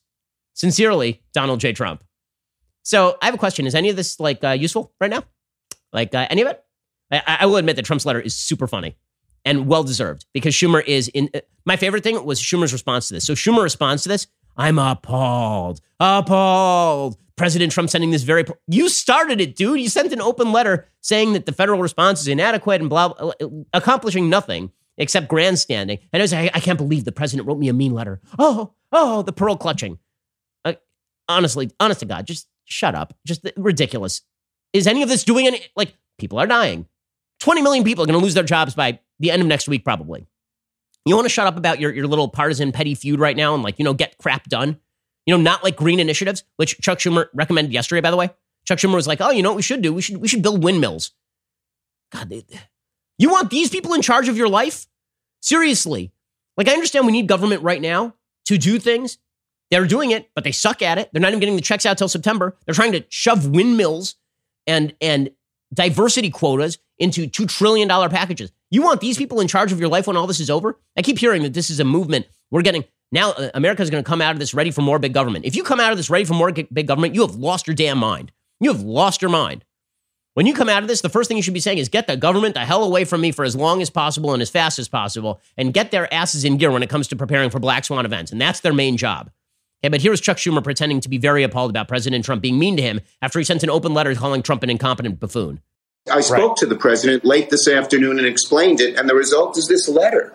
Sincerely, 0.55 1.23
Donald 1.35 1.61
J. 1.61 1.75
Trump. 1.75 2.03
So 2.83 3.19
I 3.21 3.27
have 3.27 3.35
a 3.35 3.39
question. 3.39 3.67
Is 3.67 3.75
any 3.75 3.91
of 3.91 3.97
this 3.97 4.19
like 4.19 4.43
uh, 4.43 4.53
useful 4.53 4.95
right 4.99 5.11
now? 5.11 5.23
Like 5.93 6.15
uh, 6.15 6.27
any 6.31 6.41
of 6.41 6.49
it? 6.49 6.65
I, 7.11 7.39
I 7.41 7.47
will 7.47 7.57
admit 7.57 7.77
that 7.77 7.85
Trump's 7.85 8.07
letter 8.07 8.21
is 8.21 8.35
super 8.35 8.67
funny 8.67 8.97
and 9.45 9.67
well 9.67 9.85
deserved 9.85 10.25
because 10.33 10.55
Schumer 10.55 10.83
is 10.87 11.09
in. 11.09 11.29
Uh, 11.35 11.41
my 11.67 11.77
favorite 11.77 12.03
thing 12.03 12.25
was 12.25 12.41
Schumer's 12.41 12.73
response 12.73 13.09
to 13.09 13.15
this. 13.15 13.27
So 13.27 13.35
Schumer 13.35 13.63
responds 13.63 14.03
to 14.05 14.09
this. 14.09 14.29
I'm 14.57 14.79
appalled, 14.79 15.81
appalled. 16.01 17.17
President 17.37 17.71
Trump 17.71 17.91
sending 17.91 18.11
this 18.11 18.23
very. 18.23 18.45
You 18.67 18.89
started 18.89 19.41
it, 19.41 19.57
dude. 19.57 19.79
You 19.79 19.91
sent 19.91 20.13
an 20.13 20.23
open 20.23 20.53
letter 20.53 20.87
saying 21.03 21.35
that 21.35 21.45
the 21.45 21.53
federal 21.53 21.81
response 21.81 22.23
is 22.23 22.29
inadequate 22.29 22.81
and 22.81 22.89
blah, 22.89 23.09
blah 23.09 23.33
accomplishing 23.75 24.31
nothing 24.31 24.73
except 24.97 25.29
grandstanding. 25.29 25.99
And 26.13 26.23
I 26.23 26.25
was 26.25 26.33
like, 26.33 26.51
I 26.55 26.61
can't 26.61 26.79
believe 26.79 27.05
the 27.05 27.13
president 27.13 27.47
wrote 27.47 27.59
me 27.59 27.69
a 27.69 27.75
mean 27.75 27.93
letter. 27.93 28.21
Oh, 28.39 28.73
oh, 28.91 29.23
the 29.23 29.33
pearl 29.33 29.57
clutching. 29.57 29.99
Uh, 30.65 30.75
honestly, 31.29 31.71
honest 31.79 32.01
to 32.01 32.07
God, 32.07 32.27
just 32.27 32.49
shut 32.65 32.95
up. 32.95 33.15
Just 33.27 33.47
ridiculous. 33.57 34.23
Is 34.73 34.87
any 34.87 35.03
of 35.03 35.09
this 35.09 35.25
doing 35.25 35.47
any? 35.47 35.61
Like, 35.77 35.95
people 36.19 36.39
are 36.39 36.47
dying. 36.47 36.87
20 37.41 37.61
million 37.63 37.85
people 37.85 38.05
are 38.05 38.07
going 38.07 38.19
to 38.19 38.25
lose 38.25 38.35
their 38.35 38.45
jobs 38.45 38.75
by 38.75 39.01
the 39.21 39.31
end 39.31 39.43
of 39.43 39.49
next 39.49 39.69
week, 39.69 39.85
probably. 39.85 40.27
You 41.07 41.15
want 41.15 41.25
to 41.25 41.31
shut 41.31 41.47
up 41.47 41.57
about 41.57 41.81
your, 41.81 41.95
your 41.95 42.07
little 42.07 42.29
partisan 42.29 42.73
petty 42.73 42.95
feud 42.95 43.21
right 43.21 43.37
now 43.37 43.55
and, 43.55 43.63
like, 43.63 43.79
you 43.79 43.85
know, 43.85 43.95
get 43.95 44.19
crap 44.19 44.45
done? 44.49 44.79
You 45.25 45.37
know, 45.37 45.43
not 45.43 45.65
like 45.65 45.77
green 45.77 46.01
initiatives, 46.01 46.45
which 46.57 46.79
Chuck 46.81 46.99
Schumer 46.99 47.27
recommended 47.33 47.73
yesterday, 47.73 48.01
by 48.01 48.11
the 48.11 48.17
way. 48.17 48.31
Chuck 48.67 48.79
Schumer 48.79 48.95
was 48.95 49.07
like, 49.07 49.21
oh, 49.21 49.31
you 49.31 49.43
know 49.43 49.51
what 49.51 49.57
we 49.57 49.63
should 49.63 49.83
do? 49.83 49.95
We 49.95 50.03
should, 50.03 50.19
we 50.19 50.29
should 50.29 50.43
build 50.43 50.63
windmills. 50.63 51.13
God, 52.13 52.29
they, 52.29 52.45
you 53.19 53.31
want 53.31 53.51
these 53.51 53.71
people 53.71 53.95
in 53.95 54.03
charge 54.03 54.29
of 54.29 54.37
your 54.37 54.49
life? 54.49 54.87
Seriously. 55.41 56.13
Like, 56.57 56.69
I 56.69 56.73
understand 56.73 57.07
we 57.07 57.13
need 57.13 57.29
government 57.29 57.63
right 57.63 57.81
now 57.81 58.15
to 58.47 58.59
do 58.59 58.79
things. 58.79 59.19
They're 59.71 59.87
doing 59.87 60.11
it, 60.11 60.31
but 60.35 60.45
they 60.45 60.53
suck 60.53 60.83
at 60.83 60.99
it. 60.99 61.11
They're 61.13 61.23
not 61.23 61.29
even 61.29 61.41
getting 61.41 61.57
the 61.57 61.63
checks 61.63 61.87
out 61.87 61.99
till 61.99 62.09
September. 62.09 62.57
They're 62.65 62.75
trying 62.75 62.93
to 62.93 63.05
shove 63.09 63.49
windmills 63.49 64.17
and, 64.67 64.95
and 65.01 65.31
diversity 65.77 66.31
quotas 66.31 66.79
into 66.99 67.29
$2 67.29 67.49
trillion 67.49 67.89
packages. 68.11 68.51
You 68.71 68.83
want 68.83 69.01
these 69.01 69.17
people 69.17 69.41
in 69.41 69.47
charge 69.47 69.71
of 69.71 69.79
your 69.79 69.89
life 69.89 70.09
when 70.09 70.17
all 70.17 70.27
this 70.27 70.41
is 70.41 70.51
over? 70.51 70.79
I 70.97 71.03
keep 71.03 71.19
hearing 71.19 71.43
that 71.45 71.55
this 71.55 71.71
is 71.71 71.79
a 71.79 71.85
movement. 71.85 72.27
We're 72.51 72.63
getting 72.63 72.85
now 73.13 73.33
uh, 73.33 73.51
America 73.55 73.89
going 73.89 74.03
to 74.03 74.09
come 74.09 74.21
out 74.21 74.33
of 74.33 74.41
this 74.41 74.55
ready 74.55 74.73
for 74.73 74.83
more 74.83 74.99
big 74.99 75.15
government. 75.15 75.45
If 75.45 75.55
you 75.55 75.63
come 75.63 75.79
out 75.79 75.93
of 75.93 75.97
this 75.97 76.11
ready 76.11 76.25
for 76.25 76.35
more 76.35 76.51
big 76.51 76.87
government, 76.89 77.15
you 77.15 77.21
have 77.21 77.37
lost 77.37 77.69
your 77.69 77.77
damn 77.77 77.99
mind. 77.99 78.33
You 78.59 78.73
have 78.73 78.83
lost 78.83 79.23
your 79.23 79.31
mind. 79.31 79.65
When 80.35 80.47
you 80.47 80.55
come 80.55 80.69
out 80.69 80.83
of 80.83 80.89
this, 80.89 81.01
the 81.01 81.09
first 81.09 81.29
thing 81.29 81.37
you 81.37 81.43
should 81.43 81.55
be 81.55 81.61
saying 81.61 81.79
is 81.79 81.89
get 81.89 82.07
the 82.07 82.17
government 82.17 82.55
the 82.55 82.61
hell 82.61 82.85
away 82.85 83.05
from 83.05 83.21
me 83.21 83.33
for 83.33 83.45
as 83.45 83.57
long 83.57 83.81
as 83.81 83.89
possible 83.89 84.33
and 84.33 84.43
as 84.43 84.51
fast 84.51 84.79
as 84.79 84.89
possible 84.89 85.41
and 85.57 85.73
get 85.73 85.93
their 85.93 86.13
asses 86.13 86.45
in 86.45 86.59
gear 86.59 86.71
when 86.71 86.83
it 86.83 86.91
comes 86.91 87.09
to 87.09 87.17
preparing 87.17 87.49
for 87.49 87.59
black 87.59 87.85
swan 87.85 88.05
events. 88.05 88.33
And 88.33 88.41
that's 88.41 88.61
their 88.61 88.75
main 88.75 88.97
job. 88.97 89.31
Okay, 89.83 89.91
but 89.91 90.01
here's 90.01 90.21
Chuck 90.21 90.39
Schumer 90.39 90.65
pretending 90.65 91.01
to 91.01 91.09
be 91.09 91.19
very 91.19 91.43
appalled 91.43 91.71
about 91.71 91.89
President 91.89 92.25
Trump 92.25 92.43
being 92.43 92.59
mean 92.59 92.77
to 92.77 92.83
him 92.83 93.01
after 93.23 93.39
he 93.39 93.45
sent 93.45 93.63
an 93.63 93.71
open 93.71 93.95
letter 93.95 94.15
calling 94.15 94.43
Trump 94.43 94.63
an 94.63 94.71
incompetent 94.71 95.21
buffoon. 95.21 95.61
I 96.11 96.21
spoke 96.21 96.51
right. 96.51 96.57
to 96.59 96.67
the 96.67 96.77
president 96.77 97.25
late 97.25 97.51
this 97.51 97.69
afternoon 97.69 98.19
and 98.19 98.27
explained 98.27 98.81
it, 98.81 98.97
and 98.97 99.09
the 99.09 99.15
result 99.15 99.59
is 99.59 99.67
this 99.67 99.89
letter. 99.89 100.33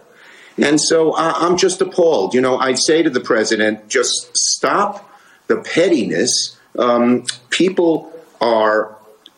And 0.57 0.79
so 0.79 1.13
uh, 1.13 1.33
I'm 1.37 1.57
just 1.57 1.81
appalled. 1.81 2.33
You 2.33 2.41
know, 2.41 2.57
I'd 2.57 2.77
say 2.77 3.01
to 3.03 3.09
the 3.09 3.21
president, 3.21 3.87
just 3.87 4.35
stop 4.35 5.09
the 5.47 5.57
pettiness. 5.57 6.57
Um, 6.77 7.25
people 7.49 8.11
are 8.41 8.95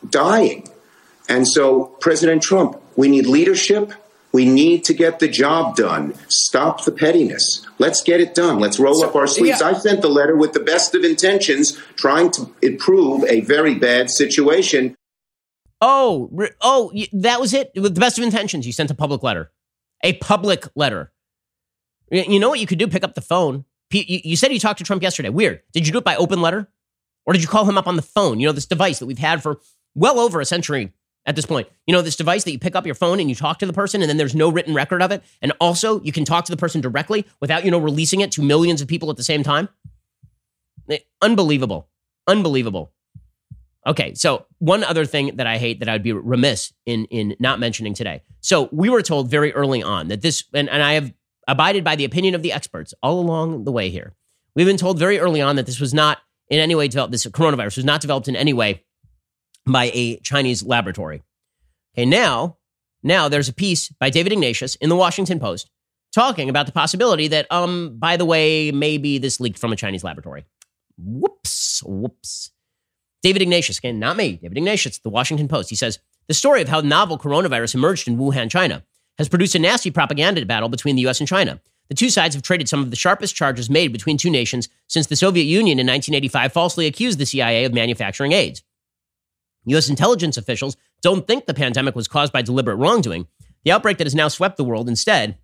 dying. 0.09 0.69
And 1.29 1.47
so, 1.47 1.85
President 2.01 2.41
Trump, 2.41 2.81
we 2.95 3.07
need 3.07 3.25
leadership. 3.25 3.93
We 4.34 4.45
need 4.45 4.84
to 4.86 4.93
get 4.93 5.19
the 5.19 5.27
job 5.27 5.75
done. 5.75 6.15
Stop 6.27 6.86
the 6.86 6.91
pettiness. 6.91 7.65
Let's 7.77 8.01
get 8.01 8.19
it 8.19 8.34
done. 8.34 8.59
Let's 8.59 8.79
roll 8.79 8.95
so, 8.95 9.07
up 9.07 9.15
our 9.15 9.27
sleeves. 9.27 9.61
Yeah. 9.61 9.67
I 9.67 9.73
sent 9.73 10.01
the 10.01 10.09
letter 10.09 10.36
with 10.36 10.53
the 10.53 10.59
best 10.59 10.95
of 10.95 11.03
intentions, 11.03 11.77
trying 11.95 12.31
to 12.31 12.53
improve 12.61 13.23
a 13.25 13.41
very 13.41 13.75
bad 13.75 14.09
situation. 14.09 14.95
Oh, 15.81 16.31
oh, 16.61 16.91
that 17.13 17.39
was 17.39 17.53
it. 17.53 17.71
With 17.75 17.93
the 17.93 18.01
best 18.01 18.17
of 18.17 18.23
intentions, 18.23 18.65
you 18.65 18.73
sent 18.73 18.89
a 18.89 18.95
public 18.95 19.21
letter 19.21 19.51
a 20.03 20.13
public 20.13 20.67
letter. 20.75 21.11
You 22.11 22.39
know 22.39 22.49
what 22.49 22.59
you 22.59 22.67
could 22.67 22.77
do? 22.77 22.88
Pick 22.88 23.03
up 23.03 23.15
the 23.15 23.21
phone. 23.21 23.65
You 23.91 24.36
said 24.36 24.51
you 24.51 24.59
talked 24.59 24.79
to 24.79 24.84
Trump 24.84 25.01
yesterday. 25.01 25.29
Weird. 25.29 25.61
Did 25.71 25.88
you 25.88 25.93
do 25.93 25.99
it 25.99 26.03
by 26.03 26.15
open 26.15 26.41
letter? 26.41 26.69
Or 27.25 27.34
did 27.34 27.41
you 27.41 27.47
call 27.47 27.65
him 27.65 27.77
up 27.77 27.88
on 27.88 27.95
the 27.95 28.01
phone? 28.01 28.39
You 28.39 28.47
know, 28.47 28.51
this 28.51 28.65
device 28.65 28.99
that 28.99 29.05
we've 29.05 29.17
had 29.17 29.41
for 29.41 29.59
well 29.95 30.19
over 30.19 30.41
a 30.41 30.45
century 30.45 30.91
at 31.26 31.36
this 31.36 31.45
point. 31.45 31.67
You 31.88 31.93
know, 31.93 32.01
this 32.01 32.15
device 32.15 32.43
that 32.43 32.51
you 32.51 32.59
pick 32.59 32.76
up 32.76 32.86
your 32.86 32.95
phone 32.95 33.19
and 33.19 33.30
you 33.30 33.36
talk 33.36 33.59
to 33.59 33.65
the 33.65 33.74
person 33.74 34.01
and 34.01 34.09
then 34.09 34.17
there's 34.17 34.36
no 34.36 34.49
written 34.49 34.74
record 34.74 35.01
of 35.01 35.11
it. 35.11 35.24
And 35.41 35.53
also 35.59 36.01
you 36.01 36.11
can 36.11 36.26
talk 36.26 36.45
to 36.45 36.51
the 36.51 36.57
person 36.57 36.82
directly 36.82 37.26
without, 37.39 37.65
you 37.65 37.71
know, 37.71 37.78
releasing 37.78 38.21
it 38.21 38.32
to 38.34 38.41
millions 38.41 38.82
of 38.82 38.88
people 38.88 39.09
at 39.09 39.17
the 39.17 39.24
same 39.24 39.43
time. 39.43 39.69
Eh, 40.89 40.99
Unbelievable. 41.21 41.88
Unbelievable. 42.28 42.91
Okay, 43.86 44.13
so 44.13 44.45
one 44.59 44.84
other 44.84 45.05
thing 45.05 45.36
that 45.36 45.47
I 45.47 45.57
hate 45.57 45.80
that 45.80 45.89
I'd 45.89 46.03
be 46.03 46.13
remiss 46.13 46.71
in 46.86 47.05
in 47.05 47.36
not 47.39 47.59
mentioning 47.59 47.93
today. 47.93 48.24
So 48.39 48.69
we 48.71 48.89
were 48.89 49.01
told 49.01 49.30
very 49.30 49.51
early 49.53 49.84
on 49.84 50.07
that 50.07 50.21
this, 50.21 50.45
and, 50.53 50.69
and 50.69 50.82
I 50.82 50.93
have 50.93 51.13
abided 51.49 51.84
by 51.84 51.97
the 51.97 52.05
opinion 52.05 52.34
of 52.34 52.41
the 52.43 52.53
experts 52.53 52.93
all 53.03 53.19
along 53.19 53.65
the 53.65 53.74
way 53.74 53.89
here. 53.89 54.13
We've 54.55 54.67
been 54.67 54.78
told 54.78 54.99
very 54.99 55.19
early 55.19 55.41
on 55.41 55.57
that 55.57 55.65
this 55.65 55.82
was 55.82 55.93
not 55.93 56.19
in 56.49 56.59
any 56.59 56.76
way 56.76 56.88
developed, 56.88 57.11
this 57.11 57.26
coronavirus 57.26 57.78
was 57.78 57.86
not 57.86 57.99
developed 57.99 58.28
in 58.28 58.36
any 58.36 58.53
way 58.53 58.84
by 59.66 59.91
a 59.93 60.18
Chinese 60.18 60.64
laboratory. 60.64 61.24
Okay, 61.95 62.05
now, 62.05 62.57
now 63.01 63.30
there's 63.30 63.49
a 63.49 63.53
piece 63.53 63.89
by 63.89 64.09
David 64.09 64.32
Ignatius 64.32 64.76
in 64.76 64.89
the 64.89 64.95
Washington 64.95 65.39
Post 65.39 65.70
talking 66.14 66.49
about 66.49 66.66
the 66.66 66.72
possibility 66.72 67.28
that, 67.28 67.51
um, 67.51 67.97
by 67.97 68.18
the 68.18 68.26
way, 68.26 68.72
maybe 68.72 69.18
this 69.18 69.39
leaked 69.39 69.59
from 69.59 69.74
a 69.74 69.76
Chinese 69.76 70.03
laboratory. 70.03 70.45
Whoops, 70.97 71.82
whoops. 71.84 72.51
David 73.24 73.41
Ignatius, 73.41 73.78
again, 73.78 73.99
not 73.99 74.18
me, 74.18 74.34
David 74.41 74.57
Ignatius, 74.57 74.99
the 74.99 75.09
Washington 75.09 75.47
Post. 75.47 75.70
He 75.70 75.76
says 75.76 75.99
the 76.28 76.34
story 76.34 76.61
of 76.61 76.68
how 76.68 76.82
novel 76.82 77.18
coronavirus 77.18 77.76
emerged 77.76 78.07
in 78.07 78.18
Wuhan, 78.18 78.49
China, 78.49 78.84
has 79.18 79.30
produced 79.30 79.55
a 79.55 79.59
nasty 79.59 79.91
propaganda 79.91 80.45
battle 80.45 80.70
between 80.70 80.95
the 80.95 81.07
US 81.07 81.20
and 81.20 81.28
China. 81.28 81.61
The 81.89 81.95
two 81.95 82.09
sides 82.09 82.36
have 82.36 82.43
traded 82.43 82.70
some 82.70 82.82
of 82.82 82.89
the 82.89 82.95
sharpest 82.95 83.36
charges 83.36 83.70
made 83.70 83.91
between 83.91 84.18
two 84.18 84.30
nations 84.30 84.70
since 84.88 85.07
the 85.07 85.16
Soviet 85.16 85.43
Union 85.43 85.80
in 85.80 85.88
1985 85.88 86.53
falsely 86.53 86.86
accused 86.88 87.20
the 87.20 87.26
CIA 87.26 87.66
of 87.66 87.74
manufacturing 87.74 88.32
AIDS. 88.32 88.64
U.S. 89.66 89.89
intelligence 89.89 90.38
officials 90.38 90.78
don't 91.01 91.28
think 91.28 91.45
the 91.45 91.53
pandemic 91.53 91.95
was 91.95 92.07
caused 92.07 92.34
by 92.34 92.41
deliberate 92.41 92.76
wrongdoing. 92.76 93.28
The 93.64 93.72
outbreak 93.72 93.97
that 93.97 94.07
has 94.07 94.16
now 94.16 94.28
swept 94.28 94.57
the 94.57 94.64
world 94.64 94.89
instead 94.89 95.38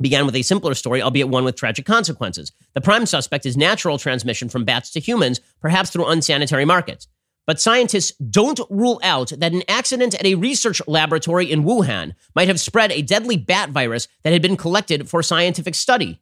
began 0.00 0.26
with 0.26 0.36
a 0.36 0.42
simpler 0.42 0.74
story, 0.74 1.02
albeit 1.02 1.28
one 1.28 1.44
with 1.44 1.56
tragic 1.56 1.84
consequences. 1.84 2.52
The 2.74 2.80
prime 2.80 3.06
suspect 3.06 3.44
is 3.44 3.56
natural 3.56 3.98
transmission 3.98 4.48
from 4.48 4.64
bats 4.64 4.90
to 4.92 5.00
humans, 5.00 5.40
perhaps 5.60 5.90
through 5.90 6.06
unsanitary 6.06 6.64
markets. 6.64 7.08
But 7.46 7.60
scientists 7.60 8.16
don't 8.18 8.60
rule 8.68 9.00
out 9.02 9.30
that 9.30 9.54
an 9.54 9.62
accident 9.68 10.14
at 10.14 10.26
a 10.26 10.34
research 10.34 10.82
laboratory 10.86 11.50
in 11.50 11.64
Wuhan 11.64 12.12
might 12.34 12.48
have 12.48 12.60
spread 12.60 12.92
a 12.92 13.02
deadly 13.02 13.36
bat 13.36 13.70
virus 13.70 14.06
that 14.22 14.32
had 14.32 14.42
been 14.42 14.56
collected 14.56 15.08
for 15.08 15.22
scientific 15.22 15.74
study. 15.74 16.20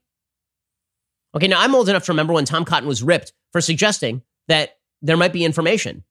Okay, 1.34 1.48
now 1.48 1.60
I'm 1.60 1.74
old 1.74 1.88
enough 1.88 2.04
to 2.04 2.12
remember 2.12 2.32
when 2.32 2.44
Tom 2.44 2.64
Cotton 2.64 2.88
was 2.88 3.02
ripped 3.02 3.32
for 3.50 3.60
suggesting 3.60 4.22
that 4.48 4.78
there 5.02 5.16
might 5.16 5.32
be 5.32 5.44
information 5.44 6.04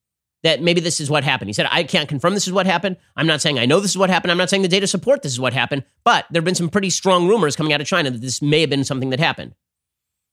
that 0.46 0.62
maybe 0.62 0.80
this 0.80 1.00
is 1.00 1.10
what 1.10 1.24
happened. 1.24 1.50
He 1.50 1.54
said, 1.54 1.68
I 1.72 1.84
can't 1.84 2.08
confirm 2.08 2.36
this 2.36 2.46
is 2.46 2.54
what 2.54 2.68
happened. 2.68 2.98
I'm 3.16 3.26
not 3.26 3.42
saying 3.42 3.58
I 3.58 3.66
know 3.66 3.80
this 3.80 3.90
is 3.90 3.98
what 3.98 4.12
happened. 4.12 4.32
I'm 4.32 4.38
not 4.38 4.48
saying 4.48 4.62
the 4.62 4.68
data 4.68 4.86
support 4.86 5.24
this 5.24 5.32
is 5.32 5.40
what 5.40 5.54
happened, 5.54 5.84
but 6.04 6.28
there 6.30 6.40
have 6.40 6.46
been 6.46 6.54
some 6.54 6.70
pretty 6.70 6.92
strong 6.92 7.28
rumors 7.28 7.56
coming 7.56 7.74
out 7.74 7.82
of 7.82 7.88
China 7.88 8.12
that 8.12 8.22
this 8.22 8.44
may 8.44 8.62
have 8.62 8.70
been 8.70 8.84
something 8.84 9.10
that 9.10 9.20
happened. 9.20 9.56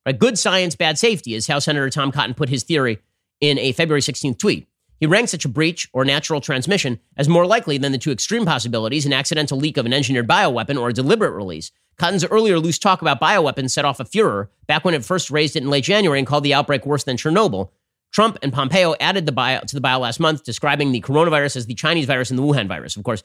Right? 0.04 0.18
Good 0.18 0.38
science, 0.38 0.76
bad 0.76 0.98
safety 0.98 1.34
is 1.34 1.46
how 1.46 1.60
Senator 1.60 1.88
Tom 1.88 2.12
Cotton 2.12 2.34
put 2.34 2.50
his 2.50 2.62
theory 2.62 2.98
in 3.40 3.58
a 3.58 3.72
February 3.72 4.02
16th 4.02 4.38
tweet. 4.38 4.68
He 5.00 5.06
ranked 5.06 5.30
such 5.30 5.46
a 5.46 5.48
breach 5.48 5.88
or 5.94 6.04
natural 6.04 6.42
transmission 6.42 7.00
as 7.16 7.26
more 7.26 7.46
likely 7.46 7.78
than 7.78 7.92
the 7.92 7.98
two 7.98 8.12
extreme 8.12 8.44
possibilities 8.44 9.06
an 9.06 9.14
accidental 9.14 9.56
leak 9.56 9.78
of 9.78 9.86
an 9.86 9.94
engineered 9.94 10.28
bioweapon 10.28 10.78
or 10.78 10.90
a 10.90 10.92
deliberate 10.92 11.32
release. 11.32 11.72
Cotton's 11.96 12.24
earlier 12.26 12.58
loose 12.58 12.78
talk 12.78 13.00
about 13.00 13.18
bioweapons 13.18 13.70
set 13.70 13.86
off 13.86 13.98
a 13.98 14.04
furor 14.04 14.50
back 14.66 14.84
when 14.84 14.92
it 14.92 15.06
first 15.06 15.30
raised 15.30 15.56
it 15.56 15.62
in 15.62 15.70
late 15.70 15.84
January 15.84 16.18
and 16.18 16.26
called 16.26 16.44
the 16.44 16.52
outbreak 16.52 16.84
worse 16.84 17.04
than 17.04 17.16
Chernobyl. 17.16 17.70
Trump 18.12 18.38
and 18.42 18.52
Pompeo 18.52 18.94
added 19.00 19.26
the 19.26 19.32
bio 19.32 19.60
to 19.60 19.74
the 19.74 19.80
bio 19.80 19.98
last 19.98 20.20
month, 20.20 20.44
describing 20.44 20.92
the 20.92 21.00
coronavirus 21.00 21.56
as 21.56 21.66
the 21.66 21.74
Chinese 21.74 22.06
virus 22.06 22.30
and 22.30 22.38
the 22.38 22.42
Wuhan 22.42 22.68
virus. 22.68 22.96
Of 22.96 23.04
course, 23.04 23.22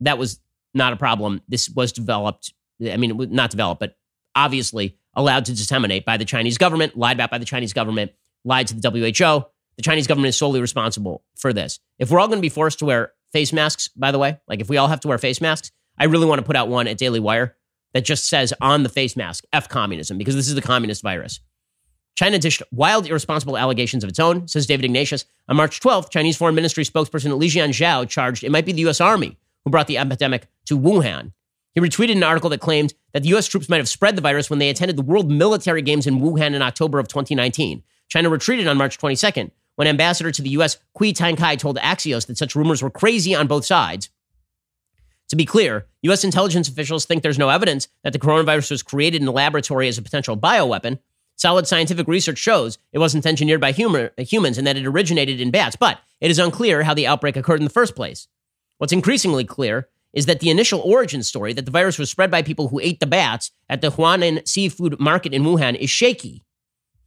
that 0.00 0.18
was 0.18 0.40
not 0.74 0.92
a 0.92 0.96
problem. 0.96 1.42
This 1.48 1.68
was 1.68 1.92
developed, 1.92 2.52
I 2.82 2.96
mean, 2.96 3.28
not 3.30 3.50
developed, 3.50 3.80
but 3.80 3.96
obviously 4.34 4.96
allowed 5.14 5.44
to 5.44 5.52
disseminate 5.52 6.06
by 6.06 6.16
the 6.16 6.24
Chinese 6.24 6.56
government, 6.56 6.96
lied 6.96 7.16
about 7.16 7.30
by 7.30 7.38
the 7.38 7.44
Chinese 7.44 7.74
government, 7.74 8.12
lied 8.44 8.66
to 8.68 8.74
the 8.74 8.90
WHO. 8.90 9.44
The 9.76 9.82
Chinese 9.82 10.06
government 10.06 10.30
is 10.30 10.36
solely 10.36 10.60
responsible 10.60 11.24
for 11.36 11.52
this. 11.52 11.78
If 11.98 12.10
we're 12.10 12.20
all 12.20 12.28
going 12.28 12.38
to 12.38 12.42
be 12.42 12.48
forced 12.48 12.78
to 12.80 12.86
wear 12.86 13.12
face 13.32 13.52
masks, 13.52 13.88
by 13.88 14.12
the 14.12 14.18
way, 14.18 14.38
like 14.48 14.60
if 14.60 14.68
we 14.68 14.76
all 14.76 14.88
have 14.88 15.00
to 15.00 15.08
wear 15.08 15.18
face 15.18 15.40
masks, 15.40 15.70
I 15.98 16.04
really 16.04 16.26
want 16.26 16.40
to 16.40 16.44
put 16.44 16.56
out 16.56 16.68
one 16.68 16.88
at 16.88 16.98
Daily 16.98 17.20
Wire 17.20 17.56
that 17.92 18.04
just 18.04 18.28
says 18.28 18.54
on 18.60 18.82
the 18.82 18.88
face 18.88 19.16
mask, 19.16 19.44
F 19.52 19.68
communism, 19.68 20.16
because 20.18 20.34
this 20.34 20.48
is 20.48 20.54
the 20.54 20.62
communist 20.62 21.02
virus. 21.02 21.40
China 22.14 22.38
dished 22.38 22.62
wild, 22.70 23.06
irresponsible 23.06 23.56
allegations 23.56 24.04
of 24.04 24.10
its 24.10 24.20
own, 24.20 24.46
says 24.46 24.66
David 24.66 24.84
Ignatius. 24.84 25.24
On 25.48 25.56
March 25.56 25.80
12th, 25.80 26.10
Chinese 26.10 26.36
Foreign 26.36 26.54
Ministry 26.54 26.84
spokesperson 26.84 27.38
Lijian 27.38 27.70
Zhao 27.70 28.08
charged 28.08 28.44
it 28.44 28.50
might 28.50 28.66
be 28.66 28.72
the 28.72 28.82
U.S. 28.82 29.00
Army 29.00 29.38
who 29.64 29.70
brought 29.70 29.86
the 29.86 29.98
epidemic 29.98 30.46
to 30.66 30.78
Wuhan. 30.78 31.32
He 31.74 31.80
retweeted 31.80 32.16
an 32.16 32.22
article 32.22 32.50
that 32.50 32.60
claimed 32.60 32.92
that 33.12 33.22
the 33.22 33.30
U.S. 33.30 33.46
troops 33.46 33.68
might 33.68 33.78
have 33.78 33.88
spread 33.88 34.16
the 34.16 34.22
virus 34.22 34.50
when 34.50 34.58
they 34.58 34.68
attended 34.68 34.96
the 34.96 35.02
World 35.02 35.30
Military 35.30 35.80
Games 35.80 36.06
in 36.06 36.20
Wuhan 36.20 36.54
in 36.54 36.60
October 36.62 36.98
of 36.98 37.08
2019. 37.08 37.82
China 38.08 38.28
retreated 38.28 38.66
on 38.66 38.76
March 38.76 38.98
22nd 38.98 39.50
when 39.76 39.88
ambassador 39.88 40.30
to 40.30 40.42
the 40.42 40.50
U.S. 40.50 40.76
Cui 40.92 41.14
Tiankai 41.14 41.58
told 41.58 41.78
Axios 41.78 42.26
that 42.26 42.36
such 42.36 42.54
rumors 42.54 42.82
were 42.82 42.90
crazy 42.90 43.34
on 43.34 43.46
both 43.46 43.64
sides. 43.64 44.10
To 45.30 45.36
be 45.36 45.46
clear, 45.46 45.86
U.S. 46.02 46.24
intelligence 46.24 46.68
officials 46.68 47.06
think 47.06 47.22
there's 47.22 47.38
no 47.38 47.48
evidence 47.48 47.88
that 48.04 48.12
the 48.12 48.18
coronavirus 48.18 48.70
was 48.70 48.82
created 48.82 49.22
in 49.22 49.28
a 49.28 49.32
laboratory 49.32 49.88
as 49.88 49.96
a 49.96 50.02
potential 50.02 50.36
bioweapon. 50.36 50.98
Solid 51.36 51.66
scientific 51.66 52.06
research 52.06 52.38
shows 52.38 52.78
it 52.92 52.98
wasn't 52.98 53.26
engineered 53.26 53.60
by 53.60 53.72
humor, 53.72 54.10
humans 54.18 54.58
and 54.58 54.66
that 54.66 54.76
it 54.76 54.86
originated 54.86 55.40
in 55.40 55.50
bats, 55.50 55.76
but 55.76 55.98
it 56.20 56.30
is 56.30 56.38
unclear 56.38 56.82
how 56.82 56.94
the 56.94 57.06
outbreak 57.06 57.36
occurred 57.36 57.60
in 57.60 57.64
the 57.64 57.70
first 57.70 57.96
place. 57.96 58.28
What's 58.78 58.92
increasingly 58.92 59.44
clear 59.44 59.88
is 60.12 60.26
that 60.26 60.40
the 60.40 60.50
initial 60.50 60.80
origin 60.80 61.22
story 61.22 61.52
that 61.52 61.64
the 61.64 61.70
virus 61.70 61.98
was 61.98 62.10
spread 62.10 62.30
by 62.30 62.42
people 62.42 62.68
who 62.68 62.80
ate 62.80 63.00
the 63.00 63.06
bats 63.06 63.50
at 63.68 63.80
the 63.80 63.90
Huanan 63.90 64.46
seafood 64.46 65.00
market 65.00 65.32
in 65.32 65.42
Wuhan 65.42 65.74
is 65.74 65.90
shaky. 65.90 66.44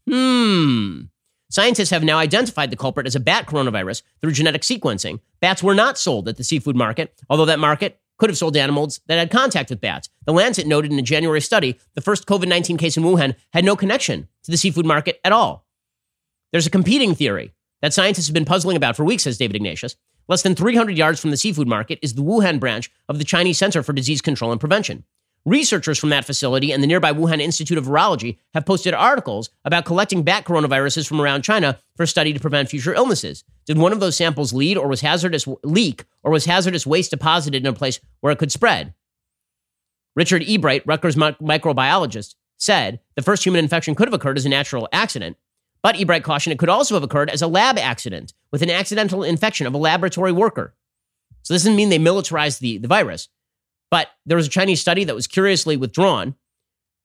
Hmm. 0.09 1.03
Scientists 1.49 1.91
have 1.91 2.03
now 2.03 2.17
identified 2.17 2.71
the 2.71 2.75
culprit 2.75 3.07
as 3.07 3.15
a 3.15 3.19
bat 3.19 3.45
coronavirus 3.45 4.01
through 4.21 4.31
genetic 4.31 4.63
sequencing. 4.63 5.19
Bats 5.39 5.61
were 5.61 5.75
not 5.75 5.97
sold 5.97 6.27
at 6.27 6.37
the 6.37 6.43
seafood 6.43 6.75
market, 6.75 7.13
although 7.29 7.45
that 7.45 7.59
market 7.59 7.99
could 8.17 8.29
have 8.29 8.37
sold 8.37 8.55
animals 8.55 8.99
that 9.07 9.17
had 9.17 9.31
contact 9.31 9.69
with 9.69 9.81
bats. 9.81 10.09
The 10.25 10.33
Lancet 10.33 10.67
noted 10.67 10.91
in 10.91 10.99
a 10.99 11.03
January 11.03 11.41
study 11.41 11.79
the 11.93 12.01
first 12.01 12.25
COVID 12.25 12.47
19 12.47 12.77
case 12.77 12.97
in 12.97 13.03
Wuhan 13.03 13.35
had 13.53 13.65
no 13.65 13.75
connection 13.75 14.27
to 14.43 14.51
the 14.51 14.57
seafood 14.57 14.85
market 14.85 15.19
at 15.23 15.31
all. 15.31 15.65
There's 16.51 16.67
a 16.67 16.71
competing 16.71 17.15
theory 17.15 17.53
that 17.81 17.93
scientists 17.93 18.27
have 18.27 18.33
been 18.33 18.45
puzzling 18.45 18.77
about 18.77 18.95
for 18.95 19.03
weeks, 19.03 19.23
says 19.23 19.37
David 19.37 19.57
Ignatius. 19.57 19.95
Less 20.27 20.41
than 20.41 20.55
300 20.55 20.97
yards 20.97 21.19
from 21.19 21.31
the 21.31 21.37
seafood 21.37 21.67
market 21.67 21.99
is 22.01 22.13
the 22.15 22.23
Wuhan 22.23 22.59
branch 22.59 22.89
of 23.07 23.19
the 23.19 23.25
Chinese 23.25 23.57
Center 23.57 23.83
for 23.83 23.93
Disease 23.93 24.21
Control 24.21 24.51
and 24.51 24.59
Prevention. 24.59 25.03
Researchers 25.45 25.99
from 25.99 26.09
that 26.09 26.25
facility 26.25 26.71
and 26.71 26.81
the 26.81 26.87
nearby 26.87 27.13
Wuhan 27.13 27.39
Institute 27.39 27.77
of 27.77 27.85
Virology 27.85 28.39
have 28.55 28.65
posted 28.65 28.95
articles 28.95 29.51
about 29.63 29.85
collecting 29.85 30.23
bat 30.23 30.43
coronaviruses 30.43 31.07
from 31.07 31.21
around 31.21 31.43
China 31.43 31.77
for 31.95 32.07
study 32.07 32.33
to 32.33 32.39
prevent 32.39 32.69
future 32.69 32.95
illnesses. 32.95 33.43
Did 33.67 33.77
one 33.77 33.91
of 33.91 33.99
those 33.99 34.15
samples 34.15 34.53
lead 34.53 34.75
or 34.75 34.87
was 34.87 35.01
hazardous 35.01 35.47
leak 35.63 36.05
or 36.23 36.31
was 36.31 36.45
hazardous 36.45 36.87
waste 36.87 37.11
deposited 37.11 37.61
in 37.61 37.67
a 37.67 37.73
place 37.73 37.99
where 38.21 38.33
it 38.33 38.39
could 38.39 38.51
spread? 38.51 38.95
Richard 40.15 40.41
Ebright, 40.41 40.81
Rutgers 40.87 41.15
microbiologist, 41.15 42.33
said 42.57 42.99
the 43.15 43.21
first 43.21 43.45
human 43.45 43.63
infection 43.63 43.93
could 43.93 44.07
have 44.07 44.13
occurred 44.15 44.37
as 44.37 44.45
a 44.45 44.49
natural 44.49 44.89
accident, 44.91 45.37
but 45.83 45.95
Ebright 45.95 46.23
cautioned 46.23 46.53
it 46.53 46.59
could 46.59 46.69
also 46.69 46.95
have 46.95 47.03
occurred 47.03 47.29
as 47.29 47.43
a 47.43 47.47
lab 47.47 47.77
accident 47.77 48.33
with 48.51 48.63
an 48.63 48.71
accidental 48.71 49.23
infection 49.23 49.67
of 49.67 49.75
a 49.75 49.77
laboratory 49.77 50.31
worker. 50.31 50.73
So 51.43 51.53
this 51.53 51.61
doesn't 51.61 51.75
mean 51.75 51.89
they 51.89 51.99
militarized 51.99 52.61
the, 52.61 52.79
the 52.79 52.87
virus. 52.87 53.29
But 53.91 54.09
there 54.25 54.37
was 54.37 54.47
a 54.47 54.49
Chinese 54.49 54.81
study 54.81 55.03
that 55.03 55.15
was 55.15 55.27
curiously 55.27 55.77
withdrawn 55.77 56.35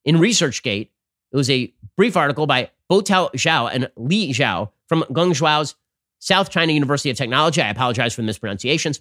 in 0.05 0.17
ResearchGate. 0.17 0.89
It 1.33 1.37
was 1.37 1.51
a 1.51 1.73
brief 1.97 2.17
article 2.17 2.47
by 2.47 2.71
Botao 2.91 3.31
Zhao 3.33 3.71
and 3.73 3.91
Li 3.97 4.33
Zhao 4.33 4.71
from 4.89 5.03
Guangzhou's 5.05 5.77
South 6.19 6.51
China 6.51 6.73
University 6.73 7.11
of 7.11 7.17
Technology. 7.17 7.63
I 7.63 7.71
apologize 7.71 8.15
for 8.15 8.23
the 8.23 8.27
mispronunciations. 8.27 9.01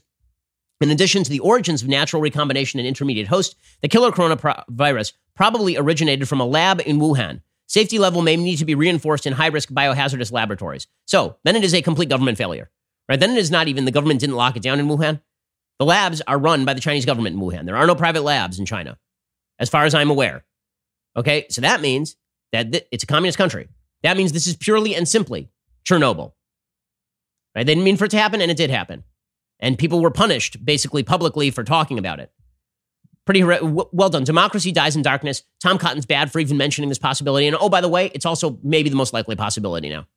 In 0.82 0.92
addition 0.92 1.24
to 1.24 1.30
the 1.30 1.40
origins 1.40 1.82
of 1.82 1.90
natural 1.90 2.22
recombination 2.22 2.80
and 2.80 2.88
intermediate 2.88 3.28
host, 3.28 3.56
the 3.82 3.90
killer 3.90 4.12
coronavirus 4.12 5.14
probably 5.36 5.76
originated 5.76 6.30
from 6.30 6.40
a 6.40 6.46
lab 6.46 6.82
in 6.86 7.00
Wuhan. 7.00 7.42
Safety 7.68 8.00
level 8.00 8.22
may 8.22 8.36
need 8.38 8.58
to 8.58 8.66
be 8.66 8.76
reinforced 8.76 9.28
in 9.28 9.34
high 9.34 9.48
risk 9.48 9.70
biohazardous 9.70 10.32
laboratories. 10.32 10.88
So 11.06 11.38
then 11.44 11.56
it 11.56 11.64
is 11.64 11.74
a 11.74 11.82
complete 11.82 12.10
government 12.10 12.38
failure. 12.38 12.70
Right? 13.10 13.20
Then 13.20 13.32
it 13.32 13.38
is 13.38 13.52
not 13.52 13.68
even 13.68 13.86
the 13.86 13.92
government 13.92 14.22
didn't 14.22 14.36
lock 14.36 14.56
it 14.56 14.64
down 14.64 14.80
in 14.80 14.88
Wuhan. 14.88 15.22
The 15.80 15.86
labs 15.86 16.22
are 16.28 16.38
run 16.38 16.66
by 16.66 16.74
the 16.74 16.82
Chinese 16.82 17.06
government 17.06 17.36
in 17.36 17.42
Wuhan. 17.42 17.66
There 17.66 17.78
are 17.78 17.88
no 17.88 17.96
private 17.96 18.22
labs 18.22 18.60
in 18.60 18.66
China, 18.66 18.98
as 19.58 19.70
far 19.70 19.86
as 19.86 19.96
I'm 19.96 20.10
aware. 20.10 20.44
Okay, 21.16 21.46
so 21.50 21.62
that 21.62 21.82
means 21.82 22.18
that 22.52 22.72
th- 22.72 22.88
it's 22.92 23.04
a 23.04 23.08
communist 23.08 23.38
country. 23.38 23.70
That 24.04 24.18
means 24.18 24.32
this 24.32 24.48
is 24.48 24.56
purely 24.56 24.94
and 24.96 25.08
simply 25.08 25.50
Chernobyl. 25.86 26.34
Right? 27.56 27.66
They 27.66 27.74
didn't 27.74 27.84
mean 27.84 27.98
for 27.98 28.06
it 28.06 28.12
to 28.12 28.18
happen, 28.18 28.42
and 28.42 28.52
it 28.52 28.58
did 28.58 28.70
happen. 28.70 29.04
And 29.60 29.78
people 29.78 30.02
were 30.02 30.12
punished 30.12 30.64
basically 30.64 31.04
publicly 31.04 31.50
for 31.50 31.64
talking 31.64 31.98
about 31.98 32.20
it. 32.20 32.32
Pretty 33.26 33.44
well 33.44 34.10
done. 34.10 34.24
Democracy 34.24 34.72
dies 34.72 34.96
in 34.96 35.02
darkness. 35.02 35.44
Tom 35.62 35.78
Cotton's 35.78 36.06
bad 36.06 36.32
for 36.32 36.40
even 36.40 36.58
mentioning 36.58 36.90
this 36.90 36.98
possibility. 36.98 37.48
And 37.48 37.56
oh, 37.60 37.70
by 37.70 37.82
the 37.82 37.90
way, 37.90 38.12
it's 38.14 38.26
also 38.26 38.58
maybe 38.64 38.90
the 38.90 38.96
most 38.96 39.14
likely 39.14 39.36
possibility 39.36 39.90
now. 39.90 40.08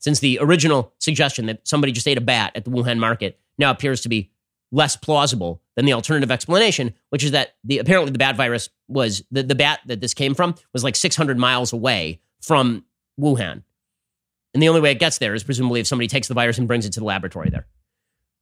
since 0.00 0.18
the 0.18 0.38
original 0.40 0.92
suggestion 0.98 1.46
that 1.46 1.66
somebody 1.66 1.92
just 1.92 2.08
ate 2.08 2.18
a 2.18 2.22
bat 2.22 2.52
at 2.54 2.64
the 2.64 2.70
Wuhan 2.70 2.98
market 2.98 3.38
now 3.58 3.70
appears 3.70 4.00
to 4.00 4.08
be 4.08 4.30
less 4.72 4.96
plausible 4.96 5.62
than 5.76 5.84
the 5.84 5.92
alternative 5.92 6.30
explanation, 6.30 6.94
which 7.10 7.24
is 7.24 7.32
that 7.32 7.54
the 7.64 7.78
apparently 7.78 8.12
the 8.12 8.18
bat 8.18 8.36
virus 8.36 8.68
was 8.88 9.22
the, 9.30 9.42
the 9.42 9.54
bat 9.54 9.80
that 9.86 10.00
this 10.00 10.14
came 10.14 10.34
from 10.34 10.54
was 10.72 10.84
like 10.84 10.96
600 10.96 11.38
miles 11.38 11.72
away 11.72 12.20
from 12.40 12.84
Wuhan. 13.18 13.62
And 14.52 14.62
the 14.62 14.68
only 14.68 14.80
way 14.80 14.92
it 14.92 14.98
gets 14.98 15.18
there 15.18 15.34
is 15.34 15.44
presumably 15.44 15.80
if 15.80 15.86
somebody 15.86 16.08
takes 16.08 16.28
the 16.28 16.34
virus 16.34 16.58
and 16.58 16.66
brings 16.66 16.86
it 16.86 16.92
to 16.94 17.00
the 17.00 17.06
laboratory 17.06 17.50
there. 17.50 17.66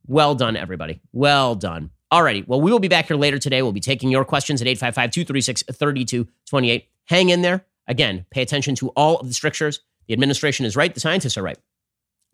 Well 0.07 0.35
done, 0.35 0.57
everybody. 0.57 1.01
Well 1.13 1.55
done. 1.55 1.91
Alrighty. 2.13 2.47
Well, 2.47 2.61
we 2.61 2.73
will 2.73 2.79
be 2.79 2.89
back 2.89 3.09
here 3.09 3.17
later 3.17 3.39
today. 3.39 3.61
We'll 3.61 3.73
be 3.73 3.81
taking 3.81 4.11
your 4.11 4.25
questions 4.25 4.63
at 4.63 4.67
855 4.67 5.11
236 5.11 5.63
3228. 5.65 6.89
Hang 7.05 7.29
in 7.29 7.43
there. 7.43 7.67
Again, 7.87 8.25
pay 8.31 8.43
attention 8.43 8.75
to 8.77 8.89
all 8.91 9.19
of 9.19 9.29
the 9.29 9.35
strictures. 9.35 9.81
The 10.07 10.15
administration 10.15 10.65
is 10.65 10.77
right. 10.77 10.93
The 10.93 11.01
scientists 11.01 11.37
are 11.37 11.43
right. 11.43 11.59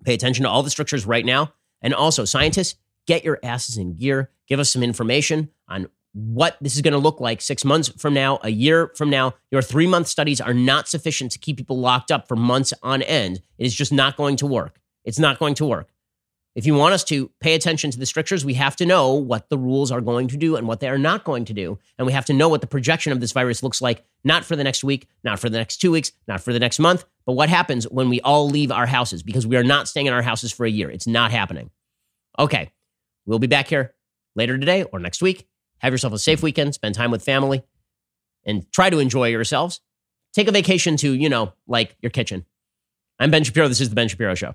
Pay 0.05 0.15
attention 0.15 0.45
to 0.45 0.49
all 0.49 0.63
the 0.63 0.71
strictures 0.71 1.07
right 1.07 1.25
now. 1.25 1.53
And 1.83 1.93
also, 1.93 2.25
scientists, 2.25 2.77
get 3.07 3.25
your 3.25 3.39
asses 3.43 3.77
in 3.77 3.95
gear. 3.95 4.31
Give 4.47 4.61
us 4.61 4.71
some 4.71 4.83
information 4.83 5.51
on 5.69 5.89
what 6.13 6.57
this 6.61 6.77
is 6.77 6.83
going 6.83 6.93
to 6.93 6.99
look 6.99 7.21
like 7.21 7.41
six 7.41 7.65
months 7.65 7.89
from 7.89 8.15
now, 8.15 8.39
a 8.43 8.51
year 8.51 8.93
from 8.97 9.11
now. 9.11 9.35
Your 9.51 9.63
three 9.63 9.87
month 9.87 10.07
studies 10.07 10.41
are 10.41 10.55
not 10.55 10.89
sufficient 10.89 11.33
to 11.33 11.39
keep 11.39 11.57
people 11.57 11.79
locked 11.79 12.11
up 12.11 12.29
for 12.29 12.37
months 12.37 12.73
on 12.83 13.03
end. 13.03 13.41
It 13.59 13.67
is 13.67 13.75
just 13.75 13.93
not 13.93 14.17
going 14.17 14.37
to 14.37 14.47
work. 14.47 14.81
It's 15.05 15.19
not 15.19 15.39
going 15.39 15.55
to 15.57 15.67
work. 15.67 15.91
If 16.55 16.67
you 16.67 16.75
want 16.75 16.95
us 16.95 17.03
to 17.05 17.33
pay 17.41 17.55
attention 17.55 17.91
to 17.91 17.99
the 17.99 18.07
strictures, 18.07 18.45
we 18.45 18.55
have 18.55 18.77
to 18.77 18.87
know 18.87 19.15
what 19.15 19.49
the 19.49 19.59
rules 19.59 19.91
are 19.91 20.01
going 20.01 20.29
to 20.29 20.37
do 20.37 20.55
and 20.55 20.69
what 20.69 20.79
they 20.79 20.89
are 20.89 20.99
not 20.99 21.25
going 21.25 21.45
to 21.47 21.53
do. 21.53 21.79
And 21.99 22.07
we 22.07 22.13
have 22.13 22.27
to 22.27 22.33
know 22.33 22.49
what 22.49 22.61
the 22.61 22.69
projection 22.69 23.13
of 23.13 23.21
this 23.21 23.33
virus 23.33 23.65
looks 23.65 23.83
like, 23.83 24.05
not 24.23 24.45
for 24.45 24.55
the 24.55 24.63
next 24.63 24.85
week, 24.85 25.09
not 25.25 25.41
for 25.41 25.51
the 25.51 25.59
next 25.59 25.79
two 25.79 25.91
weeks, 25.91 26.13
not 26.29 26.41
for 26.41 26.53
the 26.53 26.61
next 26.61 26.79
month, 26.79 27.05
but 27.27 27.33
what 27.33 27.49
happens 27.49 27.89
when 27.89 28.09
we 28.09 28.21
all 28.21 28.49
leave 28.49 28.71
our 28.71 28.87
houses 28.87 29.25
because 29.25 29.49
we 29.49 29.57
are 29.57 29.65
not 29.65 29.89
staying 29.89 30.07
in 30.07 30.13
our 30.13 30.23
houses 30.23 30.53
for 30.53 30.65
a 30.65 30.71
year. 30.71 30.89
It's 30.89 31.09
not 31.09 31.33
happening. 31.33 31.71
Okay, 32.39 32.71
we'll 33.27 33.39
be 33.39 33.47
back 33.47 33.69
here 33.69 33.95
later 34.35 34.59
today 34.59 34.85
or 34.85 34.99
next 34.99 35.23
week. 35.23 35.47
Have 35.79 35.93
yourself 35.93 36.13
a 36.13 36.19
safe 36.19 36.43
weekend, 36.43 36.75
spend 36.75 36.95
time 36.95 37.11
with 37.11 37.23
family, 37.23 37.63
and 38.45 38.71
try 38.73 38.91
to 38.91 38.99
enjoy 38.99 39.29
yourselves. 39.29 39.81
Take 40.33 40.49
a 40.49 40.53
vacation 40.53 40.97
to, 40.99 41.13
you 41.13 41.29
know, 41.29 41.53
like 41.67 41.97
your 42.01 42.11
kitchen. 42.11 42.45
I'm 43.19 43.31
Ben 43.31 43.45
Shapiro. 43.45 43.69
This 43.69 43.81
is 43.81 43.91
The 43.91 43.95
Ben 43.95 44.09
Shapiro 44.09 44.35
Show. 44.35 44.55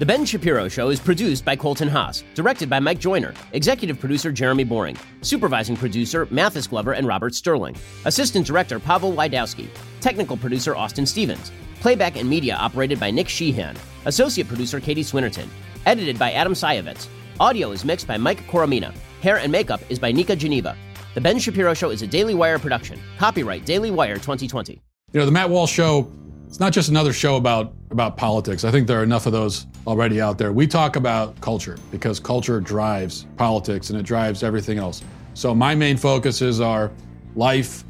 The 0.00 0.06
Ben 0.06 0.24
Shapiro 0.24 0.66
Show 0.66 0.88
is 0.88 0.98
produced 0.98 1.44
by 1.44 1.54
Colton 1.54 1.86
Haas, 1.86 2.24
directed 2.34 2.68
by 2.68 2.80
Mike 2.80 2.98
Joyner, 2.98 3.32
executive 3.52 4.00
producer 4.00 4.32
Jeremy 4.32 4.64
Boring, 4.64 4.96
supervising 5.20 5.76
producer 5.76 6.26
Mathis 6.32 6.66
Glover 6.66 6.94
and 6.94 7.06
Robert 7.06 7.32
Sterling, 7.32 7.76
assistant 8.04 8.44
director 8.44 8.80
Pavel 8.80 9.12
Wydowski, 9.12 9.68
technical 10.00 10.36
producer 10.36 10.74
Austin 10.74 11.06
Stevens, 11.06 11.52
playback 11.78 12.16
and 12.16 12.28
media 12.28 12.56
operated 12.56 12.98
by 12.98 13.12
Nick 13.12 13.28
Sheehan, 13.28 13.76
associate 14.06 14.48
producer 14.48 14.80
Katie 14.80 15.04
Swinnerton, 15.04 15.46
edited 15.86 16.18
by 16.18 16.32
Adam 16.32 16.54
Sayevitz. 16.54 17.06
Audio 17.38 17.70
is 17.70 17.84
mixed 17.84 18.08
by 18.08 18.16
Mike 18.16 18.44
Coromina. 18.48 18.92
Hair 19.22 19.38
and 19.38 19.52
makeup 19.52 19.80
is 19.88 20.00
by 20.00 20.10
Nika 20.10 20.34
Geneva. 20.34 20.76
The 21.14 21.20
Ben 21.20 21.38
Shapiro 21.38 21.72
Show 21.72 21.90
is 21.90 22.02
a 22.02 22.06
Daily 22.08 22.34
Wire 22.34 22.58
production. 22.58 22.98
Copyright 23.16 23.64
Daily 23.64 23.92
Wire 23.92 24.16
2020. 24.16 24.72
You 25.12 25.20
know, 25.20 25.26
the 25.26 25.30
Matt 25.30 25.50
Walsh 25.50 25.70
Show, 25.70 26.10
it's 26.54 26.60
not 26.60 26.72
just 26.72 26.88
another 26.88 27.12
show 27.12 27.34
about, 27.34 27.74
about 27.90 28.16
politics. 28.16 28.62
I 28.62 28.70
think 28.70 28.86
there 28.86 29.00
are 29.00 29.02
enough 29.02 29.26
of 29.26 29.32
those 29.32 29.66
already 29.88 30.20
out 30.20 30.38
there. 30.38 30.52
We 30.52 30.68
talk 30.68 30.94
about 30.94 31.40
culture 31.40 31.76
because 31.90 32.20
culture 32.20 32.60
drives 32.60 33.26
politics 33.36 33.90
and 33.90 33.98
it 33.98 34.04
drives 34.04 34.44
everything 34.44 34.78
else. 34.78 35.02
So 35.34 35.52
my 35.52 35.74
main 35.74 35.96
focuses 35.96 36.60
are 36.60 36.92
life, 37.34 37.82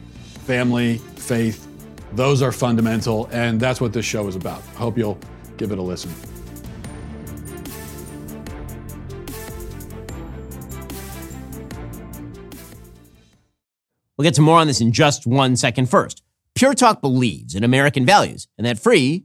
family, 0.47 0.97
faith. 1.17 1.69
Those 2.15 2.41
are 2.41 2.53
fundamental, 2.53 3.29
and 3.33 3.61
that's 3.61 3.83
what 3.83 3.93
this 3.93 4.07
show 4.07 4.27
is 4.29 4.35
about. 4.35 4.63
I 4.77 4.79
hope 4.79 4.97
you'll 4.97 5.19
give 5.59 5.71
it 5.71 5.77
a 5.77 5.83
listen. 5.83 6.11
We'll 14.17 14.25
get 14.25 14.33
to 14.37 14.41
more 14.41 14.59
on 14.59 14.69
this 14.69 14.81
in 14.81 14.91
just 14.91 15.27
one 15.27 15.55
second 15.55 15.91
first. 15.91 16.24
Pure 16.55 16.75
Talk 16.75 17.01
believes 17.01 17.57
in 17.57 17.65
American 17.65 18.07
values, 18.07 18.47
and 18.57 18.65
that 18.65 18.79
free 18.79 19.25